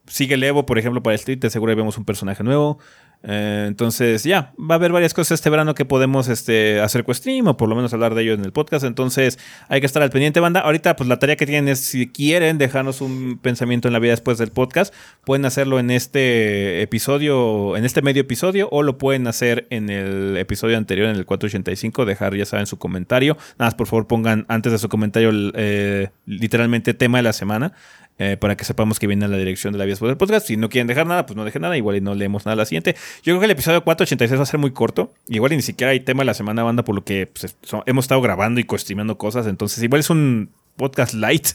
Sigue 0.08 0.34
el 0.36 0.44
Evo, 0.44 0.66
por 0.66 0.78
ejemplo, 0.78 1.02
para 1.02 1.16
Street. 1.16 1.40
De 1.40 1.50
seguro 1.50 1.74
vemos 1.76 1.98
un 1.98 2.04
personaje 2.06 2.44
nuevo. 2.44 2.80
Eh, 3.24 3.66
entonces, 3.68 4.24
ya. 4.24 4.54
Va 4.60 4.76
a 4.76 4.78
haber 4.78 4.92
varias 4.92 5.14
cosas 5.14 5.40
este 5.40 5.50
verano 5.50 5.76
que 5.76 5.86
podemos 5.86 6.28
este, 6.28 6.80
hacer 6.80 7.04
co-stream 7.04 7.48
o 7.48 7.58
por 7.58 7.70
lo 7.70 7.76
menos 7.76 7.94
hablar 7.94 8.16
de 8.16 8.24
ello 8.24 8.34
en 8.34 8.44
el 8.44 8.52
podcast. 8.52 8.86
Entonces, 8.86 9.38
hay 9.68 9.80
que 9.80 9.86
estar 9.86 10.02
al 10.02 10.10
pendiente, 10.10 10.40
banda. 10.40 10.62
Ahorita, 10.62 10.96
pues 10.96 11.08
la 11.08 11.20
tarea 11.20 11.36
que 11.36 11.46
tienen 11.46 11.68
es, 11.68 11.80
si 11.80 12.08
quieren 12.08 12.58
dejarnos 12.58 13.02
un 13.02 13.38
pensamiento 13.38 13.88
en 13.88 13.94
la 13.94 14.00
vida 14.00 14.12
después 14.12 14.38
del 14.38 14.52
podcast, 14.52 14.94
pueden 15.24 15.46
hacerlo 15.46 15.80
en 15.80 15.92
este 15.92 16.82
episodio, 16.82 17.78
en 17.78 17.86
este 17.86 18.02
medio 18.02 18.22
episodio, 18.22 18.70
o 18.72 18.84
lo 18.84 18.98
pueden 18.98 19.28
hacer 19.28 19.68
en 19.70 19.90
el 19.90 20.38
episodio 20.38 20.78
anterior, 20.78 21.08
en 21.10 21.16
el 21.16 21.26
485. 21.26 22.06
Dejar, 22.06 22.36
ya 22.36 22.46
saben, 22.46 22.66
su 22.66 22.78
comentario. 22.78 23.38
Nada 23.60 23.68
más, 23.68 23.76
por 23.76 23.88
favor, 23.88 24.08
pongan 24.08 24.46
antes 24.48 24.72
de 24.72 24.80
su 24.80 24.90
comentario 24.90 25.32
eh, 25.56 26.10
literalmente 26.26 26.94
tema 26.94 27.20
de 27.20 27.24
la 27.24 27.34
semana. 27.34 27.74
Eh, 28.18 28.38
para 28.38 28.56
que 28.56 28.66
sepamos 28.66 29.00
que 29.00 29.08
viene 29.08 29.26
a 29.26 29.28
la 29.28 29.38
dirección 29.38 29.74
de 29.74 29.80
la 29.80 29.86
después 29.86 30.10
del 30.10 30.18
podcast. 30.18 30.48
Si 30.48 30.58
no 30.58 30.70
quieren 30.70 30.88
dejar 30.88 31.08
nada, 31.08 31.26
pues 31.26 31.36
no 31.38 31.46
dejen 31.46 31.64
nada. 31.64 31.78
Igual 31.78 31.98
y 31.98 32.02
no 32.02 32.16
leemos 32.16 32.46
nada 32.46 32.54
a 32.54 32.56
la 32.58 32.66
siguiente. 32.66 32.96
Yo 33.24 33.34
creo 33.34 33.40
que 33.40 33.46
el 33.46 33.52
episodio 33.52 33.84
486 33.84 34.40
va 34.40 34.44
a 34.44 34.46
ser 34.46 34.60
muy 34.60 34.72
corto. 34.72 35.14
Igual 35.28 35.54
y 35.54 35.56
ni 35.58 35.62
siquiera 35.62 35.92
hay 35.92 36.00
tema 36.02 36.22
de 36.22 36.26
la 36.26 36.34
semana, 36.34 36.64
banda, 36.64 36.84
por 36.84 36.96
lo 36.96 37.04
que 37.04 37.28
pues, 37.28 37.56
hemos 37.86 38.06
estado 38.06 38.22
grabando 38.22 38.60
y 38.60 38.64
costumando 38.64 39.18
cosas. 39.18 39.48
Entonces, 39.48 39.82
igual 39.84 40.00
es 40.00 40.10
un 40.10 40.50
podcast 40.82 41.14
light, 41.14 41.50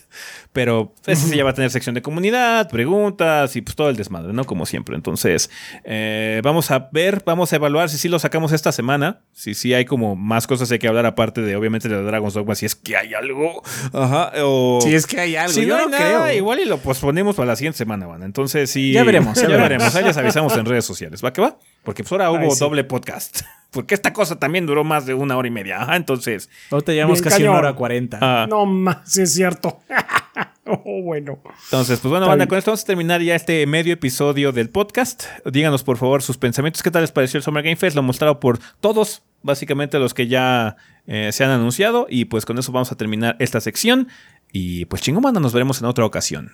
pero 0.53 0.95
ese 1.05 1.27
sí 1.27 1.37
ya 1.37 1.43
va 1.43 1.51
a 1.51 1.53
tener 1.53 1.69
sección 1.69 1.97
de 1.97 2.01
comunidad, 2.01 2.71
preguntas 2.71 3.57
y 3.57 3.61
pues 3.61 3.75
todo 3.75 3.91
el 3.91 3.97
desmadre, 3.97 4.33
¿no? 4.33 4.45
Como 4.45 4.67
siempre. 4.67 4.95
Entonces, 4.95 5.51
eh, 5.83 6.41
vamos 6.45 6.71
a 6.71 6.89
ver, 6.93 7.25
vamos 7.27 7.53
a 7.53 7.57
evaluar 7.57 7.91
si 7.91 7.99
sí 7.99 8.09
lo 8.09 8.21
sacamos 8.21 8.53
esta 8.53 8.71
semana, 8.71 9.23
si 9.33 9.55
sí 9.55 9.75
hay 9.75 9.85
como 9.85 10.15
más 10.15 10.47
cosas 10.47 10.71
hay 10.71 10.79
que 10.79 10.87
hablar 10.87 11.07
aparte 11.07 11.41
de 11.41 11.57
obviamente 11.57 11.89
de 11.89 12.01
Dragon's 12.01 12.35
Dogma, 12.35 12.55
si 12.55 12.67
es 12.67 12.77
que 12.77 12.97
hay 12.97 13.15
algo. 13.15 13.65
Ajá. 13.93 14.31
O, 14.45 14.79
si 14.81 14.95
es 14.95 15.09
que 15.09 15.19
hay 15.19 15.35
algo. 15.35 15.53
Si 15.53 15.67
yo 15.67 15.77
no, 15.77 15.91
creo. 15.91 16.33
igual 16.33 16.61
y 16.61 16.67
lo 16.67 16.79
posponemos 16.79 17.35
para 17.35 17.49
la 17.49 17.57
siguiente 17.57 17.79
semana, 17.79 18.07
van. 18.07 18.23
Entonces 18.23 18.71
sí. 18.71 18.93
Ya 18.93 19.03
veremos. 19.03 19.37
Ya, 19.43 19.49
veremos. 19.49 19.93
Ahí 19.97 20.05
les 20.05 20.17
avisamos 20.17 20.57
en 20.57 20.67
redes 20.67 20.85
sociales. 20.85 21.25
¿Va 21.25 21.33
que 21.33 21.41
va? 21.41 21.59
Porque 21.83 22.05
pues 22.05 22.13
ahora 22.13 22.31
hubo 22.31 22.55
doble 22.55 22.85
podcast. 22.85 23.41
Porque 23.77 23.95
esta 23.95 24.15
cosa 24.15 24.39
también 24.39 24.65
duró 24.65 24.85
más 24.85 25.05
de 25.05 25.13
una 25.13 25.37
hora 25.37 25.47
y 25.47 25.51
media. 25.51 25.83
Ajá, 25.83 25.97
entonces. 25.97 26.49
Te 26.83 26.95
llevamos 26.95 27.21
casi 27.21 27.43
una 27.43 27.59
hora 27.59 27.75
cuarenta. 27.75 28.19
Ah. 28.23 28.47
No 28.49 28.65
más, 28.65 29.19
es 29.19 29.35
cierto. 29.35 29.81
oh, 30.65 31.03
bueno. 31.03 31.39
Entonces, 31.65 32.01
pues 32.01 32.11
bueno, 32.11 32.27
banda, 32.27 32.49
con 32.49 32.57
esto 32.57 32.71
vamos 32.71 32.85
a 32.85 32.87
terminar 32.87 33.21
ya 33.21 33.35
este 33.35 33.67
medio 33.67 33.93
episodio 33.93 34.51
del 34.51 34.71
podcast. 34.71 35.25
Díganos, 35.45 35.85
por 35.85 35.99
favor, 35.99 36.23
sus 36.23 36.39
pensamientos. 36.39 36.83
¿Qué 36.83 36.91
tal 36.91 37.03
les 37.03 37.13
pareció 37.13 37.37
el 37.37 37.45
Summer 37.45 37.63
Game 37.63 37.77
Fest? 37.77 37.95
Lo 37.95 38.03
mostrado 38.03 38.41
por 38.41 38.59
todos, 38.81 39.23
básicamente 39.43 39.99
los 39.99 40.15
que 40.15 40.27
ya 40.27 40.77
eh, 41.07 41.29
se 41.33 41.45
han 41.45 41.51
anunciado. 41.51 42.07
Y 42.09 42.25
pues 42.25 42.47
con 42.47 42.57
eso 42.57 42.73
vamos 42.73 42.91
a 42.93 42.97
terminar 42.97 43.37
esta 43.41 43.61
sección. 43.61 44.09
Y 44.53 44.87
pues 44.87 45.03
chingón, 45.03 45.23
banda, 45.23 45.39
nos 45.39 45.53
veremos 45.53 45.81
en 45.83 45.85
otra 45.85 46.07
ocasión. 46.07 46.51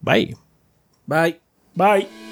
Bye. 0.00 0.36
Bye. 1.06 1.40
Bye. 1.74 2.25